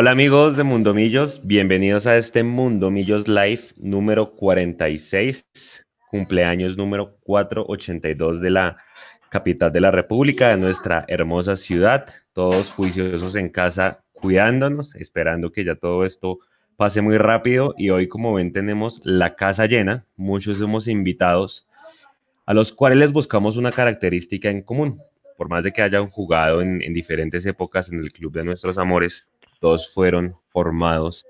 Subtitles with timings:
[0.00, 5.44] Hola amigos de Mundo Millos, bienvenidos a este Mundo Millos Live número 46,
[6.10, 8.78] cumpleaños número 482 de la
[9.28, 15.66] capital de la República, de nuestra hermosa ciudad, todos juiciosos en casa, cuidándonos, esperando que
[15.66, 16.38] ya todo esto
[16.78, 17.74] pase muy rápido.
[17.76, 21.68] Y hoy como ven tenemos la casa llena, muchos somos invitados
[22.46, 25.02] a los cuales les buscamos una característica en común.
[25.36, 29.26] Por más de que hayan jugado en, diferentes épocas en el club de nuestros amores,
[29.60, 31.24] todos fueron formados.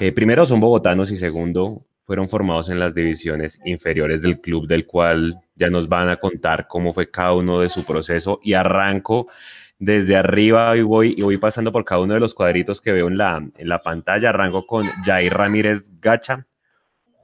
[0.00, 4.86] Eh, primero son bogotanos y segundo fueron formados en las divisiones inferiores del club del
[4.86, 9.28] cual ya nos van a contar cómo fue cada uno de su proceso y arranco
[9.78, 13.08] desde arriba y voy, y voy pasando por cada uno de los cuadritos que veo
[13.08, 14.28] en la, en la pantalla.
[14.28, 16.46] Arranco con Jair Ramírez Gacha,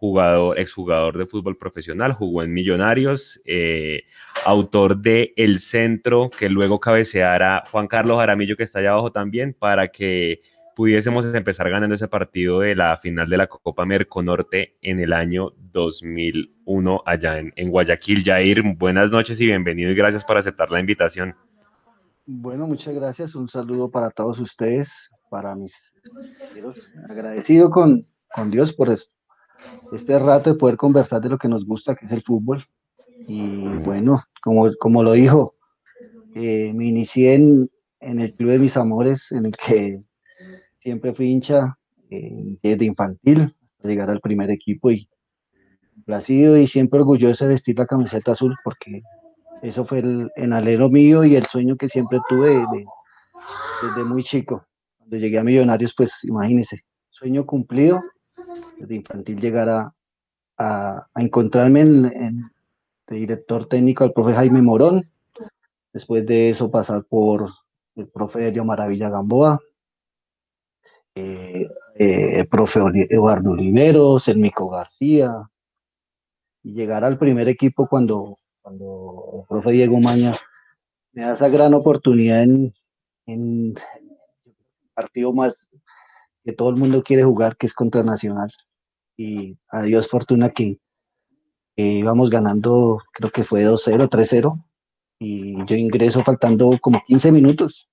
[0.01, 4.05] jugador, exjugador de fútbol profesional, jugó en Millonarios, eh,
[4.45, 9.55] autor de El Centro, que luego cabeceara Juan Carlos Jaramillo, que está allá abajo también,
[9.59, 10.41] para que
[10.77, 15.51] pudiésemos empezar ganando ese partido de la final de la Copa Merconorte en el año
[15.73, 18.23] 2001 allá en, en Guayaquil.
[18.24, 21.35] Jair, buenas noches y bienvenido y gracias por aceptar la invitación.
[22.24, 23.35] Bueno, muchas gracias.
[23.35, 25.93] Un saludo para todos ustedes, para mis.
[27.09, 28.91] Agradecido con, con Dios por
[29.92, 32.64] este rato de poder conversar de lo que nos gusta, que es el fútbol.
[33.26, 35.54] Y bueno, como, como lo dijo,
[36.34, 37.70] eh, me inicié en,
[38.01, 40.02] en, el Club de Mis Amores, en el que
[40.79, 41.79] siempre fui hincha
[42.10, 45.09] eh, desde infantil, hasta llegar al primer equipo y
[46.06, 49.02] placido y siempre orgulloso de vestir la camiseta azul porque
[49.62, 52.64] eso fue el, enalero mío y el sueño que siempre tuve
[53.82, 54.64] desde muy chico.
[54.96, 58.01] Cuando llegué a Millonarios, pues imagínense, sueño cumplido,
[58.79, 59.95] desde infantil llegar a,
[61.15, 62.51] encontrarme en,
[63.07, 65.09] de director técnico al profe Jaime Morón,
[65.93, 67.48] después de eso pasar por
[67.94, 69.60] el profe Elio Maravilla Gamboa,
[71.15, 75.32] eh, eh, el profe Eduardo Oliveros, el Mico García,
[76.65, 78.37] y llegar al primer equipo cuando
[78.69, 80.32] cuando el profe Diego Maña
[81.12, 82.74] me da esa gran oportunidad en,
[83.24, 83.74] en
[84.92, 85.69] partido más
[86.44, 88.53] que todo el mundo quiere jugar, que es contra Nacional.
[89.18, 90.78] Y a Dios fortuna que,
[91.76, 94.64] íbamos ganando, creo que fue 2-0, 3-0,
[95.18, 97.90] y yo ingreso faltando como 15 minutos.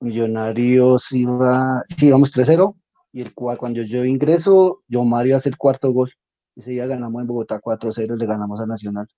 [0.00, 2.76] Millonarios iba, sí, íbamos 3-0,
[3.12, 6.12] y el cuando yo ingreso, yo Mario hace el cuarto gol.
[6.56, 9.08] Ese día ganamos en Bogotá 4-0, le ganamos a Nacional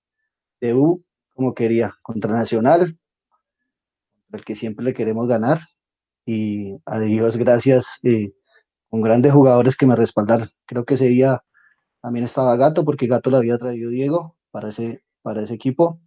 [0.61, 1.03] debut
[1.35, 2.99] como quería, contra Nacional,
[4.33, 5.61] el que siempre le queremos ganar.
[6.27, 8.33] Y a Dios gracias, eh,
[8.91, 10.51] con grandes jugadores que me respaldaron.
[10.67, 11.43] Creo que ese día
[12.01, 16.01] también estaba Gato, porque Gato lo había traído Diego para ese, para ese equipo.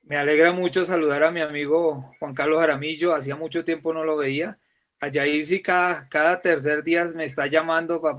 [0.03, 4.17] Me alegra mucho saludar a mi amigo Juan Carlos Aramillo, hacía mucho tiempo no lo
[4.17, 4.59] veía.
[5.01, 8.19] A Yair sí cada, cada tercer día me está llamando para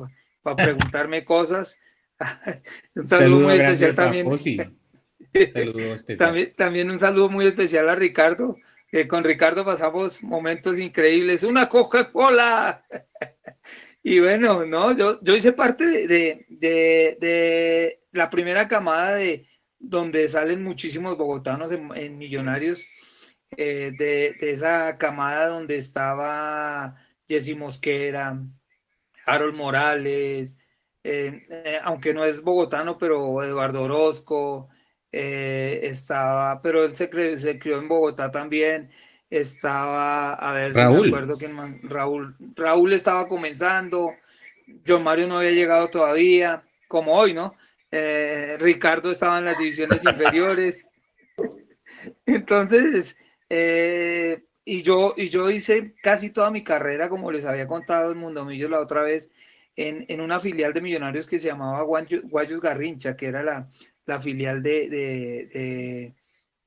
[0.56, 1.78] preguntarme cosas.
[2.96, 4.28] un saludo, muy especial también.
[6.18, 6.54] también.
[6.56, 8.58] También un saludo muy especial a Ricardo,
[8.90, 11.44] que con Ricardo pasamos momentos increíbles.
[11.44, 12.84] ¡Una Coca-Cola!
[14.10, 19.46] Y bueno, no, yo, yo hice parte de, de, la primera camada de
[19.80, 22.86] donde salen muchísimos bogotanos en, Millonarios,
[23.58, 26.96] eh, de, esa camada donde estaba
[27.28, 28.42] Jesse Mosquera,
[29.28, 30.58] Harold Morales,
[31.04, 34.70] eh, eh, aunque no es bogotano, pero Eduardo Orozco,
[35.12, 38.92] estaba, pero él se, se crió en Bogotá también
[39.30, 41.02] estaba, a ver Raúl.
[41.02, 44.12] me acuerdo quién más, Raúl, Raúl estaba comenzando,
[44.86, 47.56] John Mario no había llegado todavía, como hoy, ¿no?
[47.92, 50.88] eh, Ricardo estaba en las divisiones inferiores.
[52.26, 53.16] Entonces,
[53.50, 58.18] eh, y, yo, y yo hice casi toda mi carrera, como les había contado el
[58.18, 59.32] Mundo Millos la otra vez,
[59.78, 63.70] en, en, una filial de millonarios que se llamaba Guayos Garrincha, que era la,
[64.06, 66.16] la filial de, de,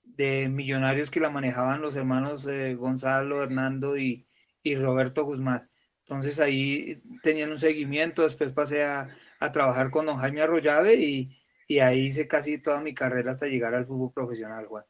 [0.04, 4.26] de, millonarios que la manejaban los hermanos eh, Gonzalo, Hernando y,
[4.62, 5.70] y Roberto Guzmán.
[6.04, 9.08] Entonces ahí tenían un seguimiento, después pasé a,
[9.40, 11.38] a trabajar con don Jaime Arroyave y,
[11.68, 14.84] y, ahí hice casi toda mi carrera hasta llegar al fútbol profesional, Juan.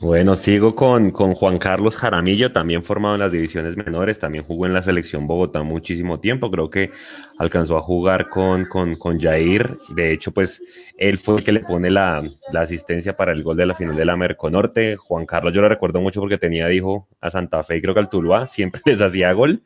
[0.00, 4.66] Bueno, sigo con, con, Juan Carlos Jaramillo, también formado en las divisiones menores, también jugó
[4.66, 6.90] en la selección Bogotá muchísimo tiempo, creo que
[7.38, 10.62] alcanzó a jugar con, con, con Jair, de hecho pues
[10.98, 12.22] él fue el que le pone la,
[12.52, 15.70] la, asistencia para el gol de la final de la Merconorte, Juan Carlos yo lo
[15.70, 19.00] recuerdo mucho porque tenía, dijo, a Santa Fe y creo que al Tuluá, siempre les
[19.00, 19.62] hacía gol,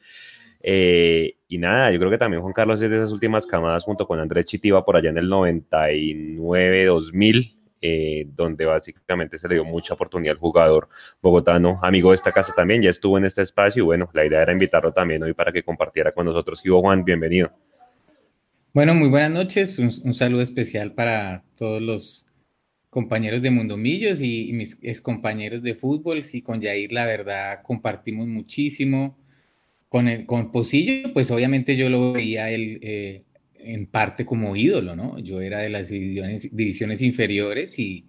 [0.61, 4.07] eh, y nada, yo creo que también Juan Carlos es de esas últimas camadas junto
[4.07, 9.95] con Andrés Chitiva por allá en el 99-2000, eh, donde básicamente se le dio mucha
[9.95, 10.89] oportunidad al jugador
[11.23, 14.43] bogotano, amigo de esta casa también, ya estuvo en este espacio y bueno, la idea
[14.43, 16.61] era invitarlo también hoy para que compartiera con nosotros.
[16.65, 17.51] Ivo Juan, bienvenido.
[18.73, 22.27] Bueno, muy buenas noches, un, saludo especial para todos los
[22.91, 26.23] compañeros de Mundomillos y, y mis ex compañeros de fútbol.
[26.23, 29.17] Sí, con Yair la verdad compartimos muchísimo.
[29.89, 33.25] Con, el, con Posillo, pues obviamente yo lo veía él eh,
[33.61, 35.19] en parte como ídolo, ¿no?
[35.19, 38.07] Yo era de las divisiones, divisiones inferiores y,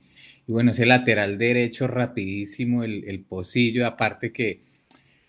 [0.47, 4.61] y, bueno, ese lateral derecho rapidísimo, el, el Posillo, aparte que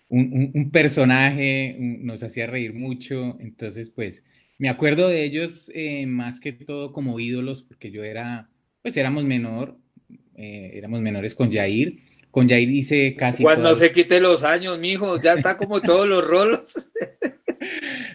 [0.09, 4.25] un, un, un personaje nos hacía reír mucho, entonces pues
[4.61, 8.51] me acuerdo de ellos eh, más que todo como ídolos, porque yo era,
[8.83, 9.79] pues éramos menor,
[10.35, 11.99] eh, éramos menores con Jair.
[12.31, 13.43] Con Jair hice casi.
[13.43, 16.75] Cuando se quite los años, mijo, ya está como todos los rolos.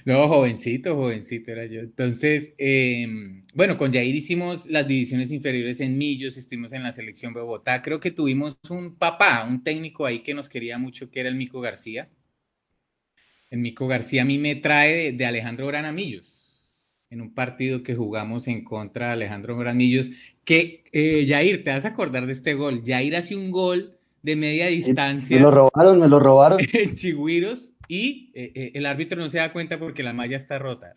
[0.06, 1.80] No, jovencito, jovencito era yo.
[1.80, 3.08] Entonces, eh,
[3.54, 7.82] bueno, con Jair hicimos las divisiones inferiores en Millos, estuvimos en la selección Bogotá.
[7.82, 11.36] Creo que tuvimos un papá, un técnico ahí que nos quería mucho, que era el
[11.36, 12.10] Mico García.
[13.50, 16.54] El Mico García a mí me trae de, de Alejandro Granamillos,
[17.10, 20.10] en un partido que jugamos en contra de Alejandro Granamillos,
[20.44, 22.84] que eh, Jair, te vas a acordar de este gol.
[22.86, 25.38] Jair hace un gol de media distancia.
[25.38, 26.60] Me lo robaron, me lo robaron.
[26.74, 30.58] En Chigüiros y eh, eh, el árbitro no se da cuenta porque la malla está
[30.58, 30.94] rota.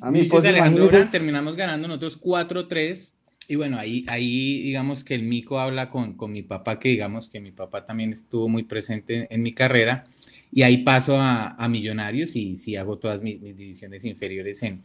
[0.00, 3.12] A mí, pues, Alejandro terminamos ganando nosotros 4-3.
[3.46, 7.28] Y bueno, ahí, ahí digamos que el Mico habla con, con mi papá, que digamos
[7.28, 10.06] que mi papá también estuvo muy presente en, mi carrera.
[10.50, 14.82] Y ahí paso a, a Millonarios y sí hago todas mis, mis divisiones inferiores en,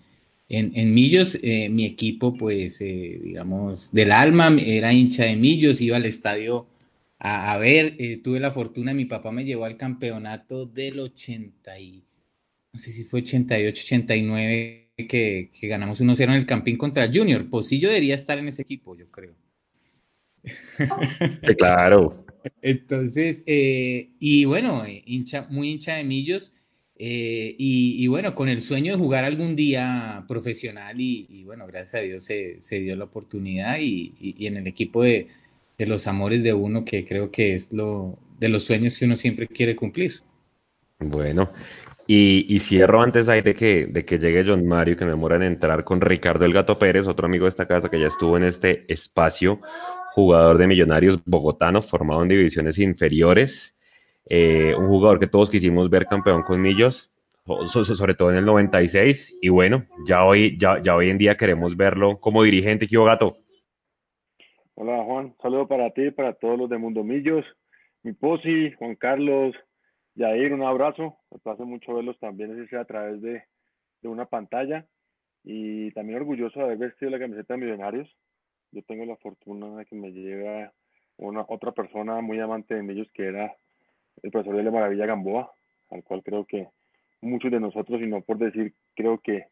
[0.49, 1.37] en, en Millos.
[1.41, 6.67] Eh, mi equipo, pues, eh, digamos, del alma, era hincha de Millos, iba al estadio
[7.19, 11.79] a, a ver, eh, tuve la fortuna, mi papá me llevó al campeonato del 80
[11.79, 12.03] y,
[12.73, 17.49] no sé si fue 88, 89, que, que ganamos 1-0 en el Campín contra Junior.
[17.49, 19.35] Posillo debería estar en ese equipo, yo creo.
[21.57, 22.25] Claro.
[22.61, 26.53] Entonces, eh, y bueno, hincha, muy hincha de Millos.
[27.01, 32.05] Eh, y, bueno, con el sueño de jugar algún día profesional y, bueno, gracias a
[32.05, 35.29] Dios se, se dio la oportunidad y, y, en el equipo de,
[35.77, 39.15] de los amores de uno, que creo que es lo de los sueños que uno
[39.15, 40.21] siempre quiere cumplir.
[40.99, 41.53] Bueno,
[42.05, 45.43] y, cierro antes ahí de que, de que llegue John Mario, que me demora en
[45.43, 48.43] entrar con Ricardo El Gato Pérez, otro amigo de esta casa que ya estuvo en
[48.43, 49.61] este espacio,
[50.15, 53.75] jugador de Millonarios bogotano, formado en divisiones inferiores,
[54.29, 57.11] eh, un jugador que todos quisimos ver campeón con Millos,
[57.67, 61.75] sobre todo en el 96, y bueno, ya hoy, ya, ya hoy en día queremos
[61.75, 63.37] verlo como dirigente, ¿qué Gato?
[64.75, 67.43] Hola Juan, saludo para ti, para todos los de Mundo Millos,
[68.03, 69.55] mi Posi, Juan Carlos,
[70.13, 73.43] Yair, un abrazo, me place mucho verlos también, ese sea a través de,
[74.01, 74.85] de, una pantalla
[75.43, 78.15] y también orgulloso de haber vestido la camiseta de Millonarios.
[78.71, 80.71] Yo tengo la fortuna de que me lleva
[81.17, 83.55] una otra persona muy amante de Millos que era
[84.23, 85.51] el profesor de la Maravilla Gamboa,
[85.89, 86.67] al cual creo que
[87.21, 89.45] muchos de nosotros, y no por decir, creo que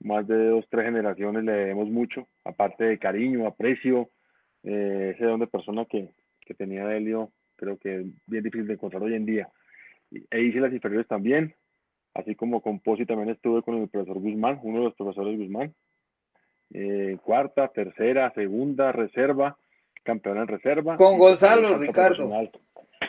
[0.00, 4.10] más de dos, tres generaciones le debemos mucho, aparte de cariño, aprecio,
[4.62, 6.10] eh, ese don de persona que,
[6.40, 9.48] que tenía Delio, creo que es bien difícil de encontrar hoy en día.
[10.30, 11.54] E hice las inferiores también,
[12.14, 15.74] así como con Posi también estuve con el profesor Guzmán, uno de los profesores Guzmán.
[16.72, 19.56] Eh, cuarta, tercera, segunda, reserva,
[20.02, 20.96] campeón en reserva.
[20.96, 22.30] Con Gonzalo, Ricardo.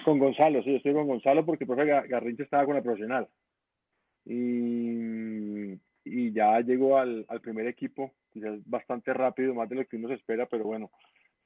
[0.05, 3.27] Con Gonzalo, sí, estoy con Gonzalo porque el profe Garrincha estaba con la profesional.
[4.25, 5.73] Y,
[6.05, 10.15] y ya llegó al, primer equipo, quizás bastante rápido, más de lo que uno se
[10.15, 10.91] espera, pero bueno,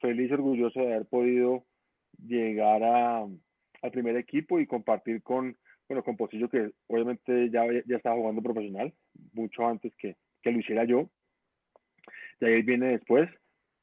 [0.00, 1.64] feliz y orgulloso de haber podido
[2.26, 5.56] llegar al primer equipo y compartir con,
[5.88, 8.92] bueno, con que obviamente ya, ya estaba jugando profesional,
[9.32, 11.08] mucho antes que, que lo hiciera yo.
[12.40, 13.30] Jair viene después.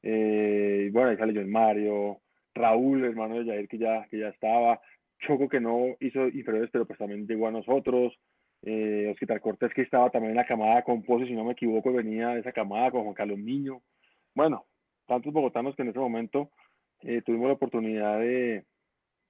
[0.02, 2.20] Eh, bueno, ahí sale John Mario,
[2.54, 4.80] Raúl, hermano de Jair, que ya, que ya estaba.
[5.20, 8.18] Choco, que no hizo inferiores, pero pues también llegó a nosotros.
[8.62, 11.92] Eh, Oscar Cortés, que estaba también en la camada con Pozo, si no me equivoco,
[11.92, 13.82] venía de esa camada con Juan Carlos Niño.
[14.34, 14.66] Bueno,
[15.06, 16.50] tantos bogotanos que en ese momento
[17.00, 18.64] eh, tuvimos la oportunidad de,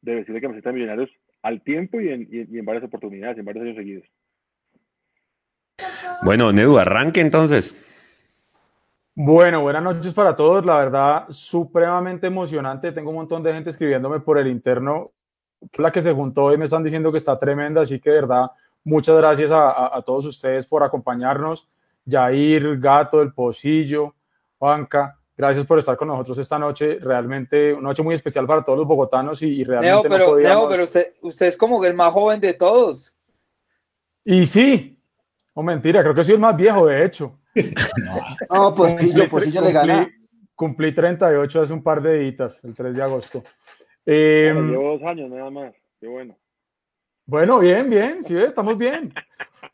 [0.03, 1.11] de vestir de camiseta de millonarios
[1.43, 4.05] al tiempo y en, y en varias oportunidades, en varios años seguidos.
[6.25, 7.75] Bueno, Nedu, arranque entonces.
[9.15, 10.65] Bueno, buenas noches para todos.
[10.65, 12.93] La verdad, supremamente emocionante.
[12.93, 15.13] Tengo un montón de gente escribiéndome por el interno.
[15.75, 18.51] La que se juntó hoy me están diciendo que está tremenda, así que de verdad,
[18.85, 21.69] muchas gracias a, a, todos ustedes por acompañarnos.
[22.09, 24.15] Jair, Gato, El Pocillo,
[24.59, 26.99] Juanca, gracias por estar con nosotros esta noche.
[26.99, 29.93] Realmente una noche muy especial para todos los bogotanos y, y realmente.
[29.93, 30.59] Neo, pero, no podíamos...
[30.59, 33.15] Neo, pero usted, usted es como el más joven de todos.
[34.25, 34.99] Y sí,
[35.53, 37.39] o mentira, creo que soy el más viejo, de hecho.
[38.51, 40.15] No, pues sí, yo, pues sí, yo le gané.
[40.55, 43.43] Cumplí 38 hace un par de días, el 3 de agosto.
[44.07, 46.37] Eh, llevo dos años nada más, qué bueno.
[47.25, 49.13] Bueno, bien, bien, sí, estamos bien.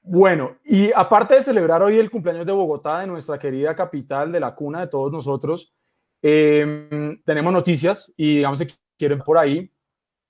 [0.03, 4.41] Bueno, y aparte de celebrar hoy el cumpleaños de Bogotá, de nuestra querida capital, de
[4.41, 5.75] la cuna de todos nosotros,
[6.23, 9.71] eh, tenemos noticias y digamos que quieren por ahí.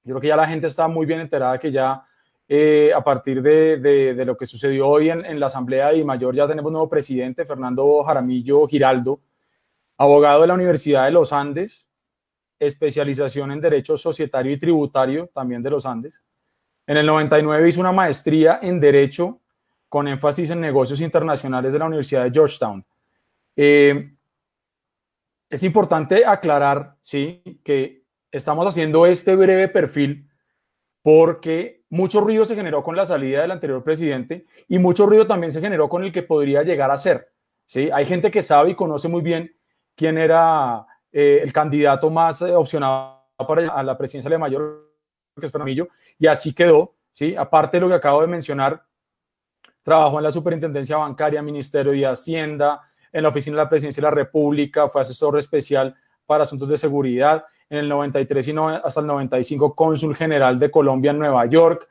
[0.05, 2.08] Yo creo que ya la gente está muy bien enterada que ya
[2.49, 6.03] eh, a partir de, de, de, lo que sucedió hoy en, en, la Asamblea de
[6.03, 9.21] Mayor, ya tenemos nuevo presidente, Fernando Jaramillo Giraldo,
[9.99, 11.87] abogado de la Universidad de los Andes,
[12.59, 16.25] especialización en Derecho Societario y Tributario, también de los Andes.
[16.87, 19.41] En el 99 hizo una maestría en Derecho
[19.89, 22.85] con énfasis en negocios internacionales de la Universidad de Georgetown.
[23.57, 24.13] Eh,
[25.51, 30.29] es importante aclarar, sí, que estamos haciendo este breve perfil
[31.03, 35.53] porque mucho ruido se generó con la salida del anterior presidente y mucho ruido también
[35.53, 37.33] se generó con el que podría llegar a ser.
[37.65, 37.91] ¿sí?
[37.93, 39.55] Hay gente que sabe y conoce muy bien
[39.95, 44.93] quién era eh, el candidato más eh, opcionado para a la presidencia de Mayor,
[45.39, 46.95] que es Fernando y así quedó.
[47.11, 47.35] ¿sí?
[47.37, 48.83] Aparte de lo que acabo de mencionar,
[49.83, 54.09] trabajó en la Superintendencia Bancaria, Ministerio de Hacienda, en la Oficina de la Presidencia de
[54.09, 55.95] la República, fue asesor especial
[56.27, 60.71] para asuntos de seguridad, en el 93 y no, hasta el 95 cónsul general de
[60.71, 61.89] Colombia en Nueva York.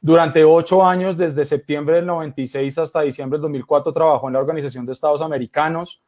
[0.00, 4.86] Durante ocho años, desde septiembre del 96 hasta diciembre del 2004, trabajó en la Organización
[4.86, 6.02] de Estados Americanos.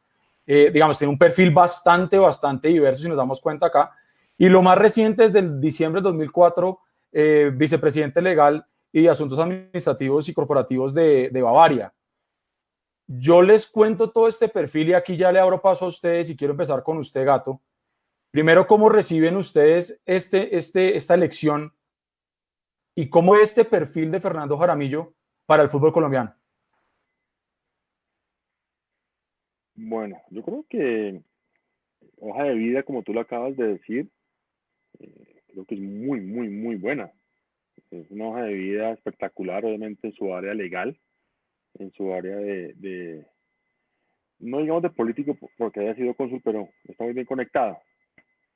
[0.46, 3.92] Eh, digamos, tiene un perfil bastante, bastante diverso, si nos damos cuenta acá.
[4.36, 6.78] Y lo más reciente, desde el diciembre del 2004,
[7.12, 11.92] eh, vicepresidente legal y asuntos administrativos y corporativos de, de Bavaria.
[13.06, 16.36] Yo les cuento todo este perfil y aquí ya le abro paso a ustedes y
[16.36, 17.60] quiero empezar con usted, Gato.
[18.30, 21.72] Primero, ¿cómo reciben ustedes este, este, esta elección
[22.94, 25.14] y cómo este perfil de Fernando Jaramillo
[25.46, 26.34] para el fútbol colombiano?
[29.74, 31.22] Bueno, yo creo que
[32.18, 34.10] hoja de vida, como tú lo acabas de decir,
[34.98, 37.10] eh, creo que es muy, muy, muy buena.
[37.90, 41.00] Es una hoja de vida espectacular, obviamente, en su área legal,
[41.78, 43.24] en su área de,
[44.38, 47.78] no digamos de político porque haya sido cónsul, pero está muy bien conectado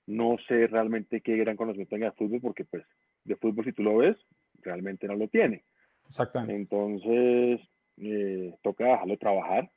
[0.06, 2.84] no sé realmente qué gran conocimiento tenga de fútbol, porque pues
[3.24, 4.16] de fútbol si tú lo ves,
[4.62, 5.64] realmente no lo tiene.
[6.06, 6.54] Exactamente.
[6.54, 7.60] Entonces,
[7.98, 9.70] eh, toca dejarlo trabajar.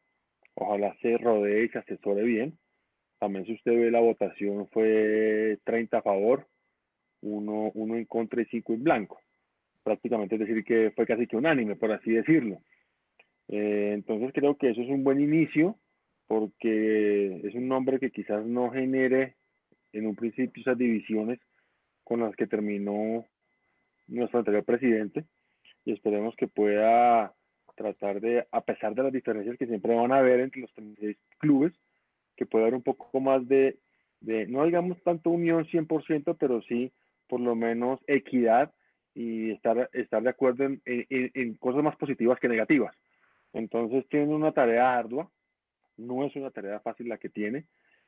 [0.55, 2.57] Ojalá se rodee y se asesore bien.
[3.19, 6.47] También si usted ve la votación fue 30 a favor,
[7.21, 9.19] uno, uno en contra y 5 en blanco.
[9.83, 12.59] Prácticamente es decir que fue casi que unánime, por así decirlo.
[13.47, 15.77] Eh, entonces creo que eso es un buen inicio
[16.27, 19.35] porque es un nombre que quizás no genere
[19.95, 21.39] en un principio esas divisiones
[22.03, 23.25] con las que terminó
[24.07, 25.25] nuestro anterior presidente
[25.85, 27.33] y esperemos que pueda
[27.75, 31.17] tratar de, a pesar de las diferencias que siempre van a haber entre los 36
[31.39, 31.73] clubes,
[32.35, 33.77] que pueda haber un poco más de,
[34.21, 36.91] de no digamos tanto unión 100%, pero sí
[37.27, 38.73] por lo menos equidad
[39.13, 42.95] y estar, estar de acuerdo en, en, en cosas más positivas que negativas.
[43.53, 45.29] Entonces tiene una tarea ardua,
[45.97, 47.65] no es una tarea fácil la que tiene,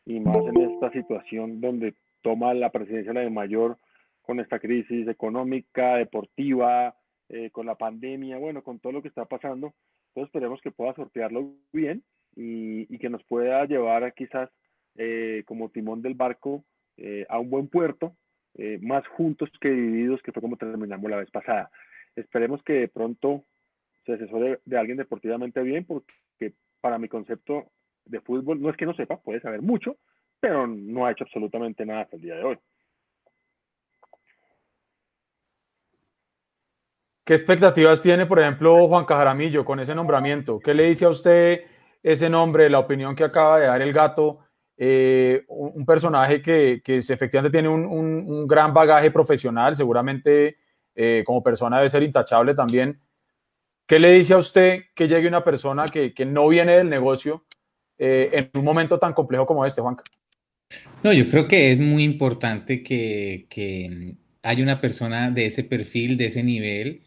[0.08, 3.78] y más en esta situación donde toma la presidencia la de mayor
[4.22, 6.96] con esta crisis económica, deportiva,
[7.30, 9.74] eh, con la pandemia, bueno, con todo lo que está pasando.
[10.08, 12.04] Entonces esperemos que pueda sortearlo bien
[12.36, 14.50] y, y que nos pueda llevar quizás
[14.96, 16.64] eh, como timón del barco
[16.96, 18.16] eh, a un buen puerto,
[18.56, 21.70] eh, más juntos que divididos, que fue como terminamos la vez pasada.
[22.16, 23.44] Esperemos que de pronto
[24.06, 27.68] se asesore de alguien deportivamente bien, porque para mi concepto
[28.10, 29.98] de fútbol, no es que no sepa, puede saber mucho,
[30.40, 32.58] pero no ha hecho absolutamente nada hasta el día de hoy.
[37.24, 40.60] ¿Qué expectativas tiene, por ejemplo, Juan Cajaramillo con ese nombramiento?
[40.60, 41.66] ¿Qué le dice a usted
[42.02, 44.40] ese nombre, la opinión que acaba de dar el gato,
[44.78, 50.58] eh, un, personaje que, que efectivamente tiene un, un, gran bagaje profesional, seguramente
[50.96, 53.02] eh, como persona debe ser intachable también.
[53.88, 57.47] ¿Qué le dice a usted que llegue una persona que, que no viene del negocio
[57.98, 60.04] eh, en un momento tan complejo como este, Juanca?
[61.04, 66.18] No, yo creo que es muy importante que, que haya una persona de ese perfil,
[66.18, 67.02] de ese nivel,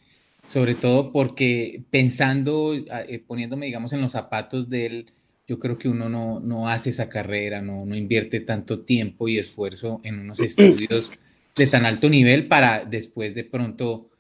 [0.48, 5.12] sobre todo porque pensando, eh, poniéndome, digamos, en los zapatos de él,
[5.46, 9.38] yo creo que uno no, no hace esa carrera, no, no, invierte tanto tiempo y
[9.38, 11.12] esfuerzo en unos estudios
[11.56, 14.10] de tan alto nivel para después de pronto,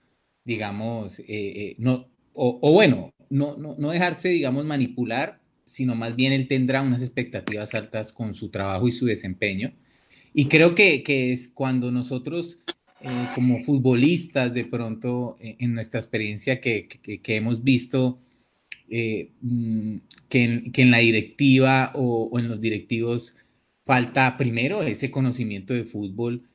[0.44, 5.39] digamos, eh, eh, no, o, bueno, no, no, no dejarse, digamos, manipular,
[5.70, 9.72] sino más bien él tendrá unas expectativas altas con su trabajo y su desempeño.
[10.34, 12.58] Y creo que, que es cuando nosotros
[13.02, 18.20] eh, como futbolistas de pronto eh, en nuestra experiencia que, que, hemos visto
[18.88, 19.96] eh, mm,
[20.28, 23.36] que, en, que, en, la directiva o, en los directivos
[23.86, 26.48] falta primero ese conocimiento de fútbol,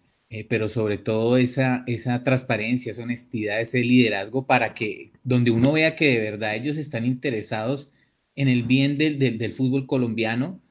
[0.49, 5.95] pero sobre todo esa, esa transparencia, esa honestidad, ese liderazgo para que donde uno vea
[5.95, 7.91] que de verdad ellos están interesados
[8.35, 10.61] en el bien del, del, fútbol colombiano.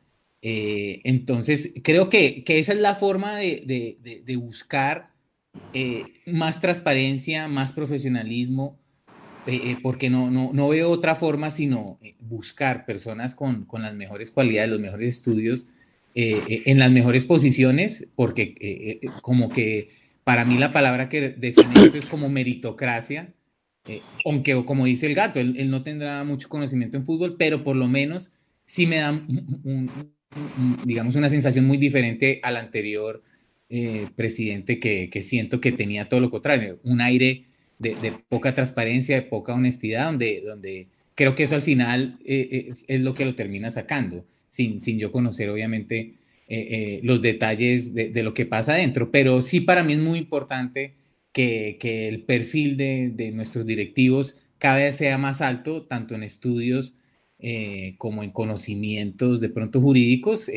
[0.42, 5.14] entonces, creo que, que, esa es la forma de, de, de buscar
[5.72, 8.78] eh, más transparencia, más profesionalismo,
[9.46, 13.94] eh, eh, porque no, no, no, veo otra forma sino buscar personas con, con, las
[13.94, 15.66] mejores cualidades, los mejores estudios,
[16.16, 19.88] en las mejores posiciones, porque como que
[20.22, 23.34] para mí la palabra que define es como meritocracia,
[24.24, 27.86] aunque como dice el gato, él, no tendrá mucho conocimiento en fútbol, pero por lo
[27.86, 28.30] menos
[28.64, 29.22] sí me da,
[30.84, 33.22] digamos, una sensación muy diferente al anterior
[33.68, 37.44] eh, presidente que, que, siento que tenía todo lo contrario, un aire
[37.78, 42.48] de, de, poca transparencia, de poca honestidad, donde, donde creo que eso al final eh,
[42.50, 46.14] eh, es lo que lo termina sacando, sin, sin yo conocer obviamente
[47.02, 50.92] los detalles de, de, lo que pasa adentro, pero sí para mí es muy importante
[51.34, 56.22] que, que el perfil de, de, nuestros directivos cada vez sea más alto, tanto en
[56.22, 56.94] estudios
[57.98, 60.50] como en conocimientos de pronto jurídicos,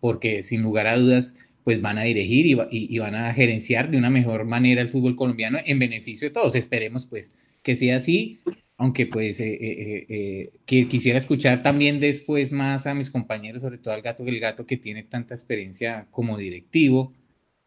[0.00, 1.34] porque sin lugar a dudas,
[1.66, 5.58] pues van a dirigir y, van a gerenciar de una mejor manera el fútbol colombiano
[5.66, 6.54] en beneficio de todos.
[6.54, 7.32] Esperemos pues
[7.64, 8.38] que sea así,
[8.76, 13.78] aunque pues eh, eh, eh, que quisiera escuchar también después más a mis compañeros, sobre
[13.78, 17.12] todo al gato, el gato que tiene tanta experiencia como directivo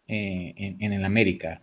[0.07, 1.61] en, el América.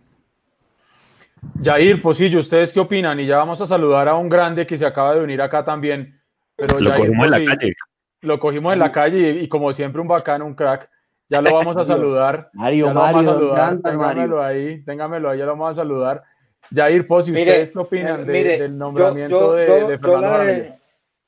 [1.63, 3.19] Jair, Posillo, ¿ustedes qué opinan?
[3.19, 6.19] Y ya vamos a saludar a un grande que se acaba de unir acá también.
[6.55, 7.73] Pero lo cogimos en la calle.
[8.21, 10.89] Lo cogimos en la calle y, y como siempre un bacano, un crack.
[11.29, 12.49] Ya lo vamos a saludar.
[12.53, 16.21] Mario, Mario, téngamelo ahí, téngamelo ahí, ya lo vamos a saludar.
[16.73, 19.65] Jair Pozzi, ¿ustedes qué opinan del nombramiento de,
[19.97, 20.77] Fernando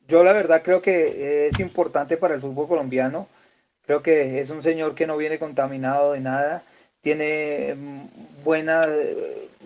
[0.08, 3.28] yo la, verdad creo que es importante para el fútbol colombiano.
[3.86, 6.64] Creo que es un señor que no viene contaminado de nada,
[7.02, 8.44] tiene mm,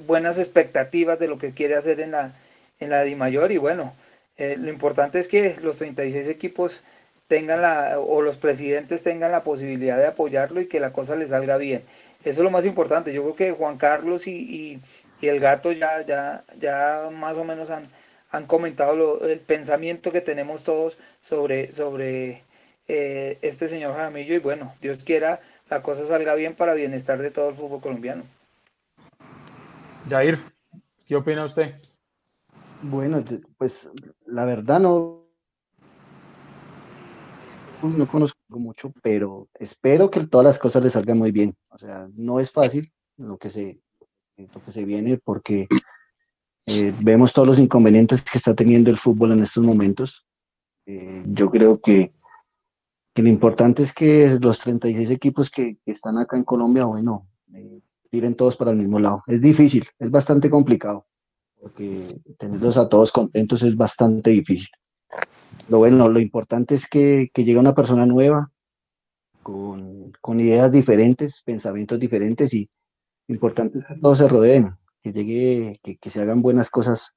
[0.05, 2.33] buenas, expectativas de lo que quiere hacer en la,
[2.79, 3.93] en la Di Mayor y bueno,
[4.37, 6.81] eh, lo importante es que los 36 equipos
[7.27, 11.27] tengan la, o los presidentes tengan la posibilidad de apoyarlo y que la cosa le
[11.27, 11.83] salga bien.
[12.21, 13.13] Eso es lo más importante.
[13.13, 14.81] Yo creo que Juan Carlos y, y,
[15.27, 17.87] el gato ya, ya, ya más o menos han,
[18.29, 22.43] han comentado lo, el pensamiento que tenemos todos sobre, sobre
[22.89, 25.39] eh, este señor Jaramillo y bueno, Dios quiera
[25.69, 28.25] la cosa salga bien para bienestar de todo el fútbol colombiano.
[30.09, 30.37] Jair,
[31.05, 31.75] ¿qué opina usted?
[32.81, 33.23] Bueno,
[33.57, 33.89] pues
[34.25, 35.23] la verdad no,
[37.81, 41.55] no conozco mucho, pero espero que todas las cosas le salgan muy bien.
[41.69, 43.79] O sea, no es fácil lo que se,
[44.35, 45.67] lo que se viene porque
[46.65, 50.25] eh, vemos todos los inconvenientes que está teniendo el fútbol en estos momentos.
[50.85, 52.13] Eh, yo creo que,
[53.13, 57.25] que, lo importante es que los 36 equipos que, que están acá en Colombia, bueno,
[57.53, 57.79] eh,
[58.13, 59.23] tiren todos para el mismo lado.
[59.25, 61.07] Es difícil, es bastante complicado,
[61.59, 64.69] porque tenerlos a todos contentos es bastante difícil
[65.69, 68.51] lo bueno, lo importante es que, que llegue una persona nueva,
[69.41, 72.69] con, con, ideas diferentes, pensamientos diferentes y
[73.27, 77.13] importante es que todos se rodeen, que llegue, que, que, se hagan buenas cosas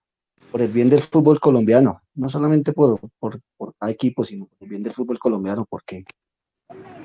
[0.51, 4.59] por el bien del fútbol colombiano, no solamente por, por, por cada equipo, sino por
[4.61, 6.05] el bien del fútbol colombiano, porque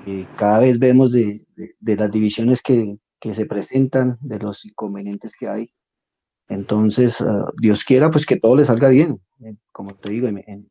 [0.08, 4.66] eh, cada vez vemos de, de, de las divisiones que, que, se presentan, de los
[4.66, 5.72] inconvenientes que hay.
[6.50, 9.22] Entonces, uh, Dios quiera pues que todo le salga bien,
[9.72, 10.68] como te digo, en,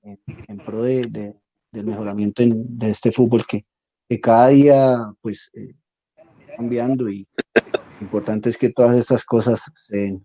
[0.67, 1.35] pro de,
[1.73, 3.65] del mejoramiento de este fútbol que,
[4.09, 5.75] que cada día pues eh,
[6.57, 7.27] cambiando y
[7.75, 10.19] lo importante es que todas estas cosas se.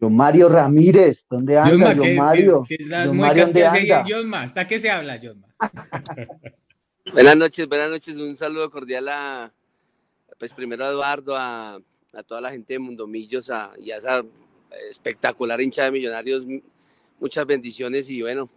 [0.00, 1.92] Don Mario Ramírez, ¿dónde anda?
[1.92, 2.64] Don Mario.
[2.88, 4.42] ¿dónde anda?
[4.42, 5.44] ¿hasta qué se habla, John
[7.12, 8.16] buenas noches, buenas noches.
[8.16, 9.52] Un saludo cordial a,
[10.38, 11.80] pues primero a Eduardo, a,
[12.26, 14.24] toda la gente de Mundomillos a, y a esa
[14.90, 16.44] espectacular hincha de millonarios.
[17.20, 18.48] Muchas bendiciones y bueno,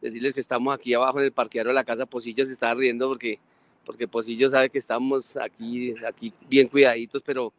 [0.00, 3.08] decirles que estamos aquí abajo en el parqueadero de la casa Posillo se está riendo
[3.08, 3.38] porque,
[3.84, 7.52] porque Posillo sabe que estamos aquí, aquí bien cuidaditos, pero,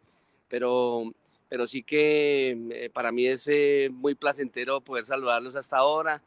[0.48, 1.14] pero,
[1.50, 6.22] pero sí que eh, para mí es eh, muy placentero poder saludarlos hasta ahora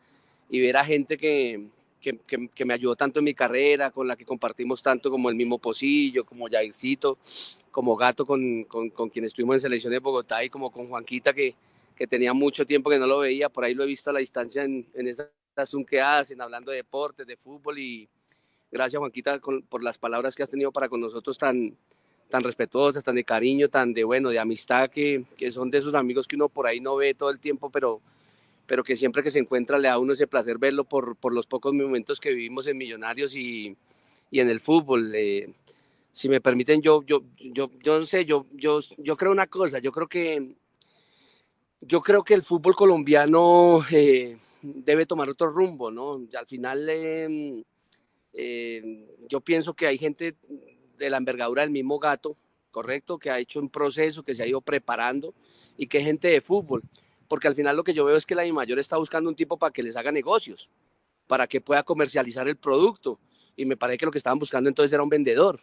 [0.49, 1.67] y ver a gente que,
[2.01, 5.37] que, que, me ayudó tanto en mi carrera, con la que compartimos tanto como el
[5.37, 7.19] mismo Posillo, como Jaircito,
[7.71, 11.33] como Gato con, con, con quien estuvimos en selección de Bogotá y como con Juanquita
[11.33, 11.55] que,
[11.95, 14.21] que tenía mucho tiempo que no lo veía, por ahí lo he visto a la
[14.21, 15.29] distancia en, en esas
[15.87, 18.09] que hacen, hablando de deportes, de fútbol y
[18.71, 21.77] gracias Juanquita por las palabras que has tenido para con nosotros tan,
[22.31, 25.95] tan respetuosas, tan de cariño, tan de bueno, de amistad, que, que son de esos
[25.95, 28.01] amigos que uno por ahí no ve todo el tiempo, pero,
[28.71, 31.35] pero que siempre que se encuentra le da a uno ese placer verlo por, por
[31.35, 33.77] los pocos momentos que vivimos en Millonarios y,
[34.31, 35.13] y en el fútbol.
[35.13, 35.53] Eh,
[36.13, 39.81] si me permiten, yo, yo, yo, yo no sé, yo, yo, yo creo una cosa,
[39.81, 40.55] yo creo que,
[41.81, 46.21] yo creo que el fútbol colombiano eh, debe tomar otro rumbo, ¿no?
[46.33, 47.65] al final, eh,
[48.35, 50.37] eh, yo pienso que hay gente
[50.97, 52.37] de la envergadura del mismo gato,
[52.71, 55.35] correcto, que ha hecho un proceso, que se ha ido preparando
[55.77, 56.85] y que gente de fútbol,
[57.31, 59.57] porque al final lo que yo veo es que la mayor está buscando un tipo
[59.57, 60.69] para que les haga negocios,
[61.29, 63.21] para que pueda comercializar el producto
[63.55, 65.63] y me parece que lo que estaban buscando entonces era un vendedor.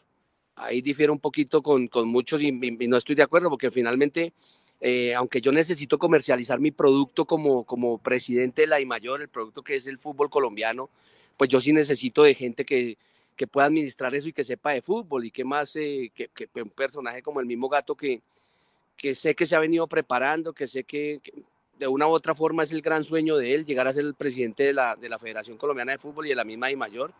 [0.56, 4.32] Ahí difiero un poquito con, con muchos y, no estoy de acuerdo porque finalmente
[4.80, 9.62] eh, aunque yo necesito comercializar mi producto como, como presidente de la mayor el producto
[9.62, 10.90] que es el fútbol colombiano,
[11.36, 12.98] pues yo sí necesito de gente que,
[13.36, 16.70] que pueda administrar eso y que sepa de fútbol y más eh, que, que, un
[16.70, 18.22] personaje como el mismo gato que,
[18.96, 21.20] que sé que se ha venido preparando, que sé que,
[21.80, 24.16] de una u otra forma es el gran sueño de él llegar a ser el
[24.16, 27.12] presidente de la, de la Federación Colombiana de Fútbol y de la misma mayor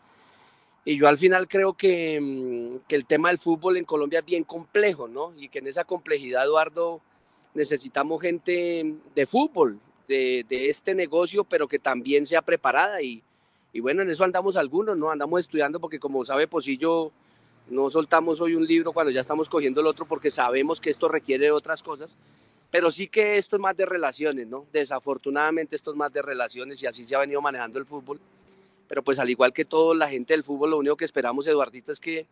[0.84, 4.24] Y yo al final creo que, mm, que el tema del fútbol en Colombia es
[4.24, 5.32] bien complejo, ¿no?
[5.36, 7.00] Y que en esa complejidad, Eduardo,
[7.54, 13.22] necesitamos gente de fútbol, de, de, este negocio, pero que también sea preparada y,
[13.72, 15.10] y, bueno, en eso andamos algunos, ¿no?
[15.10, 17.12] Andamos estudiando porque como sabe Posillo,
[17.68, 21.08] no soltamos hoy un libro cuando ya estamos cogiendo el otro porque sabemos que esto
[21.08, 22.16] requiere otras cosas,
[22.70, 24.66] pero sí que esto es más de relaciones, ¿no?
[24.72, 28.20] Desafortunadamente esto es más de relaciones y así se ha venido manejando el fútbol,
[28.88, 31.92] pero pues al igual que toda la gente del fútbol, lo único que esperamos, Eduardito,
[31.92, 32.26] es que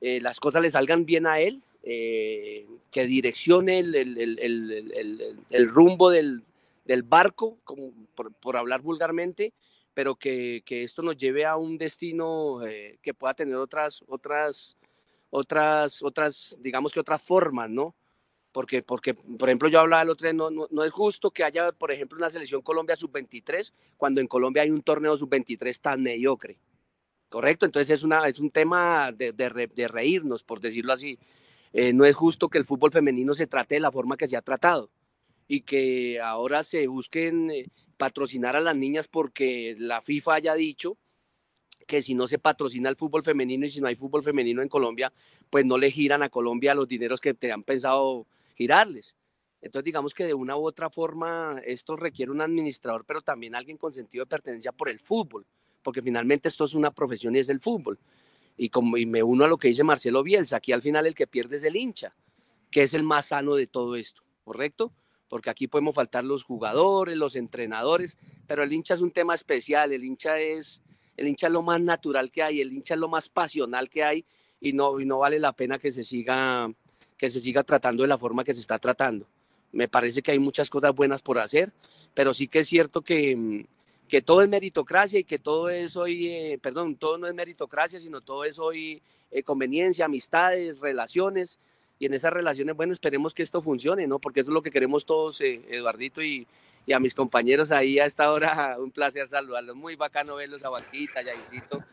[0.00, 5.68] eh, las cosas le salgan bien a él, eh, que direccione el, el, el, el
[5.68, 6.42] rumbo del,
[6.84, 9.52] del, barco, como por, por hablar vulgarmente,
[9.94, 14.76] pero que, que, esto nos lleve a un destino eh, que pueda tener otras, otras,
[15.30, 17.94] otras, otras, digamos que otras formas, ¿no?
[18.58, 21.44] Porque, porque por ejemplo, yo hablaba el otro día, no, no, no es justo que
[21.44, 26.02] haya, por ejemplo, una selección Colombia sub-23 cuando en Colombia hay un torneo sub-23 tan
[26.02, 26.58] mediocre.
[27.28, 27.66] ¿Correcto?
[27.66, 31.20] Entonces es, una, es un tema de, de, reírnos, por decirlo así.
[31.72, 34.36] Eh, no es justo que el fútbol femenino se trate de la forma que se
[34.36, 34.90] ha tratado
[35.46, 40.98] y que ahora se busquen eh, patrocinar a las niñas porque la FIFA haya dicho
[41.86, 44.68] que si no se patrocina el fútbol femenino y si no hay fútbol femenino en
[44.68, 45.12] Colombia,
[45.48, 48.26] pues no le giran a Colombia los dineros que te han pensado
[48.58, 49.16] girarles.
[49.62, 53.78] Entonces digamos que de una u otra forma esto requiere un administrador, pero también alguien
[53.78, 55.46] con sentido de pertenencia por el fútbol,
[55.82, 57.98] porque finalmente esto es una profesión y es el fútbol
[58.58, 61.14] y, como, y me uno a lo que dice Marcelo Bielsa, aquí al final el
[61.14, 62.14] que pierde es el hincha,
[62.70, 64.92] que es el más sano de todo esto, ¿correcto?
[65.28, 69.92] Porque aquí podemos faltar los jugadores, los entrenadores, pero el hincha es un tema especial,
[69.92, 70.82] el hincha es,
[71.16, 74.02] el hincha es lo más natural que hay, el hincha es lo más pasional que
[74.02, 74.26] hay
[74.60, 76.68] y no, y no vale la pena que se siga
[77.18, 79.26] que se siga tratando de la forma que se está tratando.
[79.72, 81.72] Me parece que hay muchas cosas buenas por hacer,
[82.14, 83.66] pero sí que es cierto que,
[84.08, 88.00] que todo es meritocracia y que todo es hoy, eh, perdón, todo no es meritocracia,
[88.00, 91.58] sino todo es hoy eh, conveniencia, amistades, relaciones.
[91.98, 94.20] Y en esas relaciones, bueno, esperemos que esto funcione, ¿no?
[94.20, 96.46] Porque eso es lo que queremos todos, eh, Eduardito y,
[96.86, 98.76] y, a mis compañeros ahí a esta hora.
[98.78, 99.76] Un placer saludarlos.
[99.76, 101.84] Muy bacano verlos a Banquita, Yaisito,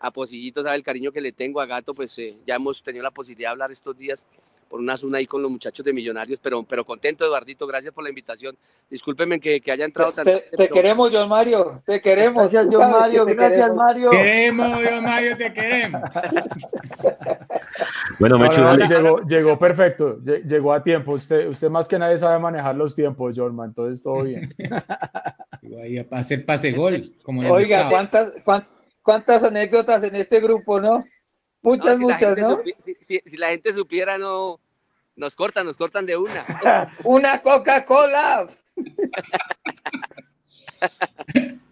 [0.00, 3.04] a Posillito, sabe el cariño que le tengo a Gato, pues eh, ya hemos tenido
[3.04, 4.26] la posibilidad de hablar estos días
[4.72, 8.04] por una zona ahí con los muchachos de Millonarios, pero, pero contento, Eduardito, gracias por
[8.04, 8.56] la invitación.
[8.88, 10.74] Discúlpenme que, que haya entrado tan Te, te pero...
[10.74, 12.50] queremos, John Mario, te queremos.
[12.50, 13.76] Gracias, John Mario, gracias, queremos.
[13.76, 14.10] Mario.
[14.10, 16.00] Queremos, John Mario, te queremos.
[18.18, 21.12] bueno, Mechu, no, no, llegó, llegó perfecto, llegó a tiempo.
[21.12, 24.54] Usted, usted más que nadie sabe manejar los tiempos, Jorman, entonces todo bien.
[25.82, 27.12] Ahí a hacer pase gol.
[27.22, 28.70] Como Oiga, ¿cuántas, cuántas,
[29.02, 31.04] cuántas anécdotas en este grupo, ¿no?
[31.60, 32.62] Muchas, no, si muchas, ¿no?
[32.62, 34.61] Si, si, si, la gente supiera, no.
[35.16, 36.94] Nos cortan, nos cortan de una.
[37.04, 38.46] una Coca-Cola.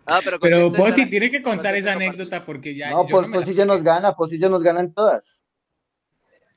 [0.06, 2.90] Ah, pero Pero esa- tiene que contar esa anécdota porque ya.
[2.90, 5.44] No, yo pues me la- Posillo nos gana, Posillo nos gana en todas.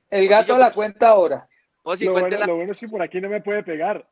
[0.09, 1.47] El gato la cuenta ahora.
[1.81, 4.07] Posi, Lo bueno, lo bueno es que por aquí no me puede pegar.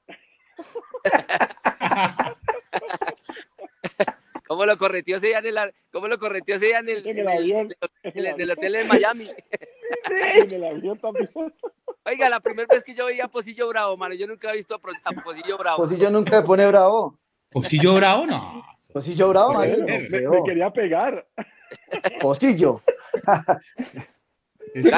[4.52, 7.20] ¿Cómo lo correteó ese día en el, cómo lo correteó ese día en el, En
[7.20, 7.70] el avión.
[8.04, 9.30] en el- en el hotel de Miami?
[10.44, 11.30] En el avión también.
[12.04, 14.76] Oiga, la primera vez que yo veía a Posillo Bravo, mano, yo nunca he visto
[14.76, 15.78] a, Pro- a Posillo Bravo.
[15.84, 17.18] Posillo nunca me pone bravo.
[17.50, 18.26] ¿Posillo bravo?
[18.26, 18.62] No.
[18.92, 19.80] Posillo bravo, ser.
[20.10, 21.26] Me, quería pegar.
[22.20, 22.82] Posillo.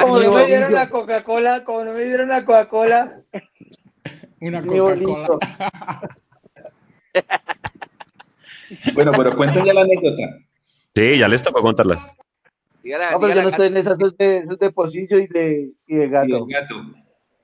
[0.00, 3.20] Como no me dieron la Coca-Cola, como no me dieron la Coca-Cola,
[4.40, 4.62] una.
[4.64, 5.38] Coca-Cola.
[8.94, 10.22] Bueno, pero ya la anécdota.
[10.94, 12.14] Sí, ya les tocó contarla.
[12.82, 15.18] Dígale, No, pero yo no estoy en esas, eso es de, eso es de Posillo
[15.18, 16.36] y de, y de Y gato.
[16.36, 16.74] el gato.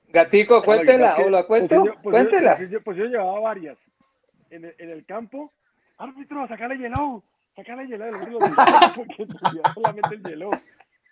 [0.09, 2.57] Gatico, cuéntela, o la cuento, Posillo- Posillo- cuéntela.
[2.57, 3.77] Posillo- Posillo llevaba varias.
[4.49, 5.51] En el, en el campo,
[5.97, 7.23] árbitro, sacale hielo,
[7.55, 8.05] sacale hielo.
[8.05, 10.51] El árbitro lo sacaba porque tenía solamente el hielo.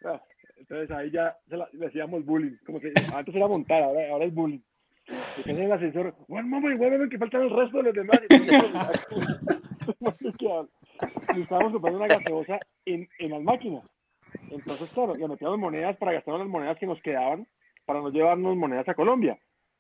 [0.06, 0.22] Ah,
[0.58, 2.56] Entonces ahí ya se la- le hacíamos bullying.
[2.66, 4.60] Como que antes era montar, ahora, ahora es bullying.
[5.38, 8.20] Entonces en el ascensor, one moment, one moment, que faltan el resto de los demás.
[11.36, 13.84] Y estábamos comprando una gaseosa en, en las máquinas.
[14.50, 17.48] Entonces, claro, le metíamos monedas para gastar las monedas que nos quedaban
[17.86, 19.40] para no llevarnos monedas a Colombia.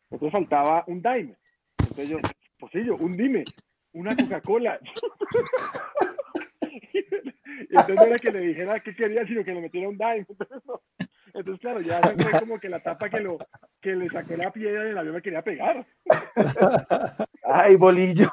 [0.09, 1.35] Entonces faltaba un dime.
[1.77, 2.17] Entonces yo,
[2.57, 3.43] Posillo, un dime,
[3.93, 4.79] una Coca-Cola.
[7.61, 10.25] Y entonces no era que le dijera qué quería, sino que le metiera un dime.
[10.27, 10.81] Entonces, no.
[11.33, 13.37] Entonces, claro, ya fue como que la tapa que, lo,
[13.81, 15.85] que le sacó la piedra y el avión me quería pegar.
[17.43, 18.31] Ay, bolillo.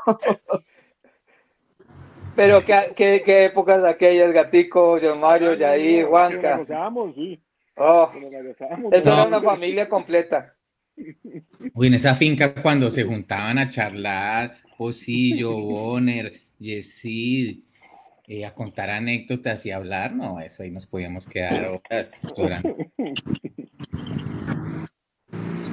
[2.37, 6.57] Pero qué, qué, qué épocas aquellas, Gatico, John Mario, Yair, Que nos Juanca.
[6.59, 7.43] gozábamos, sí.
[7.77, 8.11] Oh,
[8.93, 10.55] eso era una familia completa.
[11.75, 17.61] Uy, en esa finca cuando se juntaban a charlar, Posillo, Bonner, Yesid,
[18.29, 22.75] eh, a contar anécdotas y hablar, no, eso ahí nos podíamos quedar horas llorando.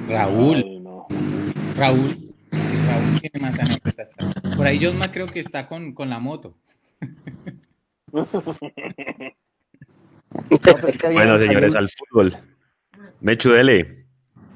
[0.08, 0.82] Raúl.
[1.76, 2.23] Raúl,
[2.86, 4.12] Raúl tiene más anécdotas.
[4.12, 4.56] también.
[4.56, 6.54] Por ahí Josma creo que está con, con la moto.
[11.12, 12.36] Bueno, señores, al fútbol.
[13.20, 14.04] Mechu, dele.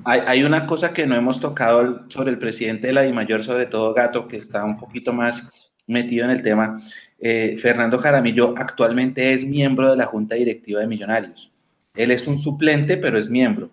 [0.05, 3.67] Hay, hay una cosa que no hemos tocado sobre el presidente de la DIMAYOR, sobre
[3.67, 5.49] todo Gato, que está un poquito más
[5.87, 6.81] metido en el tema.
[7.19, 11.51] Eh, Fernando Jaramillo actualmente es miembro de la Junta Directiva de Millonarios.
[11.95, 13.71] Él es un suplente, pero es miembro.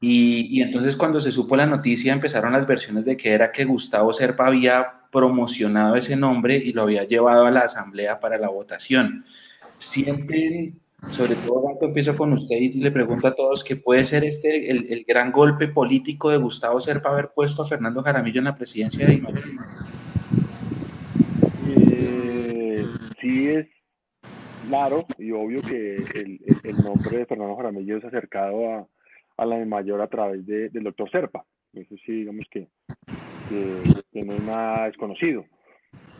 [0.00, 3.64] Y, y entonces cuando se supo la noticia empezaron las versiones de que era que
[3.64, 8.48] Gustavo Serpa había promocionado ese nombre y lo había llevado a la asamblea para la
[8.48, 9.24] votación.
[9.80, 14.24] Sienten, sobre todo Gato, empiezo con usted y le pregunto a todos que puede ser
[14.24, 18.44] este el, el gran golpe político de Gustavo Serpa haber puesto a Fernando Jaramillo en
[18.44, 19.56] la presidencia de Imagen.
[21.90, 22.86] Eh,
[23.20, 23.66] sí es
[24.68, 28.86] claro y obvio que el- el nombre de Fernando Jaramillo es acercado a,
[29.38, 31.44] a la de mayor a través de- del doctor Serpa.
[31.72, 32.68] Eso sí, digamos que,
[33.48, 35.44] que, que no es nada desconocido.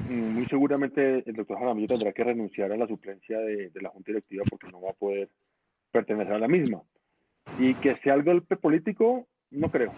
[0.08, 3.90] Mm, Muy seguramente el doctor Jaramillo tendrá que renunciar a la suplencia de, de la
[3.90, 5.28] Junta Directiva porque no va a poder
[5.90, 6.82] pertenecer a la misma.
[7.58, 9.92] Y que sea el golpe político, no creo.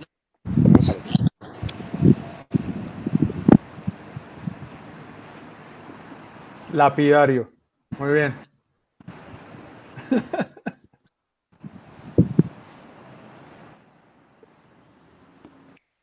[0.44, 1.20] No me parece.
[6.72, 7.50] Lapidario.
[7.98, 8.34] Muy bien.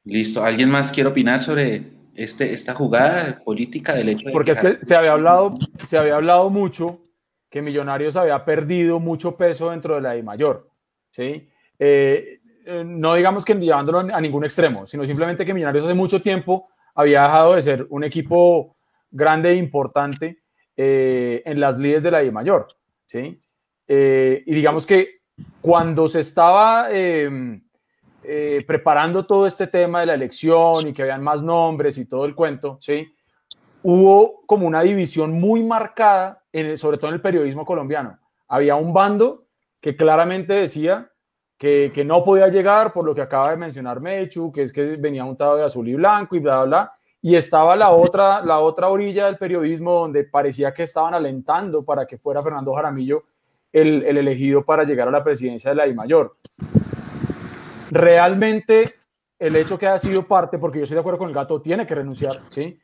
[0.08, 0.44] Listo.
[0.44, 1.84] ¿Alguien más quiere opinar sobre
[2.16, 6.16] este, esta jugada política del hecho de Porque es que se había hablado, se había
[6.16, 7.02] hablado mucho
[7.50, 10.70] que Millonarios había perdido mucho peso dentro de la I mayor.
[11.12, 11.50] ¿sí?
[11.78, 16.22] Eh, eh, no digamos que llevándolo a ningún extremo, sino simplemente que Millonarios hace mucho
[16.22, 16.64] tiempo
[16.96, 18.78] había dejado de ser un equipo
[19.12, 20.44] grande e importante
[20.76, 22.68] eh, en las lides de la I mayor.
[23.06, 23.42] ¿sí?
[23.88, 25.18] Eh, y digamos que
[25.62, 27.60] cuando se estaba eh,
[28.28, 32.26] eh, preparando todo este tema de la elección y que habían más nombres y todo
[32.26, 33.08] el cuento, ¿sí?
[33.84, 38.20] hubo como una división muy marcada, en sobre todo en el periodismo colombiano.
[38.50, 39.46] Había un bando
[39.80, 41.10] que claramente decía
[41.58, 45.24] que, no podía llegar por lo que acaba de mencionar Mechu, que es que venía
[45.24, 46.92] untado de azul y blanco y bla, bla, bla.
[47.22, 52.06] Y estaba la otra, la otra orilla del periodismo donde parecía que estaban alentando para
[52.06, 53.24] que fuera Fernando Jaramillo
[53.72, 56.36] el, el elegido para llegar a la presidencia de la I mayor.
[57.92, 58.96] Realmente
[59.40, 61.86] el hecho que haya sido parte, porque yo estoy de acuerdo con el gato, tiene
[61.86, 62.80] que renunciar, ¿sí?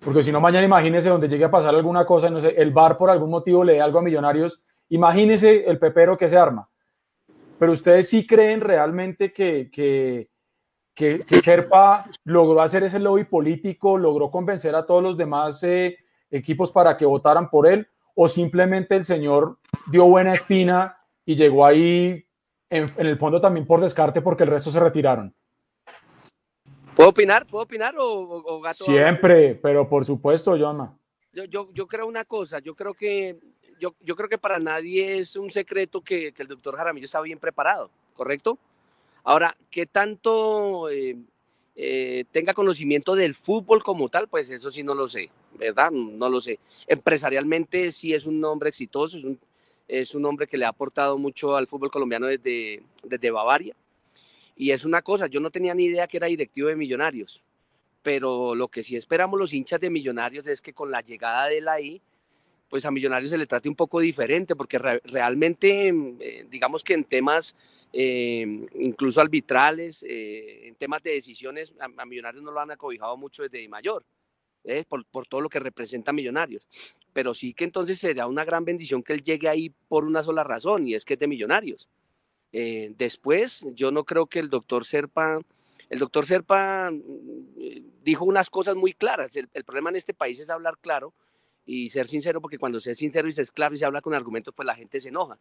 [0.00, 2.96] Porque si no, mañana imagínese donde llegue a pasar alguna cosa, no sé, el bar
[2.96, 6.68] por algún motivo le dé algo a Millonarios, imagínese el pepero que se arma.
[7.58, 10.28] Pero ustedes sí creen realmente que, que,
[10.94, 15.96] que, Serpa logró hacer ese lobby político, logró convencer a todos los demás eh,
[16.30, 19.58] equipos para que votaran por él o simplemente el señor
[19.90, 22.25] dio buena espina y llegó ahí
[22.70, 25.34] en, el fondo también por descarte porque el resto se retiraron.
[26.94, 27.46] ¿Puedo opinar?
[27.46, 28.84] ¿Puedo opinar o, gato?
[28.84, 30.96] Siempre, pero por supuesto, Jonma.
[31.32, 33.38] Yo, yo, yo, creo una cosa, yo creo que
[33.78, 37.20] yo, yo creo que para nadie es un secreto que, que, el doctor Jaramillo está
[37.20, 38.58] bien preparado, ¿correcto?
[39.22, 41.16] Ahora, ¿qué tanto eh,
[41.74, 44.28] eh, tenga conocimiento del fútbol como tal?
[44.28, 45.90] Pues eso sí no lo sé, ¿verdad?
[45.90, 46.60] No lo sé.
[46.86, 49.38] Empresarialmente sí es un hombre exitoso, es un,
[49.88, 53.74] es un hombre que le ha aportado mucho al fútbol colombiano desde, desde Bavaria.
[54.56, 57.42] Y es una cosa, yo no tenía ni idea que era directivo de Millonarios,
[58.02, 61.60] pero lo que sí esperamos los hinchas de Millonarios es que con la llegada de
[61.60, 62.00] la I,
[62.68, 67.04] pues a Millonarios se le trate un poco diferente, porque realmente, eh, digamos que en
[67.04, 67.54] temas
[67.92, 73.42] eh, incluso arbitrales, eh, en temas de decisiones, a, Millonarios no lo han acobijado mucho
[73.42, 74.04] desde mayor,
[74.88, 76.66] por, todo lo que representa Millonarios
[77.16, 80.44] pero sí que entonces sería una gran bendición que él llegue ahí por una sola
[80.44, 81.88] razón, y es que es de millonarios.
[82.52, 85.40] Eh, después, yo no creo que el doctor Serpa,
[85.88, 89.34] el doctor Serpa mm, dijo unas cosas muy claras.
[89.34, 91.14] El, problema en este país es hablar claro
[91.64, 94.02] y ser sincero, porque cuando se es sincero y se es claro y se habla
[94.02, 95.38] con argumentos, pues la gente se enoja.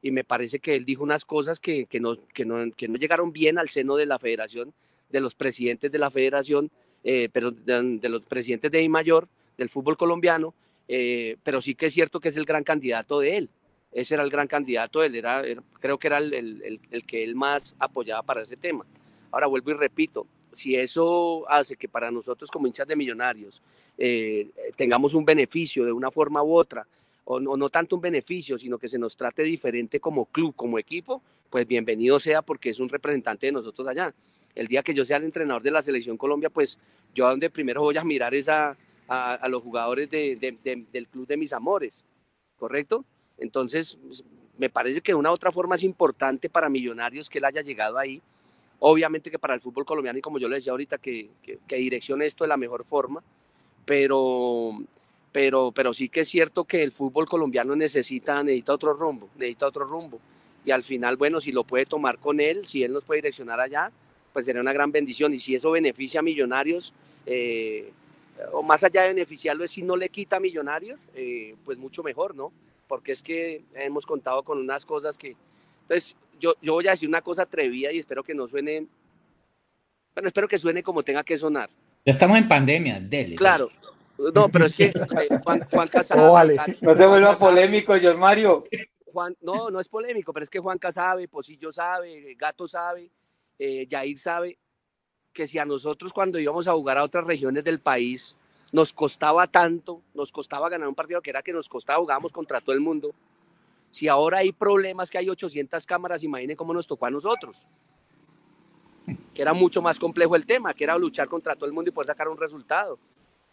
[0.00, 2.96] Y me parece que él dijo unas cosas que, que, no, que, no, que no
[2.96, 4.72] llegaron bien al seno de la federación,
[5.10, 6.70] de los presidentes de la federación,
[7.10, 10.52] eh, pero de, de, los presidentes de I Mayor, del fútbol colombiano,
[10.88, 13.48] eh, pero sí que es cierto que es el gran candidato de él.
[13.92, 15.42] Ese era el gran candidato, él era,
[15.80, 18.84] creo que era el, el, el, que él más apoyaba para ese tema.
[19.30, 23.62] Ahora vuelvo y repito, si eso hace que para nosotros como hinchas de millonarios
[23.96, 26.86] eh, tengamos un beneficio de una forma u otra,
[27.24, 31.22] o no, tanto un beneficio, sino que se nos trate diferente como club, como equipo,
[31.48, 34.12] pues bienvenido sea porque es un representante de nosotros allá.
[34.54, 36.78] El día que yo sea el entrenador de la selección Colombia, pues
[37.14, 38.76] yo a donde primero voy a mirar esa,
[39.08, 42.04] a, los jugadores del club de mis amores,
[42.56, 43.04] ¿correcto?
[43.38, 43.98] Entonces,
[44.58, 47.98] me parece que de una otra forma es importante para Millonarios que él haya llegado
[47.98, 48.20] ahí.
[48.80, 52.26] Obviamente que para el fútbol colombiano, y como yo le decía ahorita, que, que, direccione
[52.26, 53.22] esto de la mejor forma,
[53.84, 54.78] pero,
[55.32, 59.66] pero, pero sí que es cierto que el fútbol colombiano necesita, necesita otro rumbo, necesita
[59.66, 60.20] otro rumbo.
[60.64, 63.58] Y al final, bueno, si lo puede tomar con él, si él nos puede direccionar
[63.58, 63.90] allá,
[64.32, 65.34] pues sería una gran bendición.
[65.34, 66.94] Y si eso beneficia a Millonarios,
[67.26, 67.92] eh,
[68.52, 72.34] o más allá de beneficiarlo, es si no le quita millonarios, eh, pues mucho mejor,
[72.34, 72.52] ¿no?
[72.86, 75.36] Porque es que hemos contado con unas cosas que...
[75.82, 78.86] Entonces, yo, yo voy a decir una cosa atrevida y espero que no suene...
[80.14, 81.68] Bueno, espero que suene como tenga que sonar.
[82.04, 83.36] Ya estamos en pandemia, dele.
[83.36, 83.70] Claro.
[84.34, 86.34] No, pero es que eh, Juan, Juan Casado...
[86.80, 88.64] No se vuelva polémico, John Mario.
[89.12, 93.10] Juan, no, no es polémico, pero es que Juanca sabe, Posillo sabe, Gato sabe,
[93.58, 94.58] eh, Jair sabe,
[95.32, 98.36] que si a nosotros cuando íbamos a jugar a otras regiones del país
[98.72, 102.60] nos costaba tanto, nos costaba ganar un partido que era que nos costaba, jugábamos contra
[102.60, 103.14] todo el mundo.
[103.90, 107.66] Si ahora hay problemas, que hay 800 cámaras, imaginen cómo nos tocó a nosotros.
[109.34, 111.92] Que era mucho más complejo el tema, que era luchar contra todo el mundo y
[111.92, 112.98] poder sacar un resultado,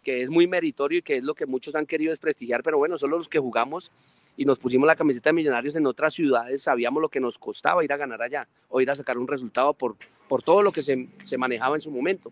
[0.04, 2.98] que es muy meritorio y que es lo que muchos han querido desprestigiar, pero bueno,
[2.98, 3.92] solo los que jugamos
[4.38, 7.84] y nos pusimos la camiseta de millonarios en otras ciudades, sabíamos lo que nos costaba
[7.84, 9.96] ir a ganar allá o ir a sacar un resultado por,
[10.28, 12.32] por todo lo que se, se manejaba en su momento.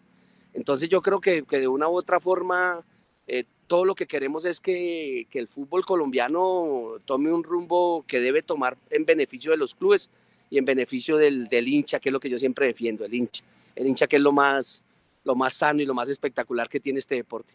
[0.53, 2.83] Entonces yo creo que, que de una u otra forma
[3.27, 8.19] eh, todo lo que queremos es que, que, el fútbol colombiano tome un rumbo que
[8.19, 10.09] debe tomar en beneficio de los clubes
[10.49, 13.43] y en beneficio del, del hincha, que es lo que yo siempre defiendo, el hincha.
[13.75, 14.83] El hincha que es lo más,
[15.23, 17.53] lo más sano y lo más espectacular que tiene este deporte.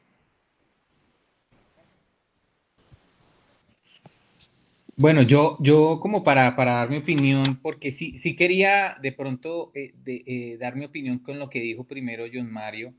[4.98, 9.70] Bueno, yo, yo como para, para dar mi opinión, porque sí, sí quería de pronto
[9.72, 12.94] eh, eh, dar mi opinión con lo que dijo primero John Mario,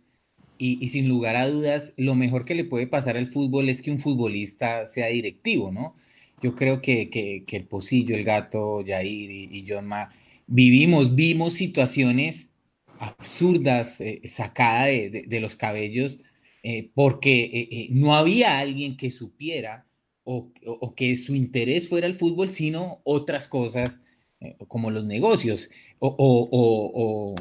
[0.57, 3.91] y, sin lugar a dudas, lo mejor que le puede pasar al fútbol es que
[3.91, 5.95] un futbolista sea directivo, ¿no?
[6.41, 10.09] Yo creo que, que, el Pocillo, el Gato, Jair y, John Ma,
[10.47, 12.51] vivimos, vimos situaciones
[12.99, 16.19] absurdas, eh, sacadas de, de, de, los cabellos,
[16.63, 19.88] eh, porque no había alguien que supiera
[20.31, 24.01] o, que su interés fuera el fútbol, sino otras cosas
[24.41, 27.35] eh, como los negocios o,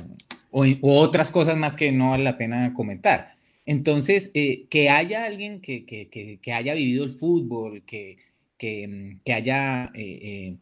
[0.80, 3.34] otras cosas más que no vale la pena comentar.
[3.66, 6.08] Entonces, eh, que haya alguien que, que,
[6.40, 8.16] que, haya vivido el fútbol, que,
[9.30, 10.56] haya eh,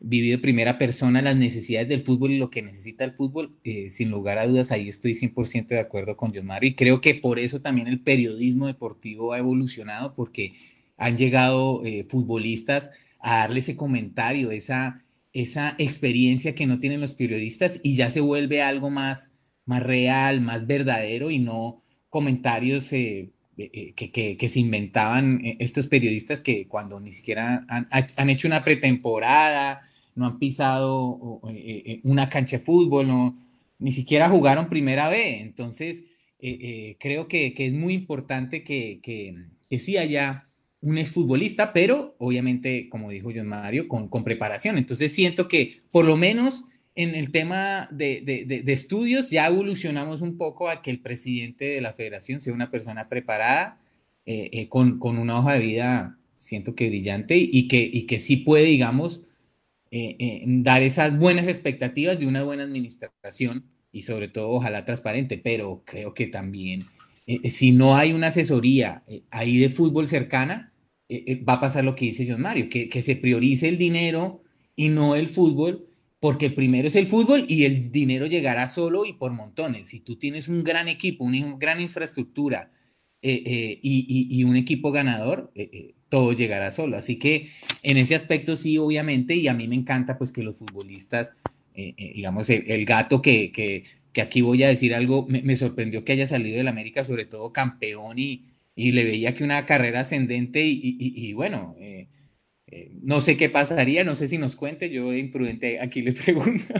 [0.00, 3.54] vivido de primera persona las necesidades del fútbol y lo que necesita el fútbol,
[3.90, 7.14] sin lugar a dudas, ahí estoy 100% de acuerdo con John Mario y creo que
[7.14, 10.54] por eso también el periodismo deportivo ha evolucionado, porque
[11.00, 12.90] han llegado eh, futbolistas
[13.20, 18.20] a darle ese comentario, esa, esa experiencia que no tienen los periodistas y ya se
[18.20, 19.32] vuelve algo más,
[19.64, 26.68] más real, más verdadero y no comentarios eh, eh, que, se inventaban estos periodistas que
[26.68, 29.80] cuando ni siquiera han, hecho una pretemporada,
[30.14, 31.40] no han pisado
[32.02, 33.38] una cancha de fútbol, no,
[33.78, 35.40] ni siquiera jugaron primera vez.
[35.40, 36.04] Entonces,
[36.38, 40.49] creo que, es muy importante que, que sí haya
[40.82, 44.78] un exfutbolista, pero obviamente, como dijo John Mario, con, con preparación.
[44.78, 46.64] Entonces siento que por lo menos
[46.94, 51.80] en el tema de, de, estudios ya evolucionamos un poco a que el presidente de
[51.80, 53.78] la federación sea una persona preparada,
[54.26, 58.18] eh, eh, con, con, una hoja de vida, siento que brillante, y que, y que
[58.18, 59.22] sí puede, digamos,
[59.90, 65.82] eh, dar esas buenas expectativas de una buena administración y sobre todo ojalá transparente, pero
[65.84, 66.86] creo que también
[67.44, 70.69] si no hay una asesoría ahí de fútbol cercana,
[71.10, 73.78] eh, eh, va a pasar lo que dice John Mario, que, que se priorice el
[73.78, 74.44] dinero
[74.76, 75.88] y no el fútbol,
[76.20, 79.88] porque el primero es el fútbol y el dinero llegará solo y por montones.
[79.88, 82.70] Si tú tienes un gran equipo, una gran infraestructura
[83.22, 85.52] eh, y, un equipo ganador,
[86.08, 86.96] todo llegará solo.
[86.96, 87.48] Así que
[87.82, 91.32] en ese aspecto sí, obviamente, y a mí me encanta pues que los futbolistas,
[91.74, 96.12] digamos, el, gato que, que, que, aquí voy a decir algo, me, me sorprendió que
[96.12, 100.62] haya salido del América, sobre todo campeón y, y le veía que una carrera ascendente
[100.64, 102.08] y, bueno, eh,
[102.66, 106.74] eh, no sé qué pasaría, no sé si nos cuente, yo imprudente aquí le pregunto,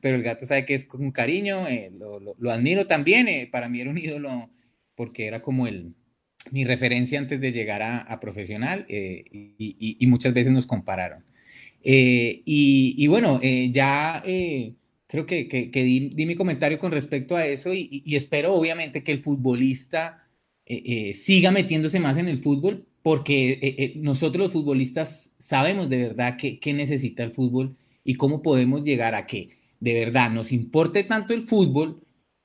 [0.00, 3.90] pero el gato sabe que es con cariño, eh, lo, admiro también, para mí era
[3.90, 4.50] un ídolo
[4.94, 5.94] porque era como el,
[6.50, 11.24] mi referencia antes de llegar a, profesional y, muchas veces nos compararon.
[11.82, 14.22] y, bueno, ya
[15.06, 19.12] creo que, que, di, di, mi comentario con respecto a eso y espero obviamente que
[19.12, 20.19] el futbolista
[20.72, 25.96] eh, eh, siga metiéndose más en el fútbol, porque eh, nosotros los futbolistas sabemos de
[25.96, 31.02] verdad qué, necesita el fútbol y cómo podemos llegar a que de verdad nos importe
[31.02, 32.04] tanto el fútbol,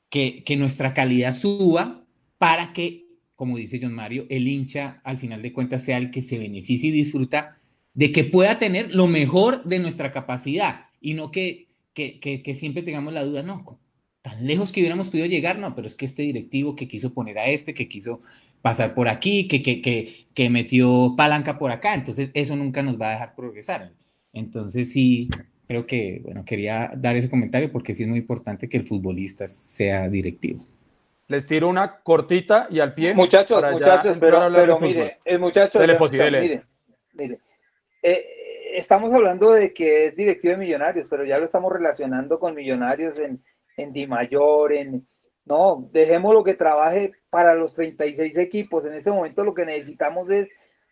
[0.09, 2.03] que, nuestra calidad suba
[2.39, 3.05] para que,
[3.35, 6.89] como dice John Mario, el hincha al final de cuentas sea el que se beneficie
[6.89, 7.59] y disfruta
[7.93, 13.13] de que pueda tener lo mejor de nuestra capacidad y no que, que siempre tengamos
[13.13, 13.63] la duda, no,
[14.25, 17.37] tan lejos que hubiéramos podido llegar, no, pero es que este directivo que quiso poner
[17.37, 18.21] a este, que quiso
[18.63, 22.99] pasar por aquí, que, que, que, que metió palanca por acá, entonces eso nunca nos
[22.99, 23.91] va a dejar progresar.
[24.33, 25.29] Entonces sí,
[25.67, 29.47] creo que, bueno, quería dar ese comentario porque sí es muy importante que el futbolista
[29.47, 30.65] sea directivo.
[31.27, 33.13] Les tiro una cortita y al pie.
[33.13, 36.63] Muchachos, muchachos, pero, pero mire, el muchacho, mire,
[37.13, 37.39] mire,
[38.01, 38.25] eh,
[38.73, 43.19] estamos hablando de que es directivo de Millonarios, pero ya lo estamos relacionando con Millonarios
[43.19, 43.39] en,
[43.77, 45.07] en Di Mayor, en...
[45.45, 48.85] No, dejemos lo que trabaje para los 36 equipos.
[48.85, 50.51] En este momento lo que necesitamos es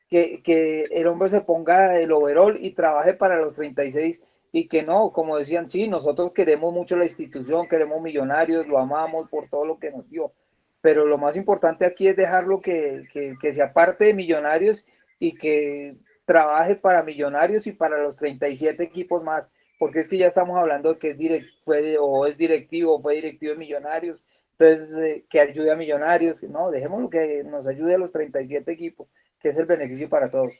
[0.09, 4.21] que, que el hombre se ponga el overall y trabaje para los 36
[4.51, 9.27] y que no, como decían, sí, nosotros queremos mucho la institución, queremos millonarios, lo amamos
[9.27, 10.31] por todo lo que nos dio,
[10.79, 14.85] pero lo más importante aquí es dejarlo que, que, que se aparte de millonarios
[15.17, 19.49] y que trabaje para millonarios y para los 37 equipos más
[19.83, 23.01] porque es que ya estamos hablando de que es direct, fue, o es directivo, o
[23.01, 24.23] fue directivo de Millonarios,
[24.57, 29.09] entonces eh, que ayude a Millonarios, no, dejémoslo que nos ayude a los 37 equipos,
[29.41, 30.53] que es el beneficio para todos.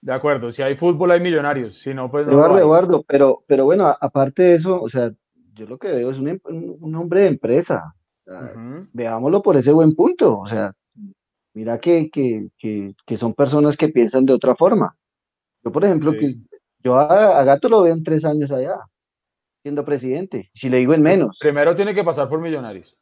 [0.00, 2.34] De acuerdo, si hay fútbol hay Millonarios, si no, pues no.
[2.34, 5.10] Eduardo, Eduardo, pero, pero bueno, aparte de eso, o sea,
[5.54, 7.92] yo lo que veo es un, un hombre de empresa,
[8.92, 10.72] veámoslo por ese buen punto, o sea,
[11.54, 14.96] mira que, que, que, que, son personas que piensan de otra forma.
[15.64, 16.36] Yo, por ejemplo, que
[16.82, 18.76] yo a, Gato lo veo en tres años allá,
[19.62, 20.50] siendo presidente.
[20.54, 21.38] Si le digo en menos.
[21.40, 22.96] Primero tiene que pasar por Millonarios.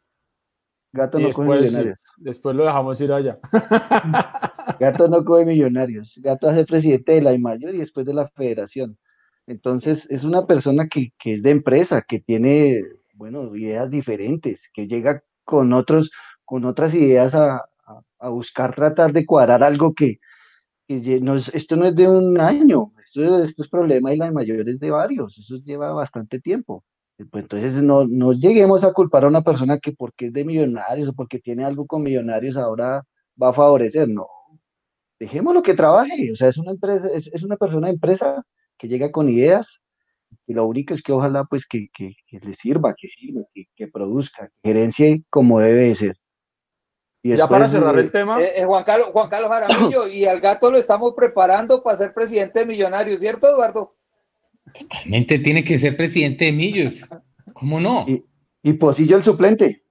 [0.92, 1.98] Gato no coge millonarios.
[2.16, 3.38] Después lo dejamos ir allá.
[4.80, 6.18] Gato no coge millonarios.
[6.22, 8.98] Gato hace presidente de la mayor y después de la federación.
[9.46, 12.82] Entonces, es una persona que, es de empresa, que tiene,
[13.14, 16.10] bueno, ideas diferentes, que llega con otros,
[16.44, 17.64] con otras ideas a,
[18.20, 20.18] buscar tratar de cuadrar algo que,
[20.88, 22.92] esto no es de un año,
[23.22, 26.84] esto, esto es problema y la mayor es de varios, eso lleva bastante tiempo.
[27.30, 31.08] Pues entonces no, no lleguemos a culpar a una persona que porque es de millonarios
[31.08, 33.02] o porque tiene algo con millonarios ahora
[33.40, 34.28] va a favorecer, no.
[35.18, 38.44] Dejémoslo que trabaje, o sea, es una empresa, es, una persona de empresa
[38.78, 39.80] que llega con ideas
[40.46, 41.88] y lo único es que ojalá pues que
[42.30, 46.16] le sirva, que sirva, que, que produzca, que gerencie como debe de ser
[47.36, 48.40] ya para cerrar el tema.
[48.42, 52.14] Eh, eh, Juan Carlos, Juan Carlos Jaramillo, y al gato lo estamos preparando para ser
[52.14, 53.96] presidente de Millonarios, ¿cierto, Eduardo?
[54.78, 57.08] Totalmente tiene que ser presidente de Millos.
[57.52, 58.04] ¿Cómo no?
[58.06, 58.24] Y,
[58.62, 59.84] y Posillo el suplente.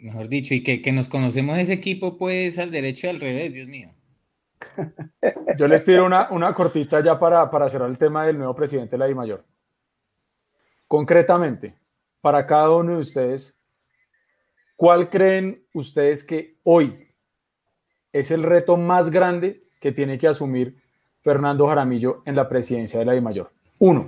[0.00, 3.52] Mejor dicho, y que, que nos conocemos ese equipo, pues al derecho y al revés,
[3.52, 3.90] Dios mío.
[5.58, 8.92] Yo les tiro una, una cortita ya para, para cerrar el tema del nuevo presidente
[8.92, 9.44] de la I Mayor.
[10.86, 11.76] Concretamente,
[12.20, 13.56] para cada uno de ustedes,
[14.80, 17.06] ¿Cuál creen ustedes que hoy,
[18.14, 20.74] es el reto más grande que tiene que asumir
[21.20, 23.50] Fernando Jaramillo en la presidencia de la DIMAYOR?
[23.80, 24.06] Uno,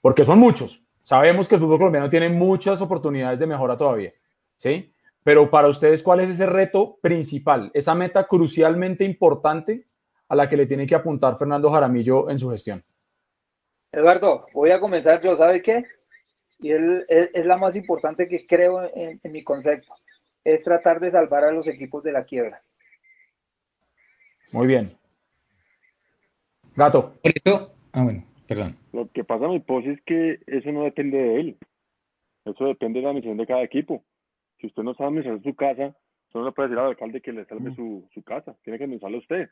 [0.00, 0.82] porque son muchos.
[1.02, 4.14] Sabemos que el fútbol colombiano tiene muchas oportunidades de mejora todavía,
[4.56, 4.90] ¿sí?
[5.22, 9.84] Pero para ustedes, ¿cuál es ese reto principal, esa meta crucialmente importante
[10.28, 12.82] a la que le tiene que apuntar Fernando Jaramillo en su gestión?
[13.92, 15.84] Eduardo, voy a comenzar yo, ¿sabe qué?
[16.60, 19.94] Y es, la más importante que creo en, mi concepto,
[20.44, 22.60] es tratar de salvar a los equipos de la quiebra.
[24.52, 24.88] Muy bien.
[26.74, 27.14] Gato.
[27.92, 28.76] ah, bueno, perdón.
[28.92, 31.58] Lo que pasa, mi pos, es que eso no depende de él.
[32.44, 34.04] Eso depende de la misión de cada equipo.
[34.60, 35.94] Si usted no sabe administrar su casa,
[36.26, 37.76] usted no le puede decir al alcalde que le salve mm.
[37.76, 38.56] su, su casa.
[38.64, 39.50] Tiene que administrarlo usted.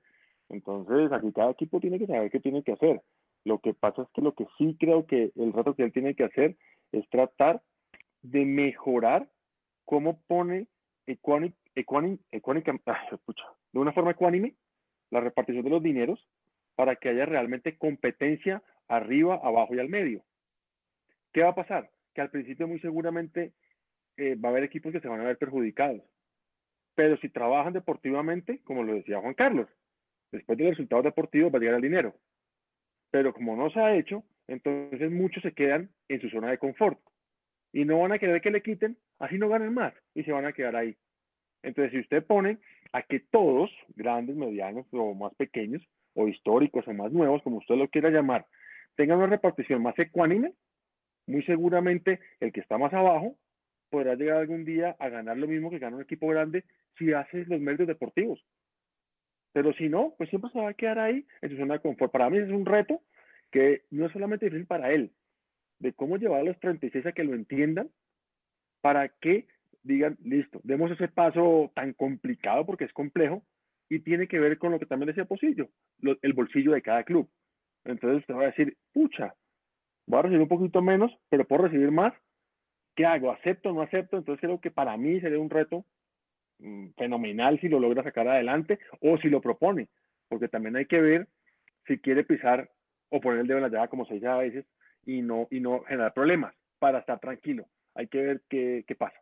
[0.49, 3.03] Entonces, aquí cada equipo tiene que saber qué tiene que hacer.
[3.45, 6.15] Lo que pasa es que lo que sí creo que el reto que él tiene
[6.15, 6.57] que hacer
[6.93, 7.63] es tratar
[8.23, 9.29] de mejorar
[9.85, 10.67] cómo pone
[13.73, 14.55] de una forma ecuánime
[15.11, 16.27] la repartición de los dineros
[16.75, 20.23] para que haya realmente competencia arriba, abajo y al medio.
[21.33, 21.91] ¿Qué va a pasar?
[22.15, 23.53] Que al principio muy seguramente
[24.17, 26.03] eh, va a haber equipos que se van a ver perjudicados.
[26.95, 29.69] Pero si trabajan deportivamente, como lo decía Juan Carlos,
[30.33, 32.15] después del resultado deportivo va a llegar el dinero.
[33.11, 36.99] Pero como no se ha hecho, entonces muchos se quedan en su zona de confort
[37.73, 40.47] y no van a querer que le quiten, así no ganen más y se van
[40.47, 40.97] a quedar ahí.
[41.63, 42.59] Entonces, si usted pone
[42.93, 45.83] a que todos, grandes, medianos o más pequeños,
[46.15, 48.47] o históricos o más nuevos, como usted lo quiera llamar,
[48.95, 50.55] tengan una repartición más ecuánime,
[51.27, 53.37] muy seguramente el que está más abajo
[53.91, 56.65] podrá llegar algún día a ganar lo mismo que gana un equipo grande
[56.99, 58.43] si hace los medios deportivos.
[59.53, 62.13] Pero si no, pues siempre se va a quedar ahí en su zona de confort.
[62.13, 63.01] Para mí es un reto
[63.51, 65.13] que no es solamente difícil para él,
[65.79, 67.91] de cómo llevar a los 36 a que lo entiendan,
[68.81, 69.47] para que
[69.83, 73.43] digan, listo, demos ese paso tan complicado porque es complejo
[73.89, 75.69] y tiene que ver con lo que también decía Posillo,
[76.23, 77.29] el bolsillo de cada club.
[77.85, 79.35] Entonces usted va a decir, pucha,
[80.07, 82.13] voy a recibir un poquito menos, pero puedo recibir más.
[82.97, 83.31] ¿Qué hago?
[83.31, 84.17] ¿Acepto o no acepto?
[84.17, 85.85] Entonces creo que para mí sería un reto
[86.59, 89.89] Mm, fenomenal si lo logra sacar adelante o si lo propone,
[90.29, 91.29] porque también hay que ver
[91.87, 92.71] si quiere pisar
[93.11, 94.65] o poner el dedo en la llaga, como se dice a veces,
[95.05, 97.67] y no, y no generar problemas para estar tranquilo.
[97.95, 99.19] Hay que ver qué, qué pasa.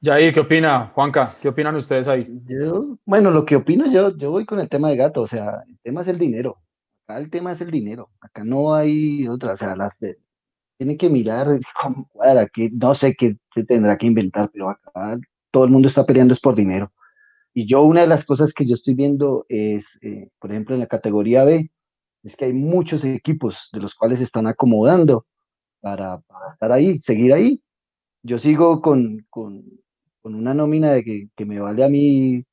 [0.00, 0.88] Yair, ¿qué opina?
[0.94, 2.26] Juanca, ¿qué opinan ustedes ahí?
[2.46, 5.62] Yo, bueno, lo que opino yo, yo voy con el tema de gato, o sea,
[5.68, 6.58] el tema es el dinero.
[7.06, 8.10] Acá el tema es el dinero.
[8.20, 10.00] Acá no hay otra, o sea, las,
[10.76, 11.46] tiene que mirar
[11.80, 15.20] cómo cuadra, que no sé qué se tendrá que inventar, pero acá
[15.52, 16.92] todo el mundo está peleando es por dinero.
[17.54, 20.80] Y yo una de las cosas que yo estoy viendo es, eh, por ejemplo, en
[20.80, 21.70] la categoría B,
[22.22, 25.26] es que hay muchos equipos de los cuales se están acomodando
[25.80, 26.22] para,
[26.52, 27.62] estar ahí, seguir ahí.
[28.22, 29.64] Yo sigo con, con,
[30.22, 32.44] con una nómina de que, que, me vale a mí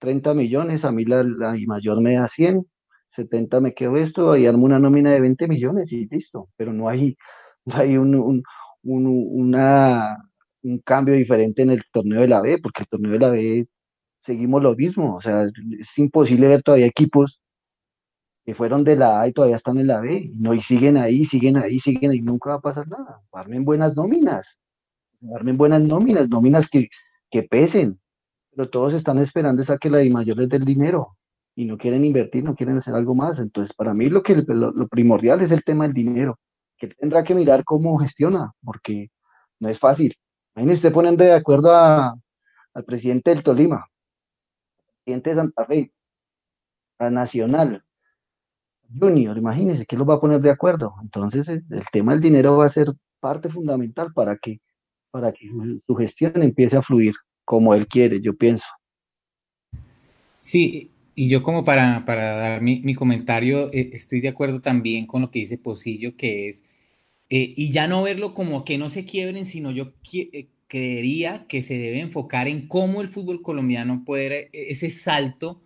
[0.00, 2.66] 30 millones, a mí la, la mayor me da 100,
[3.08, 6.88] 70 me quedo esto, y armo una nómina de 20 millones y listo, pero no
[6.88, 7.16] hay,
[7.66, 8.42] hay un, un,
[8.82, 10.16] una,
[10.62, 13.68] un cambio diferente en el torneo de la B, porque el torneo de la B
[14.18, 15.44] seguimos lo mismo, o sea,
[15.78, 17.40] es imposible ver todavía equipos
[18.44, 21.24] que fueron de la A y todavía están en la B, no, y siguen ahí,
[21.24, 24.58] siguen ahí, siguen ahí, nunca va a pasar nada, armen buenas nóminas,
[25.34, 26.88] armen buenas nóminas, nóminas que,
[27.30, 28.00] que pesen,
[28.54, 31.16] pero todos están esperando esa que la de mayores del dinero,
[31.54, 34.88] y no quieren invertir, no quieren hacer algo más, entonces para mí lo que lo
[34.88, 36.38] primordial es el tema del dinero,
[36.78, 39.10] que tendrá que mirar cómo gestiona, porque
[39.60, 40.14] no es fácil.
[40.54, 42.14] Imagínense, poniendo de acuerdo a,
[42.74, 43.86] al presidente del Tolima,
[45.08, 45.92] presidente de Santa Fe,
[46.98, 47.82] a Nacional,
[48.94, 50.94] Junior, imagínense que lo va a poner de acuerdo.
[51.02, 54.60] Entonces, el, tema del dinero va a ser parte fundamental para que,
[55.10, 55.48] para que
[55.86, 58.66] su gestión empiece a fluir como él quiere, yo pienso.
[60.40, 65.06] Sí, y yo como para, para dar mi, mi comentario, eh, estoy de acuerdo también
[65.06, 66.64] con lo que dice Posillo, que es,
[67.30, 71.62] eh, y ya no verlo como que no se quiebren, sino yo eh, creería que
[71.62, 75.62] se debe enfocar en cómo el fútbol colombiano puede ese salto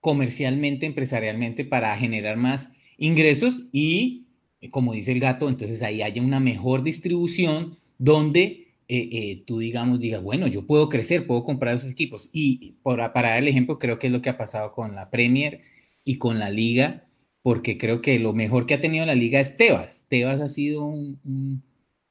[0.00, 4.26] comercialmente, empresarialmente, para generar más ingresos y,
[4.70, 9.98] como dice el gato, entonces ahí haya una mejor distribución donde eh, eh, tú, digamos,
[9.98, 12.30] digas, bueno, yo puedo crecer, puedo comprar esos equipos.
[12.32, 15.62] Y para dar el ejemplo, creo que es lo que ha pasado con la Premier
[16.04, 17.08] y con la Liga,
[17.42, 20.04] porque creo que lo mejor que ha tenido la Liga es Tebas.
[20.08, 21.62] Tebas ha sido un,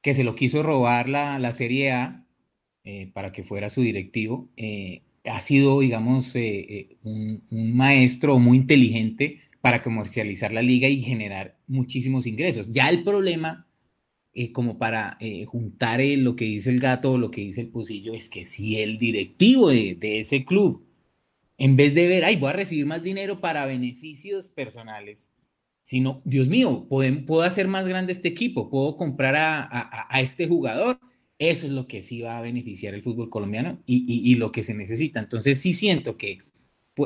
[0.02, 2.25] que se lo quiso robar la, la Serie A
[2.86, 4.50] eh, para que fuera su directivo.
[5.26, 6.34] ha sido, digamos,
[7.04, 12.72] un, un maestro muy inteligente para comercializar la liga y generar muchísimos ingresos.
[12.72, 13.66] Ya el problema
[14.38, 17.70] eh, como para eh, juntar lo que dice el gato o lo que dice el
[17.70, 20.86] pocillo, es que si el directivo de, de ese club,
[21.58, 25.32] en vez de ver, ay, voy a recibir más dinero para beneficios personales,
[25.84, 30.20] sino, Dios mío, puedo, puedo hacer más grande este equipo, puedo comprar a, a, a,
[30.20, 31.00] este jugador.
[31.38, 34.64] Eso es lo que sí va a beneficiar el fútbol colombiano y, y, lo que
[34.64, 35.20] se necesita.
[35.20, 36.40] Entonces sí siento que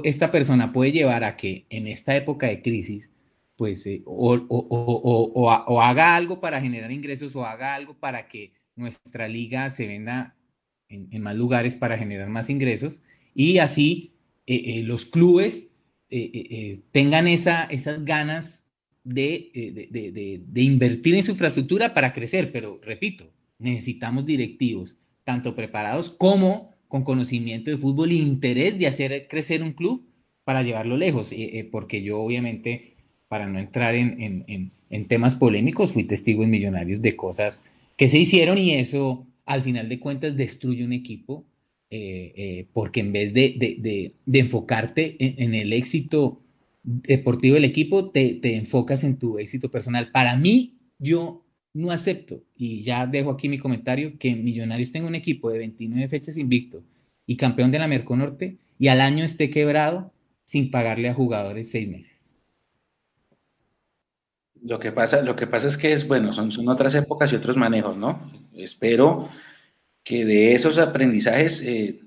[0.03, 3.09] esta persona puede llevar a que en esta época de crisis,
[3.55, 8.27] pues, eh, o, o, o, o, haga algo para generar ingresos o haga algo para
[8.27, 10.35] que nuestra liga se venda
[10.89, 13.01] en, más lugares para generar más ingresos
[13.35, 14.13] y así
[14.47, 15.67] eh, eh, los clubes
[16.91, 18.65] tengan esa, esas ganas
[19.03, 25.55] de, de, de, de, invertir en su infraestructura para crecer, pero repito, necesitamos directivos, tanto
[25.55, 30.07] preparados como con conocimiento de fútbol e interés de hacer crecer un club
[30.43, 32.95] para llevarlo lejos, eh, eh, porque yo obviamente,
[33.27, 37.63] para no entrar en, en, en, temas polémicos, fui testigo en Millonarios de cosas
[37.95, 41.45] que se hicieron y eso, al final de cuentas, destruye un equipo,
[41.91, 46.41] eh, porque en vez de, enfocarte en el éxito,
[46.81, 50.09] deportivo del equipo, te, te, enfocas en tu éxito personal.
[50.11, 55.15] Para mí, yo no acepto, y ya dejo aquí mi comentario, que Millonarios tenga un
[55.15, 56.83] equipo de 29 fechas invicto
[57.25, 60.11] y campeón de la Merconorte y al año esté quebrado
[60.45, 62.19] sin pagarle a jugadores seis meses.
[64.61, 67.35] Lo que pasa, lo que pasa es que es, bueno, son, son otras épocas y
[67.35, 68.29] otros manejos, ¿no?
[68.53, 69.29] Espero
[70.03, 72.01] que de esos aprendizajes eh,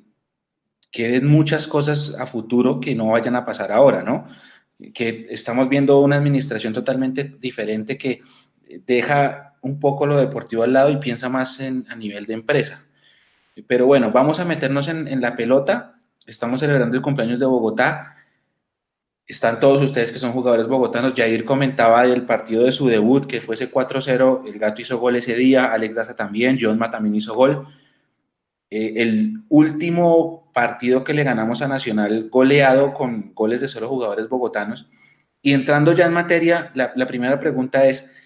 [0.90, 4.26] queden muchas cosas a futuro que no vayan a pasar ahora, ¿no?
[4.92, 8.22] que estamos viendo una administración totalmente diferente que
[8.86, 12.86] deja un poco lo deportivo al lado y piensa más en, a nivel de empresa.
[13.66, 15.96] Pero bueno, vamos a meternos en, la pelota.
[16.26, 18.16] Estamos celebrando el cumpleaños de Bogotá.
[19.26, 21.14] Están todos ustedes que son jugadores bogotanos.
[21.14, 24.46] Jair comentaba del partido de su debut, que fue ese 4-0.
[24.46, 27.66] El gato hizo gol ese día, Alex Daza también, John también hizo gol.
[28.70, 34.28] Eh, el último partido que le ganamos a Nacional goleado con goles de solo jugadores
[34.28, 34.88] bogotanos.
[35.42, 38.16] Y entrando ya en materia, la primera pregunta es,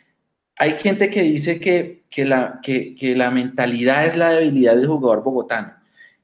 [0.57, 4.87] hay gente que dice que, que, la, que, que la mentalidad es la debilidad del
[4.87, 5.75] jugador bogotano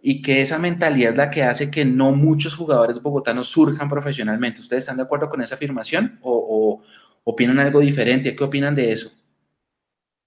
[0.00, 4.60] y que esa mentalidad es la que hace que no muchos jugadores bogotanos surjan profesionalmente.
[4.60, 6.82] ¿Ustedes están de acuerdo con esa afirmación o, o
[7.24, 8.34] opinan algo diferente?
[8.34, 9.12] ¿Qué opinan de eso?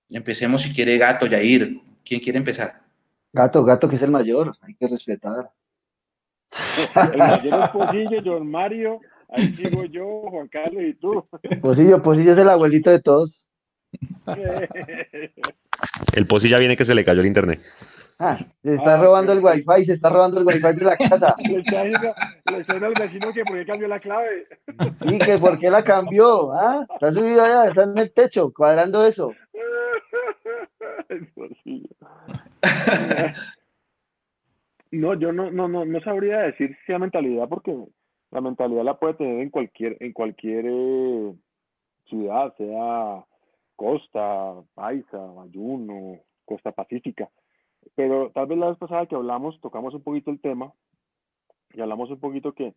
[0.09, 1.81] Empecemos si quiere Gato, Yair.
[2.05, 2.81] ¿Quién quiere empezar?
[3.33, 5.51] Gato, gato que es el mayor, hay que respetar.
[7.11, 11.27] El mayor es Posillo, John Mario, ahí sigo yo, Juan Carlos y tú.
[11.61, 13.44] Posillo, Posillo es el abuelito de todos.
[16.13, 17.59] El Posillo viene que se le cayó el internet.
[18.17, 21.35] Ah, se está ah, robando el wifi, se está robando el wifi de la casa.
[21.43, 22.15] Le está diciendo,
[22.49, 24.47] le está al vecino que por qué cambió la clave.
[25.01, 26.85] Sí, que por qué la cambió, ¿ah?
[26.93, 29.33] Está subido allá, está en el techo, cuadrando eso.
[34.91, 37.75] No, yo no, no, no, no sabría decir si sea mentalidad, porque
[38.31, 41.33] la mentalidad la puede tener en cualquier, en cualquier eh,
[42.05, 43.25] ciudad, sea
[43.75, 47.29] Costa, Paisa, Ayuno, Costa Pacífica.
[47.95, 50.73] Pero tal vez la vez pasada que hablamos, tocamos un poquito el tema
[51.73, 52.73] y hablamos un poquito que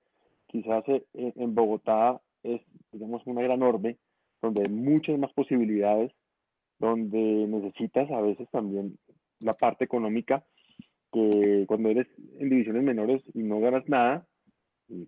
[0.49, 2.61] quizás eh, en Bogotá es,
[2.93, 3.99] digamos, una gran orbe
[4.43, 6.13] donde hay muchas más posibilidades,
[6.79, 8.99] donde necesitas a veces también
[9.41, 10.45] la parte económica,
[11.13, 12.07] que cuando eres
[12.39, 14.27] en divisiones menores y no ganas nada,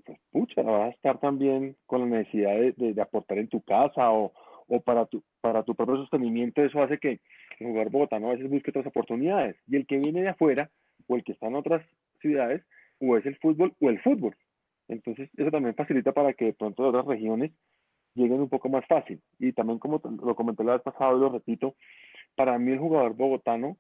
[0.05, 4.11] pues pucha, vas a estar también con la necesidad de, de, aportar en tu casa
[4.13, 4.33] o,
[4.69, 7.21] o, para, tu, para tu propio sostenimiento, eso hace que
[7.59, 9.57] el jugador bogotano a veces busque otras oportunidades.
[9.67, 10.71] Y el que viene de afuera,
[11.07, 11.85] o el que está en otras
[12.21, 12.63] ciudades,
[13.01, 14.37] o es el fútbol o el fútbol.
[14.89, 17.53] Entonces, eso también facilita para que de pronto de otras regiones
[18.15, 19.21] lleguen un poco más fácil.
[19.39, 21.75] Y también, como lo comenté la vez pasada y lo repito,
[22.35, 23.77] para mí el jugador bogotano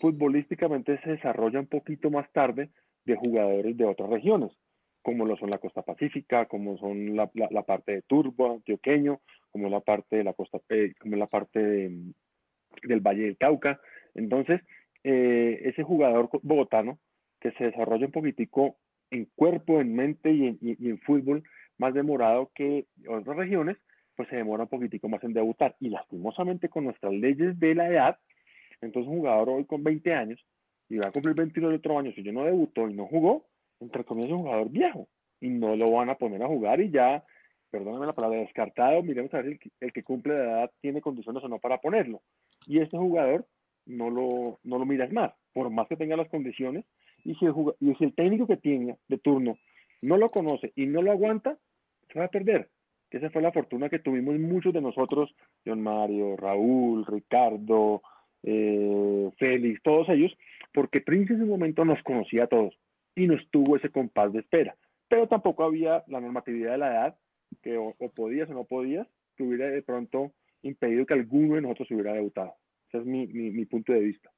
[0.00, 2.70] futbolísticamente se desarrolla un poquito más tarde
[3.04, 4.50] de jugadores de otras regiones,
[5.02, 7.26] como lo son la costa pacífica, como son la,
[7.62, 9.20] parte de Turbo, antioqueño,
[9.50, 12.12] como la parte de la costa, eh, como la parte de,
[12.82, 13.80] del Valle del Cauca.
[14.14, 14.60] Entonces,
[15.04, 16.98] eh, ese jugador bogotano
[17.40, 18.76] que se desarrolla un poquitico
[19.10, 21.42] en cuerpo, en mente y en, y, y en fútbol
[21.78, 23.78] más demorado que otras regiones,
[24.14, 25.76] pues se demora un poquitico más en debutar.
[25.80, 28.18] Y lastimosamente con nuestras leyes de la edad,
[28.82, 30.44] entonces un jugador hoy con 20 años
[30.90, 33.46] y va a cumplir 22 de otro año, si yo no debutó y no jugó,
[33.80, 35.08] entre comillas un jugador viejo
[35.40, 37.24] y no lo van a poner a jugar y ya,
[37.70, 41.00] perdóname la palabra, descartado, miremos a ver el, que, el que cumple de edad tiene
[41.00, 42.20] condiciones o no para ponerlo.
[42.66, 43.46] Y este jugador
[43.86, 46.84] no lo, no lo miras más, por más que tenga las condiciones,
[47.24, 49.58] y si, el, y si el técnico que tiene de turno
[50.02, 51.58] no lo conoce y no lo aguanta,
[52.12, 52.68] se va a perder.
[53.10, 55.34] Esa fue la fortuna que tuvimos muchos de nosotros,
[55.66, 58.02] John Mario, Raúl, Ricardo,
[58.42, 60.32] eh, Félix, todos ellos,
[60.72, 62.74] porque Prince en ese momento nos conocía a todos
[63.14, 64.76] y nos tuvo ese compás de espera.
[65.08, 67.18] Pero tampoco había la normatividad de la edad,
[67.62, 69.06] que o, podías o no podías,
[69.36, 70.32] que hubiera de pronto
[70.62, 72.54] impedido que alguno de nosotros hubiera debutado.
[72.88, 74.30] Ese es mi, mi, punto de vista.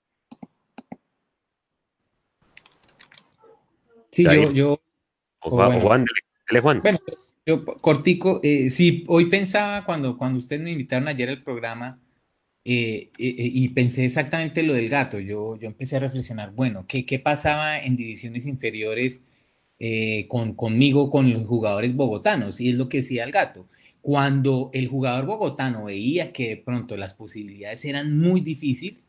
[4.10, 4.76] Sí, yo, yo
[5.40, 6.06] Juan, Juan,
[6.60, 6.82] Juan.
[7.46, 11.98] yo cortico, eh, sí, hoy pensaba cuando, cuando ustedes me invitaron ayer al programa,
[12.64, 15.18] eh, eh, eh, y pensé exactamente lo del gato.
[15.18, 19.22] Yo, yo empecé a reflexionar, bueno, ¿qué, qué pasaba en divisiones inferiores
[20.28, 22.60] con, conmigo, con los jugadores bogotanos?
[22.60, 23.68] Y es lo que decía el gato.
[24.00, 29.00] Cuando el jugador bogotano veía que de pronto las posibilidades eran muy difíciles,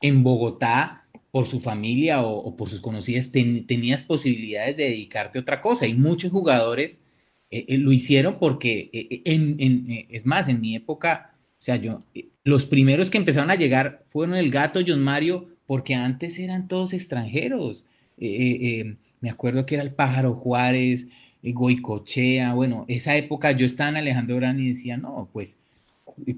[0.00, 5.60] en Bogotá, por su familia o, por sus conocidas, tenías posibilidades de dedicarte a otra
[5.60, 5.86] cosa.
[5.86, 7.02] Y muchos jugadores
[7.50, 8.90] lo hicieron porque,
[9.24, 12.04] en, en, es más, en mi época, o sea, yo,
[12.44, 16.92] los primeros que empezaron a llegar fueron el gato John Mario, porque antes eran todos
[16.92, 17.86] extranjeros.
[18.18, 21.08] Eh, eh, eh, me acuerdo que era el pájaro Juárez,
[21.42, 25.58] Goicochea, bueno, esa época yo estaba en Alejandro Gran y decía, no, pues,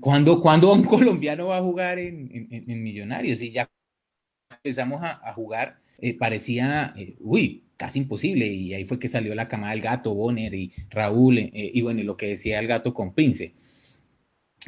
[0.00, 0.40] ¿cuándo,
[0.72, 3.42] un colombiano va a jugar en, Millonarios?
[3.42, 3.68] Y ya
[4.50, 5.80] empezamos a, jugar,
[6.18, 10.72] parecía, uy, casi imposible, y ahí fue que salió la camada del gato, Bonner y
[10.88, 13.52] Raúl, y bueno, lo que decía el gato con Prince.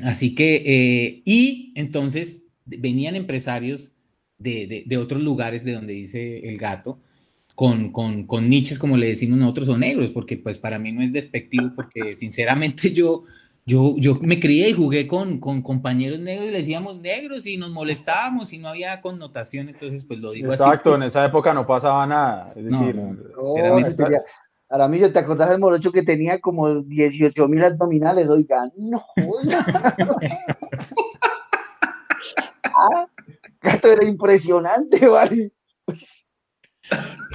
[0.05, 3.93] Así que, eh, y entonces venían empresarios
[4.39, 7.01] de, de, otros lugares de donde dice el gato,
[7.55, 11.01] con, con, con, niches, como le decimos nosotros, o negros, porque pues para mí no
[11.01, 13.25] es despectivo, porque sinceramente yo,
[13.65, 17.57] yo, yo me crié y jugué con, con compañeros negros y le decíamos negros y
[17.57, 20.63] nos molestábamos y no había connotación, entonces pues lo digo así.
[20.63, 23.01] Exacto, en esa época no pasaba nada, es decir,
[24.69, 28.27] Aramillo, ¿te acordás del morocho que tenía como 18 mil abdominales?
[28.29, 29.05] Oiga, no.
[32.65, 33.07] ah,
[33.61, 35.53] gato era impresionante, ¿vale?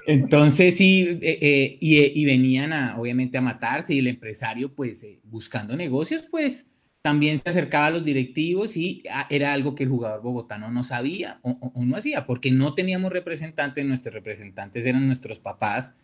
[0.07, 5.19] Entonces sí, eh, eh, y, venían a, obviamente a matarse y el empresario pues eh,
[5.23, 6.67] buscando negocios pues
[7.01, 10.83] también se acercaba a los directivos y ah, era algo que el jugador bogotano no
[10.83, 15.95] sabía o, o no hacía porque no teníamos representantes, nuestros representantes eran nuestros papás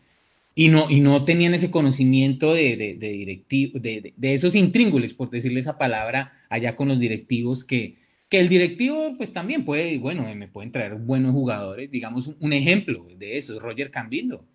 [0.60, 5.14] y no, y no tenían ese conocimiento de, de, de directivo, de, de, esos intríngules,
[5.14, 10.00] por decirle esa palabra, allá con los directivos, que, que el directivo pues también puede,
[10.00, 14.46] bueno, me pueden traer buenos jugadores, digamos un, ejemplo de eso, Roger Cambindo.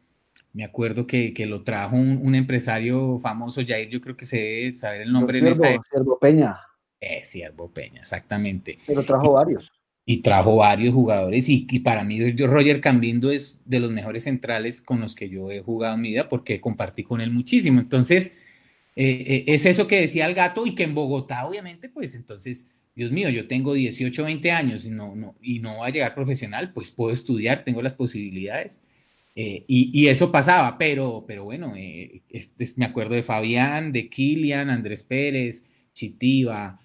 [0.52, 4.72] Me acuerdo que, que lo trajo un, empresario famoso, Jair, yo creo que se debe
[4.72, 5.40] saber el nombre.
[5.54, 6.58] Ciervo Peña.
[6.98, 8.76] Es Ciervo Peña, exactamente.
[8.88, 9.70] Pero trajo varios
[10.04, 15.00] y trajo varios jugadores y, para mí Roger Cambindo es de los mejores centrales con
[15.00, 17.80] los que yo he jugado en mi vida porque compartí con él muchísimo.
[17.80, 18.34] Entonces,
[18.96, 22.68] eh, eh, es eso que decía el gato y que en Bogotá, obviamente, pues entonces,
[22.96, 26.14] Dios mío, yo tengo 18, 20 años y no, no, y no va a llegar
[26.14, 28.82] profesional, pues puedo estudiar, tengo las posibilidades.
[29.34, 31.74] Eh, y, eso pasaba, pero, pero bueno,
[32.76, 36.80] me acuerdo de Fabián, de Kilian, Andrés Pérez, Chitiva,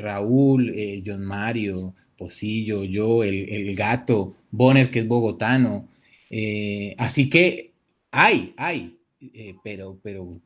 [0.00, 0.74] Raúl,
[1.04, 5.86] John Mario, Posillo, yo, el, gato, Bonner, que es bogotano.
[6.30, 7.72] Eh, así que
[8.10, 10.40] hay, hay, eh, pero, pero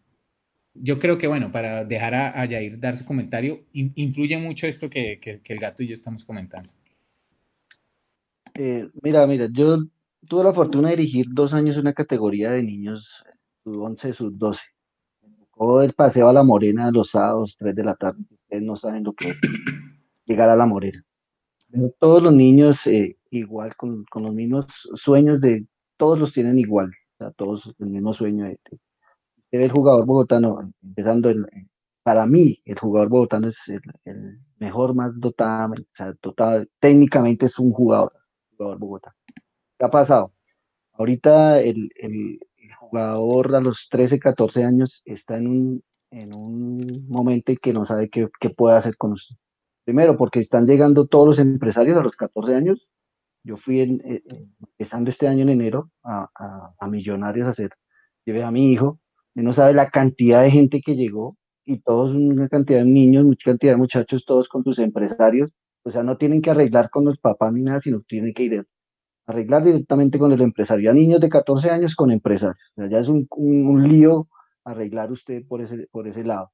[0.75, 4.89] yo creo que, bueno, para dejar a, a Yair dar su comentario, influye mucho esto
[4.89, 6.71] que, el gato y yo estamos comentando.
[8.55, 9.85] Eh, mira, mira, yo
[10.27, 13.25] tuve la fortuna de dirigir dos años una categoría de niños,
[13.65, 14.61] sub 11, sub 12.
[15.57, 18.23] Todo el paseo a la Morena los sábados, 3 de la tarde.
[18.31, 19.37] Ustedes no saben lo que es
[20.27, 21.05] llegar a la Morena
[21.99, 25.67] todos los niños eh, igual, con, los mismos sueños de,
[25.97, 28.59] todos los tienen igual, o sea, todos el mismo sueño de,
[29.51, 31.47] el jugador bogotano, empezando el,
[32.03, 37.59] para mí, el jugador bogotano es el, mejor, más dotado, o sea, total, técnicamente es
[37.59, 38.13] un jugador,
[38.57, 39.17] jugador bogotano.
[39.79, 40.33] ¿Qué ha pasado?
[40.93, 41.91] Ahorita el,
[42.81, 47.85] jugador a los 13, 14 años está en un, en un momento en que no
[47.85, 49.15] sabe qué, qué puede hacer con.
[49.89, 52.87] Primero, porque están llegando todos los empresarios a los 14 años.
[53.43, 54.23] Yo fui eh, eh,
[54.61, 56.29] empezando este año en enero a,
[56.91, 57.71] Millonarios a hacer,
[58.27, 59.01] llevé a mi hijo,
[59.35, 63.25] y no sabe la cantidad de gente que llegó y todos, una cantidad de niños,
[63.25, 65.53] mucha cantidad de muchachos, todos con sus empresarios.
[65.85, 68.59] O sea, no tienen que arreglar con los papás ni nada, sino tienen que ir
[68.59, 68.65] a
[69.27, 70.91] arreglar directamente con el empresario.
[70.91, 72.59] A niños de 14 años con empresarios.
[72.77, 74.29] Ya es un, un lío
[74.65, 76.51] arreglar usted por ese, por ese lado.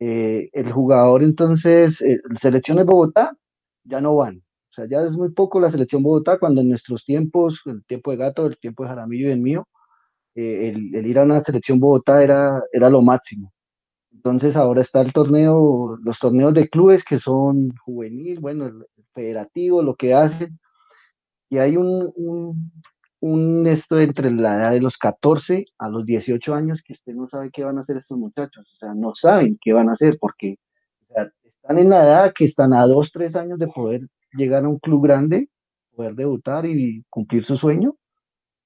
[0.00, 3.36] Eh, el jugador entonces, eh, selecciones Bogotá
[3.84, 4.38] ya no van.
[4.70, 8.10] O sea, ya es muy poco la selección Bogotá cuando en nuestros tiempos, el tiempo
[8.10, 9.68] de Gato, el tiempo de Jaramillo y el mío,
[10.34, 13.52] eh, el, ir a una selección Bogotá era, era lo máximo.
[14.12, 19.82] Entonces ahora está el torneo, los torneos de clubes que son juvenil, bueno, el federativo,
[19.82, 20.58] lo que hacen,
[21.50, 22.72] y hay un,
[23.26, 27.28] un esto entre la edad de los 14 a los 18 años que usted no
[27.28, 30.18] sabe qué van a hacer estos muchachos, o sea, no saben qué van a hacer
[30.20, 30.58] porque
[31.44, 34.78] están en la edad que están a 2, 3 años de poder llegar a un
[34.78, 35.48] club grande,
[35.94, 37.96] poder debutar y cumplir su sueño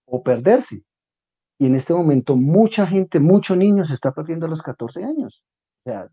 [0.05, 0.83] o perderse.
[1.59, 5.43] Y en este momento mucha gente, muchos niños se está perdiendo a los 14 años.
[5.81, 6.09] O sea,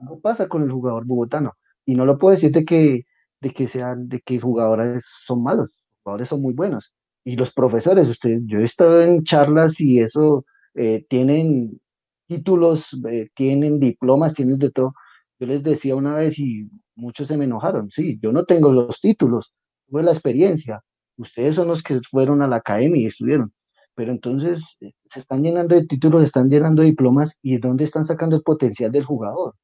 [0.00, 1.54] algo pasa con el jugador bogotano.
[1.84, 3.04] Y no lo puedo decir de que,
[3.40, 6.92] de que sean, de que jugadores son malos, los jugadores son muy buenos.
[7.26, 11.80] Y los profesores, usted, yo he estado en charlas y eso, eh, tienen
[12.28, 14.94] títulos, eh, tienen diplomas, tienen de todo.
[15.40, 19.00] Yo les decía una vez y muchos se me enojaron, sí, yo no tengo los
[19.00, 19.52] títulos,
[19.88, 20.82] tuve la experiencia.
[21.16, 23.52] Ustedes son los que fueron a la academia y estudiaron.
[23.96, 27.84] Pero entonces eh, se están llenando de títulos, se están llenando de diplomas y ¿dónde
[27.84, 29.54] están sacando el potencial del jugador?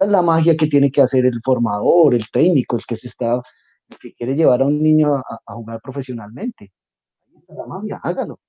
[0.00, 3.34] es la magia que tiene que hacer el formador, el técnico, el que se está,
[3.88, 6.72] el que quiere llevar a un niño a jugar profesionalmente.
[7.36, 8.40] Está la magia, hágalo.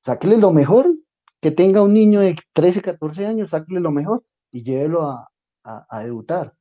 [0.00, 0.86] Sáquele lo mejor
[1.40, 5.28] que tenga un niño de 13, 14 años, sáquele lo mejor y llévelo a,
[5.64, 6.54] a, a debutar.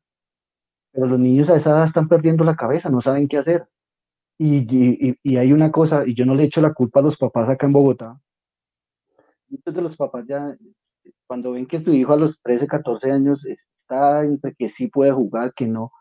[0.91, 3.67] Pero los niños a esa edad están perdiendo la cabeza, no saben qué hacer.
[4.37, 7.17] Y, y, y, hay una cosa, y yo no le echo la culpa a los
[7.17, 8.19] papás acá en Bogotá.
[9.47, 10.55] Muchos de los papás ya,
[11.25, 15.11] cuando ven que su hijo a los 13, 14 años está entre que sí puede
[15.11, 15.91] jugar, que no,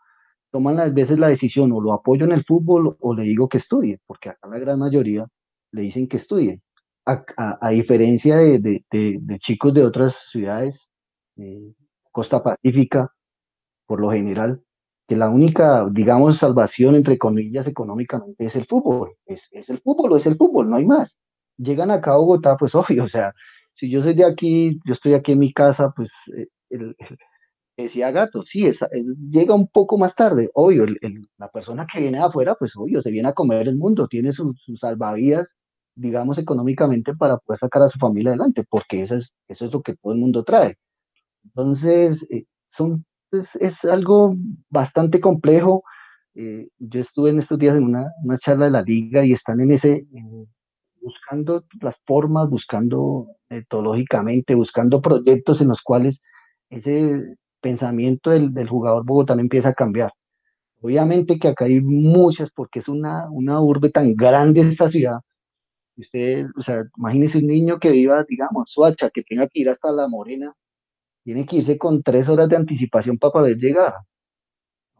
[0.51, 3.57] toman a veces la decisión o lo apoyo en el fútbol o le digo que
[3.57, 5.27] estudie, porque acá la gran mayoría
[5.75, 6.61] le dicen que estudie.
[7.05, 7.23] A,
[7.61, 10.87] a, diferencia de, de, chicos de otras ciudades,
[11.37, 11.73] eh,
[12.11, 13.11] Costa Pacífica,
[13.85, 14.63] por lo general,
[15.07, 19.13] que la única, digamos, salvación, entre comillas, económicamente es el fútbol.
[19.27, 21.15] Es, es, el fútbol es el fútbol, no hay más.
[21.57, 23.33] Llegan acá a Bogotá, pues obvio, o sea,
[23.73, 27.17] si yo soy de aquí, yo estoy aquí en mi casa, pues eh, el, el,
[27.77, 28.79] decía Gato, sí, es,
[29.29, 30.97] llega un poco más tarde, obvio, el,
[31.37, 34.31] la persona que viene de afuera, pues obvio, se viene a comer el mundo, tiene
[34.31, 35.55] sus su salvavidas,
[35.95, 39.81] digamos, económicamente para poder sacar a su familia adelante, porque eso es, eso es lo
[39.81, 40.77] que todo el mundo trae.
[41.43, 44.35] Entonces, eh, son es, es, algo
[44.69, 45.83] bastante complejo.
[46.35, 49.61] Eh, yo estuve en estos días en una, una, charla de la liga y están
[49.61, 50.47] en ese, en,
[51.01, 56.21] buscando las formas, buscando metodológicamente, buscando proyectos en los cuales
[56.69, 57.21] ese
[57.61, 60.11] pensamiento del, del, jugador bogotano empieza a cambiar.
[60.81, 65.19] Obviamente que acá hay muchas, porque es una, una urbe tan grande esta ciudad.
[65.97, 69.91] Usted, o sea, imagínese un niño que viva, digamos, Suacha, que tenga que ir hasta
[69.91, 70.53] La Morena,
[71.23, 74.05] tiene que irse con tres horas de anticipación para poder llegar a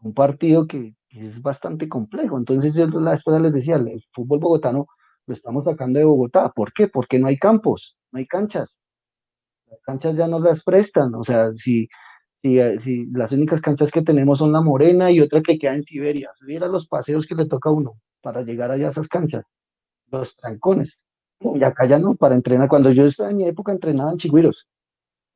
[0.02, 2.36] un partido que, es bastante complejo.
[2.38, 4.86] Entonces yo la esposa les decía, el fútbol bogotano
[5.26, 6.50] lo estamos sacando de Bogotá.
[6.50, 6.88] ¿Por qué?
[6.88, 8.78] Porque no hay campos, no hay canchas.
[9.66, 11.14] Las canchas ya no las prestan.
[11.14, 11.88] O sea, si,
[12.42, 15.82] si, si las únicas canchas que tenemos son la Morena y otra que queda en
[15.84, 16.30] Siberia.
[16.42, 19.44] Mira los paseos que le toca a uno para llegar allá a esas canchas.
[20.10, 20.98] Los trancones.
[21.40, 22.68] Y acá ya no, para entrenar.
[22.68, 24.66] Cuando yo estaba en mi época entrenaba en Chigüiros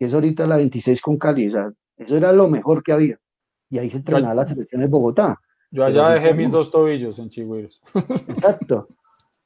[0.01, 3.19] que es ahorita la 26 con Cali, o sea, eso era lo mejor que había.
[3.69, 5.39] Y ahí se entrenaba la selección de Bogotá.
[5.71, 7.83] Yo allá Pero dejé mis dos tobillos en Chigüiros.
[8.29, 8.89] Exacto.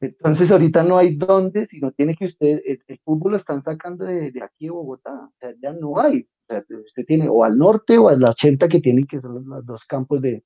[0.01, 4.05] Entonces ahorita no hay dónde, sino tiene que usted, el, el fútbol lo están sacando
[4.05, 6.21] de, de, aquí de Bogotá, o sea, ya no hay.
[6.21, 9.67] O sea, usted tiene o al norte o al 80 que tienen que son los
[9.67, 10.45] dos campos de,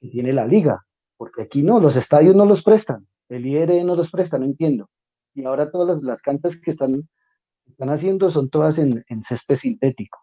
[0.00, 3.94] que tiene la liga, porque aquí no, los estadios no los prestan, el IR no
[3.96, 4.88] los presta, no entiendo.
[5.34, 7.08] Y ahora todas las, las canchas que están
[7.70, 10.18] están haciendo son todas en, en, césped sintético.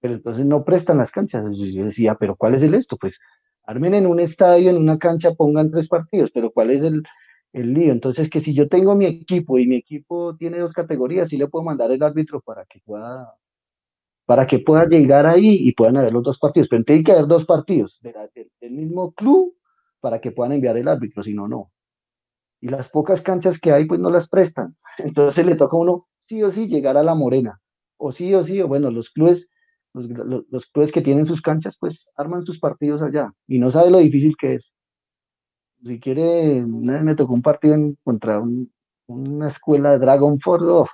[0.00, 1.44] Pero entonces no prestan las canchas.
[1.56, 2.96] Yo decía, pero ¿cuál es el esto?
[2.96, 3.18] Pues
[3.64, 7.02] armen en un estadio, en una cancha, pongan tres partidos, pero ¿cuál es el,
[7.52, 7.92] lío?
[7.92, 11.48] Entonces, que si yo tengo mi equipo y mi equipo tiene dos categorías, sí le
[11.48, 13.34] puedo mandar el árbitro para que pueda
[14.26, 17.26] para que pueda llegar ahí y puedan haber los dos partidos, pero tiene que haber
[17.26, 18.14] dos partidos del,
[18.58, 19.54] del mismo club
[20.00, 21.73] para que puedan enviar el árbitro, si no, no.
[22.64, 24.74] Y las pocas canchas que hay, pues no las prestan.
[24.96, 27.60] Entonces le toca a uno sí o sí llegar a la morena,
[27.98, 29.50] o sí o sí, o bueno, los clubes,
[29.92, 30.08] los,
[30.48, 33.98] los, clubes que tienen sus canchas, pues arman sus partidos allá, y no sabe lo
[33.98, 34.72] difícil que es.
[35.84, 38.72] Si quiere, una vez me tocó un partido contra un,
[39.08, 40.86] una escuela de Dragon oh,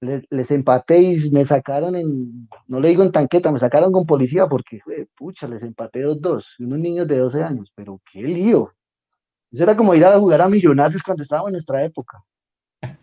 [0.00, 4.06] les, les, empaté y me sacaron en, no le digo en tanqueta, me sacaron con
[4.06, 4.80] policía porque,
[5.18, 8.72] pucha, les empaté dos, dos, unos niños de 12 años, pero qué lío.
[9.52, 12.22] Eso era como ir a jugar a Millonarios cuando estábamos en nuestra época.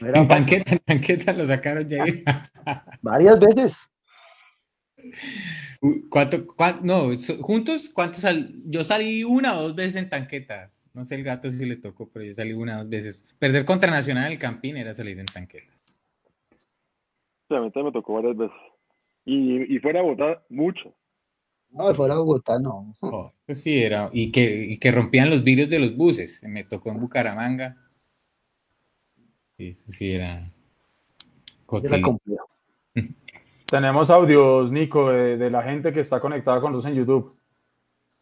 [0.00, 2.04] No en tanqueta, en tanqueta lo sacaron ya.
[3.02, 3.78] Varias veces.
[6.10, 7.10] ¿Cuánto, cuánto, no,
[7.40, 10.70] juntos, ¿cuántos sal, Yo salí una o dos veces en tanqueta.
[10.92, 13.24] No sé el gato si le tocó, pero yo salí una o dos veces.
[13.38, 15.72] Perder contra Nacional el Campín era salir en tanqueta.
[17.48, 18.56] Sí, a mí también me tocó varias veces.
[19.24, 20.94] Y, y fuera de Bogotá, mucho.
[21.70, 22.96] No, fuera de Bogotá no.
[23.00, 24.10] Oh, eso sí era.
[24.12, 26.42] Y que, y que rompían los vidrios de los buses.
[26.44, 27.76] Me tocó en Bucaramanga.
[29.56, 30.50] Sí, eso sí era.
[31.82, 32.48] Era complejo.
[33.66, 37.36] Tenemos audios, Nico, de, de la gente que está conectada con nosotros en YouTube.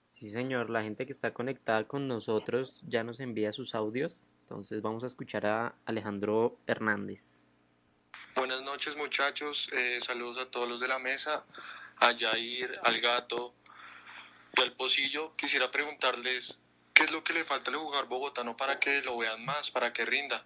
[0.08, 4.24] Sí, señor, la gente que está conectada con nosotros ya nos envía sus audios.
[4.40, 7.44] Entonces vamos a escuchar a Alejandro Hernández.
[8.34, 11.44] Buenas noches muchachos, Eh, saludos a todos los de la mesa,
[11.98, 13.54] a Jair, al gato
[14.56, 15.34] y al pocillo.
[15.36, 16.60] Quisiera preguntarles
[16.94, 19.92] qué es lo que le falta al jugador bogotano para que lo vean más, para
[19.92, 20.44] que rinda.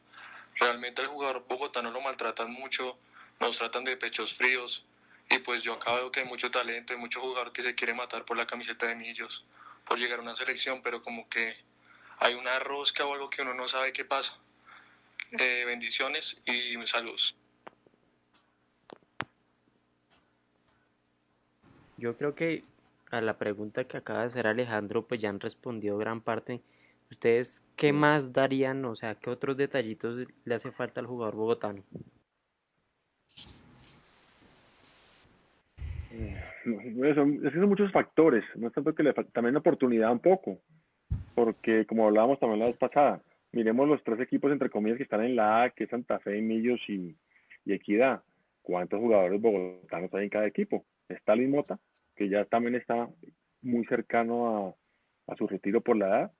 [0.57, 2.99] Realmente al jugador bogotano lo maltratan mucho,
[3.39, 4.85] nos tratan de pechos fríos
[5.31, 7.95] y pues yo acá veo que hay mucho talento, hay mucho jugador que se quiere
[7.95, 9.45] matar por la camiseta de Millos,
[9.87, 11.57] por llegar a una selección, pero como que
[12.19, 14.39] hay una rosca o algo que uno no sabe qué pasa.
[15.31, 17.37] Eh, bendiciones y saludos.
[22.01, 22.65] Yo creo que
[23.11, 26.63] a la pregunta que acaba de hacer Alejandro, pues ya han respondido gran parte.
[27.11, 28.83] ¿Ustedes qué más darían?
[28.87, 31.83] O sea, ¿qué otros detallitos le hace falta al jugador bogotano?
[36.65, 39.61] No, son, es que son muchos factores, no es tanto que le falta, también la
[39.61, 40.59] oportunidad un poco,
[41.35, 43.23] porque como hablábamos también la vez pasada,
[43.53, 46.41] miremos los tres equipos entre comillas que están en la A, que es Santa Fe,
[46.41, 47.17] Millos y,
[47.65, 48.23] y Equidad.
[48.63, 50.85] ¿Cuántos jugadores bogotanos hay en cada equipo?
[51.09, 51.79] Está Mota,
[52.21, 53.09] que ya también está
[53.63, 54.75] muy cercano
[55.27, 56.33] a, a su retiro por la edad.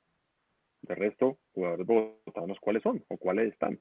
[0.83, 3.03] De resto, jugadores bogotanos, ¿cuáles son?
[3.09, 3.81] ¿O cuáles están?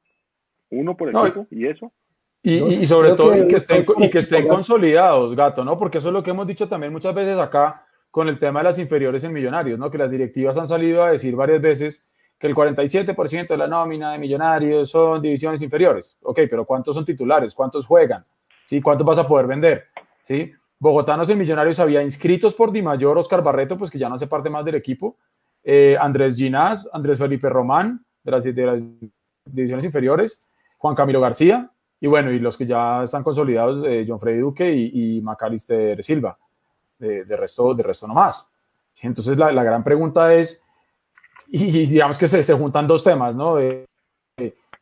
[0.70, 1.92] Uno por No, equipo, y eso.
[2.42, 5.78] Y, y- y sobre todo que y que estén, y que estén consolidados, gato, ¿no?
[5.78, 8.64] Porque eso es lo que hemos dicho también muchas veces acá con el tema de
[8.66, 9.92] las inferiores en Millonarios, ¿no?
[9.92, 12.08] Que las directivas han salido a decir varias veces
[12.40, 16.18] que el 47% de la nómina de Millonarios son divisiones inferiores.
[16.22, 17.54] Ok, pero ¿cuántos son titulares?
[17.54, 18.24] ¿Cuántos juegan?
[18.68, 18.82] ¿Sí?
[18.82, 19.88] ¿Cuántos vas a poder vender?
[20.22, 20.50] ¿Sí?
[20.80, 24.28] Bogotanos en Millonarios había inscritos por Di Mayor, Oscar Barreto, pues que ya no hace
[24.28, 25.18] parte más del equipo,
[25.64, 28.44] eh, Andrés Ginás, Andrés Felipe Román, de las,
[29.46, 30.42] divisiones inferiores,
[30.78, 31.70] Juan Camilo García,
[32.00, 36.02] y bueno, y los que ya están consolidados, eh, John Freddy Duque y, y Macalister
[36.02, 36.38] Silva,
[36.98, 38.50] de, resto, de resto no más.
[39.02, 40.64] Entonces la, la gran pregunta es,
[41.48, 43.56] y, digamos que se, se juntan dos temas, ¿no?
[43.56, 43.86] De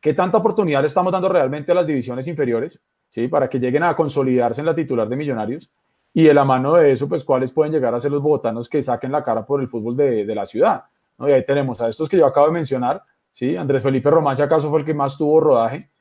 [0.01, 2.79] ¿Qué tanta oportunidad le estamos dando realmente a las divisiones inferiores,
[3.09, 3.27] ¿sí?
[3.27, 5.71] Para que lleguen a consolidarse en la titular de Millonarios.
[6.17, 8.81] Y de la mano de eso, pues, ¿cuáles pueden llegar a ser los bogotanos que
[8.81, 10.85] saquen la cara por el fútbol de, de la ciudad?
[11.15, 11.29] ¿no?
[11.29, 13.55] Y ahí tenemos a estos que yo acabo de mencionar, ¿sí?
[13.55, 15.91] Andrés Felipe Román, si acaso, fue el que más tuvo rodaje,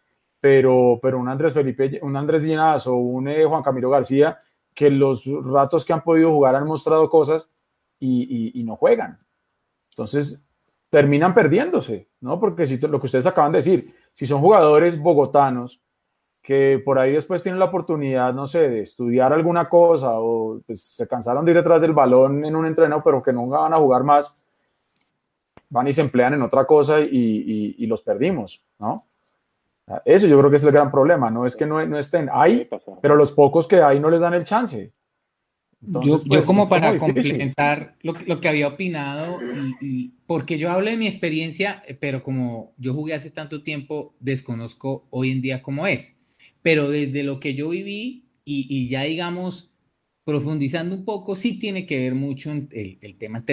[0.41, 4.39] pero, pero un Andrés Felipe, un Andrés Ginás o un eh, Juan Camilo García,
[4.73, 7.53] que los ratos que han podido jugar han mostrado cosas
[8.01, 9.19] y no juegan.
[9.91, 10.49] Entonces,
[10.89, 12.41] terminan perdiéndose, ¿no?
[12.41, 15.83] Porque si lo que ustedes acaban de decir, si son jugadores bogotanos
[16.47, 20.81] que por ahí después tienen la oportunidad, no sé, de estudiar alguna cosa o pues,
[20.81, 23.79] se cansaron de ir detrás del balón en un entreno, pero que nunca van a
[23.79, 24.41] jugar más,
[25.69, 29.05] van y se emplean en otra cosa y, y- y los perdimos, ¿no?
[30.05, 32.95] Eso yo creo que es el gran problema, no es que no, no estén, pasar.
[33.03, 34.93] pero los pocos que hay no les dan el chance.
[35.85, 39.75] Entonces, Yo, yo pues, como es para complementar lo, que- lo que había opinado, y,
[39.85, 44.15] y- porque yo hablo de mi experiencia, eh, pero como yo jugué hace tanto tiempo,
[44.21, 46.16] desconozco hoy en día cómo es.
[46.67, 49.71] Pero desde lo que yo viví y, y ya digamos,
[50.25, 53.45] profundizando un poco, sí tiene que ver mucho en el, tema,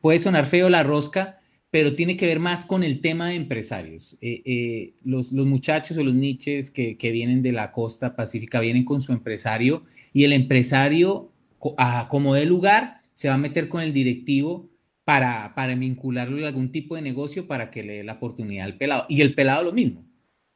[0.00, 1.40] puede sonar feo la rosca,
[1.72, 4.16] pero tiene que ver más con el tema de empresarios.
[4.20, 9.00] Eh, eh, los, muchachos o los niches que, vienen de la costa pacífica vienen con
[9.00, 9.82] su empresario
[10.12, 11.32] y el empresario,
[11.76, 14.70] a como de lugar, se va a meter con el directivo
[15.02, 18.78] para, para vincularlo a algún tipo de negocio para que le dé la oportunidad al
[18.78, 19.06] pelado.
[19.08, 20.05] Y el pelado lo mismo.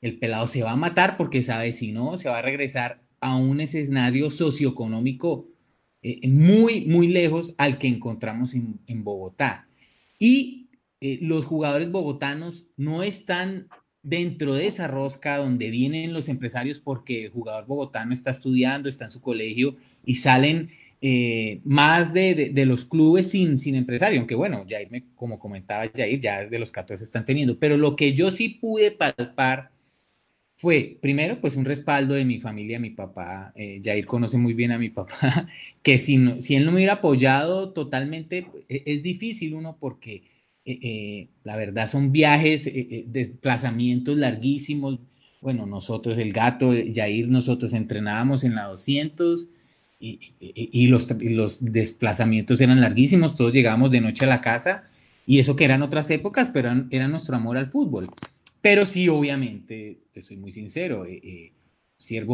[0.01, 3.37] El pelado se va a matar porque sabe si no, se va a regresar a
[3.37, 5.49] un escenario socioeconómico
[6.03, 9.69] eh, muy, muy lejos al que encontramos en, Bogotá.
[10.19, 10.71] Y
[11.01, 13.69] eh, los jugadores bogotanos no están
[14.03, 19.05] dentro de esa rosca donde vienen los empresarios porque el jugador bogotano está estudiando, está
[19.05, 19.77] en su colegio
[20.07, 20.71] y salen
[21.03, 26.21] eh, más de los clubes sin, sin empresario, aunque bueno, Jair, me- como comentaba Jair,
[26.21, 29.70] ya desde los 14 están teniendo, pero lo que yo sí pude palpar
[30.61, 34.73] fue, primero, pues un respaldo de mi familia, mi papá, eh, Jair conoce muy bien
[34.73, 35.49] a mi papá,
[35.83, 40.23] que si, no- si él no me hubiera apoyado totalmente, e- es difícil uno porque
[40.67, 44.99] eh, eh, la verdad son viajes, eh, desplazamientos larguísimos.
[45.41, 49.49] Bueno, nosotros, el gato, Jair, nosotros entrenábamos en la 200
[49.99, 54.85] y, y- los, y los desplazamientos eran larguísimos, todos llegábamos de noche a la casa
[55.27, 58.09] y eso que eran otras épocas, pero era nuestro amor al fútbol.
[58.61, 61.53] Pero sí, obviamente, te soy muy sincero, eh, eh,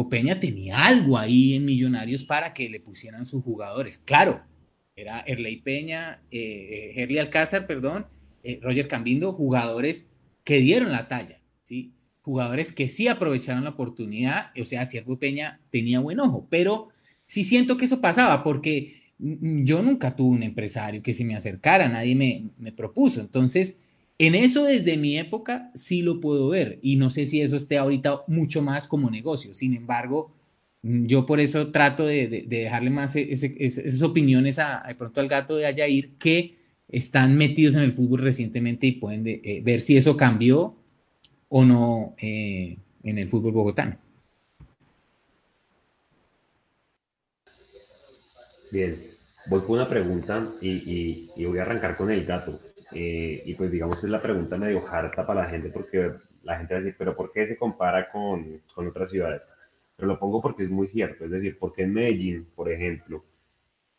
[0.09, 3.97] Peña tenía algo ahí en Millonarios para que le pusieran sus jugadores.
[3.97, 4.41] Claro,
[4.95, 8.07] era Erley Peña, eh, Erley Alcázar, perdón,
[8.43, 10.09] eh, Roger Cambindo, jugadores
[10.43, 11.93] que dieron la talla, ¿sí?
[12.21, 16.89] Jugadores que sí aprovecharon la oportunidad, o sea, Siervo Peña tenía buen ojo, pero
[17.25, 21.89] sí siento que eso pasaba porque yo nunca tuve un empresario que se me acercara,
[21.89, 23.21] nadie me, me propuso.
[23.21, 23.81] Entonces,
[24.19, 27.77] en eso desde mi época sí lo puedo ver y no sé si eso esté
[27.77, 29.53] ahorita mucho más como negocio.
[29.53, 30.33] Sin embargo,
[30.81, 35.55] yo por eso trato de, dejarle más e, esas opiniones a, de pronto al gato
[35.55, 36.57] de Ayair que
[36.87, 40.75] están metidos en el fútbol recientemente y pueden eh, ver si eso cambió
[41.49, 43.97] o no eh, en el fútbol bogotano.
[48.71, 48.97] Bien,
[49.49, 52.59] voy con una pregunta y, voy a arrancar con el gato.
[52.93, 56.13] Eh, y pues digamos es la pregunta medio harta para la gente porque
[56.43, 59.41] la gente va a decir, pero ¿por qué se compara con, con otras ciudades?
[59.95, 63.25] Pero lo pongo porque es muy cierto, es decir, porque en Medellín, por ejemplo,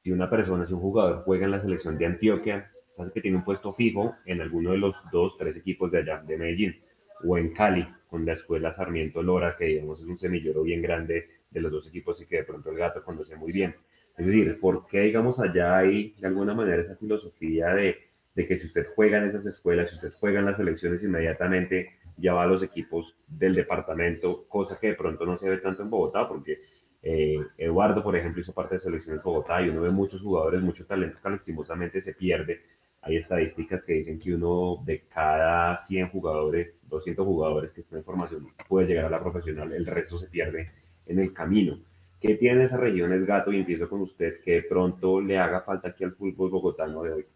[0.03, 3.36] si una persona, si un jugador juega en la selección de Antioquia, sabe que tiene
[3.36, 6.76] un puesto fijo en alguno de los dos, tres equipos de allá, de Medellín,
[7.24, 11.28] o en Cali, con la escuela Sarmiento Lora, que digamos es un semillero bien grande
[11.51, 13.74] de los dos equipos y que de pronto el gato conoce muy bien.
[14.16, 18.07] Es decir, ¿por qué, digamos, allá hay de alguna manera esa filosofía de,
[18.39, 21.95] de que si usted juega en esas escuelas, si usted juega en las selecciones, inmediatamente
[22.16, 25.82] ya va a los equipos del departamento, cosa que de pronto no se ve tanto
[25.82, 26.57] en Bogotá, porque
[27.03, 30.86] eh, Eduardo, por ejemplo, hizo parte de selecciones Bogotá y uno ve muchos jugadores, mucho
[30.86, 32.61] talento que se pierde.
[33.03, 38.05] Hay estadísticas que dicen que uno de cada 100 jugadores, 200 jugadores que están en
[38.05, 40.70] formación puede llegar a la profesional, el resto se pierde
[41.07, 41.80] en el camino.
[42.20, 43.51] ¿Qué tiene esas regiones, Gato?
[43.51, 47.26] Y empiezo con usted, que pronto le haga falta aquí al fútbol bogotano de hoy.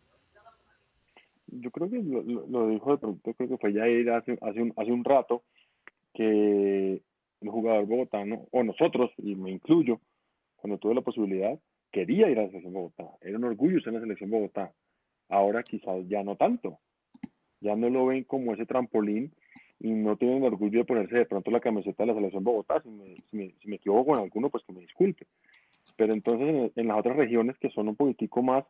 [1.53, 4.73] Yo creo que lo, dijo de pronto, creo que fue ya ir hace, hace, un,
[4.77, 5.43] hace un rato,
[6.15, 7.03] que
[7.41, 10.01] el jugador bogotano, o nosotros, y me incluyo,
[10.57, 11.59] cuando tuve la posibilidad,
[11.91, 13.05] quería ir a la selección Bogotá.
[13.21, 14.73] Era un orgullo estar en la selección Bogotá.
[15.29, 16.79] Ahora quizás ya no tanto.
[17.61, 19.33] Ya no lo ven como ese trampolín
[19.79, 22.81] y no tienen orgullo de ponerse de pronto la camiseta de la selección Bogotá.
[22.83, 25.27] Si me, si me, equivoco con alguno, pues que me disculpe.
[25.97, 28.65] Pero entonces en, las otras regiones que son un poquitico más,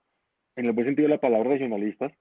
[0.56, 2.12] en el buen sentido de la palabra, regionalistas,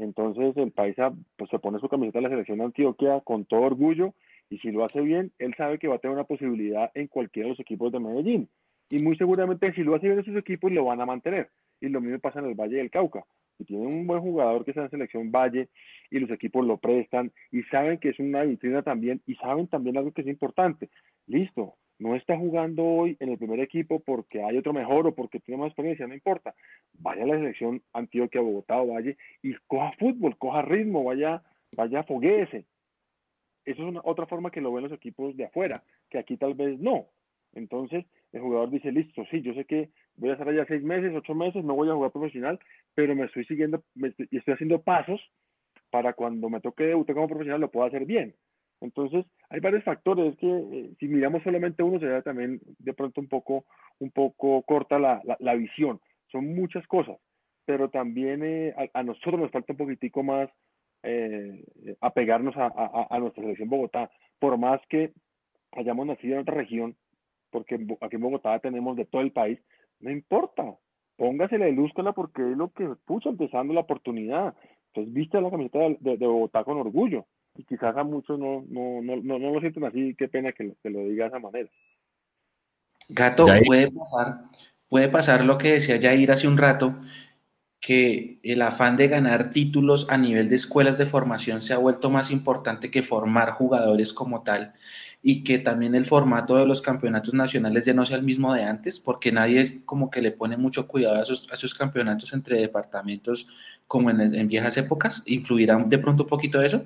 [0.00, 3.62] entonces el paisa pues, se pone su camiseta de la selección de Antioquia con todo
[3.62, 4.14] orgullo
[4.50, 7.46] y si lo hace bien, él sabe que va a tener una posibilidad en cualquiera
[7.46, 8.48] de los equipos de Medellín.
[8.90, 11.50] Y muy seguramente si lo hace bien en sus equipos, lo van a mantener.
[11.80, 13.24] Y lo mismo pasa en el Valle del Cauca
[13.58, 15.68] si tienen un buen jugador que está en selección Valle
[16.10, 19.98] y los equipos lo prestan y saben que es una vitrina también y saben también
[19.98, 20.88] algo que es importante.
[21.26, 25.40] Listo, no está jugando hoy en el primer equipo porque hay otro mejor o porque
[25.40, 26.54] tiene más experiencia, no importa.
[26.94, 31.42] Vaya a la selección Antioquia, Bogotá o Valle y coja fútbol, coja ritmo, vaya,
[31.72, 32.64] vaya fogueese.
[33.64, 36.54] Eso es una, otra forma que lo ven los equipos de afuera, que aquí tal
[36.54, 37.06] vez no.
[37.54, 41.12] Entonces, el jugador dice, listo, sí, yo sé que voy a estar allá seis meses,
[41.14, 42.58] ocho meses, no voy a jugar profesional,
[42.94, 45.20] pero me estoy siguiendo y estoy haciendo pasos
[45.90, 48.34] para cuando me toque debutar como profesional lo pueda hacer bien.
[48.80, 53.28] Entonces, hay varios factores que eh, si miramos solamente uno sería también de pronto un
[53.28, 53.64] poco,
[53.98, 56.00] un poco corta la, la, visión.
[56.30, 57.18] Son muchas cosas,
[57.64, 60.48] pero también eh, a, nosotros nos falta un poquitico más
[61.02, 61.64] eh,
[62.00, 64.10] apegarnos a, a, a, nuestra selección Bogotá.
[64.38, 65.12] Por más que
[65.72, 66.96] hayamos nacido en otra región,
[67.50, 69.58] porque aquí en Bogotá tenemos de todo el país,
[70.00, 70.76] no importa,
[71.16, 74.54] póngasela y lúzcala porque es lo que puso empezando la oportunidad.
[74.88, 77.26] Entonces, viste la camiseta de, Bogotá con orgullo.
[77.58, 80.90] Y quizás a muchos no, no, no, no, lo sienten así, qué pena que, que
[80.90, 81.68] lo diga de esa manera.
[83.08, 84.44] Gato, puede pasar,
[84.88, 86.94] puede pasar lo que decía Jair hace un rato,
[87.80, 92.10] que el afán de ganar títulos a nivel de escuelas de formación se ha vuelto
[92.10, 94.74] más importante que formar jugadores como tal
[95.22, 98.64] y que también el formato de los campeonatos nacionales ya no sea el mismo de
[98.64, 103.48] antes, porque nadie como que le pone mucho cuidado a esos, campeonatos entre departamentos
[103.86, 105.22] como en, viejas épocas.
[105.26, 106.84] ¿Influirá de pronto un poquito eso?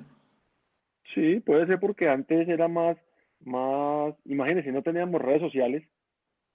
[1.13, 2.97] Sí, puede ser porque antes era más,
[3.41, 5.83] más, imagínense, no teníamos redes sociales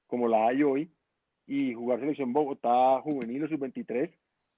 [0.07, 0.91] como la hay hoy
[1.47, 4.11] y jugar selección Bogotá juvenil o sub-23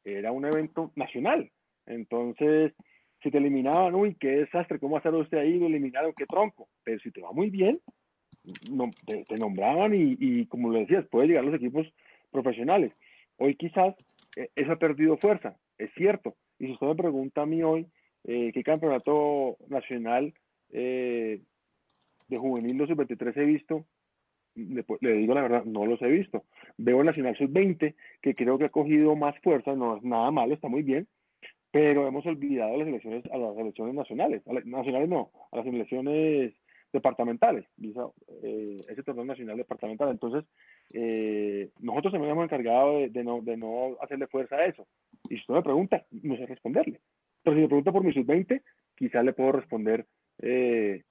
[0.04, 1.50] era un evento nacional.
[1.86, 2.72] Entonces,
[3.22, 5.58] si te eliminaban, uy, qué desastre, ¿cómo hacer usted ahí?
[5.58, 6.68] Lo eliminaron, qué tronco.
[6.84, 7.80] Pero si te va muy bien,
[8.70, 11.86] no, te, nombraban y, y, como lo decías, puede llegar a los equipos
[12.30, 12.92] profesionales.
[13.36, 13.94] Hoy quizás
[14.36, 16.36] eh, eso ha perdido fuerza, es cierto.
[16.58, 17.86] Y si usted me pregunta a mí hoy,
[18.24, 20.34] eh, ¿qué campeonato nacional
[20.70, 21.40] eh,
[22.28, 23.86] de juvenil los sub-23 he visto?
[24.54, 26.44] Le, le, digo la verdad, no los he visto.
[26.76, 30.54] Veo el Nacional Sub-20, que creo que ha cogido más fuerza, no es nada malo,
[30.54, 31.06] está muy bien,
[31.70, 36.52] pero hemos olvidado las elecciones a las elecciones nacionales, nacionales no, a las elecciones
[36.92, 37.64] departamentales,
[38.42, 40.10] eh, ese torneo nacional departamental.
[40.10, 40.44] Entonces,
[40.92, 44.86] eh, nosotros hemos encargado de, no, de no hacerle fuerza a eso.
[45.28, 47.00] Y si usted me pregunta, no sé responderle.
[47.42, 48.62] Pero si me pregunta por mi sub-20,
[48.96, 50.06] quizás le puedo responder
[50.42, 51.02] eh,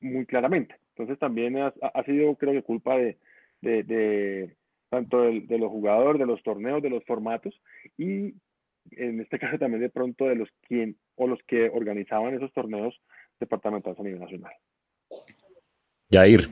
[0.00, 0.76] muy claramente.
[0.90, 1.72] Entonces también ha,
[2.04, 3.18] sido, creo que, culpa de,
[3.60, 4.54] de,
[4.90, 7.58] tanto de, los jugadores, de los torneos, de los formatos
[7.96, 8.34] y
[8.92, 13.00] en este caso también de pronto de los quien o los que organizaban esos torneos
[13.38, 14.52] departamentales a nivel nacional.
[16.10, 16.48] Yair.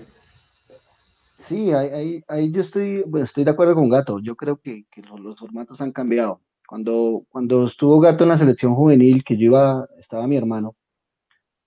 [1.49, 4.19] Sí, ahí, ahí, yo estoy, bueno, estoy de acuerdo con Gato.
[4.21, 4.85] Yo creo que,
[5.19, 6.41] los, formatos han cambiado.
[6.69, 10.77] Cuando, cuando estuvo Gato en la selección juvenil, que yo iba, estaba mi hermano,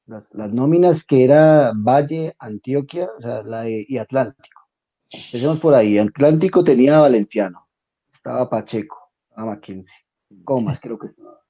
[0.06, 4.62] las, las nóminas que era Valle, Antioquia, o sea, la y Atlántico.
[5.10, 5.98] Empecemos por ahí.
[5.98, 7.68] Atlántico tenía Valenciano,
[8.14, 10.06] estaba Pacheco, estaba Mackenzie,
[10.44, 11.42] Comas, creo que estaba.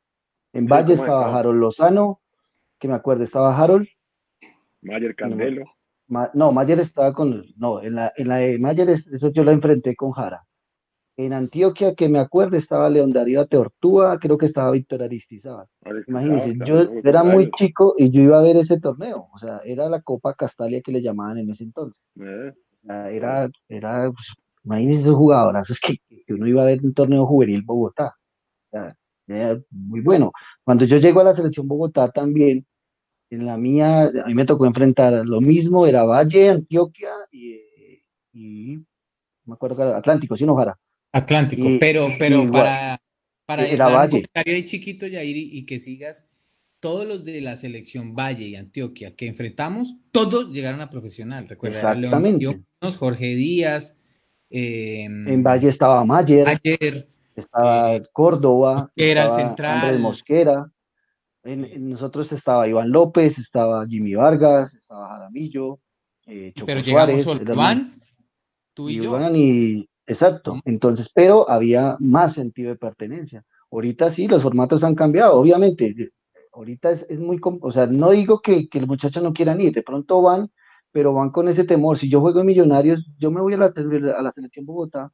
[0.53, 2.21] En Valle estaba Harold Lozano,
[2.79, 3.85] que me acuerdo, estaba Harold.
[4.81, 5.65] Mayer Candelo.
[6.07, 7.43] No, Mayer estaba con.
[7.57, 10.41] No, en la, en la de Mayer, eso yo la enfrenté con Jara.
[11.17, 15.67] En Antioquia, que me acuerdo, estaba León Darío Teortúa, creo que estaba Víctor Aristizábal.
[16.07, 19.27] Imagínense, yo era muy chico y yo iba a ver ese torneo.
[19.33, 22.01] O sea, era la Copa Castalia que le llamaban en ese entonces.
[22.19, 22.53] Eh.
[23.11, 24.27] era, era pues,
[24.63, 28.15] imagínense esos jugadorazos que, que, uno iba a ver un torneo juvenil Bogotá.
[28.71, 28.95] O sea,
[29.27, 30.31] era muy bueno.
[30.63, 32.65] Cuando yo llego a la selección Bogotá también,
[33.31, 38.77] en la mía, a mí me tocó enfrentar lo mismo, era Valle, Antioquia y,
[39.45, 40.55] me acuerdo que era Atlántico, sí, no,
[41.13, 43.01] Atlántico, pero, pero para,
[43.45, 44.25] para era Valle.
[44.35, 46.29] un chiquito, Yair, y, y que sigas,
[46.79, 51.47] todos los de la selección Valle y Antioquia que enfrentamos, todos llegaron a profesional.
[51.47, 52.61] Recuerda, Exactamente.
[52.97, 53.95] Jorge Díaz.
[54.49, 56.45] Em, en Valle estaba Mayer.
[56.45, 58.91] Mayer estaba eh, Córdoba.
[58.95, 59.79] Era el central.
[59.79, 60.71] Andrés Mosquera.
[61.43, 65.79] En, nosotros estaba Iván López, estaba Jimmy Vargas, estaba Jaramillo,
[66.27, 67.25] eh, Choco pero Suárez.
[67.25, 67.93] Iván,
[68.73, 70.59] tú y Iván y exacto.
[70.65, 73.43] Entonces, pero había más sentido de pertenencia.
[73.71, 76.11] Ahorita sí, los formatos han cambiado, obviamente.
[76.53, 79.73] Ahorita es, es muy, o sea, no digo que, que los muchachos no quieran ir,
[79.73, 80.51] de pronto van,
[80.91, 81.97] pero van con ese temor.
[81.97, 85.11] Si yo juego en Millonarios, yo me voy a la, a la selección Bogotá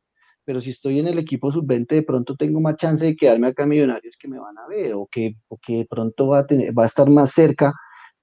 [0.48, 3.64] pero si estoy en el equipo sub-20, de pronto tengo más chance de quedarme acá
[3.64, 6.48] en Millonarios que me van a ver, o que, o que de pronto va a,
[6.48, 7.74] tener, va a estar más cerca,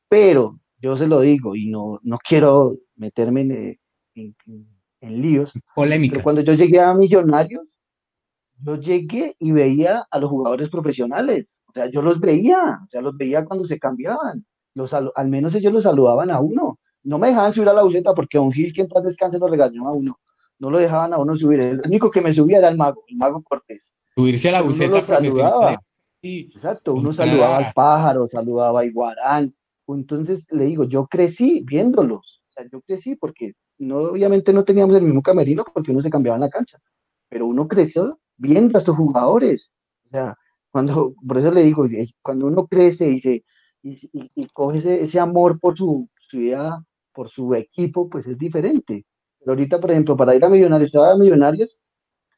[0.08, 3.78] pero yo se lo digo y no, no quiero meterme en,
[4.14, 4.34] en,
[5.10, 5.52] líos.
[5.74, 6.22] Polémica.
[6.22, 7.74] cuando yo llegué a Millonarios,
[8.60, 13.02] yo llegué y veía a los jugadores profesionales, o sea, yo los veía, o sea,
[13.02, 14.44] los veía cuando se cambiaban,
[14.74, 18.14] los, al, menos ellos los saludaban a uno, no me dejaban subir a la buceta
[18.14, 20.18] porque Don Gil, que en paz descanse, lo regañó a uno,
[20.58, 21.60] no lo dejaban a uno subir.
[21.60, 23.92] El único que me subía era el mago, el mago Cortés.
[24.16, 25.02] Subirse a la buceta.
[25.02, 25.80] saludaba.
[26.22, 29.54] Exacto, uno saludaba al pájaro, saludaba a Iguarán.
[29.86, 32.42] Entonces le digo, yo crecí viéndolos.
[32.46, 36.10] O sea, yo crecí porque no, obviamente no teníamos el mismo camerino porque uno se
[36.10, 36.78] cambiaba en la cancha,
[37.28, 39.72] pero uno creció viendo a estos jugadores.
[40.06, 40.36] O sea,
[40.70, 41.86] cuando, por eso le digo,
[42.22, 43.44] cuando uno crece y, se,
[43.82, 46.78] y, coge ese, ese, amor por su ciudad,
[47.12, 49.04] por su equipo, pues es diferente
[49.50, 51.76] ahorita, por ejemplo, para ir a Millonarios, a Millonarios,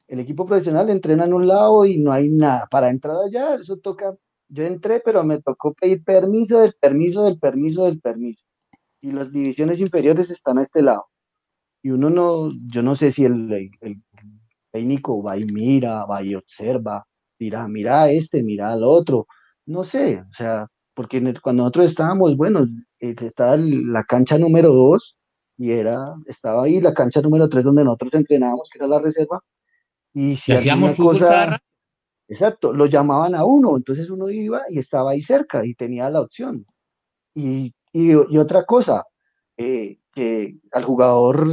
[0.07, 2.67] el equipo profesional entrena en un lado y no hay nada.
[2.71, 4.15] Para entrar allá, eso toca.
[4.49, 8.45] Yo entré, pero me tocó pedir permiso del permiso del permiso del permiso.
[9.01, 11.07] Y las divisiones inferiores están a este lado.
[11.81, 13.71] Y uno no, yo no sé si el,
[14.71, 17.05] técnico va y mira, va y observa,
[17.39, 19.27] dirá, mira a este, mira al otro.
[19.65, 22.65] No sé, o sea, porque cuando nosotros estábamos, bueno,
[22.99, 25.17] eh, estaba la cancha número dos
[25.57, 29.41] y era, estaba ahí la cancha número 3 donde nosotros entrenábamos, que era la reserva,
[30.13, 31.59] y si hacíamos fútbol cosa,
[32.29, 36.21] Exacto, lo llamaban a uno, entonces uno iba y estaba ahí cerca y tenía la
[36.21, 36.65] opción.
[37.33, 39.05] Y, y, otra cosa,
[39.55, 41.47] eh, que al jugador,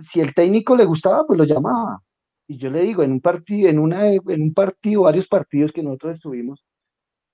[0.00, 2.00] si el técnico le gustaba, pues lo llamaba.
[2.46, 5.82] Y yo le digo, en un partido, en, una, en un partido, varios partidos que
[5.82, 6.64] nosotros estuvimos,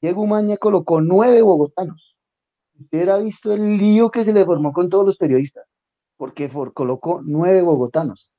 [0.01, 2.17] Diego Maña colocó nueve bogotanos.
[2.79, 5.67] Usted ha visto el lío que se le formó con todos los periodistas
[6.17, 8.31] porque colocó nueve bogotanos.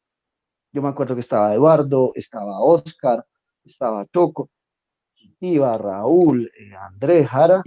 [0.73, 3.23] Yo me acuerdo que estaba Eduardo, estaba Oscar,
[3.63, 4.49] estaba Choco,
[5.39, 7.61] Iba, Raúl, eh, Andrés, Jara.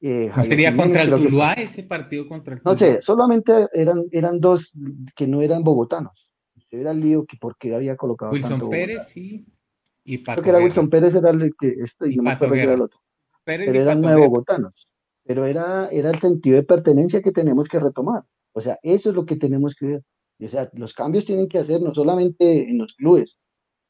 [0.00, 2.72] Eh, ¿No sería contra el Tuluá ese partido contra el Tuluá?
[2.72, 4.72] No sé, solamente eran, eran dos
[5.16, 6.28] que no eran bogotanos.
[6.70, 8.32] Era el lío que porque había colocado.
[8.32, 9.46] Wilson Pérez, sí.
[10.04, 12.82] Y Paco Creo que era Wilson Pérez, era el que este, y, no era el
[12.82, 13.00] otro.
[13.44, 14.88] Pérez Pero eran nueve bogotanos.
[15.24, 18.22] Pero era, era el sentido de pertenencia que tenemos que retomar.
[18.52, 20.02] O sea, eso es lo que tenemos que ver.
[20.40, 23.36] O sea, los cambios tienen que hacer no solamente en los clubes,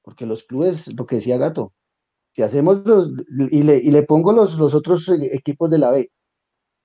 [0.03, 1.75] porque los clubes, lo que decía Gato,
[2.39, 3.11] si hacemos los,
[3.51, 6.09] y le, y le pongo los, los otros equipos de la B,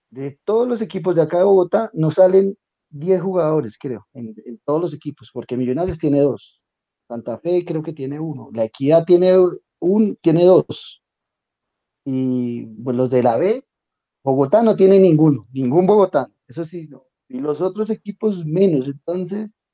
[0.09, 2.57] de todos los equipos de acá de Bogotá, no salen
[2.89, 6.59] 10 jugadores, creo, en, en todos los equipos, porque Millonarios tiene dos,
[7.07, 9.31] Santa Fe creo que tiene uno, La Equidad tiene
[9.79, 11.03] un, tiene dos,
[12.03, 13.63] y pues, los de la B,
[14.23, 17.05] Bogotá no tiene ninguno, ningún Bogotá, eso sí, no.
[17.29, 19.67] y los otros equipos menos, entonces,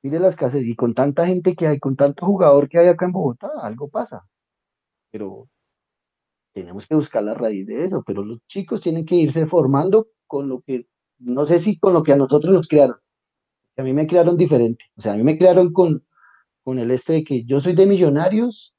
[0.00, 3.04] mire las casas, y con tanta gente que hay, con tanto jugador que hay acá
[3.06, 4.24] en Bogotá, algo pasa,
[5.10, 5.48] pero
[6.52, 10.48] tenemos que buscar la raíz de eso, pero los chicos tienen que irse formando con
[10.48, 10.86] lo que,
[11.18, 12.96] no sé si con lo que a nosotros nos crearon,
[13.76, 16.04] a mí me crearon diferente, o sea, a mí me crearon con,
[16.64, 18.74] con el este de que yo soy de millonarios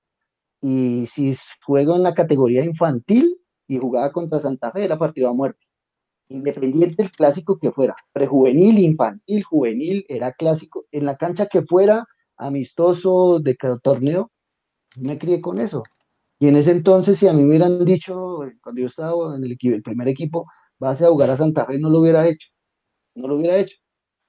[0.61, 1.35] y si
[1.65, 3.37] juego en la categoría infantil
[3.67, 5.65] y jugaba contra Santa Fe era partido a muerte,
[6.27, 12.05] independiente del clásico que fuera, prejuvenil, infantil, juvenil, era clásico, en la cancha que fuera,
[12.35, 14.31] amistoso de torneo,
[14.97, 15.83] me crié con eso.
[16.39, 19.57] Y en ese entonces, si a mí me hubieran dicho, cuando yo estaba en el,
[19.61, 20.45] el primer equipo,
[20.79, 22.47] vas a jugar a Santa Fe, no lo hubiera hecho.
[23.15, 23.75] No lo hubiera hecho.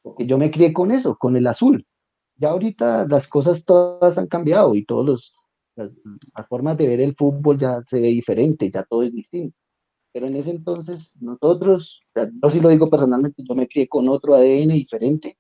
[0.03, 1.87] Porque yo me crié con eso, con el azul.
[2.37, 5.35] Ya ahorita las cosas todas han cambiado y todos los,
[5.77, 5.91] las,
[6.37, 9.57] las formas de ver el fútbol ya se ve diferente, ya todo es distinto.
[10.13, 14.35] Pero en ese entonces, nosotros, yo sí lo digo personalmente, yo me crié con otro
[14.35, 15.39] ADN diferente,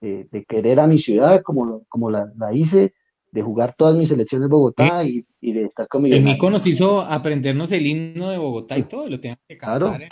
[0.00, 2.94] eh, de querer a mi ciudad como, como la, la hice,
[3.32, 6.66] de jugar todas mis selecciones Bogotá y, y de estar con mi El Mico nos
[6.66, 9.80] hizo aprendernos el himno de Bogotá y todo, lo teníamos que cantar.
[9.98, 10.04] Claro,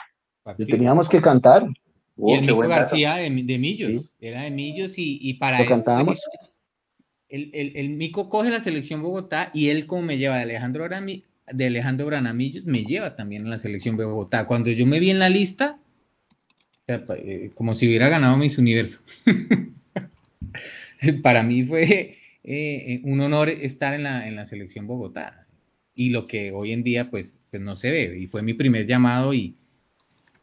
[0.47, 1.73] el lo teníamos que cantar, Y
[2.23, 2.69] Oh, el qué Mico.
[2.69, 4.11] García de, de Millos, Sí.
[4.21, 6.19] era de Millos y, y para lo él cantábamos.
[7.29, 10.85] el, el, el Mico coge la selección Bogotá y él como me lleva de Alejandro,
[10.87, 11.23] Brami-
[11.53, 14.47] de Alejandro Branamillos, me lleva también a la selección de Bogotá.
[14.47, 15.79] Cuando yo me vi en la lista,
[16.87, 19.01] eh, como si hubiera ganado Miss Universo.
[21.23, 25.47] Para mí fue eh, eh, un honor estar en la, en la selección Bogotá.
[25.95, 28.19] Y lo que hoy en día pues, pues no se ve.
[28.21, 29.57] Y fue mi primer llamado y,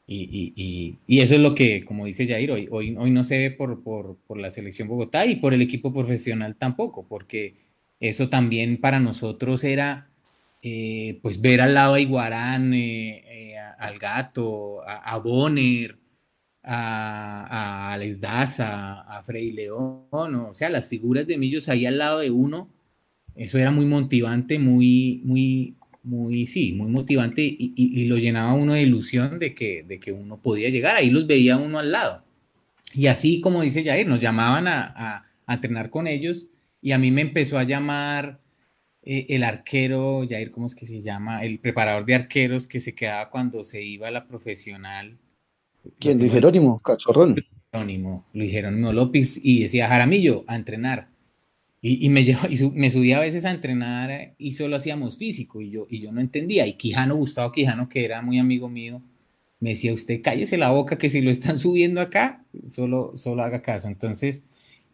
[0.07, 3.37] y, y- y- eso es lo que, como dice Jair, hoy, hoy, hoy no se
[3.37, 7.55] ve por, por, por la selección Bogotá y por el equipo profesional tampoco, porque
[7.99, 10.09] eso también para nosotros era
[10.61, 15.97] eh, pues ver al lado a Iguarán, eh, eh, al Gato, a, a Bonner,
[16.67, 17.45] a,
[17.89, 22.19] a Alex Daza, a Freddy León, o sea, las figuras de Millos ahí al lado
[22.19, 22.69] de uno,
[23.35, 28.81] eso era muy motivante, muy, muy, muy, sí, muy motivante y lo llenaba uno de
[28.83, 32.23] ilusión de que, de que uno podía llegar, ahí los veía uno al lado.
[32.93, 36.47] Y así, como dice Jair, nos llamaban a, a- a entrenar con ellos
[36.81, 38.41] y a mí me empezó a llamar
[39.03, 41.43] eh, el arquero, Jair, ¿cómo es que se llama?
[41.45, 45.17] El preparador de arqueros que se quedaba cuando se iba a la profesional.
[45.99, 46.17] ¿Quién?
[46.19, 47.35] Luis Jerónimo, Cachorrón.
[47.71, 51.09] Jerónimo, Luis Jerónimo López, y decía Jaramillo a entrenar.
[51.81, 54.75] Y, y me, llevaba- y su- me subía a veces a entrenar eh, y solo
[54.75, 56.65] hacíamos físico y yo, y yo no entendía.
[56.67, 59.01] Y Quijano, Gustavo Quijano, que era muy amigo mío,
[59.59, 63.61] me decía, usted cállese la boca que si lo están subiendo acá, solo, solo haga
[63.61, 63.87] caso.
[63.87, 64.43] Entonces,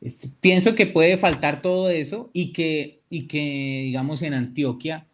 [0.01, 5.07] es- pienso que puede faltar todo eso y que, y que digamos, en Antioquia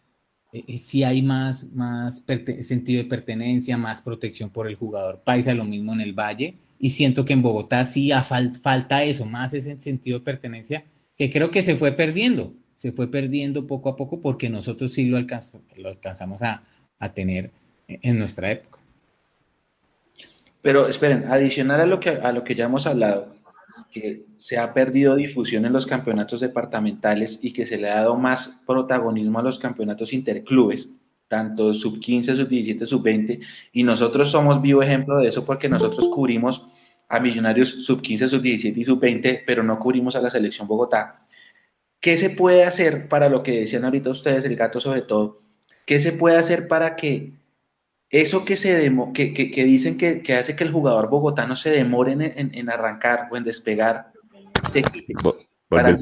[0.53, 2.23] eh, eh, sí hay más, más
[2.63, 6.55] sentido de pertenencia, más protección por el jugador paisa, lo mismo en el Valle.
[6.79, 10.85] Y siento que en Bogotá sí fal- falta eso, más ese sentido de pertenencia
[11.17, 15.05] que creo que se fue perdiendo, se fue perdiendo poco a poco porque nosotros sí
[15.05, 16.63] lo, alcanz- lo alcanzamos a,
[16.99, 17.51] a tener
[17.87, 18.79] en nuestra época.
[20.61, 23.33] Pero esperen, adicional a lo que, a lo que ya hemos hablado,
[23.91, 28.15] que se ha perdido difusión en los campeonatos departamentales y que se le ha dado
[28.15, 30.93] más protagonismo a los campeonatos interclubes,
[31.27, 33.39] tanto sub 15, sub 17, sub 20,
[33.73, 36.67] y nosotros somos vivo ejemplo de eso porque nosotros cubrimos
[37.07, 40.67] a Millonarios sub 15, sub 17 y sub 20, pero no cubrimos a la selección
[40.67, 41.25] Bogotá.
[41.99, 45.41] ¿Qué se puede hacer para lo que decían ahorita ustedes, el gato sobre todo?
[45.85, 47.38] ¿Qué se puede hacer para que
[48.09, 51.55] eso que se demo, que, que, que dicen que, que, hace que el jugador bogotano
[51.55, 54.11] se demore en, en, en arrancar o en despegar,
[54.73, 55.13] se quite.
[55.71, 55.99] El.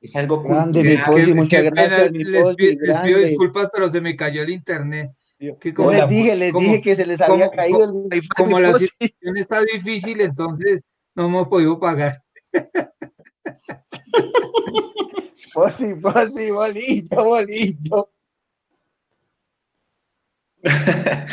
[0.00, 3.28] Es algo grande, mi posi, muchas gracias, mi les, posi, pido, les pido grande.
[3.28, 5.10] disculpas, pero se me cayó el internet.
[5.60, 8.04] Que Yo les dije, les como- dije que se les había como- caído el como-
[8.12, 8.86] wifi, Como mi la posi.
[9.00, 10.84] situación está difícil, entonces
[11.16, 12.22] no hemos podido pagar.
[15.54, 18.08] Posi, posi, bolillo, bolillo.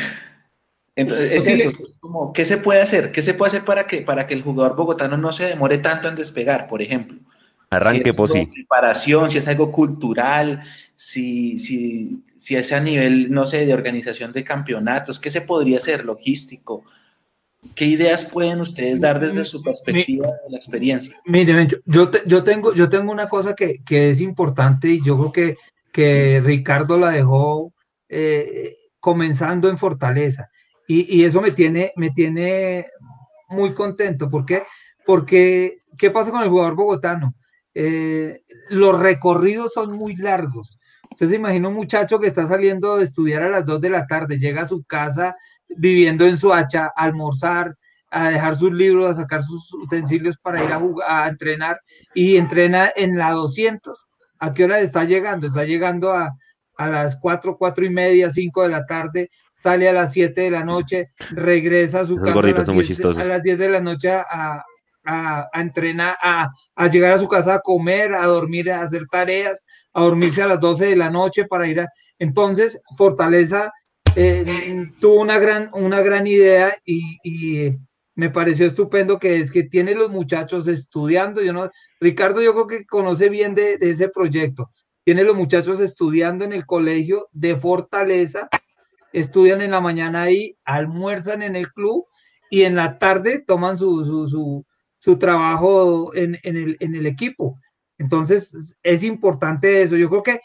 [0.95, 3.11] Entonces, es Posible- eso, es como, ¿qué se puede hacer?
[3.11, 6.09] ¿Qué se puede hacer para que, para que el jugador bogotano no se demore tanto
[6.09, 7.19] en despegar, por ejemplo?
[7.69, 8.51] Arranque, si es algo de Posi.
[8.51, 10.63] preparación, si es algo cultural,
[10.97, 15.77] si, si, si es a nivel, no sé, de organización de campeonatos, ¿qué se podría
[15.77, 16.03] hacer?
[16.03, 16.83] Logístico.
[17.75, 21.17] ¿Qué ideas pueden ustedes dar desde su perspectiva de la experiencia?
[21.25, 25.03] Miren, yo, yo, te- yo tengo, yo tengo una cosa que, que es importante y
[25.03, 25.57] yo creo que,
[25.91, 27.71] que Ricardo la dejó
[28.09, 30.49] eh, comenzando en Fortaleza.
[30.87, 32.87] y, eso me tiene, me tiene
[33.49, 34.29] muy contento.
[34.29, 34.63] ¿Por qué?
[35.05, 37.35] Porque, ¿qué pasa con el jugador bogotano?
[37.73, 40.79] Eh, los recorridos son muy largos.
[41.11, 44.07] Usted se imagina un muchacho que está saliendo de estudiar a las 2 de la
[44.07, 45.35] tarde, llega a su casa
[45.67, 47.75] viviendo en su hacha, a almorzar,
[48.11, 51.79] a dejar sus libros, a sacar sus utensilios para ir a, jugar, a entrenar
[52.13, 54.07] y entrena en la 200.
[54.39, 55.47] ¿A qué hora está llegando?
[55.47, 56.35] Está llegando a,
[56.79, 60.49] a las 4, 4 y media, 5 de la tarde, sale a las 7 de
[60.49, 64.63] la noche, regresa a su casa a las, 10, de la noche a,
[65.03, 69.65] a, entrenar, a, a, llegar a su casa a comer, a dormir, a hacer tareas,
[69.93, 71.89] a dormirse a las 12 de la noche para ir a...
[72.17, 73.73] Entonces, Fortaleza
[74.15, 77.77] eh, tuvo una gran, una gran idea y, y,
[78.15, 81.41] me pareció estupendo que es que tiene los muchachos estudiando.
[81.41, 81.69] Yo no,
[82.01, 84.71] Ricardo, yo creo que conoce bien de, de ese proyecto.
[85.09, 88.47] Tiene los muchachos estudiando en el colegio de Fortaleza,
[89.11, 92.05] estudian en la mañana ahí, almuerzan en el club
[92.51, 94.63] y en la tarde toman su, su,
[94.99, 97.57] su, trabajo en, en, el, en el equipo.
[97.97, 99.97] Entonces, es importante eso.
[99.97, 100.41] Yo creo que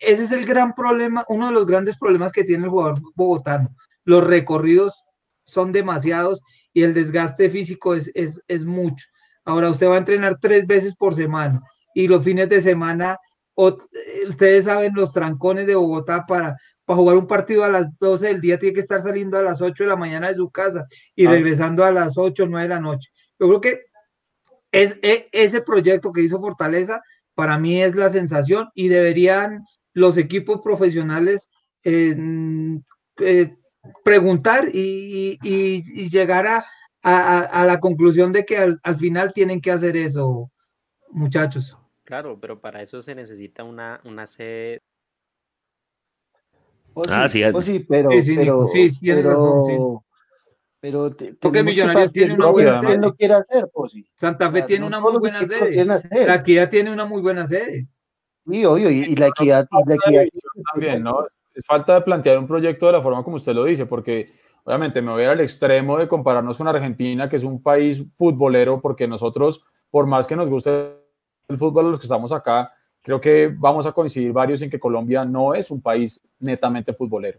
[0.00, 3.68] ese es el gran problema, uno de los grandes problemas que tiene el jugador bogotano.
[4.02, 5.10] Los recorridos
[5.44, 6.42] son demasiados
[6.72, 9.06] y el desgaste físico es, es, es mucho.
[9.44, 11.62] Ahora usted va a entrenar tres veces por semana
[11.94, 13.16] y los fines de semana,
[14.26, 18.40] ustedes saben los trancones de Bogotá para, para jugar un partido a las 12 del
[18.40, 20.86] día, tiene que estar saliendo a las 8 de la mañana de su casa
[21.16, 21.30] y ah.
[21.30, 23.10] regresando a las 8 o 9 de la noche.
[23.38, 23.80] Yo creo que
[24.70, 27.02] es, e, ese proyecto que hizo Fortaleza
[27.34, 31.48] para mí es la sensación y deberían los equipos profesionales
[31.84, 32.16] eh,
[34.04, 35.38] preguntar y,
[36.10, 36.64] llegar a,
[37.02, 40.50] a, la conclusión de que al, final tienen que hacer eso,
[41.10, 41.76] muchachos.
[42.08, 44.80] Claro, pero para eso se necesita una, una sede.
[47.06, 50.04] ah, sí, sí, pero, sí, pero, sí, pero,
[50.80, 52.96] pero porque Millonarios tiene una buena sede.
[52.96, 53.68] no quiere hacer,
[54.16, 55.84] Santa Fe tiene una muy buena sede.
[55.84, 57.86] La Equidad tiene una muy buena sede.
[58.46, 60.24] Sí, obvio, y, la equidad, y la equidad
[60.72, 61.26] también, ¿no?
[61.54, 64.30] Es falta de plantear un proyecto de la forma como usted lo dice, porque
[64.64, 68.02] obviamente me voy a ir al extremo de compararnos con Argentina, que es un país
[68.16, 71.06] futbolero, porque nosotros, por más que nos guste
[71.48, 72.70] el fútbol, los que estamos acá,
[73.02, 77.38] creo que vamos a coincidir varios en que Colombia no es un país netamente futbolero.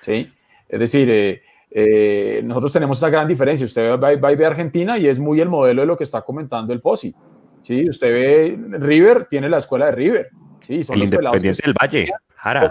[0.00, 0.30] ¿Sí?
[0.68, 3.64] Es decir, eh, eh, nosotros tenemos esa gran diferencia.
[3.64, 6.22] Usted va, va, y ve Argentina y es muy el modelo de lo que está
[6.22, 7.14] comentando el Posi.
[7.62, 7.88] ¿sí?
[7.88, 10.30] Usted ve River, tiene la escuela de River.
[10.60, 12.70] Sí, son el los Independiente del Valle, Jara.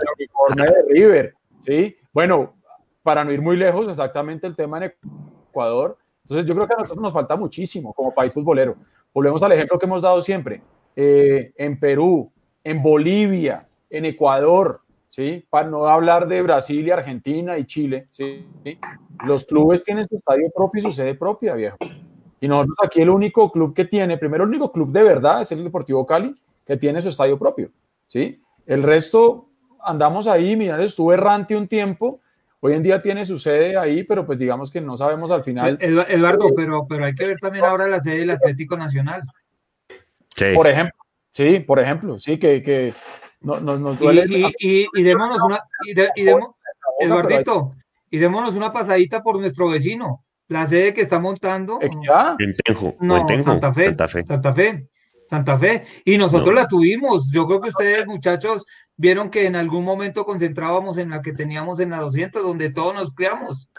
[0.55, 1.33] de River,
[1.65, 1.95] ¿sí?
[2.11, 2.55] Bueno,
[3.03, 4.93] para no ir muy lejos, exactamente el tema en
[5.49, 5.97] Ecuador.
[6.23, 8.75] Entonces, yo creo que a nosotros nos falta muchísimo como país futbolero.
[9.15, 10.61] Volvemos al ejemplo que hemos dado siempre.
[10.93, 12.29] Eh, en Perú,
[12.61, 15.45] en Bolivia, en Ecuador, ¿sí?
[15.49, 18.45] Para no hablar de Brasil y Argentina y Chile, ¿sí?
[19.25, 21.77] Los clubes tienen su estadio propio y su sede propia, viejo.
[22.41, 25.51] Y nosotros aquí el único club que tiene, primero el único club de verdad es
[25.53, 26.35] el Deportivo Cali,
[26.65, 27.71] que tiene su estadio propio,
[28.07, 28.41] ¿sí?
[28.65, 29.47] El resto
[29.79, 32.19] andamos ahí, mira, estuvo errante un tiempo,
[32.65, 35.77] hoy en día tiene su sede ahí, pero pues digamos que no sabemos al final.
[35.79, 39.21] Eduardo, pero, pero hay que ver también ahora la sede del Atlético Nacional.
[40.35, 40.45] Sí.
[40.55, 40.97] Por ejemplo,
[41.29, 42.95] sí, por ejemplo, sí, que, que
[43.41, 44.25] no, nos duele.
[44.59, 46.25] Y, y, démonos una, y, de, y
[46.99, 47.75] Eduardito,
[48.09, 51.79] y démonos una pasadita por nuestro vecino, la sede que está montando.
[52.99, 54.25] no, Santa Fe, Santa Fe.
[54.25, 54.87] Santa Fe.
[55.27, 55.83] Santa Fe.
[56.03, 57.31] Y nosotros la tuvimos.
[57.31, 58.65] Yo creo que ustedes, muchachos,
[58.95, 62.93] vieron que en algún momento concentrábamos en la que teníamos en la 200, donde todos
[62.93, 63.69] nos criamos.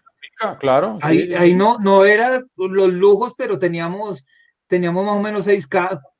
[0.60, 0.98] Claro.
[1.00, 4.26] Ahí, ahí no, no era los lujos, pero teníamos,
[4.66, 5.66] teníamos más o menos seis,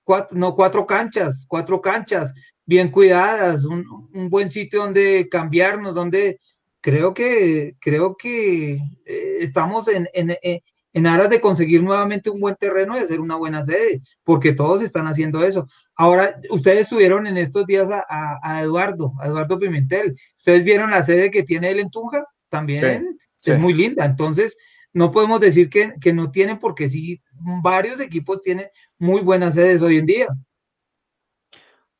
[0.05, 2.33] cuatro, no, cuatro canchas, cuatro canchas
[2.65, 6.41] bien cuidadas, un, un buen sitio donde cambiarnos, donde
[6.81, 8.75] creo que, creo que
[9.05, 10.61] eh, estamos en, en, en,
[11.05, 15.09] aras de conseguir nuevamente un buen terreno y hacer una buena sede, porque todos están
[15.09, 15.67] haciendo eso.
[15.97, 18.05] Ahora, ustedes estuvieron en estos días a,
[18.43, 20.17] a, Eduardo, a Eduardo Pimentel.
[20.39, 22.25] ¿Ustedes vieron la sede que tiene él en Tunja?
[22.49, 24.05] También es muy linda.
[24.05, 24.57] Entonces,
[24.93, 27.21] no podemos decir que, que no tienen, porque sí,
[27.63, 28.69] varios equipos tienen
[28.99, 30.29] muy buenas sedes hoy en día.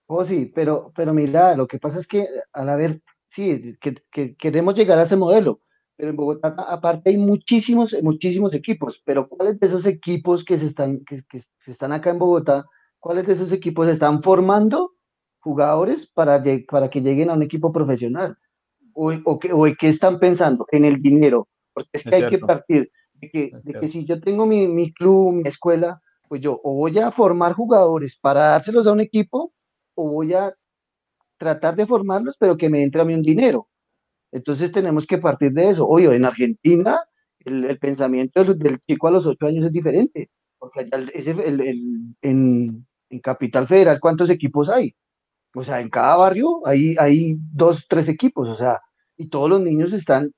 [0.07, 3.03] Oh, sí, pero, pero mira, lo que pasa es que al haber
[3.37, 5.61] sí, que, queremos llegar a ese modelo,
[5.97, 10.67] pero en Bogotá aparte hay muchísimos, muchísimos equipos, pero ¿cuáles de esos equipos que se
[10.67, 11.23] están, que,
[11.67, 12.67] están acá en Bogotá,
[12.99, 14.93] cuáles de esos equipos están formando
[15.39, 18.37] jugadores para, para que lleguen a un equipo profesional?
[18.93, 22.39] O, o, que, o qué están pensando en el dinero, porque es que hay que
[22.39, 26.61] partir de que, de que si yo tengo mi, mi club, mi escuela, pues yo
[26.63, 29.53] o voy a formar jugadores para dárselos a un equipo
[29.95, 30.55] o voy a
[31.39, 33.69] tratar de formarlos, pero que me entre a mí un dinero.
[34.37, 35.89] Entonces tenemos que partir de eso.
[35.89, 37.01] Oye, en Argentina
[37.47, 40.87] el, pensamiento del, chico a los ocho años es diferente, porque
[42.23, 42.87] en,
[43.23, 44.95] Capital Federal, ¿cuántos equipos hay?
[45.55, 48.81] O sea, en cada barrio hay, hay dos, tres equipos, o sea,
[49.17, 50.33] y todos los niños están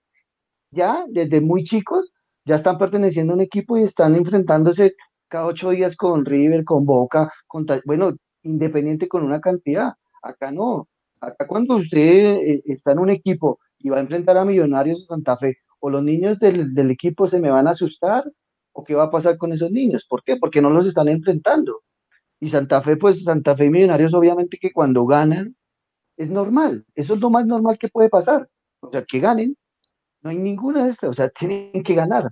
[0.71, 2.13] ya desde muy chicos,
[2.45, 4.95] ya están perteneciendo a un equipo y están enfrentándose
[5.27, 9.95] cada ocho días con River, con Boca, con, bueno, independiente con una cantidad.
[10.23, 10.89] Acá no.
[11.21, 15.07] Acá cuando usted eh, está en un equipo y va a enfrentar a Millonarios de
[15.07, 18.25] Santa Fe, o los niños del, del, equipo se me van a asustar,
[18.73, 20.05] o qué va a pasar con esos niños.
[20.09, 20.37] ¿Por qué?
[20.37, 21.83] Porque no los están enfrentando.
[22.41, 25.57] Y Santa Fe, pues Santa Fe y Millonarios, obviamente que cuando ganan,
[26.17, 26.85] es normal.
[26.95, 28.49] Eso es lo más normal que puede pasar.
[28.81, 29.57] O sea, que ganen.
[30.23, 31.11] No hay ninguna de estas.
[31.11, 32.31] O sea, tienen que ganar.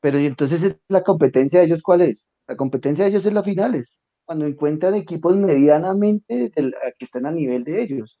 [0.00, 2.26] Pero y entonces la competencia de ellos, ¿cuál es?
[2.46, 4.00] La competencia de ellos es las finales.
[4.24, 8.18] Cuando encuentran equipos medianamente que están a nivel de ellos.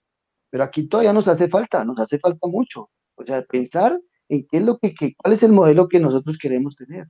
[0.50, 2.90] Pero aquí todavía nos hace falta, nos hace falta mucho.
[3.14, 3.98] O sea, pensar
[4.28, 7.06] en qué es lo que, cuál es el modelo que nosotros queremos tener.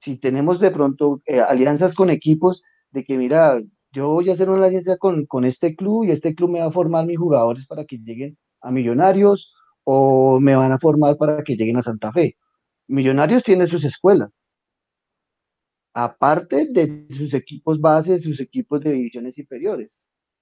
[0.00, 3.60] Si tenemos de pronto eh, alianzas con equipos de que, mira,
[3.92, 6.66] yo voy a hacer una alianza con, con este club y este club me va
[6.66, 9.52] a formar mis jugadores para que lleguen a Millonarios
[9.84, 12.36] o me van a formar para que lleguen a Santa Fe.
[12.88, 14.30] Millonarios tiene sus escuelas,
[15.94, 19.90] aparte de sus equipos bases, sus equipos de divisiones inferiores.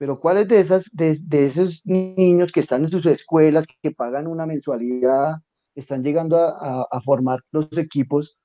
[0.03, 1.16] Pero ¿cuáles de, esas, de,
[1.47, 5.37] esos niños que están en sus escuelas, que pagan una mensualidad,
[5.77, 8.37] están llegando a, formar los equipos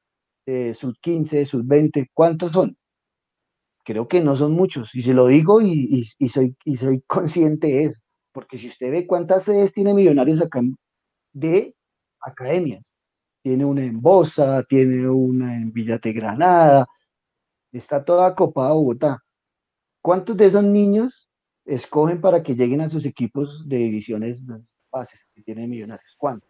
[0.46, 2.12] de sus 15, sus 20?
[2.14, 2.78] ¿Cuántos son?
[3.84, 4.94] Creo que no son muchos.
[4.94, 8.00] Y se lo digo y, soy, y soy consciente de eso.
[8.34, 10.62] Porque si usted ve cuántas sedes tiene Millonarios acá
[11.34, 11.74] de
[12.22, 12.94] academias,
[13.42, 16.86] tiene una en Bosa, tiene una en Villate Granada,
[17.72, 19.24] está toda copada Bogotá.
[20.04, 21.27] ¿Cuántos de esos niños
[21.68, 24.42] escogen para que lleguen a sus equipos de divisiones
[24.92, 26.16] bases que tienen millonarios?
[26.18, 26.50] ¿Cuántos?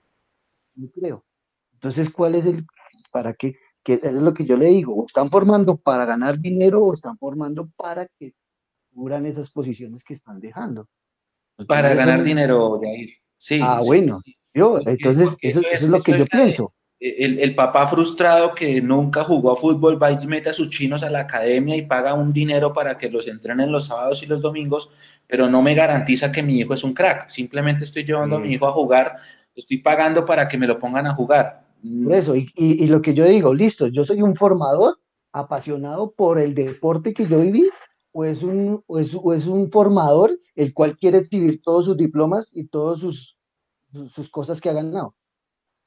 [0.75, 1.25] No creo.
[1.73, 2.65] Entonces, ¿cuál es el,
[3.11, 3.55] para qué?
[3.83, 7.17] Que es lo que yo le digo, o están formando para ganar dinero o están
[7.17, 8.33] formando para que
[8.93, 10.87] cubran esas posiciones que están dejando.
[11.67, 13.09] para ganar dinero, Jair.
[13.37, 13.59] Sí.
[13.61, 14.21] Ah, bueno.
[14.53, 19.55] Yo, entonces, eso, es lo que yo pienso el, papá frustrado que nunca jugó a
[19.55, 22.97] fútbol va y mete a sus chinos a la academia y paga un dinero para
[22.97, 24.89] que los entrenen los sábados y los domingos,
[25.27, 27.29] pero no me garantiza que mi hijo es un crack.
[27.29, 29.17] Simplemente estoy llevando a mi hijo a jugar,
[29.55, 31.67] estoy pagando para que me lo pongan a jugar.
[32.03, 34.99] Por eso, y, lo que yo digo, listo, yo soy un formador
[35.31, 37.69] apasionado por el deporte que yo viví,
[38.11, 42.65] o es un, o es, un formador el cual quiere exhibir todos sus diplomas y
[42.65, 43.37] todas sus,
[44.09, 45.13] sus cosas que ha ganado.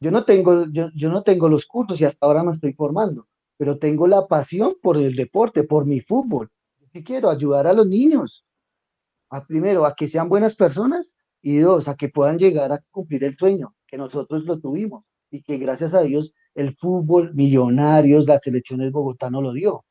[0.00, 3.28] Yo no tengo, yo, no tengo los cursos y hasta ahora me estoy formando,
[3.58, 6.50] pero tengo la pasión por el deporte, por mi fútbol.
[6.90, 7.28] ¿Qué quiero?
[7.28, 8.44] Ayudar a los niños.
[9.28, 13.24] A, primero, a que sean buenas personas y dos, a que puedan llegar a cumplir
[13.24, 18.42] el sueño, que nosotros lo tuvimos y que gracias a Dios el fútbol, millonarios, las
[18.42, 19.84] selecciones Bogotá no lo dio.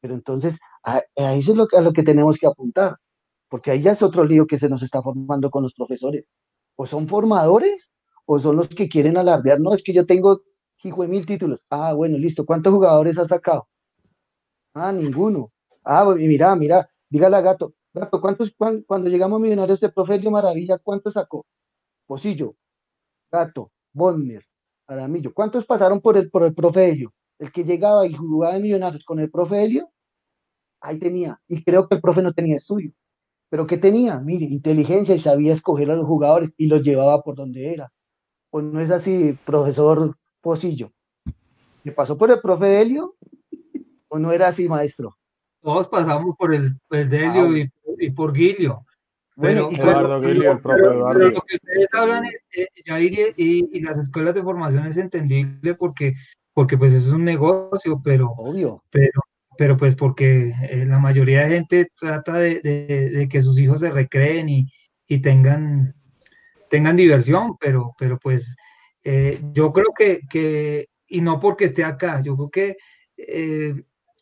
[0.00, 2.96] Pero entonces, a, eso es lo, a lo que tenemos que apuntar,
[3.48, 6.24] porque ahí ya es otro lío que se nos está formando con los profesores.
[6.76, 7.90] O son formadores
[8.26, 10.42] o son los que quieren alardear, no, es que yo tengo
[10.86, 11.66] hijo de mil títulos.
[11.70, 12.46] Ah, bueno, listo.
[12.46, 13.68] ¿Cuántos jugadores ha sacado?
[14.74, 15.52] Ah, ninguno.
[15.84, 18.52] Ah, mira, mira, dígale a Gato, Gato, ¿cuántos,
[18.86, 21.46] cuando llegamos a Millonarios de Profelio Maravilla, cuántos sacó?
[22.06, 22.56] Posillo,
[23.30, 24.44] Gato, Bonner,
[24.86, 25.32] Aramillo.
[25.32, 27.12] ¿Cuántos pasaron por el, por el Profelio?
[27.38, 29.90] El que llegaba y jugaba de Millonarios con el Profelio,
[30.80, 31.40] ahí tenía.
[31.48, 32.92] Y creo que el profe no tenía estudio.
[33.48, 34.18] Pero ¿qué tenía?
[34.20, 37.92] Mire, inteligencia y sabía escoger a los jugadores y los llevaba por donde era
[38.52, 40.92] no es así, profesor Pocillo?
[41.84, 43.14] ¿Le pasó por el profe Helio
[44.08, 45.16] o no era así, maestro?
[45.62, 47.68] Todos pasamos por el, el Delio ah,
[47.98, 48.84] y, por Guilio.
[49.34, 51.30] Bueno, Eduardo Guilio, el profe Eduardo.
[51.30, 56.14] lo que ustedes hablan es, eh, y, las escuelas de formación es entendible porque,
[56.54, 58.82] porque pues eso es un negocio, pero, Obvio.
[58.90, 59.20] pero,
[59.58, 63.90] pero pues porque eh, la mayoría de gente trata de, de, que sus hijos se
[63.90, 64.72] recreen y,
[65.08, 65.94] y tengan
[66.68, 68.56] tengan diversión, pero, pero pues
[69.04, 72.76] eh, yo creo que, y no porque esté acá, yo creo que
[73.16, 73.74] eh,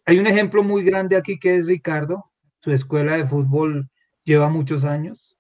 [0.05, 2.31] hay un ejemplo muy grande aquí que es Ricardo,
[2.61, 3.89] su escuela de fútbol
[4.25, 5.39] lleva muchos años.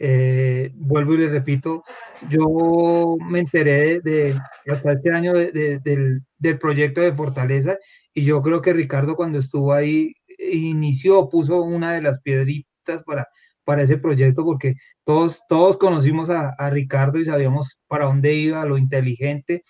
[0.00, 1.82] Eh, vuelvo y le repito,
[2.28, 7.76] yo me enteré de, hasta este año del, del, proyecto de Fortaleza
[8.14, 13.26] y yo creo que Ricardo cuando estuvo ahí inició, puso una de las piedritas para,
[13.68, 18.78] para ese proyecto porque todos, todos conocimos a, Ricardo y sabíamos para dónde iba, lo
[18.78, 19.62] inteligente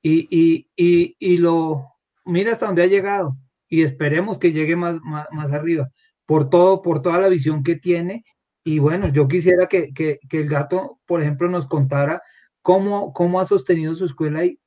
[0.00, 1.88] y, y, y, y, lo,
[2.24, 3.36] mira hasta dónde ha llegado
[3.68, 5.90] y esperemos que llegue más, más, arriba
[6.24, 8.22] por todo, por toda la visión que tiene
[8.62, 12.22] y bueno, yo quisiera que, que, que, el gato, por ejemplo, nos contara
[12.62, 14.44] cómo, cómo ha sostenido su escuela.
[14.44, 14.60] Y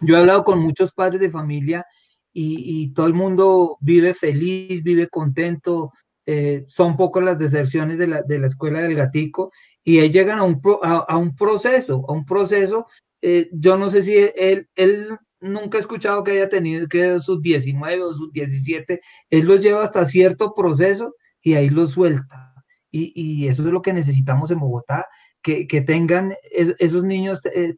[0.00, 1.84] yo he hablado con muchos padres de familia
[2.32, 5.92] y, todo el mundo vive feliz, vive contento.
[6.28, 9.52] Eh, son pocas las deserciones de la, de la, escuela del gatico
[9.84, 12.86] y ahí llegan a un, a, un proceso, a un proceso.
[13.22, 17.40] Eh, yo no sé si él, él nunca ha escuchado que haya tenido que sus
[17.42, 19.00] 19 o sus 17,
[19.30, 22.52] él los lleva hasta cierto proceso y ahí los suelta.
[22.90, 25.06] Y, y eso es lo que necesitamos en Bogotá,
[25.42, 27.76] que, que tengan esos niños, eh,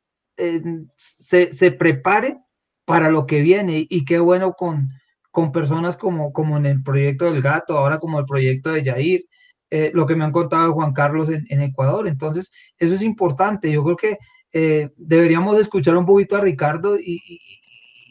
[0.97, 2.43] se, se preparen
[2.87, 4.89] para lo que viene y qué bueno con,
[5.31, 9.27] con personas como, como en el proyecto del gato, ahora como el proyecto de Yair,
[9.71, 12.09] eh, lo que me han contado Juan Carlos en, Ecuador.
[12.09, 13.71] Entonces, eso es importante.
[13.71, 14.19] Yo creo que
[14.53, 17.21] eh, deberíamos escuchar un poquito a Ricardo y,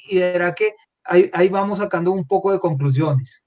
[0.10, 0.74] y, verá que
[1.04, 3.44] ahí, ahí, vamos sacando un poco de conclusiones.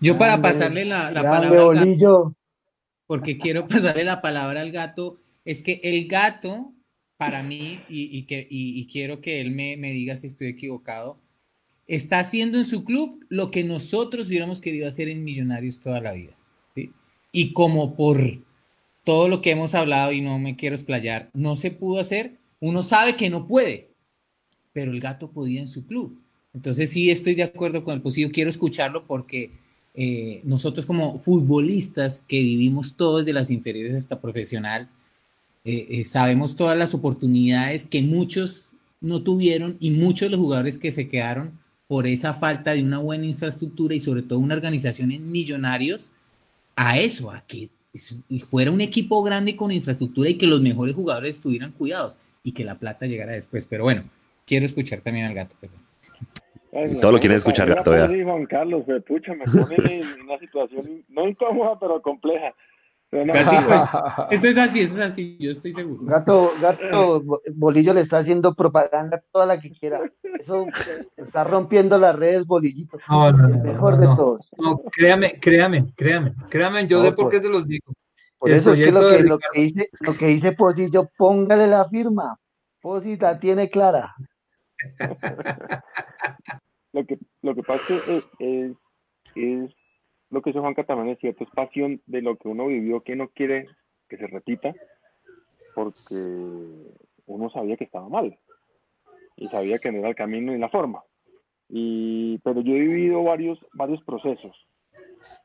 [0.00, 2.36] Yo para pasarle la, la palabra al gato,
[3.06, 6.76] porque quiero pasarle la palabra al gato, es que el gato
[7.16, 11.18] para mí, y, que, y, quiero que él me, diga si estoy equivocado,
[11.86, 16.12] está haciendo en su club lo que nosotros hubiéramos querido hacer en Millonarios toda la
[16.12, 16.32] vida.
[17.32, 18.38] Y como por
[19.04, 22.82] todo lo que hemos hablado y no me quiero explayar, no se pudo hacer, uno
[22.82, 23.90] sabe que no puede,
[24.72, 26.18] pero el gato podía en su club.
[26.54, 29.50] Entonces sí estoy de acuerdo con el posible, quiero escucharlo porque
[29.94, 34.88] eh, nosotros como futbolistas que vivimos todos de las inferiores hasta profesional,
[35.64, 40.92] eh, eh, sabemos todas las oportunidades que muchos no tuvieron y muchos los jugadores que
[40.92, 41.58] se quedaron
[41.88, 46.10] por esa falta de una buena infraestructura y sobre todo una organización en millonarios,
[46.74, 47.70] a eso, a que
[48.46, 52.64] fuera un equipo grande con infraestructura y que los mejores jugadores estuvieran cuidados y que
[52.64, 53.66] la plata llegara después.
[53.66, 54.04] Pero bueno,
[54.46, 55.54] quiero escuchar también al gato.
[57.00, 57.90] Todo lo quieren escuchar, gato.
[57.90, 62.54] Juan Carlos, pucha, me pone en una situación no incómoda, pero compleja.
[64.30, 66.02] eso es así, eso es así, yo estoy seguro.
[66.02, 67.22] Gato, gato,
[67.54, 70.00] Bolillo le está haciendo propaganda toda la que quiera.
[70.38, 70.66] Eso
[71.16, 72.98] está rompiendo las redes, Bolillito.
[73.08, 74.50] No, no, el mejor de todos.
[74.58, 77.92] No, créame, créame, créame, créame, yo sé por qué se los digo.
[78.38, 81.88] Por eso es que lo que, lo que, dice, lo que dice Posillo, póngale la
[81.88, 82.38] firma.
[82.82, 84.14] Posita tiene clara.
[86.92, 89.70] lo que, lo que pasa es, es
[90.30, 93.16] lo que dice Juanca también es cierto, es pasión de lo que uno vivió que
[93.16, 93.68] no quiere
[94.08, 94.74] que se repita,
[95.74, 96.14] porque
[97.26, 98.36] uno sabía que estaba mal
[99.36, 101.02] y sabía que no era el camino ni la forma.
[101.68, 104.56] Y, pero yo he vivido varios, varios procesos,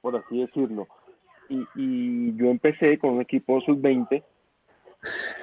[0.02, 0.88] por así decirlo.
[1.50, 4.24] Y, y yo empecé con un equipo sub-20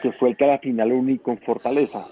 [0.02, 2.04] que fue el que a la final uní con Fortaleza.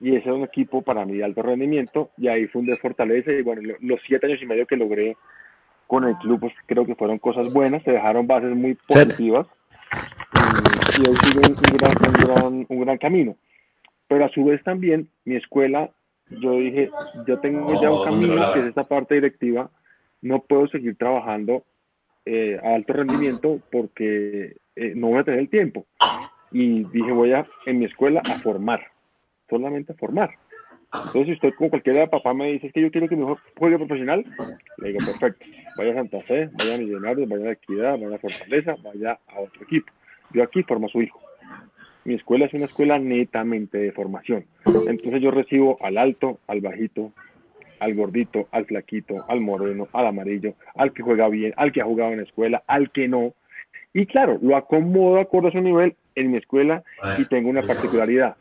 [0.00, 3.32] Y ese era un equipo para mí de alto rendimiento, y ahí fundé Fortaleza.
[3.32, 5.16] Y bueno, los siete años y medio que logré
[5.86, 9.46] con el club, pues creo que fueron cosas buenas, se dejaron bases muy positivas
[10.98, 13.36] y, hoy sigue un, gran, un, gran, camino.
[14.08, 15.90] Pero a su vez también mi escuela,
[16.30, 16.90] yo dije,
[17.26, 19.70] yo tengo ya un camino que es esta parte directiva,
[20.22, 21.64] no puedo seguir trabajando
[22.24, 25.86] eh, a alto rendimiento porque eh, no voy a tener el tiempo.
[26.50, 28.86] Y dije, voy a en mi escuela a formar,
[29.48, 30.30] solamente a formar.
[30.92, 34.24] Entonces, usted como cualquiera papá me dice que yo quiero que mi hijo juegue profesional,
[34.78, 35.44] le digo, perfecto,
[35.76, 39.40] vaya a Santa Fe, vaya a Millonarios, vaya a Equidad, vaya a Fortaleza, vaya a
[39.40, 39.92] otro equipo.
[40.32, 41.20] Yo aquí formo a su hijo.
[42.04, 44.44] Mi escuela es una escuela netamente de formación.
[44.64, 47.12] Entonces yo recibo al alto, al bajito,
[47.80, 51.84] al gordito, al flaquito, al moreno, al amarillo, al que juega bien, al que ha
[51.84, 53.34] jugado en la escuela, al que no.
[53.92, 56.84] Y claro, lo acomodo acorde a su nivel en mi escuela
[57.18, 58.36] y tengo una particularidad.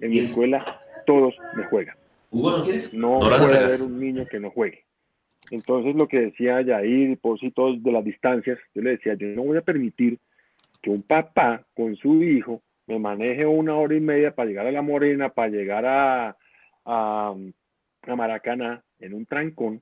[0.00, 0.64] En mi escuela
[1.08, 1.96] todos me juegan.
[2.92, 4.84] ¿no puede haber un niño que no juegue.
[5.50, 9.28] Entonces lo que decía Yair, por si todos de las distancias, yo le decía, yo
[9.28, 10.18] no voy a permitir
[10.82, 14.70] que un papá con su hijo me maneje una hora y media para llegar a
[14.70, 16.36] La Morena, para llegar a,
[16.84, 17.34] a,
[18.02, 19.80] a Maracaná en un trancón,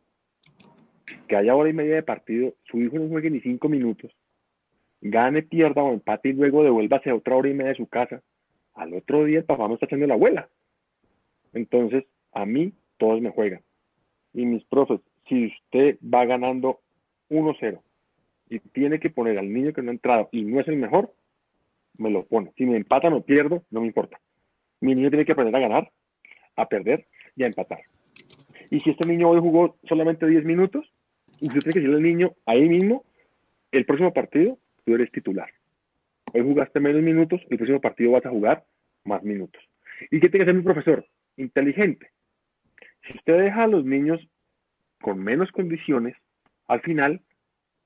[1.27, 4.13] que haya hora y media de partido, su hijo no juegue ni cinco minutos,
[5.01, 8.23] gane, pierda o empate y luego devuélvase a otra hora y media de su casa.
[8.75, 10.49] Al otro día el papá me está echando la abuela.
[11.57, 13.63] Entonces, a mí todos me juegan.
[14.35, 16.81] Y mis profes, si usted va ganando
[17.31, 17.81] 1-0
[18.51, 21.15] y tiene que poner al niño que no ha entrado y no es el mejor,
[21.97, 22.53] me lo pone.
[22.59, 24.21] Si me empata, no pierdo, no me importa.
[24.83, 25.91] Mi niño tiene que aprender a ganar,
[26.57, 27.81] a perder y a empatar.
[28.71, 30.85] Y si este niño hoy jugó solamente 10 minutos,
[31.41, 33.03] usted tiene que decirle al niño ahí mismo,
[33.73, 35.49] el próximo partido tú eres titular.
[36.35, 38.67] Hoy jugaste menos minutos, el próximo partido vas a jugar
[39.05, 39.63] más minutos.
[40.11, 41.07] ¿Y qué tiene que hacer mi profesor?
[41.37, 42.11] Inteligente.
[43.07, 44.21] Si usted deja a los niños
[45.01, 46.17] con menos condiciones,
[46.67, 47.21] al final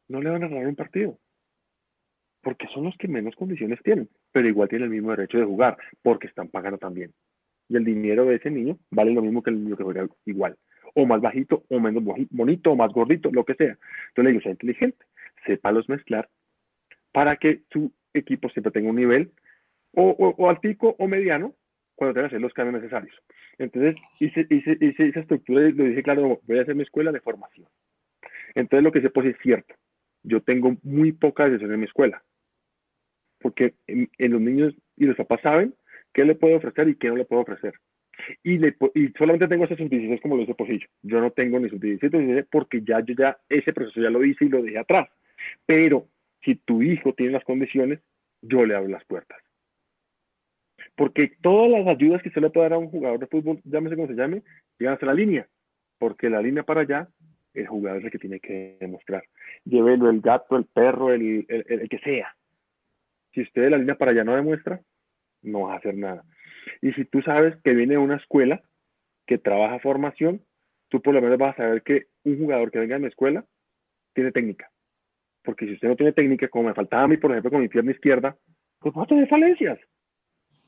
[0.09, 1.18] no le van a ganar un partido.
[2.43, 5.77] porque son los que menos condiciones tienen, pero igual tienen el mismo derecho de jugar,
[6.01, 7.12] porque están pagando también.
[7.68, 10.56] Y el dinero de ese niño vale lo mismo que el niño que juega igual,
[10.94, 13.77] o más bajito, o menos bonito, o más gordito, lo que sea.
[14.09, 15.05] Entonces le digo, sea inteligente,
[15.70, 16.31] los mezclar
[17.12, 19.32] para que su equipo siempre tenga un nivel
[19.93, 21.55] o, o, altico o mediano
[22.01, 23.14] cuando tenga que hacer los cambios necesarios.
[23.59, 27.12] Entonces hice, hice, hice esa estructura y lo dije, claro, voy a hacer mi escuela
[27.12, 27.68] de formación.
[28.55, 29.74] Entonces lo que se pues es cierto.
[30.22, 32.22] Yo tengo muy poca decisión en mi escuela
[33.40, 35.74] porque en, los niños y los papás saben
[36.12, 37.74] qué le puedo ofrecer y qué no le puedo ofrecer.
[38.44, 38.59] Y,
[39.16, 40.86] solamente tengo esos sub-16 como lo dice Posillo.
[41.02, 44.48] Yo no tengo ni sub-17 porque ya, yo ya ese proceso ya lo hice y
[44.48, 45.09] lo dejé atrás.
[45.66, 46.06] Pero
[46.44, 48.01] si tu hijo tiene las condiciones,
[48.43, 49.39] yo le abro las puertas.
[51.01, 53.97] Porque todas las ayudas que se le puede dar a un jugador de fútbol, llámese
[53.97, 54.43] como se llame,
[54.78, 55.48] llegan hasta la línea.
[55.98, 57.09] Porque la línea para allá,
[57.55, 59.24] el jugador es el que tiene que demostrar.
[59.64, 62.35] Llévelo el gato, el perro, el, el, el que sea
[63.32, 64.81] si usted de la línea para allá no demuestra,
[65.43, 66.24] no vas a hacer nada.
[66.82, 68.62] Y si tú sabes que viene de una escuela
[69.27, 70.43] que trabaja formación,
[70.89, 73.44] tú por lo menos vas a saber que un jugador que venga de la escuela
[74.14, 74.70] tiene técnica.
[75.43, 77.68] Porque si usted no tiene técnica, como me faltaba a mí, por ejemplo, con mi
[77.68, 78.36] pierna izquierda,
[78.81, 79.78] pues va a tener falencias.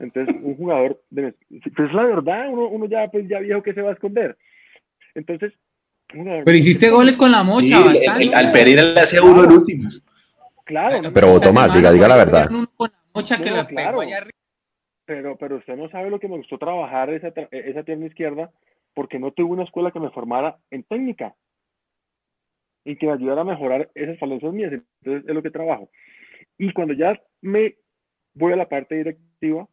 [0.03, 3.83] Entonces, un jugador, de, pues es la verdad, uno, ya, pues ya viejo que se
[3.83, 4.37] va a esconder.
[5.15, 5.53] Entonces,
[6.09, 8.35] Pero hiciste goles con la mocha, bastante.
[8.35, 9.89] al Pereira le hace uno el último.
[10.65, 11.11] Claro.
[11.15, 12.51] pero Tomás, diga, diga la verdad.
[15.05, 18.51] Pero, pero usted no sabe lo que me gustó trabajar esa, esa pierna izquierda
[18.95, 21.35] porque no tuve una escuela que me formara en técnica
[22.85, 24.73] y que me ayudara a mejorar esas falencias mías.
[24.73, 25.91] Entonces es lo que trabajo.
[26.59, 27.77] Y cuando ya me
[28.35, 29.69] voy a la parte directiva,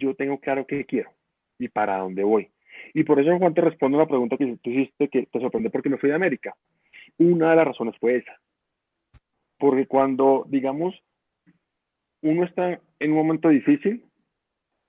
[0.00, 1.12] yo tengo claro qué quiero
[1.58, 2.50] y para dónde voy.
[2.94, 5.70] Y por eso, Juan, te respondo a la pregunta que tú hiciste, que te sorprende
[5.70, 6.56] porque me fui de América.
[7.18, 8.40] Una de las razones fue esa.
[9.58, 10.94] Porque cuando, digamos,
[12.22, 14.04] uno está en un momento difícil,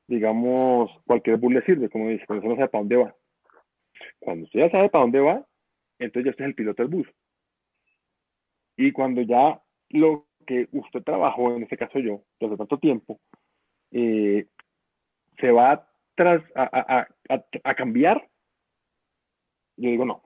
[0.07, 3.15] digamos, cualquier bus le sirve, como dice, cuando uno no sabe para dónde va.
[4.19, 5.45] Cuando usted ya sabe para dónde va,
[5.99, 7.07] entonces ya usted es el piloto del bus.
[8.77, 13.19] Y cuando ya lo que usted trabajó, en este caso yo, desde tanto tiempo,
[13.91, 14.47] eh,
[15.41, 17.07] se va tras, a,
[17.63, 18.25] a cambiar,
[19.75, 20.23] yo digo no,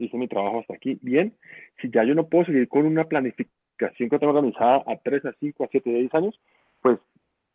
[0.00, 1.36] hice mi trabajo hasta aquí, bien.
[1.80, 5.32] Si ya yo no puedo seguir con una planificación que tengo organizada a 3, a
[5.38, 6.40] 5, a 7, a 10 años,
[6.80, 6.98] pues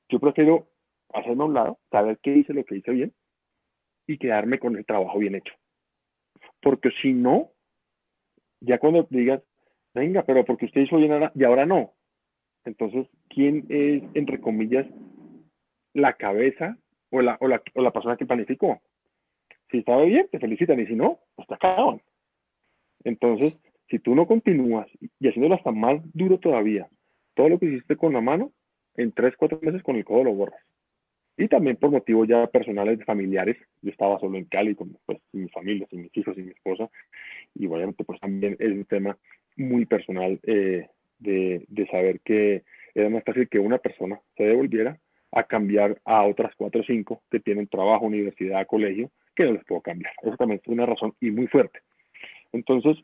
[0.10, 0.68] yo prefiero
[1.14, 3.14] hacerme a un lado, saber qué hice, lo que hice bien
[4.08, 5.54] y quedarme con el trabajo bien hecho.
[6.62, 7.52] Porque si no,
[8.62, 9.42] ya cuando digas,
[9.94, 11.94] venga, pero porque usted hizo bien ahora y ahora no.
[12.66, 14.86] Entonces, ¿quién es, entre comillas,
[15.96, 16.78] la cabeza
[17.10, 18.80] o la, o la, o la persona que planificó?
[19.72, 22.02] Si estaba bien, te felicitan y si no, pues te acaban.
[23.04, 23.56] Entonces,
[23.90, 24.88] si tú no continúas
[25.20, 26.88] y haciéndolo hasta más duro todavía,
[27.34, 28.52] todo lo que hiciste con la mano,
[28.98, 30.62] en tres, cuatro meses con el codo lo borras.
[31.38, 35.50] Y también por motivos ya personales, familiares, yo estaba solo en Cali con pues, mi
[35.50, 36.90] familia, sin mis hijos y mi esposa,
[37.54, 39.18] y obviamente pues también es un tema
[39.58, 40.88] muy personal eh,
[41.20, 42.64] de, de saber que
[42.94, 44.98] era más fácil que una persona se devolviera
[45.36, 49.66] a cambiar a otras cuatro o cinco que tienen trabajo, universidad, colegio, que no les
[49.66, 50.14] puedo cambiar.
[50.24, 51.80] Eso también es una razón y muy fuerte.
[52.54, 52.98] Entonces,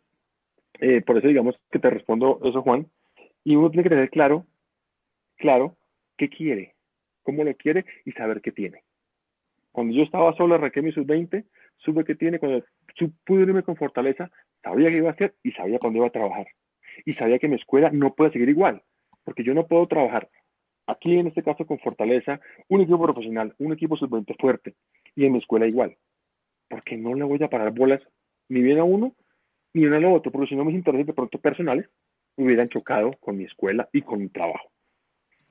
[0.79, 2.87] eh, por eso digamos que te respondo eso, Juan,
[3.43, 4.45] y uno tiene que tener claro,
[5.35, 5.75] claro,
[6.17, 6.73] qué quiere,
[7.23, 8.81] cómo lo quiere y saber qué tiene.
[9.73, 11.43] Cuando yo estaba solo, arranqué mi sub-20,
[11.79, 12.63] supe qué tiene, cuando
[13.25, 14.31] pude irme con fortaleza,
[14.63, 16.47] sabía qué iba a hacer y sabía cuándo iba a trabajar.
[17.05, 18.83] Y sabía que mi escuela no puede seguir igual,
[19.25, 20.29] porque yo no puedo trabajar
[20.87, 24.75] aquí, en este caso, con fortaleza, un equipo profesional, un equipo sub-20 fuerte,
[25.15, 25.97] y en mi escuela igual,
[26.69, 28.01] porque no le voy a parar bolas
[28.49, 29.15] ni bien a uno
[29.73, 31.87] y uno lo otro, porque si no mis intereses de pronto personales
[32.35, 34.69] hubieran chocado con mi escuela y con mi trabajo.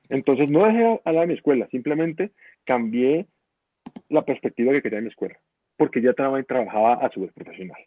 [0.08, 2.32] Entonces no dejé a la de mi escuela, simplemente
[2.64, 3.26] cambié
[4.08, 5.38] la perspectiva que quería de mi escuela,
[5.76, 7.78] porque ya trabajaba, trabajaba a su vez profesional.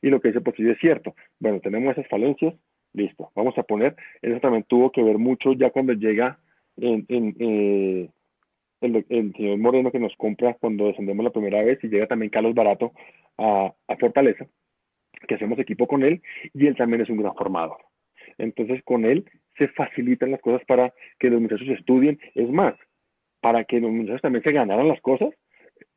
[0.00, 1.14] Y lo que dice posible es cierto.
[1.40, 2.54] Bueno, tenemos esas falencias,
[2.92, 6.38] listo, vamos a poner, eso también tuvo que ver mucho ya cuando llega
[6.80, 8.08] en, eh,
[8.80, 12.54] el, señor Moreno que nos compra cuando descendemos la primera vez y llega también Carlos
[12.54, 12.92] Barato
[13.36, 14.46] a, a Fortaleza
[15.26, 16.22] que hacemos equipo con él
[16.54, 17.78] y él también es un gran formador.
[18.38, 19.24] Entonces con él
[19.56, 22.18] se facilitan las cosas para que los muchachos estudien.
[22.34, 22.74] Es más,
[23.40, 25.30] para que los muchachos también se ganaran las cosas.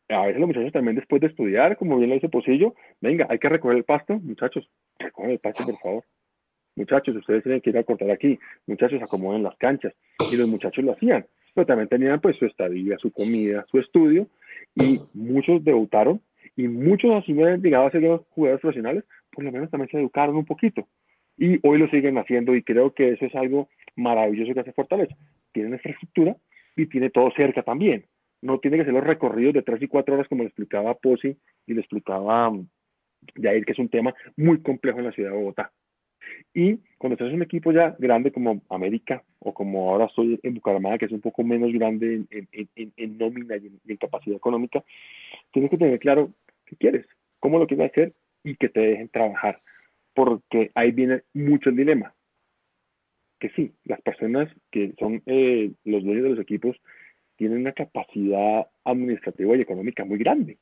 [0.10, 3.40] A veces los muchachos también después de estudiar, como bien lo dice Posillo, venga, hay
[3.40, 6.04] que recoger el pasto, muchachos, recogen el pasto por favor.
[6.76, 8.40] Muchachos, ustedes tienen que ir a cortar aquí.
[8.68, 9.94] Muchachos, acomoden las canchas.
[10.32, 11.26] Y los muchachos lo hacían.
[11.54, 14.28] Pero también tenían pues su estadía, su comida, su estudio.
[14.76, 16.22] Y muchos debutaron
[16.56, 20.36] y muchos así han llegado a ser jugadores profesionales, por lo menos también se educaron
[20.36, 20.88] un poquito.
[21.38, 25.16] Y hoy lo siguen haciendo y creo que eso es algo maravilloso que hace Fortaleza.
[25.54, 26.36] Tiene infraestructura
[26.76, 28.06] y tiene todo cerca también.
[28.42, 31.38] No tiene que ser los recorridos de tres y cuatro horas como le explicaba Posi
[31.68, 32.52] y le explicaba
[33.42, 35.72] Jair, que es un tema muy complejo en la ciudad de Bogotá.
[36.54, 40.54] Y cuando estás en un equipo ya grande como América o como ahora estoy en
[40.56, 44.84] Bucaramanga, que es un poco menos grande en, nómina y en, capacidad económica,
[45.52, 46.32] tienes que tener claro
[46.66, 47.06] qué quieres,
[47.40, 49.56] cómo lo quieres hacer y que te dejen trabajar,
[50.14, 52.14] porque ahí viene mucho el dilema.
[53.40, 56.78] Que sí, las personas que son eh, los dueños de los equipos
[57.38, 60.60] tienen una capacidad administrativa y económica muy grande,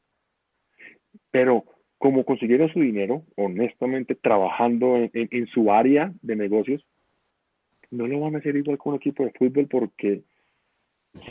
[1.31, 1.65] pero
[1.99, 6.89] como consiguieron su dinero, honestamente, trabajando en, su área de negocios,
[7.91, 10.21] no lo van a hacer igual con un equipo de fútbol porque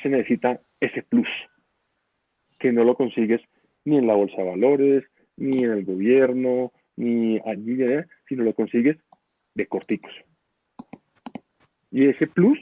[0.03, 1.29] se necesita ese plus,
[2.59, 3.41] que no lo consigues
[3.87, 5.05] ni en la bolsa de valores,
[5.39, 7.79] ni en el gobierno, ni allí,
[8.29, 8.99] sino lo consigues
[9.55, 10.13] de corticos.
[11.91, 12.61] Y ese plus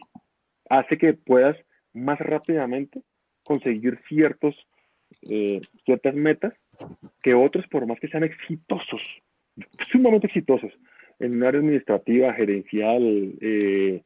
[0.70, 1.56] hace que puedas
[1.92, 3.02] más rápidamente
[3.42, 4.54] conseguir ciertos,
[5.22, 6.54] eh, ciertas metas
[7.22, 9.02] que otros, por más que sean exitosos,
[9.90, 10.72] sumamente exitosos,
[11.18, 14.02] en un área administrativa, gerencial, eh,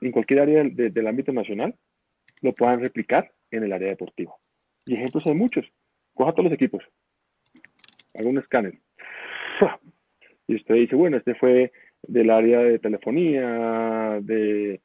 [0.00, 1.74] en cualquier área del ámbito nacional,
[2.40, 4.34] lo puedan replicar en el área deportiva.
[4.84, 5.64] Y ejemplos hay muchos.
[6.14, 6.82] Coja todos los equipos.
[8.14, 8.78] Haga un escáner.
[10.48, 11.72] Y usted dice, bueno, este fue
[12.02, 14.80] del área de telefonía, de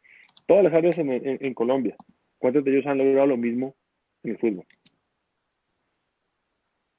[0.45, 1.95] todas las áreas en, en Colombia.
[2.37, 3.75] ¿Cuántos de ellos han logrado lo mismo
[4.23, 4.65] en el fútbol?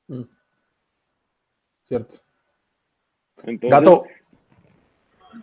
[0.08, 0.22] Mm.
[1.84, 2.16] Cierto.
[3.44, 4.04] Gato,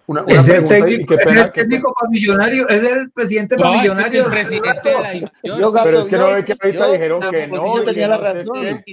[0.08, 4.22] una, una es el técnico, es el técnico para millonario, es el presidente para millonario.
[4.22, 7.48] Es el presidente de la yo, Pero es que no ve que ahorita dijeron que
[7.48, 7.78] no.
[7.78, 8.84] Yo tenía la razón.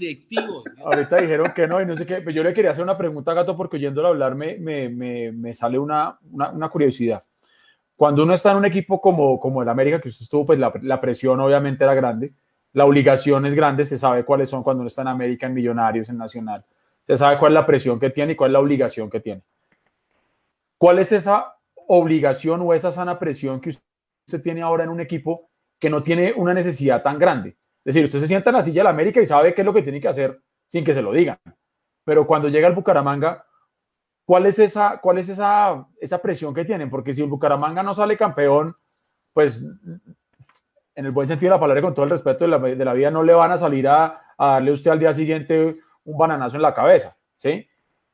[0.85, 2.25] Ahorita dijeron que no y no sé qué.
[2.33, 5.53] Yo le quería hacer una pregunta a Gato porque oyéndolo hablar me, me, me, me
[5.53, 7.23] sale una, una, una, curiosidad.
[7.97, 10.73] Cuando uno está en un equipo como, como el América, que usted estuvo, pues la,
[10.83, 12.33] la presión obviamente era grande
[12.73, 16.09] la obligación es grande, se sabe cuáles son cuando uno está en América, en Millonarios,
[16.09, 16.65] en Nacional.
[17.03, 19.43] Se sabe cuál es la presión que tiene y cuál es la obligación que tiene.
[20.79, 21.57] ¿Cuál es esa
[21.89, 26.33] obligación o esa sana presión que usted tiene ahora en un equipo que no tiene
[26.35, 27.51] una necesidad tan grande?
[27.85, 29.67] Es decir, usted se sienta en la silla de la América y sabe qué es
[29.67, 31.39] lo que tiene que hacer sin que se lo digan.
[32.05, 33.45] Pero cuando llega el Bucaramanga,
[34.25, 36.89] ¿cuál es esa, cuál es esa, esa presión que tienen?
[36.89, 38.75] Porque si el Bucaramanga no sale campeón,
[39.33, 39.67] pues
[40.95, 42.93] en el buen sentido de la palabra, con todo el respeto de la, de la
[42.93, 46.63] vida, no le van a salir a, darle usted al día siguiente un bananazo en
[46.63, 47.67] la cabeza, ¿sí?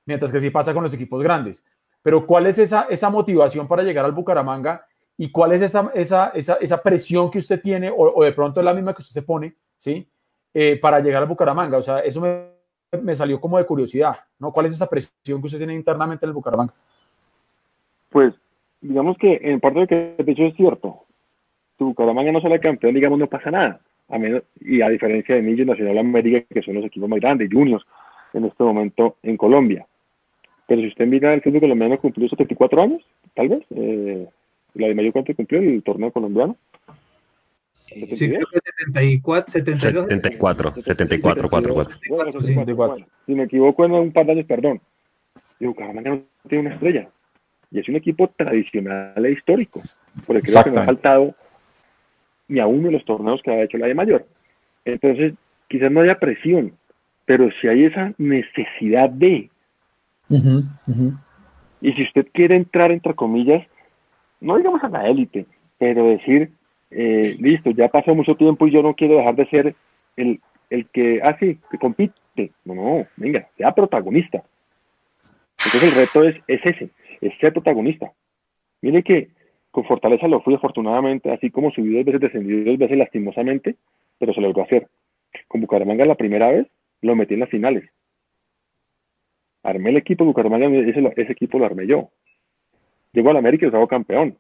[0.05, 1.65] Mientras que sí pasa con los equipos grandes.
[2.03, 4.87] Pero ¿cuál es esa, esa motivación para llegar al Bucaramanga
[5.17, 8.65] y cuál es esa, esa, esa, esa presión que usted tiene o, de pronto es
[8.65, 10.09] la misma que usted se pone, ¿sí?
[10.55, 11.79] Eh, para llegar al Bucaramanga.
[11.79, 12.47] O sea, eso me,
[13.03, 14.53] me, salió como de curiosidad, ¿no?
[14.53, 16.73] ¿Cuál es esa presión que usted tiene internamente en el Bucaramanga?
[18.11, 18.35] Pues,
[18.81, 21.05] digamos que en parte de que de hecho es cierto
[21.79, 23.81] tu Bucaramanga no sale campeón, digamos, no pasa nada.
[24.11, 27.49] A menos, y a diferencia de Millos Nacional América, que son los equipos más grandes,
[27.51, 27.85] juniors,
[28.33, 29.87] en este momento en Colombia.
[30.67, 33.03] Pero si usted mira el fútbol colombiano cumplió 74 años,
[33.35, 33.65] tal vez.
[33.71, 34.27] Eh,
[34.75, 36.57] la de mayor cuánto cumplió el torneo colombiano.
[37.87, 41.91] Sí, creo que 74, 72, 74, 74, 4,
[42.41, 43.07] 74.
[43.25, 44.81] Si me equivoco en un par de años, perdón.
[45.59, 47.09] Y Bucaramanga no tiene una estrella.
[47.71, 49.81] Y es un equipo tradicional e histórico.
[50.27, 51.35] Porque creo que no ha faltado
[52.49, 54.27] ni a uno de los torneos que ha hecho la de mayor.
[54.85, 55.35] Entonces,
[55.69, 56.73] quizás no haya presión,
[57.25, 59.51] pero si hay esa necesidad de.
[61.81, 63.67] Y si usted quiere entrar, entre comillas,
[64.41, 65.47] no digamos a la élite,
[65.79, 66.51] pero decir,
[66.91, 69.75] eh, listo, ya pasó mucho tiempo y yo no quiero dejar de ser
[70.17, 72.15] el, el que, ah, sí, que compite.
[72.65, 74.43] No, no, venga, sea protagonista.
[75.65, 78.13] Entonces el reto es, es ese, es ser protagonista.
[78.81, 79.29] Mire que
[79.85, 83.77] Fortaleza lo fui afortunadamente, así como subí dos veces, descendí dos veces lastimosamente,
[84.19, 84.89] pero se logró hacer.
[85.47, 86.67] Con Bucaramanga la primera vez
[87.03, 87.89] lo metí en las finales.
[89.63, 92.11] Armé el equipo de Bucaramanga, ese, equipo lo armé yo.
[93.13, 94.37] Llegó al América y lo hago campeón.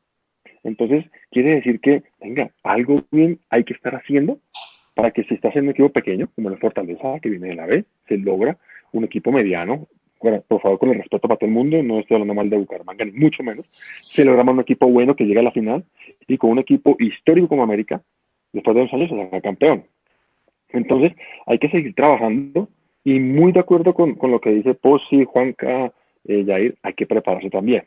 [0.65, 4.39] Entonces, quiere decir que, venga, algo bien hay que estar haciendo
[4.95, 7.67] para que si estás en un equipo pequeño, como la Fortaleza, que viene de la
[7.67, 8.59] B, se logra
[8.93, 9.87] un equipo mediano,
[10.21, 12.57] bueno, por favor, con el respeto para todo el mundo, no estoy hablando mal de
[12.57, 13.67] Bucaramanga, ni mucho menos,
[14.03, 15.85] se logramos un equipo bueno que llega a la final
[16.27, 18.03] y con un equipo histórico como América,
[18.53, 19.85] después de dos años se saca campeón.
[20.71, 21.13] Entonces,
[21.47, 22.69] hay que seguir trabajando
[23.05, 25.93] y muy de acuerdo con, con lo que dice Pozzi, Juanca,
[26.25, 27.85] eh, Jair, hay que prepararse también.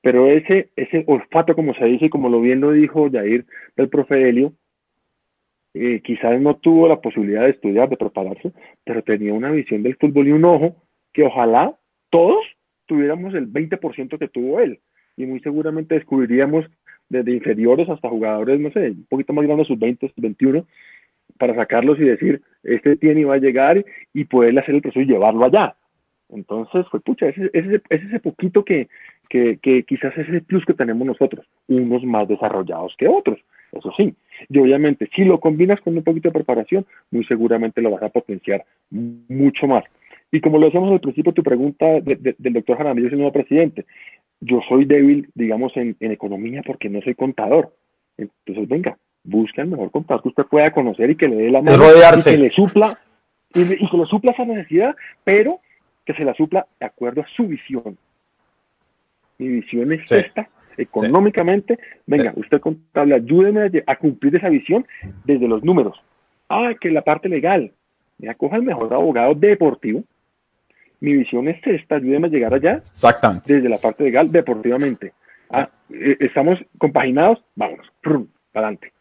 [0.00, 3.44] Pero ese, ese olfato, como se dice y como lo bien lo dijo Jair
[3.76, 4.52] del profe Helio,
[5.74, 8.52] eh, quizás no tuvo la posibilidad de estudiar, de prepararse,
[8.82, 10.74] pero tenía una visión del fútbol y un ojo
[11.16, 11.74] que ojalá
[12.10, 12.44] todos
[12.84, 14.80] tuviéramos el 20% que tuvo él.
[15.16, 16.66] Y muy seguramente descubriríamos
[17.08, 20.66] desde inferiores hasta jugadores, no sé, un poquito más grandes, sus 20, sus 21,
[21.38, 23.82] para sacarlos y decir, este tiene y va a llegar
[24.12, 25.74] y poderle hacer el proceso y llevarlo allá.
[26.28, 28.88] Entonces, fue pucha, ese, ese, ese poquito que,
[29.30, 33.38] que, que quizás es el plus que tenemos nosotros, unos más desarrollados que otros,
[33.72, 34.14] eso sí.
[34.50, 38.10] Y obviamente, si lo combinas con un poquito de preparación, muy seguramente lo vas a
[38.10, 39.84] potenciar mucho más.
[40.30, 43.86] Y como lo decíamos al principio, tu pregunta del doctor Jaramillo siendo presidente,
[44.40, 47.72] yo soy débil, digamos, en, economía porque no soy contador.
[48.18, 51.62] Entonces, venga, busca el mejor contador que usted pueda conocer y que le dé la
[51.62, 51.84] mano
[52.16, 52.98] y que le supla
[53.54, 55.60] y, que le supla esa necesidad, pero
[56.04, 57.96] que se la supla de acuerdo a su visión.
[59.38, 64.86] Mi visión es esta, económicamente, venga, usted contable, ayúdeme a, cumplir esa visión
[65.24, 66.00] desde los números.
[66.48, 67.72] Ah, que la parte legal,
[68.18, 70.04] me acoja el mejor abogado deportivo.
[71.06, 72.78] Mi visión es esta, ayúdeme a llegar allá.
[72.78, 73.54] Exactamente.
[73.54, 75.12] Desde la parte legal, deportivamente.
[75.48, 78.92] Ah, eh, estamos compaginados, vámonos, para adelante.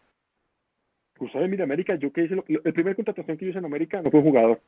[1.20, 4.12] Usted mira América, yo que hice, el primer contratación que yo hice en América no
[4.12, 4.60] fue un jugador.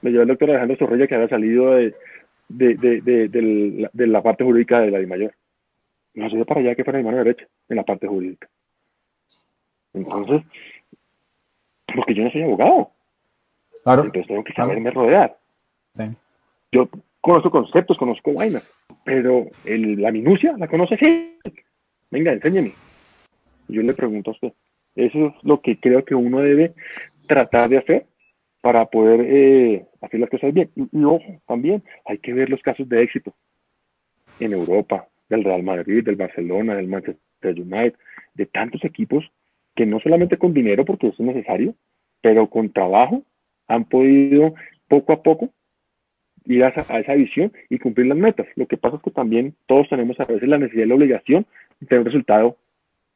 [0.00, 1.92] Me llevó el doctor Alejandro Sorrella que había salido de,
[2.50, 5.34] de, de, de, la parte jurídica de la Di Mayor
[6.14, 8.48] no sé para allá que fuera mi mano derecha en la parte jurídica.
[9.92, 10.42] Entonces,
[11.92, 12.92] porque yo no soy abogado.
[13.82, 14.04] Claro.
[14.04, 15.36] Entonces tengo que saberme rodear.
[16.72, 16.88] Yo
[17.20, 18.68] conozco conceptos, conozco vainas,
[19.04, 21.38] pero la minucia la conoce sí.
[22.10, 22.72] Venga, enséñeme.
[23.68, 24.52] Yo le pregunto a usted.
[24.94, 26.72] Eso es lo que creo que uno debe
[27.26, 28.06] tratar de hacer
[28.62, 30.70] para poder eh, hacer las cosas bien.
[30.74, 33.34] Y ojo, también hay que ver los casos de éxito
[34.40, 37.94] en Europa, del Real Madrid, del Barcelona, del Manchester United,
[38.34, 39.24] de tantos equipos
[39.74, 41.74] que no solamente con dinero, porque eso es necesario,
[42.22, 43.22] pero con trabajo
[43.68, 44.54] han podido
[44.88, 45.50] poco a poco
[46.46, 48.46] ir a esa, visión y cumplir las metas.
[48.56, 51.46] Lo que pasa es que también todos tenemos a veces la necesidad y la obligación
[51.80, 52.56] de tener un resultado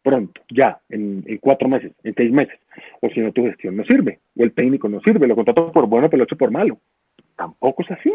[0.02, 2.58] pronto, ya, en, cuatro meses, en seis meses.
[3.00, 5.86] O si no, tu gestión no sirve, o el técnico no sirve, lo contrato por
[5.86, 6.78] bueno, pero lo hecho por malo.
[7.36, 8.12] Tampoco es así.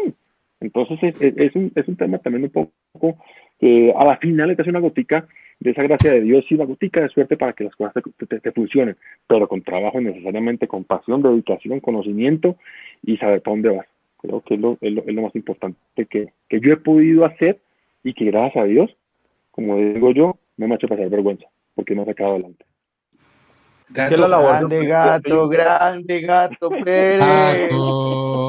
[0.60, 3.18] Entonces es, un, es un tema también un poco
[3.60, 5.26] que a la final hace una gotica
[5.60, 8.52] de esa gracia de Dios y una gotica de suerte para que las cosas te,
[8.52, 12.56] funcionen, pero con trabajo necesariamente, con pasión, dedicación, conocimiento
[13.02, 13.86] y saber para dónde vas.
[14.26, 17.60] Creo que es lo, es lo, más importante que, que, yo he podido hacer
[18.02, 18.96] y que gracias a Dios,
[19.52, 21.46] como digo yo, no me ha hecho pasar vergüenza,
[21.76, 22.64] porque me ha sacado adelante.
[23.88, 27.70] Gato, grande, gato, grande, gato Pérez.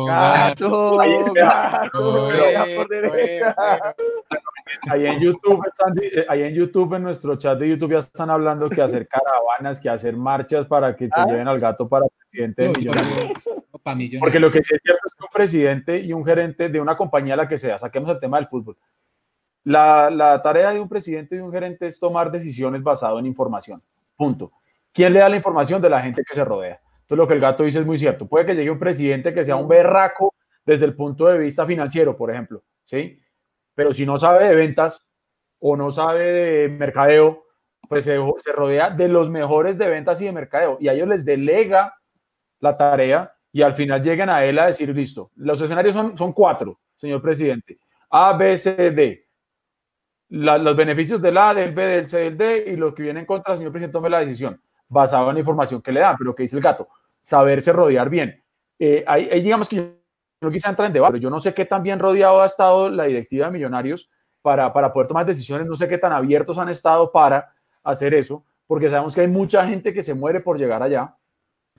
[0.08, 2.32] Gato, gato, gato,
[4.90, 5.94] Ahí en YouTube están,
[6.28, 9.90] ahí en YouTube, en nuestro chat de YouTube ya están hablando que hacer caravanas, que
[9.90, 11.26] hacer marchas para que se ah.
[11.28, 13.32] lleven al gato para presidente de Millonarios.
[14.19, 16.95] Porque lo que sí es cierto es que un presidente y un gerente de una
[16.95, 18.77] compañía, la que sea, saquemos el tema del fútbol.
[19.64, 23.81] La, la tarea de un presidente y un gerente es tomar decisiones basado en información.
[24.15, 24.51] Punto.
[24.93, 25.81] ¿Quién le da la información?
[25.81, 26.80] De la gente que se rodea.
[27.01, 28.27] Entonces, lo que el gato dice es muy cierto.
[28.27, 30.34] Puede que llegue un presidente que sea un berraco
[30.65, 33.18] desde el punto de vista financiero, por ejemplo, ¿sí?
[33.73, 35.07] Pero si no sabe de ventas
[35.59, 37.45] o no sabe de mercadeo,
[37.88, 38.18] pues se,
[38.53, 40.77] rodea de los mejores de ventas y de mercadeo.
[40.81, 41.95] Y a ellos les delega
[42.59, 46.34] la tarea y al final llegan a él a decir, listo, los escenarios son, son
[46.34, 47.80] cuatro, señor presidente.
[48.10, 49.28] A, B, C, D.
[50.30, 53.26] los beneficios del A, del B, del C, del D y los que vienen en
[53.26, 56.44] contra, señor presidente, tome la decisión basado en la información que le dan, pero que
[56.44, 56.88] dice el gato,
[57.22, 58.41] saberse rodear bien.
[58.80, 59.84] Eh, ahí, digamos que yo
[60.41, 62.90] no quise entrar en debate, pero yo no sé qué tan bien rodeado ha estado
[62.90, 64.10] la directiva de Millonarios
[64.41, 67.53] para, para poder tomar decisiones, no sé qué tan abiertos han estado para
[67.84, 71.15] hacer eso, porque sabemos que hay mucha gente que se muere por llegar allá,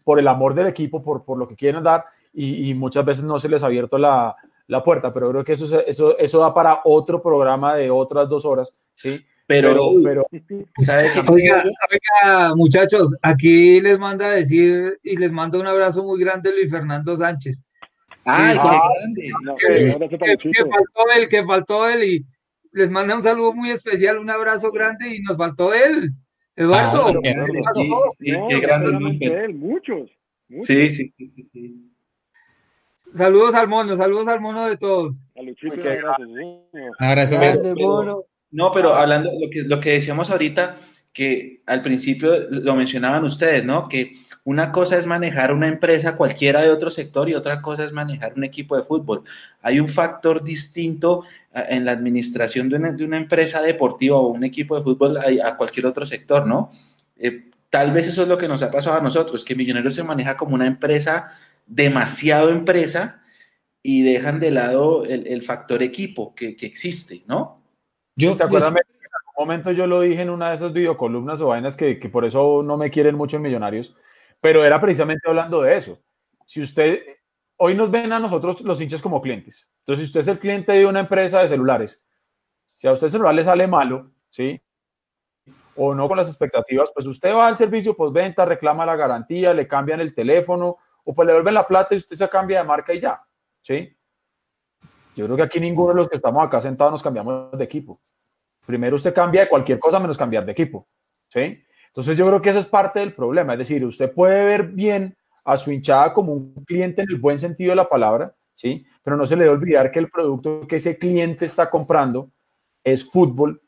[0.09, 3.39] por el amor del equipo, por, por lo que quieren dar, y, muchas veces no
[3.39, 4.35] se les ha abierto la,
[4.66, 8.47] la puerta, pero creo que eso, eso, eso da para otro programa de otras dos
[8.47, 9.20] horas, ¿sí?
[9.47, 10.26] Pero, pero,
[11.28, 16.70] Oiga, muchachos, aquí les manda a decir y les manda un abrazo muy grande Luis
[16.70, 17.66] Fernando Sánchez.
[18.24, 19.59] Ay, qué grande.
[19.59, 22.26] Que, faltó él, que faltó él y
[22.72, 26.14] les manda un saludo muy especial, un abrazo grande y nos faltó él.
[26.59, 27.06] Eduardo.
[27.06, 27.12] Ah,
[28.18, 30.10] qué, grande él, muchos,
[30.48, 30.66] muchos.
[30.66, 31.14] Sí, sí,
[31.52, 31.85] sí,
[33.14, 35.28] Saludos al mono, saludos al mono de todos.
[35.36, 35.55] Un
[36.98, 37.39] abrazo.
[37.76, 38.24] mono.
[38.51, 40.78] No, pero hablando lo que, lo que decíamos ahorita,
[41.12, 43.89] que al principio lo mencionaban ustedes, ¿no?
[43.89, 47.93] Que una cosa es manejar una empresa cualquiera de otro sector y otra cosa es
[47.93, 49.22] manejar un equipo de fútbol.
[49.62, 51.24] Hay un factor distinto
[51.68, 56.05] en la administración de una, empresa deportiva o un equipo de fútbol a, cualquier otro
[56.05, 56.70] sector, ¿no?
[57.16, 60.02] Eh, tal vez eso es lo que nos ha pasado a nosotros, que Millonarios se
[60.02, 61.32] maneja como una empresa,
[61.66, 63.22] demasiado empresa,
[63.82, 67.62] y dejan de lado el, el factor equipo que, que, existe, ¿no?
[68.16, 68.74] Yo, ¿Se acuerdan?
[68.74, 71.98] Yo, en algún momento yo lo dije en una de esas videocolumnas o vainas que,
[71.98, 73.94] que por eso no me quieren mucho en Millonarios,
[74.40, 75.98] pero era precisamente hablando de eso.
[76.44, 77.01] Si usted,
[77.59, 79.70] hoy nos ven a nosotros los hinchas como clientes.
[79.80, 82.05] Entonces, si usted es el cliente de una empresa de celulares,
[82.66, 84.60] si a usted el celular le sale malo, ¿sí?
[85.74, 89.66] O no con las expectativas, pues usted va al servicio postventa, reclama la garantía, le
[89.66, 92.94] cambian el teléfono, o pues le devuelven la plata y usted se cambia de marca
[92.94, 93.20] y ya,
[93.60, 93.97] ¿sí?
[95.16, 98.01] Yo creo que aquí ninguno de los que estamos acá sentados nos cambiamos de equipo.
[98.64, 100.86] Primero usted cambia de cualquier cosa menos cambiar de equipo,
[101.26, 101.64] ¿sí?
[101.89, 105.18] Entonces yo creo que eso es parte del problema, es decir, usted puede ver bien
[105.49, 108.85] a su hinchada como un cliente en el buen sentido de la palabra, ¿sí?
[109.03, 112.31] Pero no se le debe olvidar que el producto que ese cliente está comprando
[112.85, 113.62] es fútbol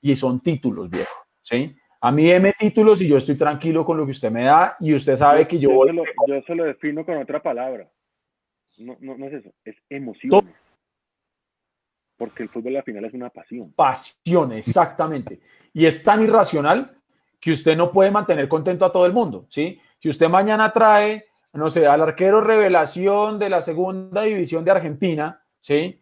[0.00, 1.74] y son títulos, viejo, ¿sí?
[2.00, 4.94] A mí deme títulos y yo estoy tranquilo con lo que usted me da y
[4.94, 5.70] usted sabe que yo...
[5.70, 7.90] Yo, se lo, yo se lo defino con otra palabra.
[8.78, 10.48] No, no, no es eso, es emoción.
[12.16, 13.72] Porque el fútbol al final es una pasión.
[13.72, 15.40] Pasión, exactamente.
[15.72, 16.96] Y es tan irracional
[17.40, 19.80] que usted no puede mantener contento a todo el mundo, ¿sí?
[19.98, 25.42] Si usted mañana trae, no sé, al arquero revelación de la segunda división de Argentina,
[25.60, 26.00] ¿sí?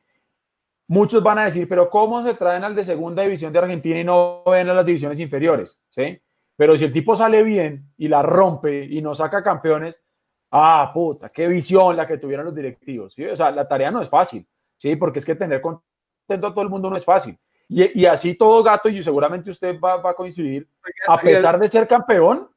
[0.86, 4.04] Muchos van a decir, pero ¿cómo se traen al de segunda división de Argentina y
[4.04, 5.80] no ven a las divisiones inferiores?
[5.88, 6.20] ¿Sí?
[6.56, 10.02] Pero si el tipo sale bien y la rompe y nos saca campeones,
[10.50, 13.14] ah, puta, qué visión la que tuvieron los directivos.
[13.14, 13.24] ¿sí?
[13.24, 14.46] O sea, la tarea no es fácil,
[14.76, 14.94] ¿sí?
[14.96, 17.38] Porque es que tener contento a todo el mundo no es fácil.
[17.66, 20.68] Y, y así todo gato, y seguramente usted va, va, a coincidir,
[21.08, 22.48] a pesar de ser campeón,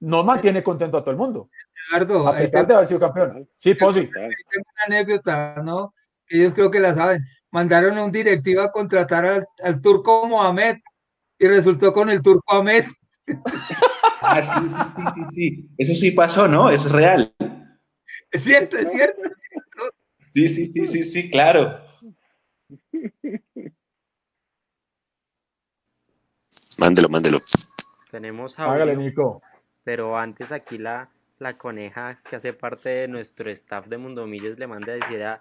[0.00, 1.50] no mantiene contento a todo el mundo.
[1.88, 3.48] Eduardo, a pesar de haber sido campeón.
[3.56, 3.76] Sí, sí.
[3.78, 5.94] Tengo una anécdota, ¿no?
[6.28, 10.76] Ellos creo que la saben mandaron a un directivo a contratar al, al, turco Mohamed
[11.38, 12.86] y resultó con el turco Ahmed.
[14.22, 16.68] Ah, sí, sí, sí, sí, Eso sí pasó, ¿no?
[16.68, 17.34] Es real.
[18.30, 19.96] Es cierto, es cierto, es cierto.
[20.34, 21.80] Sí, sí, sí, sí, sí, claro.
[26.76, 27.40] Mándelo, mándelo.
[28.10, 28.70] Tenemos a.
[28.70, 29.40] Hágale, Nico.
[29.84, 31.08] Pero antes aquí la,
[31.38, 35.40] la coneja que hace parte de nuestro staff de Mundomillos le manda a decir a,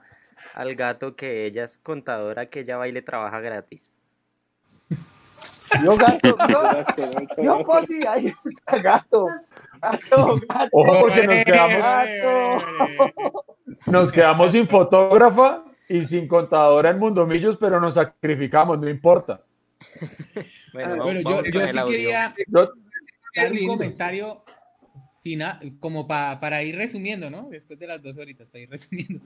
[0.53, 3.95] al gato que ella es contadora, que ella va y le trabaja gratis.
[5.83, 9.27] Yo gato, yo, yo pues sí, ahí está gato.
[9.81, 10.69] Gato, gato.
[10.71, 13.45] Ojo porque nos quedamos, gato.
[13.85, 19.41] nos quedamos sin fotógrafa y sin contadora en Mundomillos, pero nos sacrificamos, no importa.
[20.71, 22.69] Bueno, bueno yo, yo sí quería yo,
[23.35, 24.43] dar un comentario
[25.21, 27.49] final, como pa, para ir resumiendo, ¿no?
[27.49, 29.21] Después de las dos horitas, para ir resumiendo.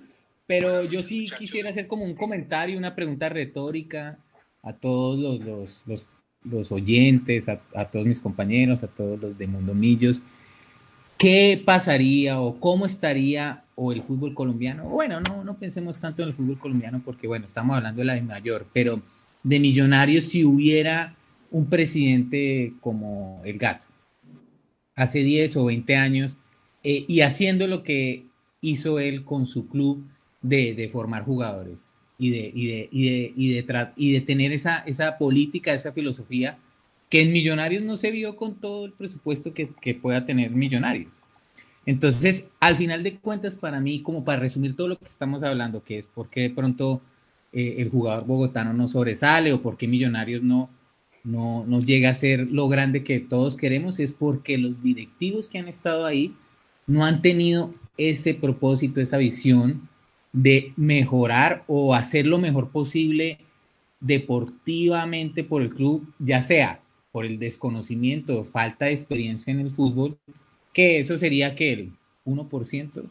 [0.46, 4.20] Pero yo sí quisiera hacer como un comentario, una pregunta retórica
[4.62, 6.08] a todos los, los, los,
[6.44, 10.22] los oyentes, a, a, todos mis compañeros, a todos los de Mundomillos.
[11.18, 14.90] ¿Qué pasaría o cómo estaría o el fútbol colombiano?
[14.90, 18.16] Bueno, no, no pensemos tanto en el fútbol colombiano porque, bueno, estamos hablando de la
[18.16, 19.02] de mayor, pero
[19.44, 21.16] de millonarios si hubiera
[21.52, 23.93] un presidente como el gato
[24.95, 26.38] hace 10 o 20 años
[26.84, 28.26] eh, y haciendo lo que
[28.61, 30.06] hizo él con su club
[30.41, 35.18] de, de formar jugadores y de, y de, y de, y de, tener esa, esa
[35.18, 36.57] política, esa filosofía
[37.10, 41.22] que en Millonarios no se vio con todo el presupuesto que, que pueda tener Millonarios.
[41.86, 45.84] Entonces, al final de cuentas, para mí, como para resumir todo lo que estamos hablando,
[45.84, 47.02] que es por qué de pronto
[47.52, 50.70] eh, el jugador bogotano no sobresale o por qué Millonarios no,
[51.24, 55.60] no, no llega a ser lo grande que todos queremos, es porque los directivos que
[55.60, 56.36] han estado ahí
[56.86, 59.90] no han tenido ese propósito, esa visión
[60.34, 63.38] de mejorar o hacer lo mejor posible
[64.00, 66.82] deportivamente por el club, ya sea
[67.12, 70.18] por el desconocimiento o falta de experiencia en el fútbol,
[70.74, 71.94] que eso sería que el
[72.26, 73.04] 1%,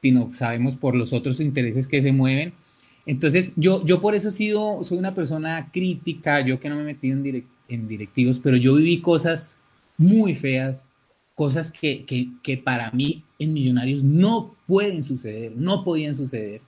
[0.00, 2.54] sino sabemos por los otros intereses que se mueven,
[3.04, 6.82] entonces, yo, yo por eso he sido, soy una persona crítica, yo que no me
[6.82, 9.56] he metido en, en directivos, pero yo viví cosas
[9.96, 10.86] muy feas,
[11.34, 16.60] cosas que, que, que, para mí en Millonarios no pueden suceder, no podían suceder,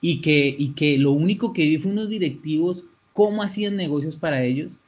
[0.00, 4.44] y que, y que lo único que vi fue unos directivos, cómo hacían negocios para
[4.44, 4.78] ellos,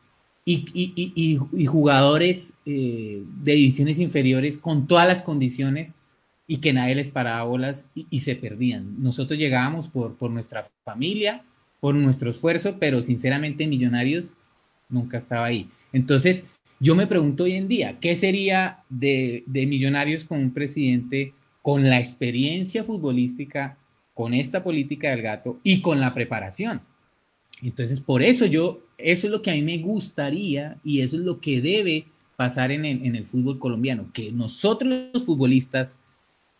[0.44, 5.96] y, y, y, y jugadores eh, de divisiones inferiores con todas las condiciones
[6.46, 9.02] y que nadie les paraba bolas y, y, se perdían.
[9.02, 11.44] Nosotros llegábamos por, por nuestra familia,
[11.80, 14.34] por nuestro esfuerzo, pero sinceramente Millonarios
[14.88, 15.68] nunca estaba ahí.
[15.92, 16.44] Entonces,
[16.78, 21.32] yo me pregunto hoy en día, ¿qué sería de, de Millonarios con un presidente
[21.62, 23.78] con la experiencia futbolística,
[24.14, 26.80] con esta política del gato y con la preparación?
[27.62, 31.22] Entonces, por eso yo, eso es lo que a mí me gustaría y eso es
[31.22, 32.06] lo que debe
[32.36, 35.98] pasar en el, en el fútbol colombiano, que nosotros los futbolistas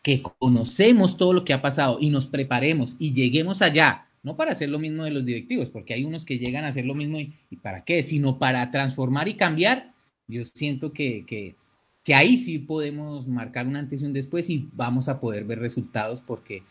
[0.06, 4.52] que conocemos todo lo que ha pasado y nos preparemos y lleguemos allá, no para
[4.52, 7.18] hacer lo mismo de los directivos, porque hay unos que llegan a hacer lo mismo
[7.18, 9.94] y, para qué, sino para transformar y cambiar,
[10.28, 11.56] yo siento que, que,
[12.04, 15.58] que ahí sí podemos marcar un antes y un después y vamos a poder ver
[15.58, 16.62] resultados porque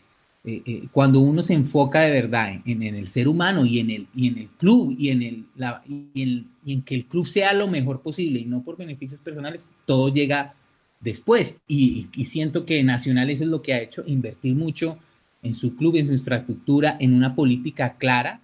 [0.42, 4.06] eh, eh, cuando uno se enfoca de verdad en, el ser humano y en el,
[4.14, 5.44] y en el club y en, el,
[5.84, 10.08] y, en, que el club sea lo mejor posible y no por beneficios personales, todo
[10.08, 10.54] llega
[11.00, 11.60] después.
[11.66, 14.98] Y, siento que Nacional eso es lo que ha hecho, invertir mucho
[15.42, 18.40] en su club, en su infraestructura, en una política clara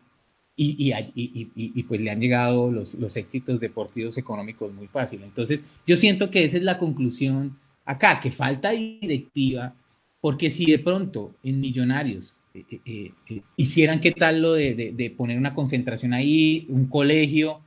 [0.55, 5.23] y, y, pues le han llegado los, los éxitos deportivos económicos muy fácil.
[5.25, 9.75] Entonces, yo siento que esa es la conclusión acá, que falta directiva,
[10.21, 15.39] porque si de pronto en Millonarios eh, eh, eh, hicieran qué tal lo de, poner
[15.39, 17.61] una concentración ahí, un colegio,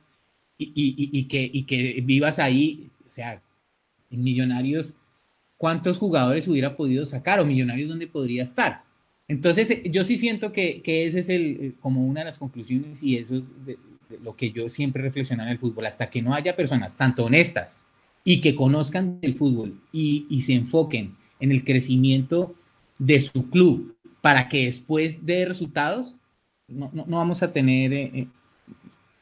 [0.58, 3.42] y, que, que vivas ahí, o sea,
[4.16, 4.94] Millonarios,
[5.56, 7.40] ¿cuántos jugadores hubiera podido sacar?
[7.40, 8.84] ¿O Millonarios dónde podría estar?
[9.28, 13.16] Entonces, yo sí siento que, que ese es el, como una de las conclusiones y
[13.16, 13.52] eso es
[14.22, 17.84] lo que yo siempre reflexiono en el fútbol, hasta que no haya personas tanto honestas
[18.22, 22.54] y que conozcan el fútbol y, y se enfoquen en el crecimiento
[22.98, 26.16] de su club para que después de resultados,
[26.66, 28.28] no, vamos a tener eh, eh,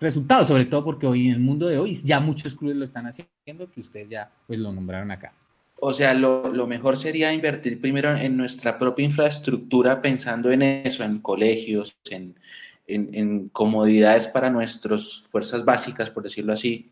[0.00, 3.06] resultados, sobre todo porque hoy en el mundo de hoy ya muchos clubes lo están
[3.06, 5.32] haciendo, que ustedes ya pues lo nombraron acá.
[5.80, 11.18] O sea, lo, mejor sería invertir primero en nuestra propia infraestructura pensando en eso, en
[11.18, 16.90] colegios, en, comodidades para nuestras fuerzas básicas, por decirlo así,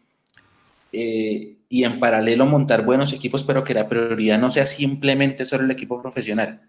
[0.93, 5.65] eh, y en paralelo montar buenos equipos, pero que la prioridad no sea simplemente solo
[5.65, 6.61] el equipo profesional.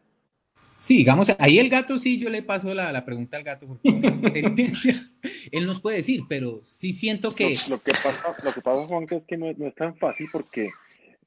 [0.84, 3.90] Sí, digamos, ahí el gato sí, yo le paso la, la pregunta al gato, porque
[5.52, 7.54] él nos puede decir, pero sí siento que...
[7.70, 10.70] Lo, que, pasa, lo que pasa, Juan, es que no, no es tan fácil porque,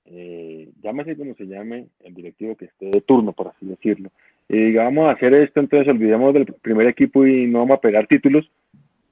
[0.07, 4.11] eh, llámese como se llame, el directivo que esté de turno, por así decirlo,
[4.49, 8.07] y digamos a hacer esto, entonces olvidemos del primer equipo y no vamos a pegar
[8.07, 8.51] títulos,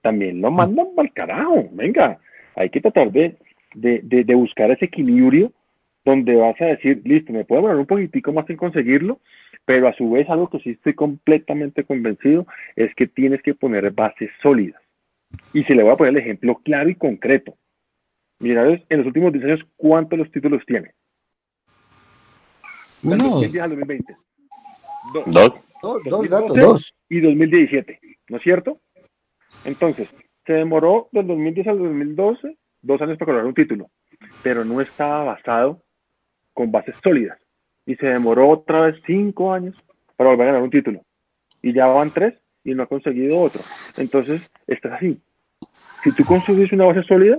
[0.02, 2.18] también lo mandan mal carajo, venga,
[2.54, 3.36] hay que tratar de
[3.74, 5.52] de, buscar ese equilibrio
[6.04, 9.20] donde vas a decir, listo, me puedo demorar un poquitico más en conseguirlo,
[9.64, 12.46] pero a su vez algo que sí estoy completamente convencido
[12.76, 14.80] es que tienes que poner bases sólidas.
[15.52, 17.56] Y se le voy a poner el ejemplo claro y concreto.
[18.38, 20.92] Mira, en los últimos 10 años, ¿cuántos los títulos tiene?
[23.02, 23.40] Uno.
[25.26, 25.64] Dos.
[25.82, 26.02] Dos.
[26.04, 28.80] Dos, Y 2017, ¿no es cierto?
[29.64, 30.08] Entonces,
[30.46, 33.90] se demoró del 2010 al 2012 dos años para lograr un título,
[34.42, 35.82] pero no estaba basado
[36.52, 37.38] con bases sólidas.
[37.86, 39.76] Y se demoró otra vez cinco años
[40.16, 41.00] para volver a ganar un título.
[41.62, 42.34] Y ya van tres
[42.64, 43.60] y no ha conseguido otro.
[43.96, 45.20] Entonces, estás así.
[46.02, 47.36] Si tú consigues una base sólida,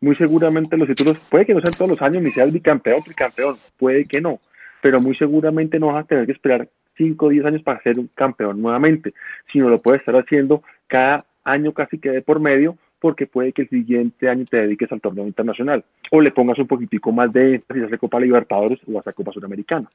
[0.00, 3.56] muy seguramente los títulos, puede que no sean todos los años, ni seas bicampeón, tricampeón,
[3.76, 4.40] puede que no,
[4.80, 7.98] pero muy seguramente no vas a tener que esperar cinco o 10 años para ser
[7.98, 9.14] un campeón nuevamente,
[9.52, 13.62] sino lo puedes estar haciendo cada año casi que de por medio porque puede que
[13.62, 17.56] el siguiente año te dediques al torneo internacional o le pongas un poquitico más de
[17.56, 19.88] énfasis a hacer Copa Libertadores o a hacer Copa Sudamericana.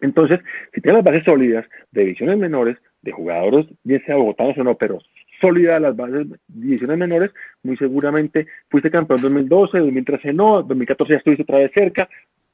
[0.00, 0.40] Entonces,
[0.74, 4.74] si tienes las bases sólidas de divisiones menores, de jugadores, bien sea bogotanos o no,
[4.74, 4.98] pero
[5.40, 7.30] sólidas las bases de divisiones menores,
[7.62, 12.08] muy seguramente fuiste campeón 2012, 2013 no, 2014 ya estuviste otra vez cerca,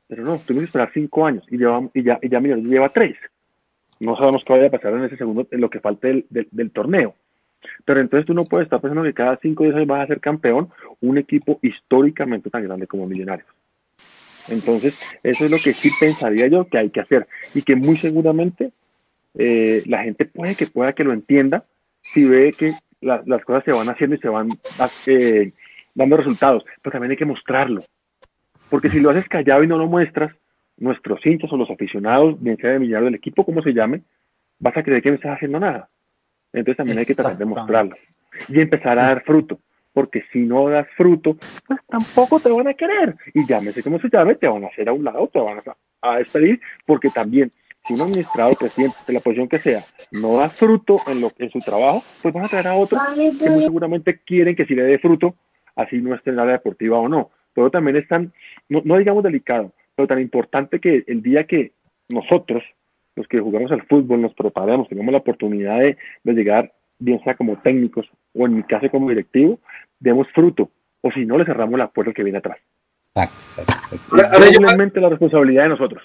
[0.08, 3.16] pero no, tuvimos que esperar cinco años y, lleva, y ya, y ya lleva tres.
[3.98, 7.14] No sabemos qué vaya a pasar en ese segundo, en lo que falte del torneo.
[7.84, 10.06] Pero entonces tú no puedes estar pensando que cada 5 o 10 años vas a
[10.06, 10.68] ser campeón
[11.01, 13.48] un equipo históricamente tan grande como Millonarios.
[14.48, 17.97] Entonces, eso es lo que sí pensaría yo que hay que hacer y que muy
[17.97, 18.70] seguramente
[19.34, 21.64] eh, la gente puede que pueda que lo entienda
[22.14, 24.48] si ve que las cosas se van haciendo y se van
[25.06, 25.52] eh,
[25.94, 27.82] dando resultados, pero también hay que mostrarlo.
[28.70, 30.32] Porque si lo haces callado y no lo muestras,
[30.76, 34.02] nuestros hinchas o los aficionados, bien sea de Millonarios del equipo, como se llame,
[34.59, 35.88] vas a creer que no estás haciendo nada.
[36.56, 37.94] Entonces también hay que tratar de mostrarlo
[38.48, 39.58] y empezar a dar fruto,
[39.92, 43.14] porque si no das fruto, pues tampoco te van a querer.
[43.34, 45.58] Y llámese como se llame, te van a hacer a un lado, te van
[46.00, 47.50] a, despedir, porque también
[47.86, 51.50] si un administrador, presidente, de la posición que sea, no da fruto en, lo, en
[51.50, 54.82] su trabajo, pues van a traer a otro que muy seguramente quieren que si le
[54.82, 55.34] dé fruto,
[55.74, 57.30] así no esté en la área deportiva o no.
[57.52, 58.32] Pero también es tan,
[58.68, 61.72] no, no digamos delicado, pero tan importante que el día que
[62.08, 62.62] nosotros,
[63.16, 67.56] los que jugamos al fútbol, nos preparamos, tenemos la oportunidad de, llegar, bien sea como
[67.56, 69.59] técnicos o en mi caso como directivo,
[69.98, 70.70] demos fruto,
[71.01, 72.59] o si no, le cerramos la puerta al que viene atrás.
[73.14, 76.02] Exacto, realmente la responsabilidad de nosotros.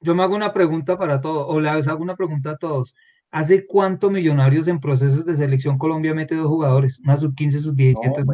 [0.00, 2.94] Yo me hago una pregunta para todos, o les hago una pregunta a todos.
[3.30, 6.98] ¿Hace cuánto Millonarios en procesos de selección Colombia mete dos jugadores?
[7.00, 8.24] Una sub-15, sub-17,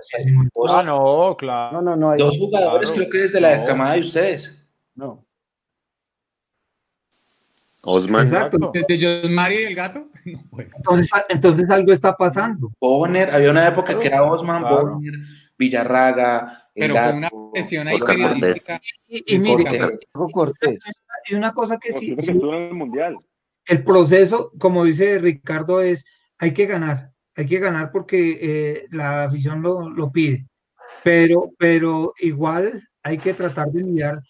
[0.52, 1.82] sub Ah, no, claro.
[1.82, 2.16] No, no, no.
[2.16, 4.64] dos jugadores creo que desde la camada de ustedes.
[4.94, 5.23] No.
[7.84, 8.26] Osman.
[8.26, 8.70] Exacto.
[8.72, 10.08] ¿Desde John Mario y el gato?
[10.24, 10.74] No, pues.
[10.76, 12.72] Entonces, entonces algo está pasando.
[12.80, 14.94] Bonner, había una época que era Osman, Claro.
[14.94, 15.14] Bonner,
[15.58, 18.40] Villarraga, el Pero fue una Gato, presión ahí Oscar Cortés.
[18.40, 18.80] periodística.
[19.08, 19.64] Y, y mire,
[21.28, 23.18] hay una cosa que sí, sí, el mundial.
[23.66, 26.04] el proceso, como dice Ricardo, es
[26.38, 30.46] hay que ganar, hay que ganar porque eh, la afición lo, lo pide,
[31.02, 34.20] pero, pero igual hay que tratar de mirar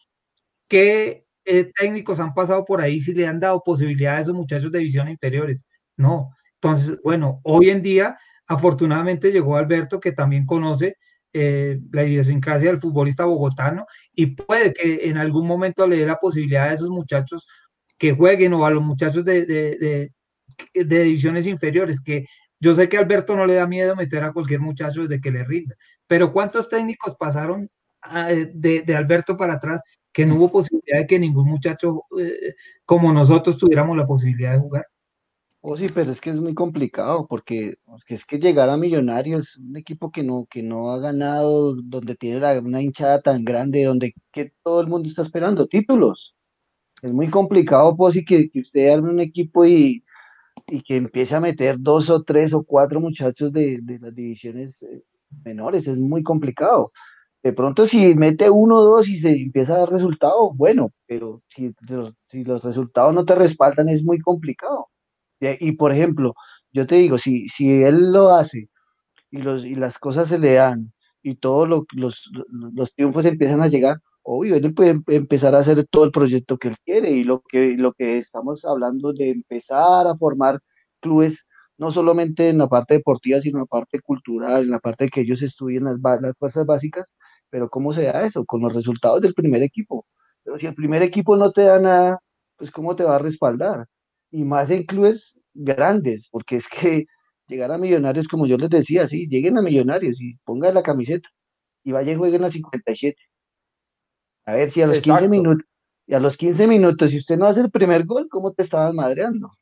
[0.68, 4.72] qué eh, técnicos han pasado por ahí, si le han dado posibilidad a esos muchachos
[4.72, 5.64] de divisiones inferiores.
[5.96, 6.30] No,
[6.60, 8.16] entonces, bueno, hoy en día,
[8.46, 10.96] afortunadamente llegó Alberto, que también conoce
[11.32, 16.16] eh, la idiosincrasia del futbolista bogotano y puede que en algún momento le dé la
[16.16, 17.46] posibilidad a esos muchachos
[17.98, 20.10] que jueguen o a los muchachos de, de,
[20.74, 22.24] de, divisiones inferiores, que
[22.60, 25.44] yo sé que Alberto no le da miedo meter a cualquier muchacho desde que le
[25.44, 25.74] rinda,
[26.06, 27.68] pero ¿cuántos técnicos pasaron
[28.02, 29.80] ah, de, de Alberto para atrás
[30.14, 32.54] que no hubo posibilidad de que ningún muchacho eh,
[32.86, 34.86] como nosotros tuviéramos la posibilidad de jugar?
[35.66, 37.76] Oh, sí, pero es que es muy complicado porque,
[38.08, 42.58] es que llegar a Millonarios, un equipo que no, que no ha ganado, donde tiene
[42.60, 46.34] una hinchada tan grande, donde que todo el mundo está esperando títulos.
[47.02, 50.04] Es muy complicado, pues, y que, que usted arme un equipo y,
[50.68, 54.82] y que empiece a meter dos o tres o cuatro muchachos de, de las divisiones
[54.82, 55.02] eh,
[55.44, 56.92] menores, es muy complicado.
[57.44, 61.42] De pronto, si mete uno o dos y se empieza a dar resultado, bueno, pero
[61.48, 64.88] si los, si los resultados no te respaldan, es muy complicado.
[65.40, 66.34] Y, por ejemplo,
[66.72, 68.68] yo te digo, si, si él lo hace
[69.30, 70.92] y, los, y las cosas se le dan
[71.22, 72.30] y todos lo- los,
[72.74, 76.58] los triunfos empiezan a llegar, obvio, él puede em- empezar a hacer todo el proyecto
[76.58, 80.60] que él quiere y lo que, lo que estamos hablando de empezar a formar
[81.00, 81.44] clubes,
[81.78, 85.10] no solamente en la parte deportiva, sino en la parte cultural, en la parte de
[85.10, 87.12] que ellos estudien las, las fuerzas básicas,
[87.54, 88.44] pero ¿cómo se da eso?
[88.44, 90.04] Con los resultados del primer equipo.
[90.42, 92.18] Pero si el primer equipo no te da nada,
[92.56, 93.86] pues ¿cómo te va a respaldar?
[94.32, 97.06] y más en clubes grandes, porque es que
[97.46, 101.28] llegar a Millonarios, como yo les decía, sí, lleguen a Millonarios y pongan la camiseta
[101.84, 103.22] y vayan y jueguen a 57.
[104.46, 105.28] A ver si a los 15 Exacto.
[105.30, 105.64] minutos,
[106.08, 108.96] y a los 15 minutos, si usted no hace el primer gol, ¿cómo te estaban
[108.96, 109.52] madreando?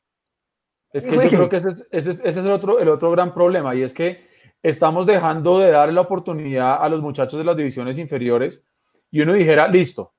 [0.93, 3.11] Es que yo creo que ese es, ese es- ese es el, otro, el otro
[3.11, 4.32] gran problema y es que
[4.63, 8.65] estamos dejando de darle la oportunidad a los muchachos de las divisiones inferiores
[9.11, 10.13] y uno dijera, listo,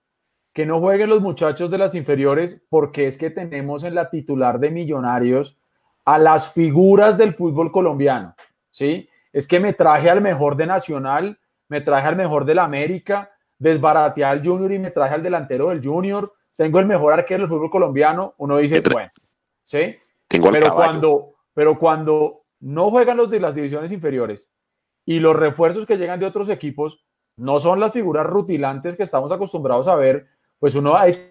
[0.52, 4.60] que no jueguen los muchachos de las inferiores porque es que tenemos en la titular
[4.60, 5.58] de Millonarios
[6.04, 8.36] a las figuras del fútbol colombiano,
[8.70, 9.08] ¿sí?
[9.32, 14.24] Es que me traje al mejor de Nacional, me traje al mejor del América, desbarateé
[14.24, 17.70] al Junior y me traje al delantero del Junior, tengo el mejor arquero del fútbol
[17.70, 19.10] colombiano, uno dice, bueno,
[19.62, 19.96] ¿sí?
[20.28, 24.50] Tengo pero cuando, pero cuando no juegan los de las divisiones inferiores
[25.06, 27.04] y los refuerzos que llegan de otros equipos
[27.36, 30.26] no son las figuras rutilantes que estamos acostumbrados a ver,
[30.58, 31.30] pues uno es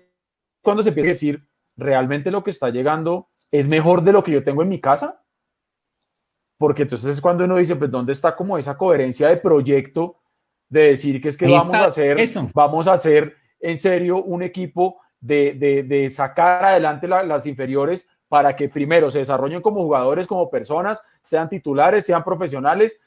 [0.62, 4.32] cuando se empieza a decir, ¿realmente lo que está llegando es mejor de lo que
[4.32, 5.24] yo tengo en mi casa?
[6.60, 10.18] Porque entonces es cuando uno dice, pues ¿dónde está como esa coherencia de proyecto
[10.70, 12.50] de decir que es que Ahí vamos a hacer, eso.
[12.54, 18.08] vamos a hacer en serio un equipo de, de- de sacar adelante la- las inferiores
[18.34, 22.98] para que primero se desarrollen como jugadores, como personas, sean titulares, sean profesionales,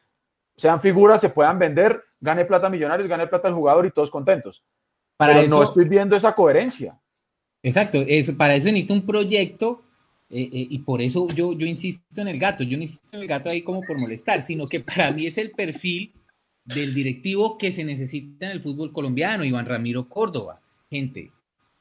[0.56, 4.62] sean figuras, se puedan vender, gane plata millonarios, gane plata el jugador y todos contentos.
[5.16, 6.96] Para Pero eso, no estoy viendo esa coherencia.
[7.60, 9.82] Exacto, eso, para eso necesita un proyecto
[10.30, 13.22] eh, eh, y por eso yo, yo insisto en el gato, yo no insisto en
[13.22, 16.12] el gato ahí como por molestar, sino que para mí es el perfil
[16.64, 21.32] del directivo que se necesita en el fútbol colombiano, Iván Ramiro Córdoba, gente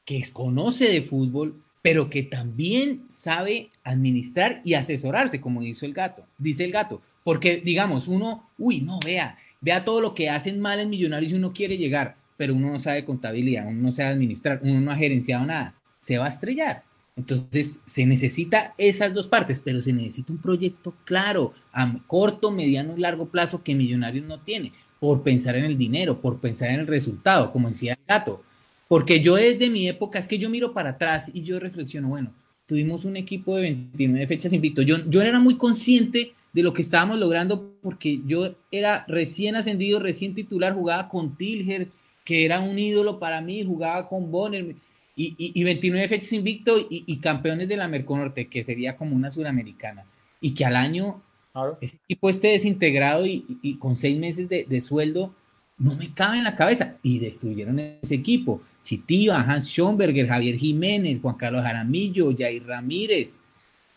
[0.04, 6.26] que conoce de fútbol, pero que también sabe administrar y asesorarse, como dice el gato,
[6.36, 10.80] dice el gato, porque digamos, uno, uy, no, vea, vea todo lo que hacen mal
[10.80, 14.58] en Millonarios y uno quiere llegar, pero uno no sabe contabilidad, uno no sabe administrar,
[14.64, 16.82] uno no ha gerenciado nada, se va a estrellar.
[17.14, 22.96] Entonces se necesita esas dos partes, pero se necesita un proyecto claro, a corto, mediano
[22.96, 26.80] y largo plazo que Millonarios no tiene, por pensar en el dinero, por pensar en
[26.80, 28.42] el resultado, como decía el gato.
[28.88, 32.32] Porque yo desde mi época, es que yo miro para atrás y yo reflexiono, bueno,
[32.66, 34.82] tuvimos un equipo de 29 fechas invicto.
[34.82, 39.98] Yo, yo era muy consciente de lo que estábamos logrando porque yo era recién ascendido,
[40.00, 41.88] recién titular, jugaba con Tilger,
[42.24, 44.74] que era un ídolo para mí, jugaba con Bonner
[45.14, 49.14] y, y, y 29 fechas invicto y, y, campeones de la Merconorte, que sería como
[49.16, 50.04] una suramericana.
[50.40, 51.22] Y que al año
[51.52, 51.78] Claro.
[51.80, 55.34] ese equipo esté desintegrado y, y- y con seis meses de, de sueldo,
[55.78, 56.96] no me cabe en la cabeza.
[57.02, 58.62] Y destruyeron ese equipo.
[58.82, 63.40] Chitiva, Hans Schomberger, Javier Jiménez, Juan Carlos Jaramillo, Jair Ramírez,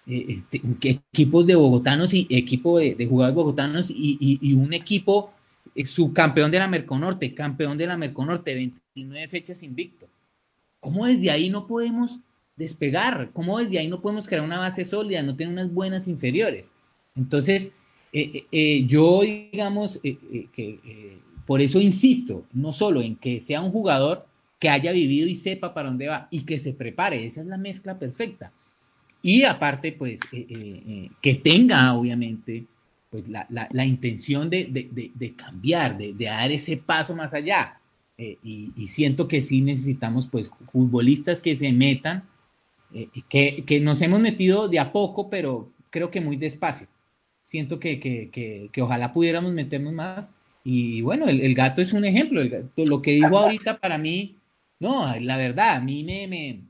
[0.07, 5.31] eh, este, equipos de bogotanos y equipo de, jugadores bogotanos y, un equipo
[5.75, 10.07] eh, subcampeón de la Merconorte, campeón de la Merconorte, 29 fechas invicto.
[10.79, 12.19] ¿Cómo desde ahí no podemos
[12.55, 13.29] despegar?
[13.33, 16.73] ¿Cómo desde ahí no podemos crear una base sólida, no tener unas buenas inferiores?
[17.15, 17.73] Entonces,
[18.11, 21.19] eh, yo, digamos, que
[21.49, 24.27] por eso insisto, no solo en que sea un jugador
[24.59, 27.57] que haya vivido y sepa para dónde va y que se prepare, esa es la
[27.57, 28.51] mezcla perfecta.
[29.23, 32.65] Y aparte, pues, que tenga, obviamente,
[33.09, 37.81] pues la, la, intención de, de, de, cambiar, de, dar ese paso más allá.
[38.15, 42.25] y, siento que sí necesitamos, pues, futbolistas que se metan,
[43.27, 46.85] que, que nos hemos metido de a poco, pero creo que muy despacio
[47.41, 50.31] siento que, que, que ojalá pudiéramos meternos más.
[50.63, 52.41] Y bueno, el, el gato es un ejemplo.
[52.77, 54.35] lo que dijo ahorita para mí,
[54.79, 56.61] no, la verdad, a mí me, me,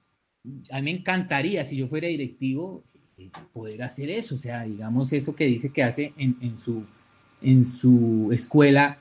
[0.71, 2.83] a mí me encantaría, si yo fuera directivo,
[3.17, 4.35] eh, poder hacer eso.
[4.35, 6.85] O sea, digamos eso que dice que hace en, en su,
[7.41, 8.97] en su escuela.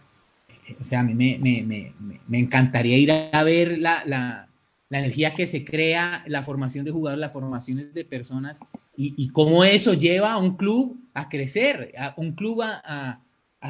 [0.69, 1.93] Eh, o sea, a mí me, me,
[2.27, 4.49] me, encantaría ir a ver la, la,
[4.89, 8.61] la energía que se crea, la formación de jugadores, las formaciones de personas
[9.01, 13.21] y, cómo eso lleva a un club a crecer, a un club a, a,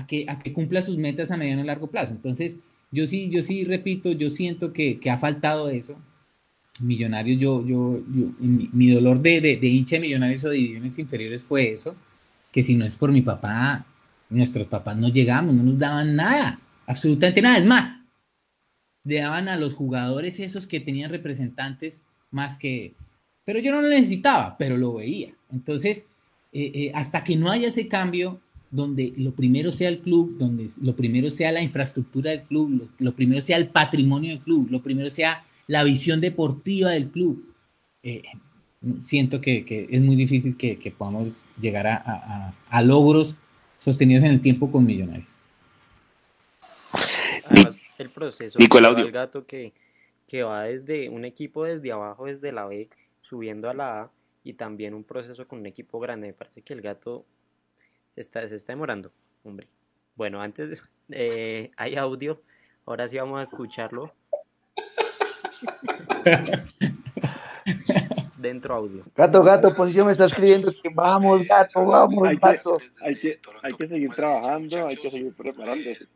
[0.06, 2.12] que, a que cumpla sus metas a mediano y largo plazo.
[2.12, 2.58] Entonces,
[2.90, 5.96] yo sí, yo sí repito, yo siento que, que ha faltado eso.
[6.80, 10.98] Millonarios, yo, yo, yo mi, dolor de, de, de, hincha de millonarios o de divisiones
[10.98, 11.96] inferiores fue eso,
[12.52, 13.84] que si no es por mi papá,
[14.30, 17.58] nuestros papás no llegamos, no nos daban nada, absolutamente nada.
[17.58, 18.02] Es más,
[19.04, 22.94] le daban a los jugadores esos que tenían representantes más que...
[23.44, 25.32] Pero yo no lo necesitaba, pero lo veía.
[25.50, 26.06] Entonces,
[26.52, 28.40] eh, eh, hasta que no haya ese cambio,
[28.70, 33.12] donde lo primero sea el club, donde lo primero sea la infraestructura del club, lo,
[33.14, 37.54] primero sea el patrimonio del club, lo primero sea la visión deportiva del club,
[38.02, 38.22] eh,
[39.00, 41.28] siento que, es muy difícil que, podamos
[41.60, 43.36] llegar a, a, logros
[43.78, 45.26] sostenidos en el tiempo con millonarios
[47.98, 49.72] el proceso del gato que,
[50.26, 52.88] que va desde un equipo desde abajo, desde la B,
[53.20, 54.10] subiendo a la A,
[54.44, 56.28] y también un proceso con un equipo grande.
[56.28, 57.26] Me parece que el gato
[58.20, 59.12] está, se está demorando,
[59.44, 59.68] hombre.
[60.14, 62.42] Bueno, antes eh, hay audio,
[62.86, 64.14] ahora sí vamos a escucharlo.
[68.36, 69.04] Dentro audio.
[69.16, 72.78] Gato, gato, posición me está escribiendo que vamos, gato, vamos, gato.
[73.00, 76.06] hay que, hay que seguir trabajando, hay que seguir preparándose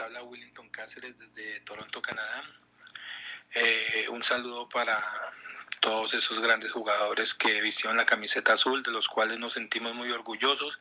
[0.00, 2.42] habla Willington Cáceres desde Toronto, Canadá.
[3.54, 4.98] Eh, un saludo para
[5.82, 10.12] todos esos grandes jugadores que vistieron la camiseta azul, de los cuales nos sentimos muy
[10.12, 10.78] orgullosos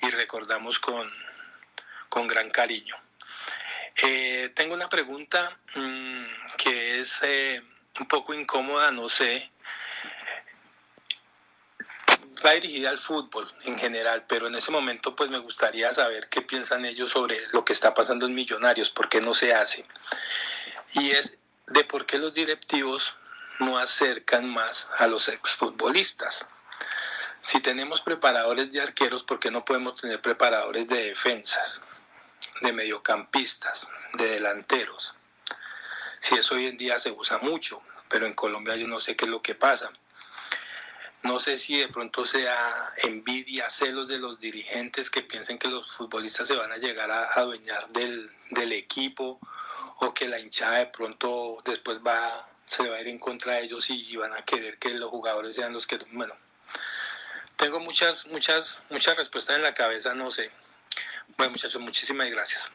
[0.00, 1.10] y recordamos con,
[2.08, 2.94] con gran cariño.
[4.04, 6.24] Eh, tengo una pregunta mm,
[6.56, 7.60] que es eh,
[7.98, 9.50] un poco incómoda, no sé,
[12.46, 16.40] va dirigida al fútbol en general, pero en ese momento pues me gustaría saber qué
[16.40, 19.84] piensan ellos sobre lo que está pasando en Millonarios, por qué no se hace.
[20.92, 23.16] Y es de por qué los directivos
[23.60, 26.46] no acercan más a los exfutbolistas.
[27.40, 31.82] Si tenemos preparadores de arqueros, ¿por qué no podemos tener preparadores de defensas,
[32.62, 35.14] de mediocampistas, de delanteros?
[36.18, 39.26] Si eso hoy en día se usa mucho, pero en Colombia yo no sé qué
[39.26, 39.90] es lo que pasa.
[41.22, 45.92] No sé si de pronto sea envidia, celos de los dirigentes que piensen que los
[45.92, 49.38] futbolistas se van a llegar a adueñar del, del equipo
[49.98, 53.64] o que la hinchada de pronto después va, se va a ir en contra de
[53.64, 55.98] ellos y, van a querer que los jugadores sean los que...
[56.12, 56.34] Bueno,
[57.56, 60.52] tengo muchas, muchas, muchas respuestas en la cabeza, no sé.
[61.36, 62.72] Bueno, muchachos, muchísimas gracias.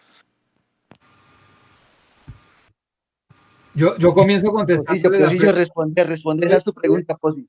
[3.74, 5.02] Yo, yo comienzo a contestar.
[5.02, 7.48] Posillo, responde, responde a tu pregunta, Posi.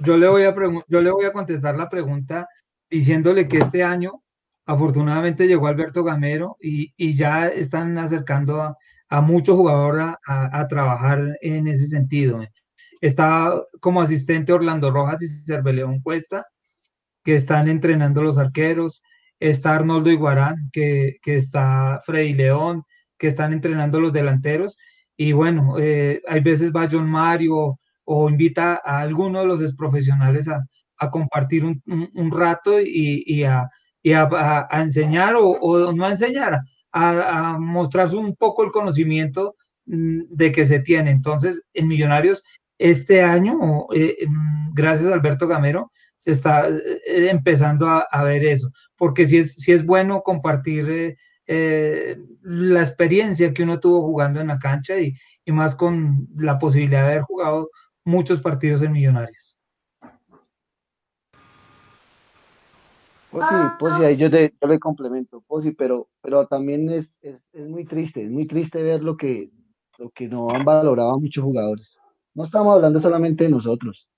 [0.00, 0.54] Yo le, voy a
[0.86, 2.46] yo le voy a contestar la pregunta
[2.90, 4.22] diciéndole que este año
[4.66, 8.76] afortunadamente llegó Alberto Gamero y, y ya están acercando a,
[9.08, 12.40] a muchos jugadores a, trabajar en ese sentido.
[13.00, 16.46] Está como asistente Orlando Rojas y Cerveleón Cuesta,
[17.24, 19.02] que están entrenando los arqueros.
[19.40, 22.84] Está Arnoldo Iguarán, que, que está Freddy León,
[23.18, 24.76] que están entrenando los delanteros.
[25.16, 30.48] Y bueno, eh, hay veces va John Mario o invita a alguno de los profesionales
[30.48, 30.64] a,
[30.98, 31.82] a compartir un,
[32.14, 33.68] un, rato y, y, a,
[34.02, 34.28] y a,
[34.70, 36.60] a, enseñar o, o, no a enseñar,
[36.92, 39.56] a, mostrarse un poco el conocimiento
[39.86, 41.10] mm, de que se tiene.
[41.10, 42.42] Entonces, en Millonarios,
[42.78, 48.70] este año, eh, mm, gracias a Alberto Gamero, se está eh, empezando a, ver eso,
[48.96, 51.16] porque si es, si es bueno compartir
[51.46, 55.14] eh, la experiencia que uno tuvo jugando en la cancha y
[55.46, 57.70] más con la posibilidad de haber jugado
[58.04, 59.47] muchos partidos en Millonarios.
[63.38, 67.16] Pues sí, pues sí, ahí yo, te, yo le complemento, pues pero, pero también es,
[67.20, 69.52] es, es, muy triste, es muy triste ver lo que,
[69.96, 71.96] lo que no han valorado muchos jugadores.
[72.34, 74.08] no estamos hablando solamente de nosotros,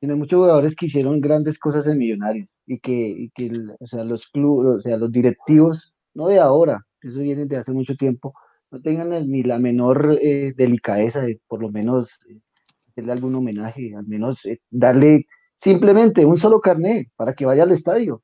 [0.00, 4.26] sino muchos jugadores que hicieron grandes cosas en Millonarios y que, que o sea, los
[4.26, 8.34] clubes, o sea, los directivos, no de ahora, eso viene de hace mucho tiempo,
[8.72, 12.40] no tengan ni la menor eh, delicadeza de por lo menos eh,
[12.88, 17.70] hacerle algún homenaje, al menos eh, darle simplemente un solo carnet para que vaya al
[17.70, 18.22] estadio.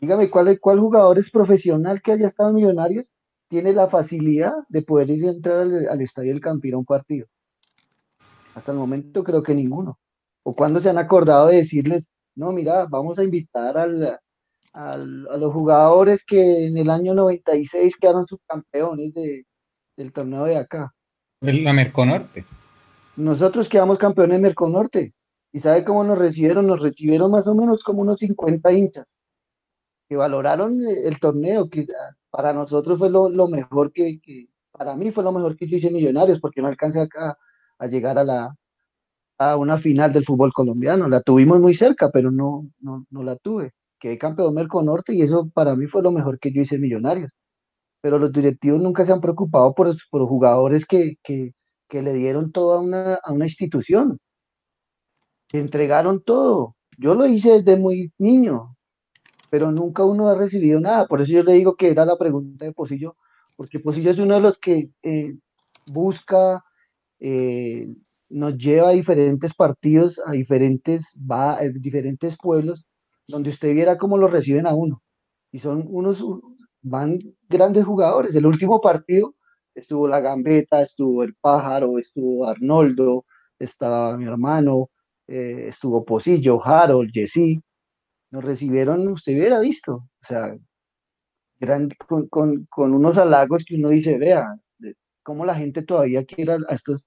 [0.00, 3.12] Dígame, ¿cuál, ¿cuál jugador es profesional que haya estado en Millonarios
[3.48, 7.26] tiene la facilidad de poder ir a entrar al, estadio del Campín a un partido?
[8.54, 9.98] Hasta el momento creo que ninguno.
[10.42, 14.18] ¿O cuando se han acordado de decirles, no, mira, vamos a invitar al,
[14.72, 19.46] a los jugadores que en el año 96 quedaron subcampeones de,
[19.96, 20.92] del torneo de acá.
[21.40, 22.44] La Merconorte.
[23.16, 25.14] Nosotros quedamos campeones en Merconorte.
[25.52, 26.66] ¿Y sabe cómo nos recibieron?
[26.66, 29.06] Nos recibieron más o menos como unos 50 hinchas
[30.08, 31.86] que valoraron el torneo, que
[32.30, 34.20] para nosotros fue lo, mejor que,
[34.72, 37.36] para mí fue lo mejor que yo hice Millonarios, porque no alcancé acá
[37.78, 38.56] a llegar a la
[39.38, 41.08] a una final del fútbol colombiano.
[41.08, 45.48] La tuvimos muy cerca, pero no, no, no la tuve quedé campeón Merconorte y eso
[45.52, 47.30] para mí fue lo mejor que yo hice Millonarios.
[48.00, 51.52] Pero los directivos nunca se han preocupado por, por jugadores que, que,
[51.88, 54.18] que, le dieron todo a una, a una institución,
[55.48, 56.76] que entregaron todo.
[56.98, 58.75] Yo lo hice desde muy niño,
[59.50, 61.06] pero nunca uno ha recibido nada.
[61.06, 63.16] Por eso yo le digo que era la pregunta de Posillo,
[63.56, 65.34] porque Posillo es uno de los que eh,
[65.86, 66.64] busca,
[67.20, 67.88] eh,
[68.28, 72.86] nos lleva a diferentes partidos, a diferentes, va, a diferentes pueblos,
[73.28, 75.02] donde usted viera cómo lo reciben a uno.
[75.52, 76.24] Y son unos,
[76.82, 77.18] van
[77.48, 78.34] grandes jugadores.
[78.34, 79.34] El último partido
[79.74, 83.24] estuvo la Gambeta, estuvo el Pájaro, estuvo Arnoldo,
[83.58, 84.90] estaba mi hermano,
[85.28, 87.60] eh, estuvo Posillo, Harold, Jessy.
[88.30, 90.56] Nos recibieron, usted hubiera visto, o sea,
[92.06, 94.56] con, con, con, unos halagos que uno dice, vea,
[95.22, 97.04] cómo la gente todavía quiere a estos,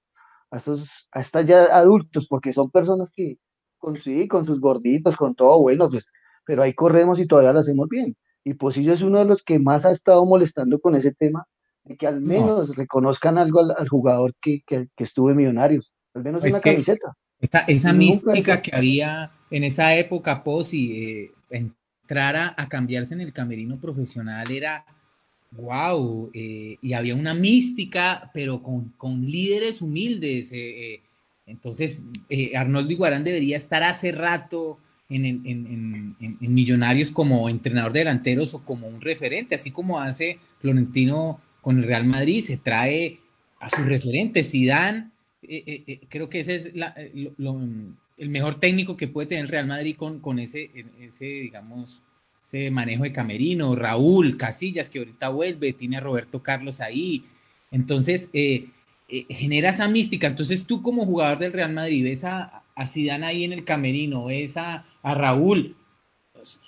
[0.50, 3.38] a estos, a estos ya adultos, porque son personas que,
[3.78, 6.06] con sí, con sus gorditos, con todo bueno, pues,
[6.44, 8.16] pero ahí corremos y todavía lo hacemos bien.
[8.44, 11.46] Y Posillo es uno de los que más ha estado molestando con ese tema,
[11.84, 16.42] de que al menos reconozcan algo al, jugador que, que, estuvo en Millonarios, al menos
[16.42, 17.16] una camiseta.
[17.38, 23.32] Esa, esa mística que había en esa época, Posi, eh, entrar a, cambiarse en el
[23.32, 24.84] camerino profesional era
[25.52, 30.52] wow, eh, y había una mística, pero con, con líderes humildes.
[30.52, 31.00] Eh, eh
[31.46, 31.98] entonces,
[32.54, 34.78] Arnoldo Iguarán debería estar hace rato
[35.08, 41.78] en, Millonarios como entrenador de delanteros o como un referente, así como hace Florentino con
[41.78, 43.18] el Real Madrid, se trae
[43.58, 44.48] a sus referentes.
[44.48, 45.10] Zidane,
[46.08, 46.72] creo que ese es
[48.20, 50.70] el mejor técnico que puede tener Real Madrid con, con ese,
[51.00, 52.02] ese, digamos,
[52.46, 53.74] ese manejo de camerino.
[53.74, 57.24] Raúl, Casillas, que ahorita vuelve, tiene a Roberto Carlos ahí.
[57.72, 58.68] Entonces, eh,
[59.28, 60.26] genera esa mística.
[60.26, 64.26] Entonces tú como jugador del Real Madrid ves a, a Zidane ahí en el camerino,
[64.26, 65.76] ves a, a Raúl.
[66.32, 66.60] Pues,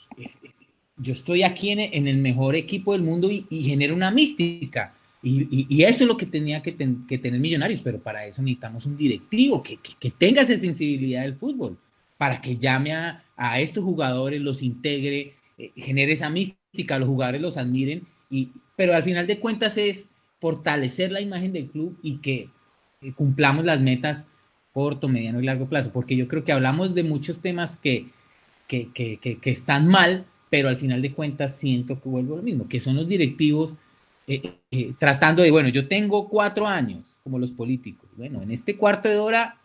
[0.96, 4.94] yo estoy aquí en, el mejor equipo del mundo y, genera una mística.
[5.24, 6.76] Y, eso es lo que tenía que,
[7.06, 11.36] que, tener Millonarios, pero para eso necesitamos un directivo que, que, tenga esa sensibilidad del
[11.36, 11.78] fútbol,
[12.18, 17.56] para que llame a, estos jugadores, los integre, eh, genere esa mística, los jugadores los
[17.56, 22.48] admiren, y, pero al final de cuentas es fortalecer la imagen del club y que
[23.14, 24.28] cumplamos las metas
[24.72, 28.10] corto, mediano y largo plazo, porque yo creo que hablamos de muchos temas que,
[28.66, 32.80] que están mal, pero al final de cuentas siento que vuelvo a lo mismo, que
[32.80, 33.76] son los directivos
[34.26, 38.76] eh, eh, tratando de, bueno, yo tengo cuatro años, como los políticos, bueno, en este
[38.76, 39.60] cuarto de hora,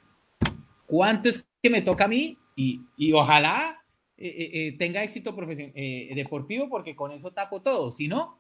[0.86, 2.38] ¿cuánto es que me toca a mí?
[2.56, 3.74] Y, y ojalá
[4.80, 5.36] tenga éxito
[6.16, 8.36] deportivo, porque con eso tapo todo, si no,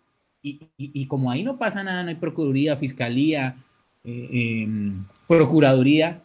[0.77, 3.57] y, como ahí no pasa nada, no hay procuraduría, fiscalía,
[4.03, 6.23] eh, em, procuraduría,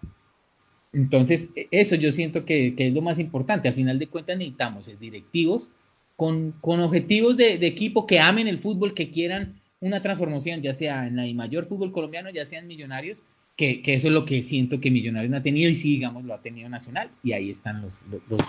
[0.93, 3.69] entonces e, eso yo siento que, es lo más importante.
[3.69, 5.71] Al final de cuentas necesitamos directivos
[6.17, 11.07] con, con objetivos de, equipo que amen el fútbol, que quieran una transformación, ya sea
[11.07, 13.23] en la mayor fútbol colombiano, ya sean millonarios,
[13.57, 16.35] que, eso es lo que siento que Millonarios no ha tenido y sí, digamos, lo
[16.35, 17.11] ha tenido Nacional.
[17.23, 18.01] Y ahí están los,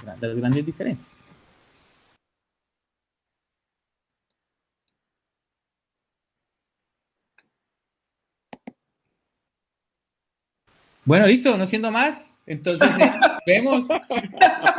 [0.06, 1.12] las grandes diferencias.
[11.06, 12.42] Bueno, listo, no siendo más.
[12.46, 13.12] Entonces, eh,
[13.46, 13.88] vemos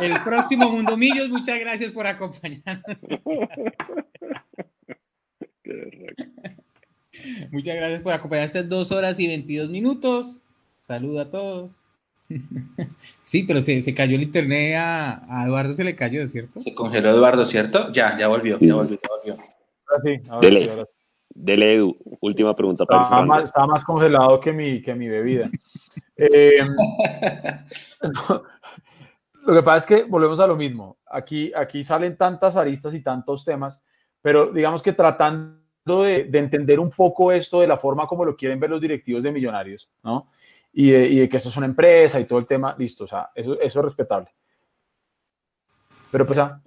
[0.01, 1.29] el próximo Mundo Millos.
[1.29, 2.97] Muchas gracias por acompañarnos.
[7.51, 10.41] Muchas gracias por acompañar estas dos horas y 22 minutos.
[10.81, 11.79] Saludo a todos.
[13.25, 16.61] Sí, pero se, se cayó el internet a, Eduardo, se le cayó, ¿cierto?
[16.61, 17.91] Se congeló Eduardo, ¿cierto?
[17.91, 20.39] Ya, ya volvió, ya volvió, ya volvió.
[20.41, 20.85] Dele,
[21.29, 25.49] dele, Edu, última pregunta para estaba más, estaba más congelado que mi, que mi bebida.
[26.17, 26.59] Eh,
[29.45, 30.97] lo que pasa es que volvemos a lo mismo.
[31.05, 33.81] Aquí, aquí salen tantas aristas y tantos temas,
[34.25, 38.59] pero digamos que tratando de, entender un poco esto de la forma como lo quieren
[38.59, 40.31] ver los directivos de Millonarios, ¿no?
[40.73, 43.61] Y de, que esto es una empresa y todo el tema, listo, o sea, eso,
[43.61, 44.33] es respetable.
[46.09, 46.59] Pero pues a,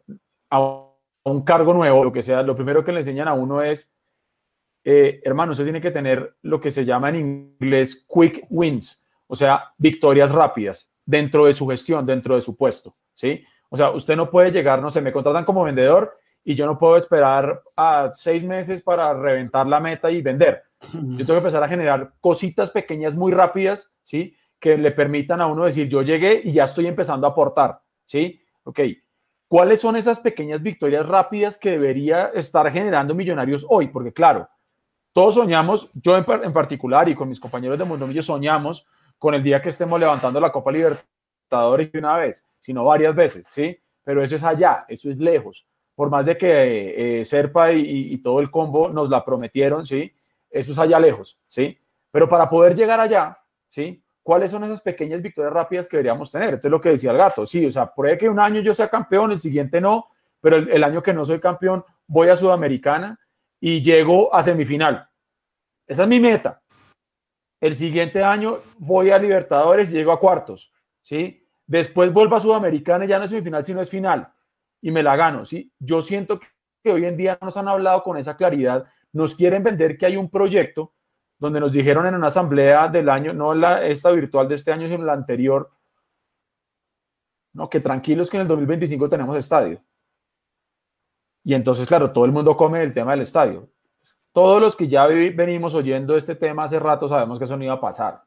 [1.25, 3.93] un cargo nuevo, lo que sea, lo primero que le enseñan a uno es,
[4.85, 7.17] eh, hermano, usted tiene que tener lo que se llama en
[7.59, 12.95] inglés quick wins, o sea, victorias rápidas dentro de su gestión, dentro de su puesto,
[13.15, 13.45] ¿sí?
[13.69, 16.17] O sea, usted no puede llegar, no sé, me contratan como vendedor
[16.49, 20.63] y yo no puedo esperar a seis meses para reventar la meta y vender.
[20.95, 24.35] Yo tengo que empezar a generar cositas pequeñas muy rápidas, ¿sí?
[24.59, 28.41] Que le permitan a uno decir, yo llegué y ya estoy empezando a aportar, ¿sí?
[28.63, 28.81] Ok,
[29.47, 33.89] ¿cuáles son esas pequeñas victorias rápidas que debería estar generando Millonarios hoy?
[33.89, 34.49] Porque claro,
[35.13, 38.87] todos soñamos, yo en, en particular y con mis compañeros de Mundomillo soñamos
[39.19, 43.47] con el día que estemos levantando la Copa Libertadores de una vez, sino varias veces,
[43.53, 43.79] ¿sí?
[44.03, 45.67] Pero eso es allá, eso es lejos.
[45.99, 50.15] Por más de que eh, Serpa y, todo el combo nos la prometieron, ¿sí?
[50.49, 51.77] Eso es allá lejos, ¿sí?
[52.13, 54.01] Pero para poder llegar allá, ¿sí?
[54.23, 56.55] ¿Cuáles son esas pequeñas victorias rápidas que deberíamos tener?
[56.55, 58.73] Esto es lo que decía el gato, sí, o sea, puede que un año yo
[58.73, 60.07] sea campeón, el siguiente no,
[60.41, 63.19] pero el año que no soy campeón voy a Sudamericana
[63.59, 65.09] y llego a semifinal.
[65.85, 66.63] Esa es mi meta,
[67.61, 70.73] el siguiente año voy a Libertadores y llego a cuartos,
[71.03, 71.45] ¿sí?
[71.67, 74.33] Después vuelvo a Sudamericana y ya no es semifinal, sino es final
[74.81, 75.73] y me la gano, ¿sí?
[75.79, 76.41] Yo siento
[76.83, 80.17] que hoy en día nos han hablado con esa claridad, nos quieren vender que hay
[80.17, 80.95] un proyecto
[81.39, 84.89] donde nos dijeron en una asamblea del año, no la, esta virtual de este año,
[84.89, 85.71] sino la anterior,
[87.55, 89.83] no, que tranquilos que en el 2025 tenemos estadio.
[91.45, 93.69] Y entonces, claro, todo el mundo come el tema del estadio
[94.39, 97.75] todos los que ya venimos oyendo este tema hace rato sabemos que eso no iba
[97.75, 98.23] a pasar.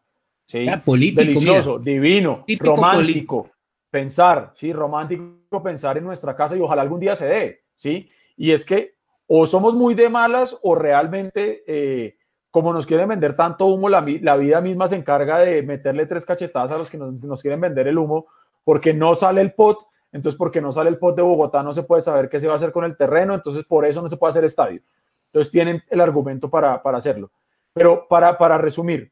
[0.45, 0.65] ¿sí?
[0.85, 3.49] Delicioso, divino, romántico.
[3.91, 8.09] Pensar, sí, romántico pensar en nuestra casa y ojalá algún día se dé, ¿sí?
[8.37, 8.95] Y es que
[9.27, 12.17] o somos muy de malas o realmente, eh,
[12.49, 16.71] como nos quieren vender tanto humo, la, vida misma se encarga de meterle tres cachetadas
[16.71, 18.25] a los que nos, nos quieren vender el humo
[18.63, 21.83] porque no sale el pot entonces, porque no sale el pot de Bogotá, no se
[21.83, 24.17] puede saber qué se va a hacer con el terreno, entonces por eso no se
[24.17, 24.81] puede hacer estadio.
[25.27, 27.31] Entonces tienen el argumento para, hacerlo.
[27.73, 29.11] Pero para, para resumir,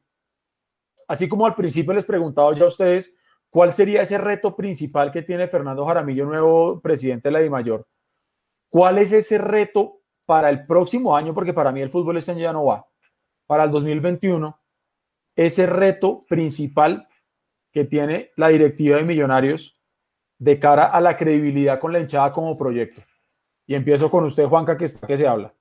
[1.07, 3.15] así como al principio les preguntaba yo a ustedes,
[3.49, 7.87] ¿cuál sería ese reto principal que tiene Fernando Jaramillo, nuevo presidente de la DIMAYOR?
[8.69, 11.33] ¿Cuál es ese reto para el próximo año?
[11.33, 12.85] Porque para mí el fútbol este año ya no va.
[13.47, 14.59] Para el 2021,
[15.35, 17.07] ese reto principal
[17.71, 19.79] que tiene la directiva de Millonarios
[20.37, 23.01] de cara a la credibilidad con la hinchada como proyecto.
[23.67, 25.53] Y empiezo con usted, Juanca, que que se habla.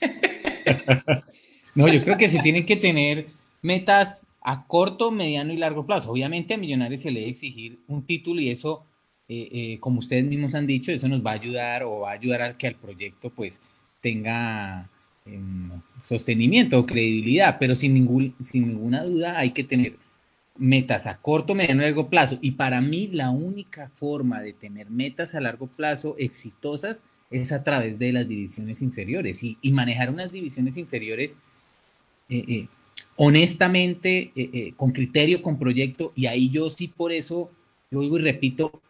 [1.74, 3.26] no, yo creo que se tienen que tener
[3.62, 6.12] metas a corto, mediano y largo plazo.
[6.12, 8.86] Obviamente a Millonarios se le debe exigir un título y eso,
[9.26, 12.14] eh, eh, como ustedes mismos han dicho, eso nos va a ayudar o va a
[12.14, 13.58] ayudar a que el proyecto pues
[14.02, 14.90] tenga
[15.24, 15.70] em,
[16.02, 19.96] sostenimiento o credibilidad, pero sin, ningún, sin ninguna duda hay que tener
[20.56, 22.38] metas a corto, mediano y largo plazo.
[22.42, 27.64] Y para mí la única forma de tener metas a largo plazo exitosas es a
[27.64, 31.38] través de las divisiones inferiores y, manejar unas divisiones inferiores
[32.28, 32.68] eh,
[33.16, 37.50] honestamente, eh, con criterio, con proyecto, y ahí yo sí por eso,
[37.90, 38.82] yo digo y repito,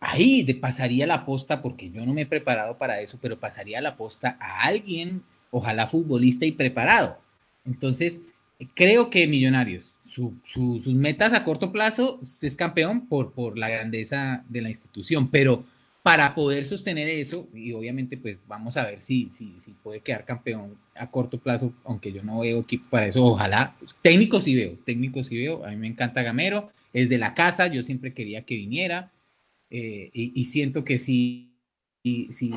[0.00, 3.80] ahí de pasaría la posta, porque yo no me he preparado para eso, pero pasaría
[3.80, 7.18] la posta a alguien, ojalá futbolista y preparado.
[7.64, 8.22] Entonces,
[8.74, 14.62] creo que Millonarios, sus metas a corto plazo es campeón por, por la grandeza de
[14.62, 15.64] la institución, pero
[16.02, 20.24] para poder sostener eso, y obviamente pues vamos a ver si, si, si puede quedar
[20.24, 23.76] campeón a corto plazo, aunque yo no veo equipo para eso, ojalá.
[24.02, 27.68] Técnico sí veo, técnico sí veo, a mí me encanta Gamero, es de la casa,
[27.68, 29.12] yo siempre quería que viniera,
[29.70, 31.54] eh, y, siento que sí,
[32.02, 32.52] sí,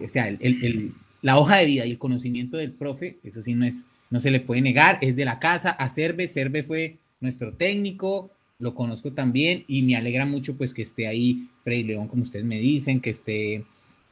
[0.00, 3.64] o sea, el, la hoja de vida y el conocimiento del profe, eso sí no
[3.64, 7.54] es, no se le puede negar, es de la casa, a Cerve, Cerve fue nuestro
[7.54, 8.30] técnico,
[8.62, 12.44] lo conozco también y me alegra mucho pues que esté ahí Freddy León, como ustedes
[12.44, 13.64] me dicen, que esté,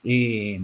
[0.02, 0.60] eh,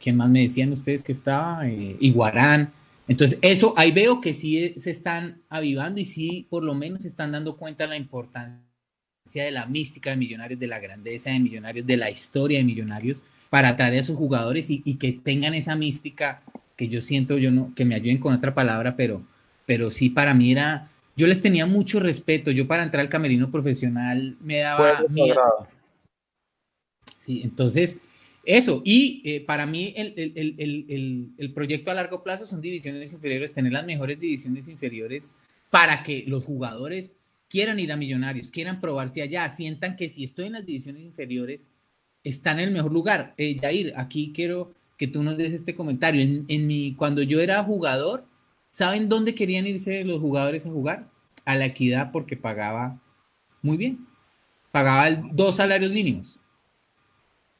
[0.00, 1.68] ¿quién más me decían ustedes que estaba?
[1.68, 2.72] Eh, Iguarán.
[3.08, 7.08] Entonces, eso, ahí veo que sí se están avivando y sí, por lo menos se
[7.08, 8.62] están dando cuenta la importancia
[9.24, 13.22] de la mística de Millonarios, de la grandeza de Millonarios, de la historia de Millonarios,
[13.50, 16.42] para atraer a sus jugadores y, que tengan esa mística
[16.76, 19.22] que yo siento, yo no, que me ayuden con otra palabra, pero,
[19.66, 22.52] pero sí para mí era yo les tenía mucho respeto.
[22.52, 25.40] Yo para entrar al camerino profesional me daba miedo.
[27.18, 27.98] Sí, entonces,
[28.44, 28.82] eso.
[28.84, 34.20] Y eh, para mí el, proyecto a largo plazo son divisiones inferiores, tener las mejores
[34.20, 35.32] divisiones inferiores
[35.70, 37.16] para que los jugadores
[37.48, 41.66] quieran ir a Millonarios, quieran probarse allá, sientan que si estoy en las divisiones inferiores,
[42.22, 43.34] están en el mejor lugar.
[43.38, 46.22] Eh, Jair, aquí quiero que tú nos des este comentario.
[46.22, 48.24] En, en mi, cuando yo era jugador,
[48.78, 51.10] ¿saben dónde querían irse los jugadores a jugar?
[51.44, 53.00] A la equidad porque pagaba
[53.60, 54.06] muy bien.
[54.70, 56.38] Pagaba dos salarios mínimos.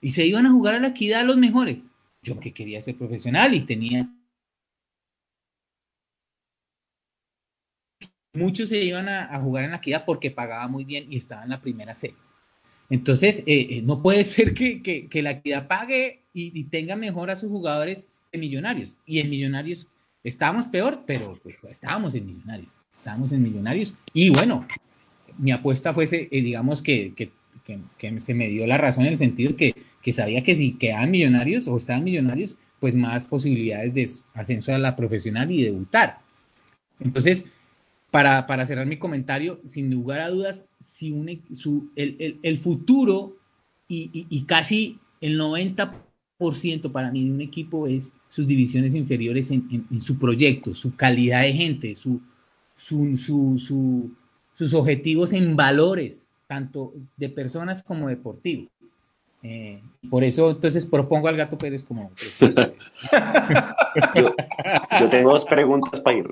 [0.01, 1.91] Y se iban a jugar a la equidad los mejores.
[2.23, 4.09] Yo que quería ser profesional y tenía
[8.33, 11.49] muchos se iban a, jugar en la equidad porque pagaba muy bien y estaba en
[11.49, 12.15] la primera C.
[12.91, 17.51] Entonces, eh, eh, no puede ser que, la equidad pague y, tenga mejor a sus
[17.51, 18.97] jugadores en Millonarios.
[19.05, 19.89] Y en Millonarios
[20.25, 22.71] estábamos peor, pero pues, estábamos en Millonarios.
[22.93, 23.95] Estábamos en Millonarios.
[24.13, 24.67] Y bueno,
[25.39, 27.31] mi apuesta fue, eh, digamos, que, que,
[28.21, 31.69] se me dio la razón en el sentido que, que sabía que si quedaban Millonarios
[31.69, 36.21] o estaban Millonarios, pues más posibilidades de ascenso a la profesional y debutar.
[37.01, 37.47] Entonces,
[38.11, 43.37] para, para, cerrar mi comentario, sin lugar a dudas, si un, su, el, el, futuro
[43.87, 49.87] y, y, casi el 90% para mí de un equipo es sus divisiones inferiores en,
[49.91, 52.21] en, su proyecto, su calidad de gente, su,
[52.77, 54.11] su, su,
[54.55, 58.69] sus objetivos en valores, tanto de personas como deportivos.
[59.43, 62.11] Eh, por eso, entonces, propongo al Gato Pérez como
[64.15, 64.35] yo,
[65.01, 66.29] yo, tengo dos preguntas para ir,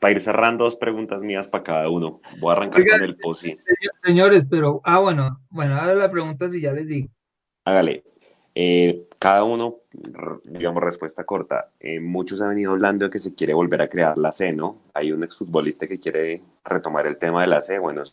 [0.00, 2.22] para ir cerrando, dos preguntas mías para cada uno.
[2.40, 3.58] Voy a arrancar con el POSI.
[4.02, 7.08] Señores, pero, ah, bueno, bueno, ahora la pregunta si ya les digo.
[7.64, 8.04] Hágale.
[8.54, 9.78] Eh, cada uno,
[10.44, 11.70] digamos, respuesta corta.
[11.80, 14.82] Eh, muchos han venido hablando de que se quiere volver a crear la C, ¿no?
[14.94, 17.80] Hay un exfutbolista que quiere retomar el tema de la C.
[17.80, 18.04] Bueno,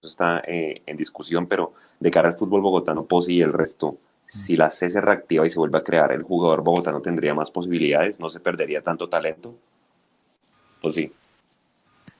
[0.00, 4.56] está eh, en discusión, pero de cara al fútbol bogotano, Posi y el resto, si
[4.56, 8.20] la C se reactiva y se vuelve a crear, el jugador bogotano tendría más posibilidades,
[8.20, 9.52] no se perdería tanto talento.
[10.80, 11.12] Pues sí.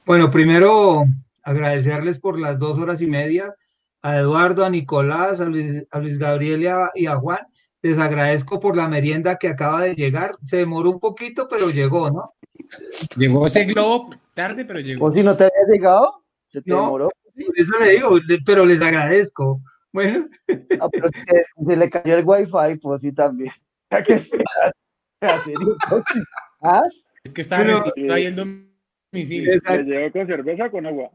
[0.05, 1.05] Bueno, primero
[1.44, 3.55] agradecerles por las dos horas y media
[4.02, 7.46] a Eduardo, a Nicolás, a Luis, Gabriel y a, y a, Juan.
[7.82, 10.36] Les agradezco por la merienda que acaba de llegar.
[10.44, 12.34] Se demoró un poquito, pero llegó, ¿no?
[13.16, 15.06] Llegó ese globo tarde, pero llegó.
[15.06, 16.24] ¿O si no te había llegado?
[16.48, 17.10] ¿Se te demoró?
[17.55, 19.60] eso le digo, pero les agradezco.
[19.92, 20.28] Bueno.
[20.80, 21.08] Ah, pero
[21.66, 23.52] se, le cayó el wifi, pues sí también.
[26.60, 26.82] ¿Ah?
[27.24, 29.52] Es que está ahí el domicilio.
[29.52, 31.10] ¿Le llegó con cerveza o con agua?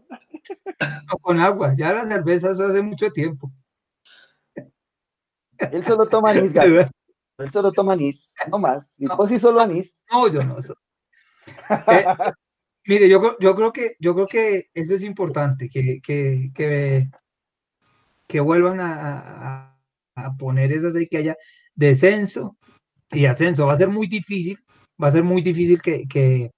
[1.22, 3.51] con agua, ya la cerveza eso hace mucho tiempo.
[5.72, 6.90] Él solo toma anís, gato.
[7.38, 8.95] Él solo toma anís, no más.
[8.98, 10.01] Y pues sí solo anís.
[10.11, 10.57] No, yo no.
[11.88, 12.06] Eh,
[12.85, 17.09] Mire, yo, yo, creo que, yo creo que eso es importante, que, que, que,
[18.27, 19.77] que vuelvan a,
[20.15, 21.35] a, poner esas de que haya
[21.75, 22.57] descenso
[23.11, 23.67] y ascenso.
[23.67, 24.57] Va a ser muy difícil,
[25.01, 26.51] va a ser muy difícil que, que,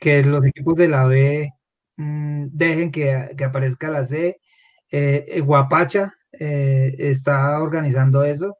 [0.00, 1.50] que los equipos de la B
[1.96, 4.40] mm, dejen que, que, aparezca la C.
[4.90, 8.56] Eh, eh Guapacha eh, está organizando eso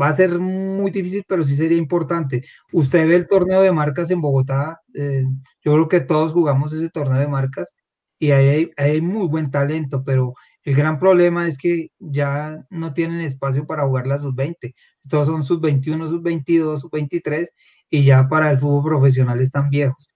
[0.00, 2.44] va a ser muy difícil, pero sí sería importante.
[2.72, 5.24] Usted ve el torneo de marcas en Bogotá, eh,
[5.64, 7.74] yo creo que todos jugamos ese torneo de marcas
[8.18, 13.66] y hay, muy buen talento, pero el gran problema es que ya no tienen espacio
[13.66, 14.74] para jugar la sub-20.
[15.08, 17.48] Todos son sub-21, sub-22, sub-23
[17.90, 20.08] y ya para el fútbol profesional están viejos.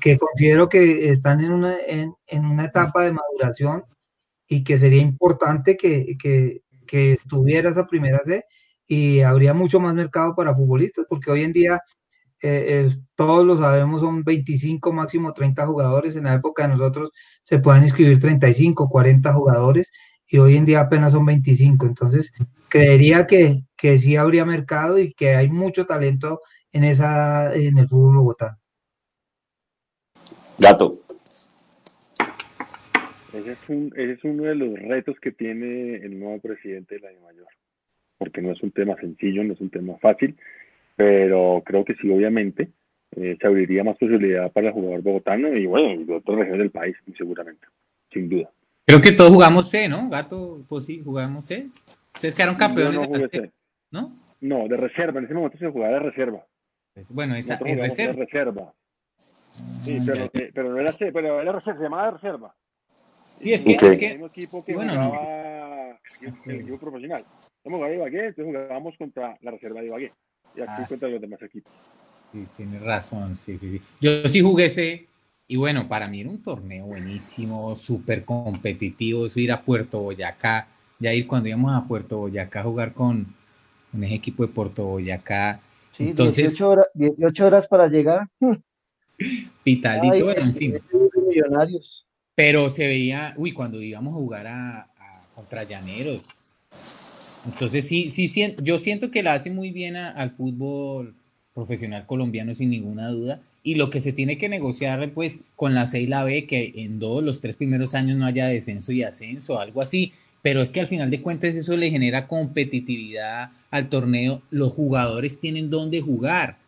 [0.00, 2.12] Que considero que están en una, en,
[2.44, 3.84] una etapa de maduración
[4.48, 8.44] y que sería importante que, que, que estuviera esa primera C
[8.88, 11.82] y habría mucho más mercado para futbolistas, porque hoy en día,
[12.42, 16.16] eh, todos lo sabemos, son 25, máximo 30 jugadores.
[16.16, 17.10] En la época de nosotros
[17.42, 19.92] se pueden inscribir 35, 40 jugadores
[20.26, 21.84] y hoy en día apenas son 25.
[21.84, 22.32] Entonces,
[22.68, 26.40] creería que, que sí habría mercado y que hay mucho talento
[26.72, 28.58] en, esa, en el fútbol bogotano.
[30.58, 31.07] Gato.
[33.32, 37.20] Ese es, ese es uno de los retos que tiene el nuevo presidente de la
[37.20, 37.48] Mayor
[38.18, 40.36] porque no es un tema sencillo, no es un tema fácil,
[40.96, 42.68] pero creo que sí, obviamente,
[43.16, 46.70] eh, se abriría más posibilidad para el jugador bogotano y bueno, de otras regiones del
[46.70, 47.66] país, seguramente,
[48.12, 48.50] sin duda.
[48.84, 50.08] Creo que todos jugamos C, ¿no?
[50.08, 51.66] Gato, pues sí, jugamos C.
[52.14, 53.08] Ustedes quedaron campeones.
[53.08, 53.50] No, C.
[53.90, 54.12] ¿No?
[54.40, 56.44] No, de reserva, en ese momento se jugaba de reserva.
[56.94, 58.12] Pues, bueno, esa es reserva.
[58.14, 58.74] De reserva.
[59.80, 62.54] Sí, pero, eh, pero, no era C, pero era reserva, se llamaba reserva.
[63.42, 66.00] Sí, es que, es que, equipo que bueno, jugaba
[66.46, 67.22] el equipo profesional.
[67.64, 70.12] Hemos jugado Ibagué, entonces jugábamos contra la reserva de Ibagué.
[70.56, 71.72] Y aquí ah, contra los demás equipos.
[72.32, 73.82] Sí, tienes razón, sí, sí, sí.
[74.00, 75.06] Yo sí jugué ese,
[75.46, 80.68] y bueno, para mí era un torneo buenísimo, súper competitivo, eso ir a Puerto Boyacá,
[80.98, 83.34] ya ir cuando íbamos a Puerto Boyacá a jugar con
[83.92, 85.60] un equipo de Puerto Boyacá.
[85.92, 88.28] Sí, Entonces, 18 horas, 18 horas para llegar.
[89.64, 90.80] Pitadito, bueno, en fin.
[91.28, 92.07] Millonarios.
[92.38, 94.86] Pero se veía, uy, cuando íbamos a jugar a,
[95.34, 96.22] contra Llaneros.
[97.44, 101.16] Entonces sí, sí, yo siento que la hace muy bien al fútbol
[101.52, 103.40] profesional colombiano sin ninguna duda.
[103.64, 106.74] Y lo que se tiene que negociar pues con la C y la B, que
[106.76, 110.12] en todos los tres primeros años no haya descenso y ascenso, algo así.
[110.40, 114.42] Pero es que al final de cuentas eso le genera competitividad al torneo.
[114.50, 116.58] Los jugadores tienen dónde jugar.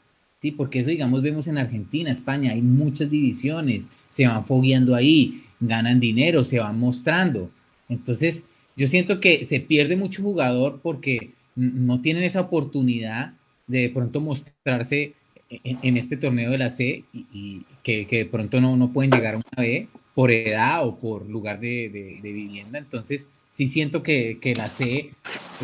[0.40, 5.44] Sí, porque eso digamos vemos en Argentina, España, hay muchas divisiones, se van fogueando ahí,
[5.60, 7.50] ganan dinero, se van mostrando.
[7.88, 8.44] Entonces,
[8.76, 13.34] yo siento que se pierde mucho jugador porque no tienen esa oportunidad
[13.66, 15.14] de, pronto mostrarse
[15.50, 19.38] en, este torneo de la C y, que, de pronto no, no, pueden llegar a
[19.38, 22.78] una B por edad o por lugar de, vivienda.
[22.78, 25.10] Entonces, sí siento que, la C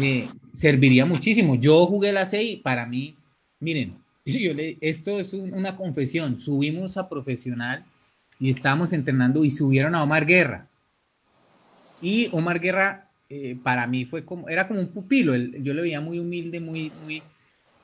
[0.00, 1.55] eh, serviría muchísimo.
[1.57, 3.16] Yo jugué la C y para mí,
[3.60, 3.94] miren,
[4.81, 6.39] esto es una confesión.
[6.39, 7.84] Subimos a profesional
[8.39, 10.68] y estábamos entrenando y subieron a Omar Guerra.
[12.00, 15.34] Y Omar Guerra eh, para mí fue como, era como un pupilo.
[15.34, 17.23] yo lo veía muy humilde, muy, muy,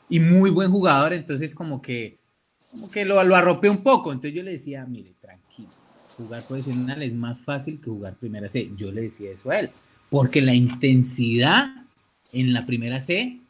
[0.08, 1.12] y muy buen jugador.
[1.12, 2.18] Entonces como que,
[2.70, 4.12] como que lo, lo arropé un poco.
[4.12, 5.70] Entonces yo le decía, mire, tranquilo,
[6.16, 8.70] jugar profesional es más fácil que jugar primera C.
[8.76, 9.70] Yo le decía eso a él.
[10.10, 11.68] Porque la intensidad
[12.32, 13.41] en la primera C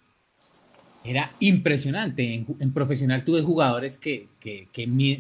[1.05, 2.45] era impresionante.
[2.59, 4.69] En, profesional tuve jugadores que, que,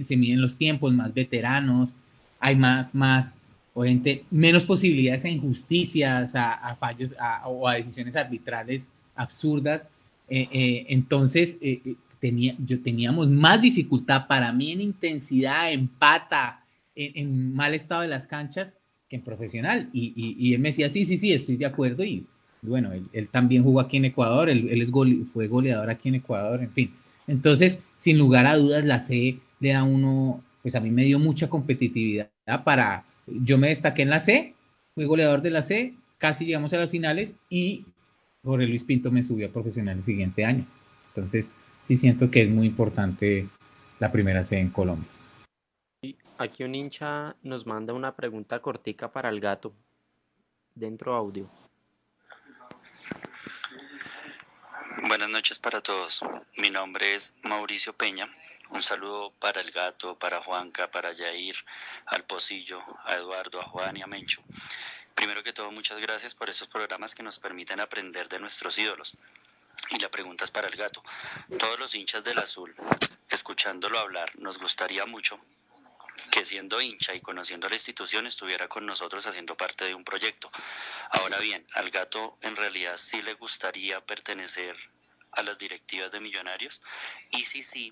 [0.04, 1.94] se miden los tiempos, más veteranos,
[2.40, 3.36] hay más, más,
[3.74, 7.12] gente menos posibilidades a injusticias, a, fallos
[7.46, 9.88] o a decisiones arbitrales absurdas.
[10.28, 16.64] Eh, eh, entonces, eh, tenía, yo teníamos más dificultad para mí en intensidad, en pata,
[16.94, 18.78] en, mal estado de las canchas
[19.08, 19.88] que en profesional.
[19.92, 22.26] Y, y, y él me decía, sí, sí, sí, estoy de acuerdo y
[22.62, 24.90] bueno, él, también jugó aquí en Ecuador, él, es
[25.32, 26.94] fue goleador aquí en Ecuador, en fin.
[27.26, 31.18] Entonces, sin lugar a dudas, la C le da uno, pues a mí me dio
[31.18, 32.30] mucha competitividad
[32.64, 34.54] para, yo me destaqué en la C,
[34.94, 37.84] fui goleador de la C, casi llegamos a las finales y
[38.44, 40.66] Jorge Luis Pinto me subió a profesional el siguiente año.
[41.08, 41.50] Entonces,
[41.82, 43.48] sí siento que es muy importante
[43.98, 45.08] la primera C en Colombia.
[46.38, 49.72] Aquí un hincha nos manda una pregunta cortica para el gato,
[50.74, 51.48] dentro audio.
[55.00, 56.20] Buenas noches para todos.
[56.56, 58.28] Mi nombre es Mauricio Peña.
[58.70, 61.56] Un saludo para el gato, para Juanca, para Yair,
[62.06, 64.42] al Pocillo, a Eduardo, a Juan y a Mencho.
[65.14, 69.16] Primero que todo, muchas gracias por esos programas que nos permiten aprender de nuestros ídolos.
[69.90, 71.02] Y la pregunta es para el gato.
[71.58, 72.74] Todos los hinchas del azul,
[73.30, 75.40] escuchándolo hablar, nos gustaría mucho
[76.30, 80.50] que siendo hincha y conociendo la institución estuviera con nosotros haciendo parte de un proyecto.
[81.10, 84.74] Ahora bien, al gato en realidad sí le gustaría pertenecer
[85.32, 86.82] a las directivas de Millonarios
[87.30, 87.90] y si sí,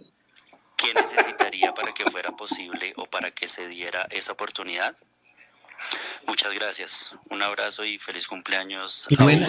[0.76, 4.94] ¿qué necesitaría para que fuera posible o para que se diera esa oportunidad?
[6.26, 7.16] Muchas gracias.
[7.30, 9.06] Un abrazo y feliz cumpleaños.
[9.08, 9.48] Qué, buena,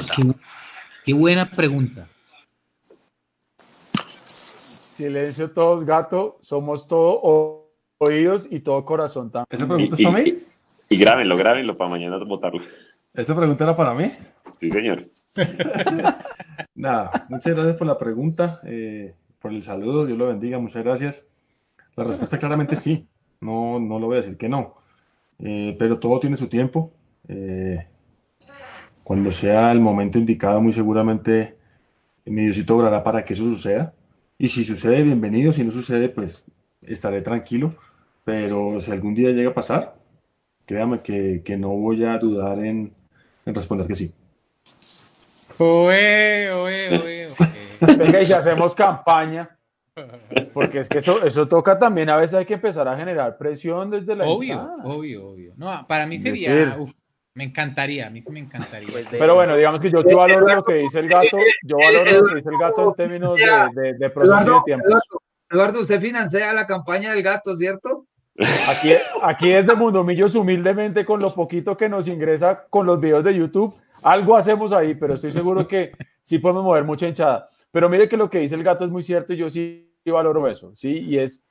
[1.05, 2.07] qué buena pregunta.
[4.07, 6.39] Silencio todos, gato.
[6.41, 7.60] Somos todos
[8.01, 9.47] oídos y todo corazón también.
[9.51, 10.35] ¿Esa pregunta es para mí?
[10.89, 12.61] Y, grábenlo, grábenlo para mañana votarlo.
[13.13, 14.11] ¿Esa pregunta era para mí?
[14.59, 14.99] Sí, señor.
[16.75, 21.29] Nada, muchas gracias por la pregunta, eh, por el saludo, Dios lo bendiga, muchas gracias.
[21.95, 23.07] La respuesta claramente sí,
[23.39, 24.75] no, no lo voy a decir que no,
[25.39, 26.91] eh, pero todo tiene su tiempo.
[27.27, 27.85] Eh,
[29.03, 31.55] cuando sea el momento indicado, muy seguramente
[32.25, 33.93] mi Diosito obrará para que eso suceda.
[34.39, 36.45] Y si sucede, bienvenido, si no sucede, pues
[36.81, 37.75] estaré tranquilo
[38.23, 39.95] pero si algún día llega a pasar,
[40.65, 42.93] créame que, que no voy a dudar en,
[43.45, 44.13] en responder que sí.
[45.57, 47.27] Oe, oe, oe,
[47.97, 49.57] Venga, y si hacemos campaña,
[50.53, 53.89] porque es que eso, eso toca también, a veces hay que empezar a generar presión
[53.89, 55.53] desde la Obvio, obvio, obvio.
[55.57, 56.77] No, para mí sería,
[57.33, 58.89] me encantaría, a mí sí me encantaría.
[58.91, 62.11] Pues pero bueno, digamos que yo sí valoro lo que dice el gato, yo valoro
[62.11, 64.85] lo que dice el gato en términos de, de, de proceso de tiempo.
[65.49, 68.05] Eduardo, usted financia la campaña del gato, ¿cierto?
[68.67, 73.35] Aquí, aquí desde Mundomillos, humildemente, con lo poquito que nos ingresa con los videos de
[73.35, 77.47] YouTube, algo hacemos ahí, pero estoy seguro que sí podemos mover mucha hinchada.
[77.71, 80.47] Pero mire que lo que dice el gato es muy cierto y yo sí valoro
[80.47, 80.99] eso, ¿sí?
[80.99, 81.45] Y es,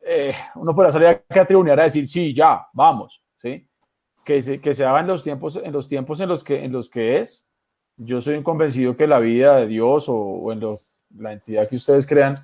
[0.00, 3.66] eh, uno puede salir aquí a tribunear a decir, sí, ya, vamos, ¿sí?
[4.24, 6.72] Que se, que se haga en los tiempos en los, tiempos en los, que, en
[6.72, 7.46] los que es.
[7.96, 10.60] Yo soy convencido que la vida de Dios o, o en
[11.16, 12.34] la entidad que ustedes crean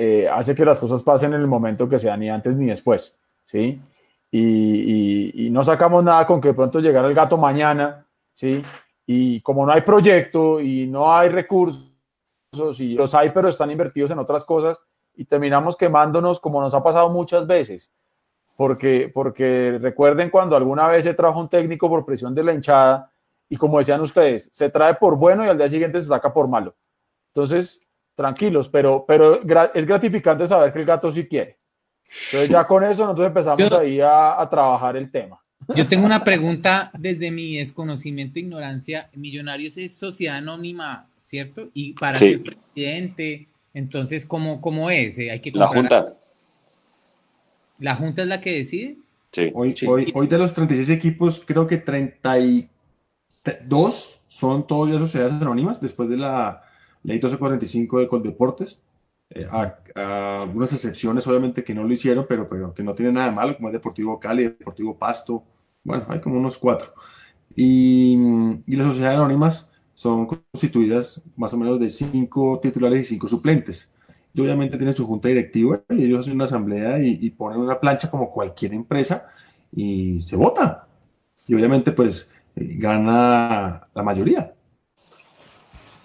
[0.00, 3.18] eh, hace que las cosas pasen en el momento que sea, ni antes ni después,
[3.44, 3.82] ¿sí?
[4.30, 8.62] Y, no sacamos nada con que pronto llegara el gato mañana, ¿sí?
[9.04, 11.90] Y como no hay proyecto y no hay recursos,
[12.78, 14.80] y los hay, pero están invertidos en otras cosas,
[15.16, 17.90] y terminamos quemándonos como nos ha pasado muchas veces.
[18.56, 23.10] porque, porque recuerden cuando alguna vez se trajo un técnico por presión de la hinchada
[23.48, 26.46] y como decían ustedes, se trae por bueno y al día siguiente se saca por
[26.46, 26.76] malo.
[27.34, 27.80] Entonces,
[28.18, 29.40] tranquilos, pero, pero
[29.72, 31.56] es gratificante saber que el gato sí quiere.
[32.26, 35.38] Entonces ya con eso nosotros empezamos ahí a, a, trabajar el tema.
[35.76, 39.08] Yo tengo una pregunta desde mi desconocimiento e ignorancia.
[39.14, 41.68] Millonarios es sociedad anónima, ¿cierto?
[41.74, 45.16] Y para ser presidente, entonces, ¿cómo, cómo es?
[45.18, 46.14] Hay que la Junta.
[47.78, 48.96] ¿La Junta es la que decide?
[49.30, 49.52] Sí.
[49.54, 56.08] Hoy, Hoy, hoy de los 36 equipos, creo que 32 son todavía sociedades anónimas después
[56.08, 56.64] de la
[57.02, 58.82] ley 1245 de Coldeportes.
[59.30, 63.28] Eh, a, algunas excepciones, obviamente, que no lo hicieron, pero, pero que no tiene nada
[63.28, 65.42] de malo, como el Deportivo Cali, Deportivo Pasto.
[65.84, 66.92] Bueno, hay como unos cuatro.
[67.54, 68.16] Y,
[68.66, 73.90] y las sociedades anónimas son constituidas más o menos de cinco titulares y cinco suplentes.
[74.32, 78.08] Y obviamente tienen su junta directiva y ellos hacen una asamblea y, ponen una plancha
[78.08, 79.26] como cualquier empresa
[79.72, 80.86] y se vota.
[81.48, 84.54] Y obviamente pues eh, gana la mayoría.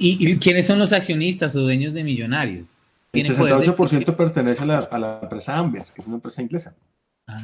[0.04, 2.68] ¿Y, quiénes son los accionistas o dueños de Millonarios?
[3.14, 6.76] El 68% pertenece a la, a la, empresa Amber, que es una empresa inglesa.
[7.28, 7.40] Ah.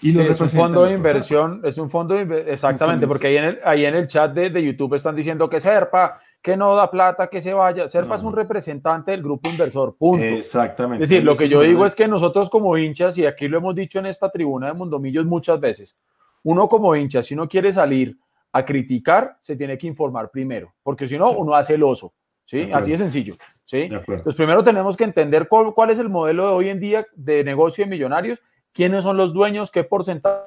[0.00, 3.58] Y es un fondo de inversión, es un fondo de exactamente, porque ahí en el,
[3.64, 7.28] ahí en el chat de, de, YouTube están diciendo que Serpa, que no da plata,
[7.28, 7.88] que se vaya.
[7.88, 10.22] Serpa es un representante del grupo inversor, punto.
[10.22, 11.04] Exactamente.
[11.04, 13.74] Es decir, lo que yo digo es que nosotros como hinchas, y aquí lo hemos
[13.74, 15.96] dicho en esta tribuna de Mundomillos muchas veces,
[16.42, 18.18] uno como hincha, si uno quiere salir
[18.54, 22.14] a criticar, se tiene que informar primero, porque si no, uno hace el oso.
[22.46, 22.70] ¿sí?
[22.72, 23.34] Así de sencillo.
[23.64, 23.88] ¿sí?
[23.90, 27.42] Entonces, primero tenemos que entender cuál, cuál es el modelo de hoy en día de
[27.42, 28.40] negocio de millonarios
[28.72, 30.44] quiénes son los dueños, qué porcentaje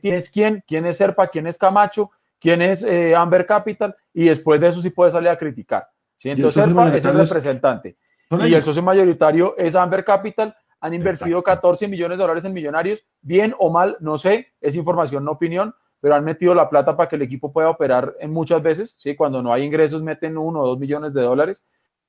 [0.00, 4.60] tienes quién, quién es Serpa, quién es Camacho, quién es eh, Amber Capital, y después
[4.60, 5.88] de eso sí puede salir a criticar.
[6.18, 6.30] ¿sí?
[6.30, 7.96] Entonces Serpa es el representante.
[8.30, 10.56] Y el socio mayoritario es Amber Capital.
[10.80, 15.24] Han invertido 14 millones de dólares en millonarios, bien o mal, no sé, es información,
[15.24, 18.60] no opinión, pero han metido la plata para que el equipo pueda operar en muchas
[18.60, 19.14] veces, ¿sí?
[19.14, 21.64] cuando no hay ingresos meten uno o dos millones de dólares,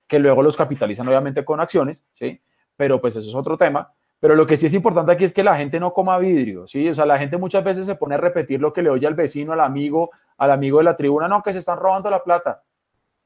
[0.08, 2.42] que luego los capitalizan obviamente con acciones, ¿sí?
[2.76, 3.94] pero pues eso es otro tema.
[4.20, 6.88] Pero lo que sí es importante aquí es que la gente no coma vidrio, ¿sí?
[6.90, 9.16] O sea, la gente muchas veces se pone a repetir lo que le oye al
[9.16, 12.64] vecino, al amigo, al amigo de la tribuna, no, que se están robando la plata.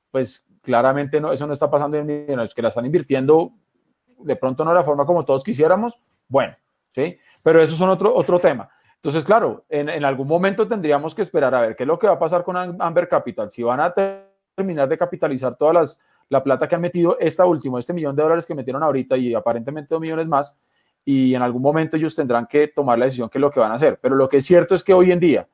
[0.09, 3.51] Pues claramente no, eso no está pasando en es que la están invirtiendo
[4.17, 6.55] de pronto no de la forma como todos quisiéramos, bueno,
[6.95, 7.17] ¿sí?
[7.43, 8.67] Pero eso es otro, otro tema.
[8.97, 12.13] Entonces, claro, en, algún momento tendríamos que esperar a ver qué es lo que va
[12.13, 13.93] a pasar con Amber Capital, si van a
[14.55, 18.23] terminar de capitalizar todas las, la plata que han metido esta última, este millón de
[18.23, 20.57] dólares que metieron ahorita y aparentemente dos millones más,
[21.05, 23.71] y en algún momento ellos tendrán que tomar la decisión que es lo que van
[23.71, 23.97] a hacer.
[24.01, 25.47] Pero lo que es cierto es que hoy en día,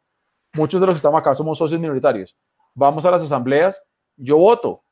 [0.53, 2.35] muchos de los que estamos acá somos socios minoritarios.
[2.73, 3.79] Vamos a las asambleas,
[4.15, 4.83] yo voto,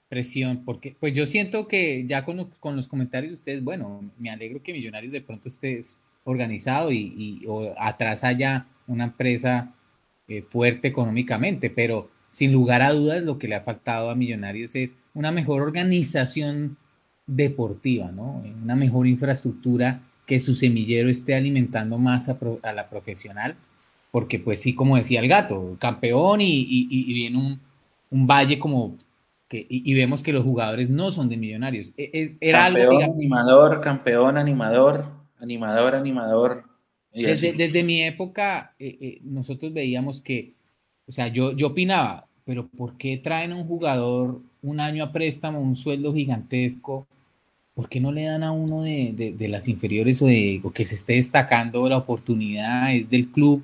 [0.09, 2.37] presión, porque pues yo siento que ya con,
[2.77, 5.81] los comentarios de ustedes, bueno, me alegro que Millonarios de pronto esté
[6.25, 9.75] organizado y, y o atrás haya una empresa
[10.29, 14.75] eh, fuerte económicamente, pero sin lugar a dudas lo que le ha faltado a Millonarios
[14.75, 16.77] es una mejor organización
[17.27, 18.43] deportiva, ¿no?
[18.63, 22.37] Una mejor infraestructura que su semillero esté alimentando más a,
[22.75, 23.57] la profesional,
[24.11, 27.39] porque pues sí, como decía el gato, campeón y, viene
[28.11, 28.97] un, valle como
[29.49, 31.93] que, y, vemos que los jugadores no son de millonarios.
[31.97, 35.07] E, e, era algo, animador, campeón, animador,
[35.41, 36.65] animador, animador.
[37.13, 40.53] Desde, mi época, eh, eh, nosotros veíamos que,
[41.07, 45.13] o sea, yo, yo opinaba, pero ¿por qué traen a un jugador un año a
[45.13, 47.07] préstamo, un sueldo gigantesco?
[47.75, 51.15] ¿Por qué no le dan a uno de, las inferiores o, de, que se esté
[51.15, 53.63] destacando la oportunidad es del club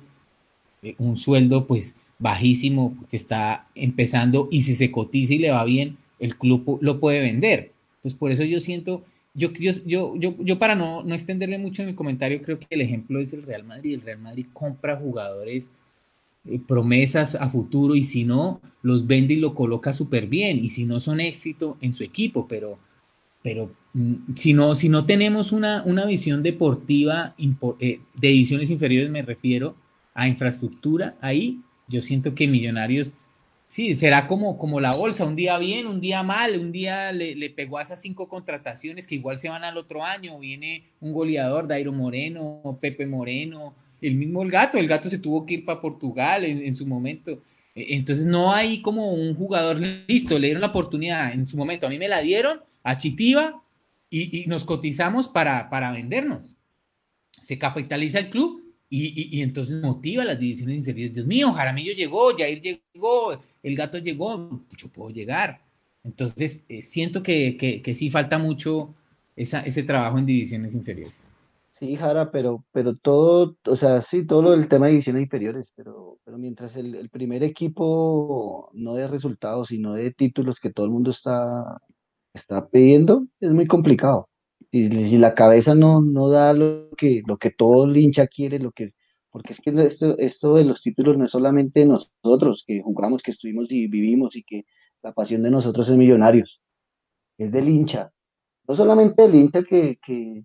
[0.81, 5.63] eh, un sueldo pues bajísimo porque está empezando y si se cotiza y le va
[5.63, 7.71] bien, el club lo puede vender?
[7.97, 9.03] Entonces por eso yo siento
[9.35, 12.79] yo, yo, yo, yo, para no, no extenderme mucho en mi comentario, creo que el
[12.79, 13.95] ejemplo es el Real Madrid.
[13.95, 15.71] El Real Madrid compra jugadores,
[16.45, 20.63] eh, promesas a futuro, y si no, los vende y lo coloca súper bien.
[20.63, 22.47] Y si no, son éxito en su equipo.
[22.47, 22.79] Pero,
[23.43, 29.09] pero mm, si, no, si no tenemos una, una visión deportiva eh, de divisiones inferiores,
[29.09, 29.75] me refiero
[30.13, 33.13] a infraestructura, ahí yo siento que Millonarios
[33.67, 37.35] Sí, será como, como la bolsa, un día bien, un día mal, un día le,
[37.35, 41.13] le, pegó a esas cinco contrataciones que igual se van al otro año, viene un
[41.13, 45.65] goleador, Dairo Moreno, Pepe Moreno, el mismo el gato, el gato se tuvo que ir
[45.65, 47.41] para Portugal en, en, su momento.
[47.73, 51.87] E, entonces no hay como un jugador listo, le dieron la oportunidad en su momento,
[51.87, 53.61] a mí me la dieron a Chitiva
[54.11, 56.55] y, y nos cotizamos para, para vendernos.
[57.41, 58.64] Se capitaliza el club
[59.03, 61.13] y, y, entonces motiva las divisiones inferiores.
[61.13, 65.59] Dios mío, Jaramillo llegó, Jair llegó, el gato llegó, yo puedo llegar.
[66.03, 68.93] Entonces, eh, siento que, que, que, sí falta mucho
[69.35, 71.13] esa, ese trabajo en divisiones inferiores.
[71.79, 75.73] Sí, Jara, pero, pero todo, o sea, sí, todo lo del tema de divisiones inferiores,
[75.75, 80.85] pero, pero mientras el, el primer equipo no dé resultados, sino de títulos que todo
[80.85, 81.81] el mundo está,
[82.33, 84.29] está pidiendo, es muy complicado.
[84.75, 88.59] Y si la cabeza no, no da lo que, lo que todo el hincha quiere,
[88.59, 88.91] lo que,
[89.31, 93.31] porque es que esto, esto de los títulos no es solamente nosotros que jugamos, que
[93.31, 94.65] estuvimos y vivimos y que
[95.01, 96.59] la pasión de nosotros es millonarios,
[97.37, 98.11] es del hincha.
[98.67, 100.43] No solamente del hincha que, que,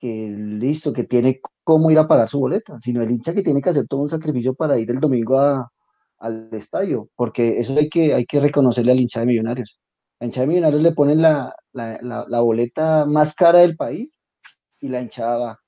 [0.00, 3.60] que listo, que tiene cómo ir a pagar su boleta, sino el hincha que tiene
[3.60, 5.70] que hacer todo un sacrificio para ir el domingo a,
[6.18, 9.78] al estadio, porque eso hay que, hay que reconocerle al hincha de millonarios.
[10.20, 14.16] A hincha de millonarios le ponen la, la, la, la boleta más cara del país
[14.80, 15.60] y la hinchada va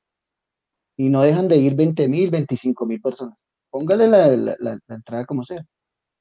[0.99, 3.39] y no dejan de ir 20 mil, 25 mil personas.
[3.71, 5.65] Póngale la, la, la, la, entrada como sea.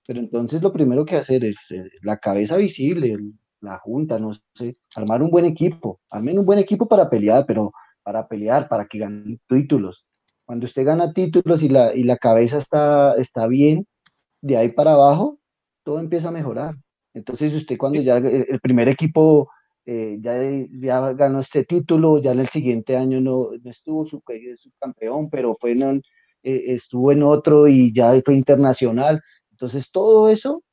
[0.05, 3.17] Pero entonces lo primero que hacer es eh, la cabeza visible,
[3.61, 7.71] la junta, no sé, armar un buen equipo, armen un buen equipo para pelear, pero
[8.03, 10.05] para pelear, para que ganen títulos.
[10.45, 13.87] Cuando usted gana títulos y la, y la cabeza está, está bien,
[14.41, 15.39] de ahí para abajo,
[15.83, 16.75] todo empieza a mejorar.
[17.13, 19.49] Entonces usted cuando ya el, primer equipo
[19.85, 20.37] eh, ya,
[20.81, 24.21] ya, ganó este título, ya en el siguiente año no, no estuvo su,
[24.55, 26.01] su, campeón, pero fue en,
[26.43, 29.21] eh, estuvo en otro y ya fue internacional.
[29.51, 30.63] Entonces todo eso,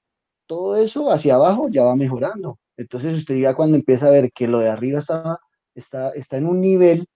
[0.46, 2.58] todo eso hacia abajo ya va mejorando.
[2.76, 5.38] Entonces usted ya cuando empieza a ver que lo de arriba está,
[5.74, 7.06] está, está en un nivel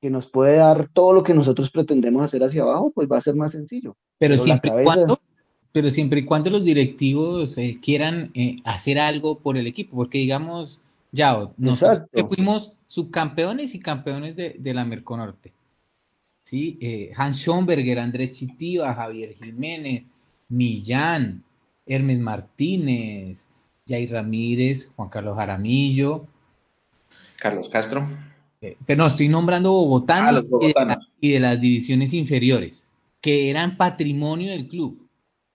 [0.00, 3.22] que nos puede dar todo lo que nosotros pretendemos hacer hacia abajo, pues va a
[3.22, 3.96] ser más sencillo.
[4.18, 5.18] Pero, pero siempre, cuando,
[5.76, 10.16] pero siempre y cuando los directivos eh, quieran eh, hacer algo por el equipo, porque
[10.16, 10.80] digamos,
[11.12, 15.52] ya, nosotros fuimos subcampeones y campeones de, de la Merconorte.
[16.44, 16.78] ¿sí?
[16.80, 20.06] Eh, Hans Schomberger, Andrés Chitiva, Javier Jiménez,
[20.48, 21.44] Millán,
[21.84, 23.46] Hermes Martínez,
[23.86, 26.26] Jair Ramírez, Juan Carlos Jaramillo.
[27.38, 28.08] Carlos Castro.
[28.62, 30.96] Eh, pero no, estoy nombrando bogotanos, ah, los bogotanos.
[31.20, 32.88] Y, de la, y de las divisiones inferiores,
[33.20, 35.05] que eran patrimonio del club.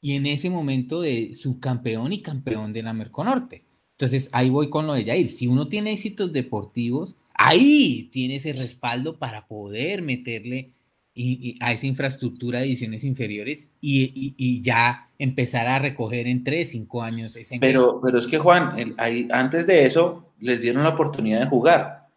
[0.02, 3.64] Y en ese momento de subcampeón y campeón de la Merconorte.
[3.92, 5.30] Entonces ahí voy con lo de Jair.
[5.30, 10.72] Si uno tiene éxitos deportivos, ahí tiene ese respaldo para poder meterle
[11.14, 16.28] y, y a esa infraestructura de ediciones inferiores y, y, y, ya empezar a recoger
[16.28, 20.32] en 3, 5 años ese pero, pero es que Juan, el, ahí, antes de eso
[20.40, 22.08] les dieron la oportunidad de jugar.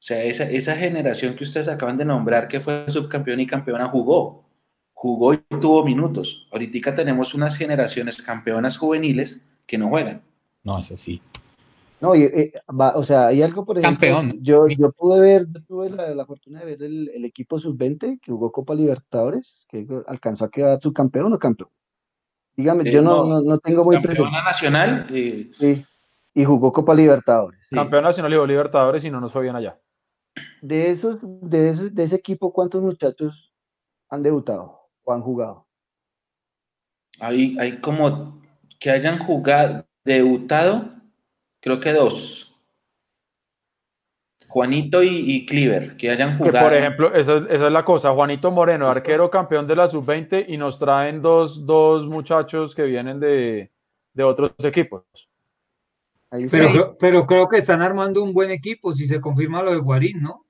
[0.00, 3.86] O sea, esa, esa generación que ustedes acaban de nombrar, que fue subcampeón y campeona,
[3.86, 4.44] jugó.
[5.02, 6.46] Jugó y tuvo minutos.
[6.52, 10.20] Ahorita tenemos unas generaciones campeonas juveniles que no juegan.
[10.62, 11.22] No, eso sí.
[12.02, 14.42] No, y, eh, va, o sea, hay algo, por ejemplo, Campeón.
[14.42, 18.20] yo, yo pude ver, yo tuve la, la fortuna de ver el, el equipo sub-20
[18.20, 21.70] que jugó Copa Libertadores, que alcanzó a quedar subcampeón o campeón.
[22.54, 24.24] Dígame, Eh, yo no, no, no, tengo muy presente.
[24.30, 25.06] Campeona nacional.
[25.08, 25.82] eh, Sí,
[26.34, 27.58] y jugó Copa Libertadores.
[27.70, 27.74] sí.
[27.74, 29.80] Campeón nacional y Libertadores y no nos fue bien allá.
[30.60, 33.50] De esos, de esos, de ese equipo, ¿cuántos muchachos
[34.10, 35.66] han debutado o han jugado?
[37.20, 38.40] hay, hay como
[38.78, 40.90] que hayan jugado, debutado,
[41.60, 42.46] creo que dos.
[44.48, 46.66] Juanito y, y Cliver, que hayan Que jugado.
[46.66, 48.12] por ejemplo, esa es, esa es la cosa.
[48.12, 53.20] Juanito Moreno, arquero campeón de la sub-20 y nos traen dos, dos muchachos que vienen
[53.20, 53.70] de,
[54.12, 55.04] de otros equipos.
[56.50, 60.22] Pero, pero creo que están armando un buen equipo si se confirma lo de Guarín,
[60.22, 60.46] ¿no?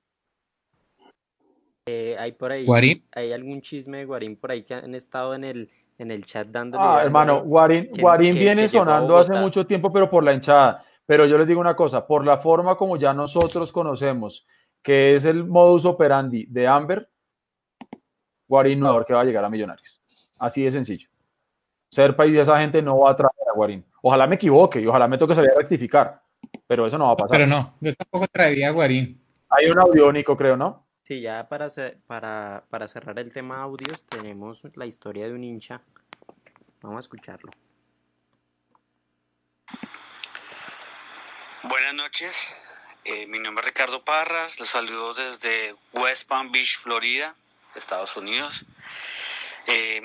[2.21, 3.03] Hay por ahí, Guarín.
[3.13, 6.47] hay algún chisme de Guarín por ahí que han estado en el, en el chat
[6.49, 9.91] dándole Ah, hermano, de- Guarín, que- Guarín que- viene que a sonando hace mucho tiempo,
[9.93, 10.85] pero por la hinchada.
[11.07, 14.47] Pero yo les digo una cosa, por la forma como ya nosotros conocemos,
[14.83, 17.09] que es el modus operandi de Amber,
[18.49, 20.01] Guarín no es que va a llegar a Millonarios.
[20.39, 21.09] Así de sencillo.
[21.91, 23.85] Serpa y esa gente no va a traer a Guarín.
[24.03, 26.21] Ojalá me equivoque y ojalá me toque salir a rectificar,
[26.67, 27.37] pero eso no va a pasar.
[27.37, 29.21] Pero no, yo tampoco traería a Guarín.
[29.49, 30.87] Hay un audiónico, creo, ¿no?
[31.11, 31.67] Sí, ya para,
[32.07, 35.81] para, para cerrar el tema audios, tenemos la historia de un hincha.
[36.83, 37.51] Vamos a escucharlo.
[41.65, 42.55] Buenas noches,
[43.03, 47.35] eh, mi nombre es Ricardo Parras, los saludo desde West Palm Beach, Florida,
[47.75, 48.65] Estados Unidos.
[49.67, 50.01] Eh,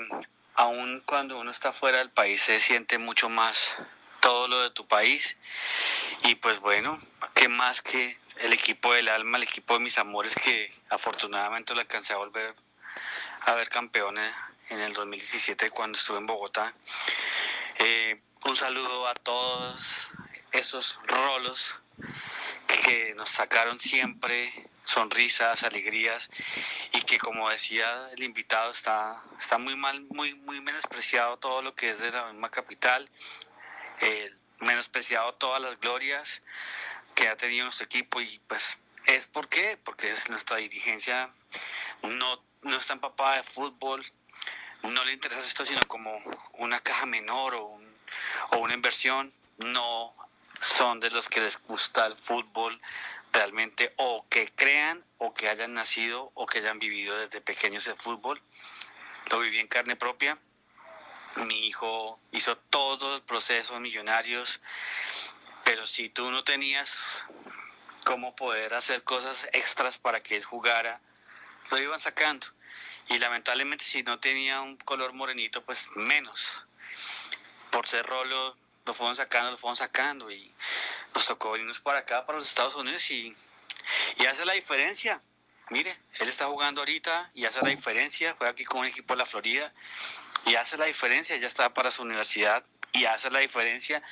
[0.56, 3.76] aún cuando uno está fuera del país se siente mucho más
[4.26, 5.36] todo lo de tu país.
[6.24, 7.00] Y pues bueno,
[7.32, 11.80] qué más que el equipo del alma, el equipo de mis amores que afortunadamente lo
[11.80, 12.52] alcancé a volver
[13.42, 16.74] a ver campeón en el 2017 cuando estuve en Bogotá.
[17.78, 20.08] Eh, un saludo a todos
[20.50, 21.78] esos rolos
[22.82, 26.30] que nos sacaron siempre sonrisas, alegrías
[26.92, 31.76] y que como decía el invitado está, está muy mal, muy, muy menospreciado todo lo
[31.76, 33.08] que es de la misma capital,
[34.00, 36.42] eh, menospreciado todas las glorias
[37.14, 41.30] que ha tenido nuestro equipo y pues es por qué, porque es nuestra dirigencia
[42.02, 44.04] no, no está empapada de fútbol,
[44.82, 46.20] no le interesa esto sino como
[46.54, 47.80] una caja menor o,
[48.50, 50.14] o una inversión, no
[50.60, 52.80] son de los que les gusta el fútbol
[53.32, 57.96] realmente o que crean o que hayan nacido o que hayan vivido desde pequeños el
[57.96, 58.40] fútbol.
[59.30, 60.38] Lo viví en carne propia.
[61.44, 64.60] Mi hijo hizo todo el proceso millonarios,
[65.64, 67.26] pero si tú no tenías
[68.04, 71.00] cómo poder hacer cosas extras para que él jugara,
[71.70, 72.46] lo iban sacando.
[73.08, 76.64] Y lamentablemente si no tenía un color morenito, pues menos.
[77.70, 78.56] Por ser rolo,
[78.86, 80.50] lo fueron sacando, lo fueron sacando y
[81.14, 83.36] nos tocó venirnos para acá, para los Estados Unidos y,
[84.18, 85.20] y hace la diferencia.
[85.68, 89.18] Mire, él está jugando ahorita y hace la diferencia, juega aquí con un equipo de
[89.18, 89.72] la Florida
[90.46, 94.02] y hace la diferencia, ya está para su universidad y hace la diferencia,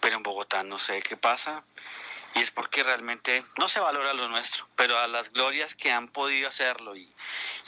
[0.00, 1.62] pero en Bogotá no sé qué pasa
[2.34, 6.08] y es porque realmente no se valora lo nuestro, pero a las glorias que han
[6.08, 7.08] podido hacerlo y,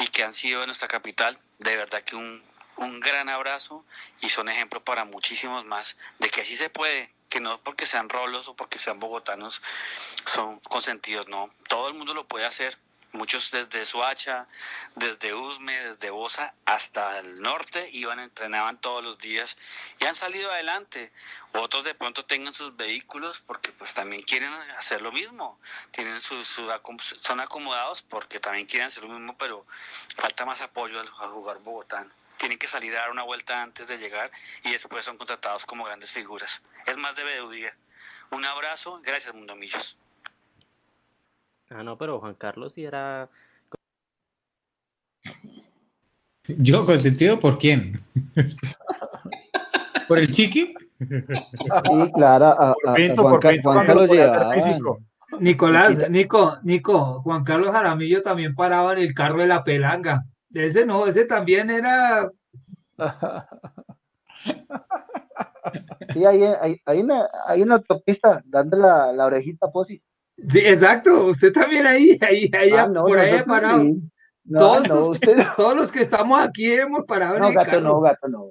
[0.00, 2.44] y que han sido en nuestra capital, de verdad que un,
[2.76, 3.84] un gran abrazo
[4.20, 8.08] y son ejemplo para muchísimos más de que así se puede, que no porque sean
[8.08, 9.62] rolos o porque sean bogotanos
[10.24, 12.76] son consentidos, no, todo el mundo lo puede hacer.
[13.16, 14.46] Muchos desde Suacha,
[14.94, 19.56] desde Usme, desde Bosa hasta el norte iban, entrenaban todos los días
[19.98, 21.12] y han salido adelante.
[21.54, 25.58] Otros de pronto tengan sus vehículos porque pues también quieren hacer lo mismo.
[25.90, 26.70] Tienen su, su
[27.16, 29.66] son acomodados porque también quieren hacer lo mismo, pero
[30.16, 33.88] falta más apoyo al, al jugar bogotano tienen que salir a dar una vuelta antes
[33.88, 34.30] de llegar
[34.62, 36.60] y después son contratados como grandes figuras.
[36.84, 37.74] Es más de día.
[38.30, 39.96] Un abrazo, gracias Mundo Millos.
[41.70, 43.28] Ah, no, pero Juan Carlos sí era...
[46.46, 48.00] ¿Yo consentido por quién?
[50.06, 50.74] ¿Por el chiqui?
[50.98, 53.16] Sí, claro, a, a, Juan,
[53.62, 54.08] Juan Carlos
[55.40, 60.24] Nicolás, Nico, Nico, Juan Carlos Jaramillo también paraba en el carro de la pelanga.
[60.52, 62.30] Ese no, ese también era.
[66.12, 70.00] Sí, hay, hay, hay, una, hay una autopista dando la, la orejita a Posi.
[70.48, 71.26] Sí, exacto.
[71.26, 73.84] Usted también ahí, ahí, ahí, ah, no, por ahí parado.
[74.48, 75.47] No, todos, no, usted...
[75.56, 77.82] todos los que estamos aquí hemos parado no, en el gato, carro.
[77.82, 78.44] No, gato, no.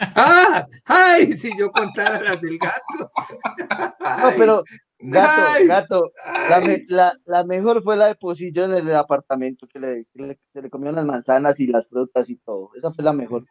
[0.00, 0.66] ¡Ah!
[0.84, 1.32] ¡Ay!
[1.34, 3.12] Si yo contara las del gato.
[4.00, 4.64] No, pero
[5.04, 6.12] Gato, Ay, gato.
[6.48, 10.22] La, me, la, la, mejor fue la de Posillo en el apartamento, que le, que
[10.22, 12.70] le, se le comieron las manzanas y las frutas y todo.
[12.76, 13.44] Esa fue la mejor.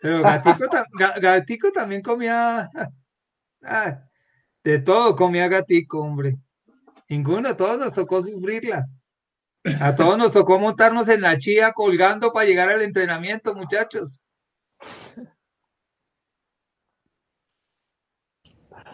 [0.00, 0.66] Pero Gatico,
[1.20, 2.70] Gatico también comía.
[3.66, 3.98] Ah,
[4.64, 6.38] de todo comía Gatico, hombre.
[7.08, 8.86] Ninguno, a todos nos tocó sufrirla.
[9.80, 14.26] A todos nos tocó montarnos en la chía colgando para llegar al entrenamiento, muchachos.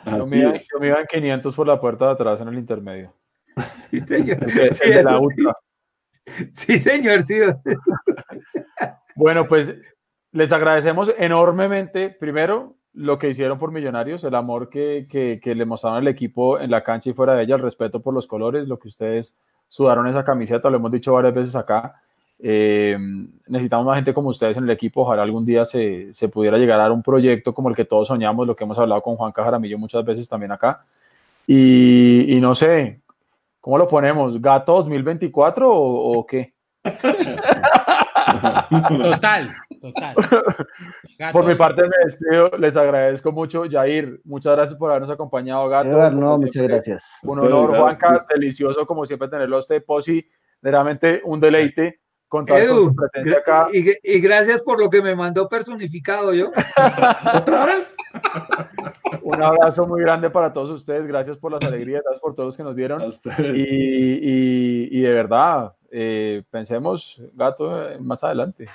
[0.07, 2.59] Yo me, iba, yo me iba en 500 por la puerta de atrás en el
[2.59, 3.15] intermedio.
[3.91, 4.39] Sí, señor.
[4.61, 5.53] El, sí, de la ultra.
[6.53, 7.41] Sí, señor, sí.
[9.17, 9.75] Bueno, pues
[10.33, 15.65] les agradecemos enormemente, primero, lo que hicieron por Millonarios, el amor que, que, que le
[15.65, 18.69] mostraron al equipo en la cancha y fuera de ella, el respeto por los colores,
[18.69, 19.35] lo que ustedes
[19.69, 22.01] sudaron esa camiseta, lo hemos dicho varias veces acá.
[22.43, 22.97] Eh,
[23.47, 25.03] necesitamos más gente como ustedes en el equipo.
[25.03, 28.47] Ojalá algún día se, se, pudiera llegar a un proyecto como el que todos soñamos,
[28.47, 30.85] lo que hemos hablado con Juan Cajaramillo muchas veces también acá.
[31.47, 33.01] Y, y no sé,
[33.61, 34.41] ¿cómo lo ponemos?
[34.41, 36.53] ¿Gato 2024 o, o qué?
[39.03, 40.15] Total, total.
[41.19, 41.33] Gato.
[41.33, 43.65] Por mi parte me despido, les agradezco mucho.
[43.71, 45.91] Jair, muchas gracias por habernos acompañado, Gato.
[45.91, 47.11] Edward, no, muchas gracias.
[47.23, 50.27] Un honor, Juanca, delicioso como siempre tenerlo a usted, Posi,
[50.61, 52.01] verdaderamente un deleite
[52.31, 53.69] contar Edu, con su presencia acá.
[53.73, 56.51] Y, y, gracias por lo que me mandó personificado yo.
[57.35, 57.95] ¿Otra vez?
[59.23, 61.07] Un abrazo muy grande para todos ustedes.
[61.07, 63.03] Gracias por las alegrías, gracias por todos los que nos dieron.
[63.39, 68.69] Y, y, y, de verdad, eh, pensemos, gato, más adelante.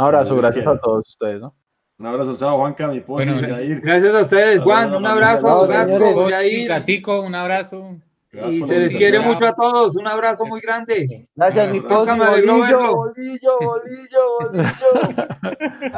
[0.00, 1.54] Un abrazo, gracias a todos ustedes, ¿no?
[1.98, 6.68] Un abrazo, chao, Juanca, mi esposo, bueno, Gracias a ustedes, Juan, un abrazo, Gato, Jair.
[6.68, 7.96] Gatico, un abrazo.
[8.32, 11.28] Y se les quiere mucho a todos, un abrazo muy grande.
[11.36, 12.16] Gracias, mi esposo.
[12.16, 14.78] Bolillo, bolillo, bolillo.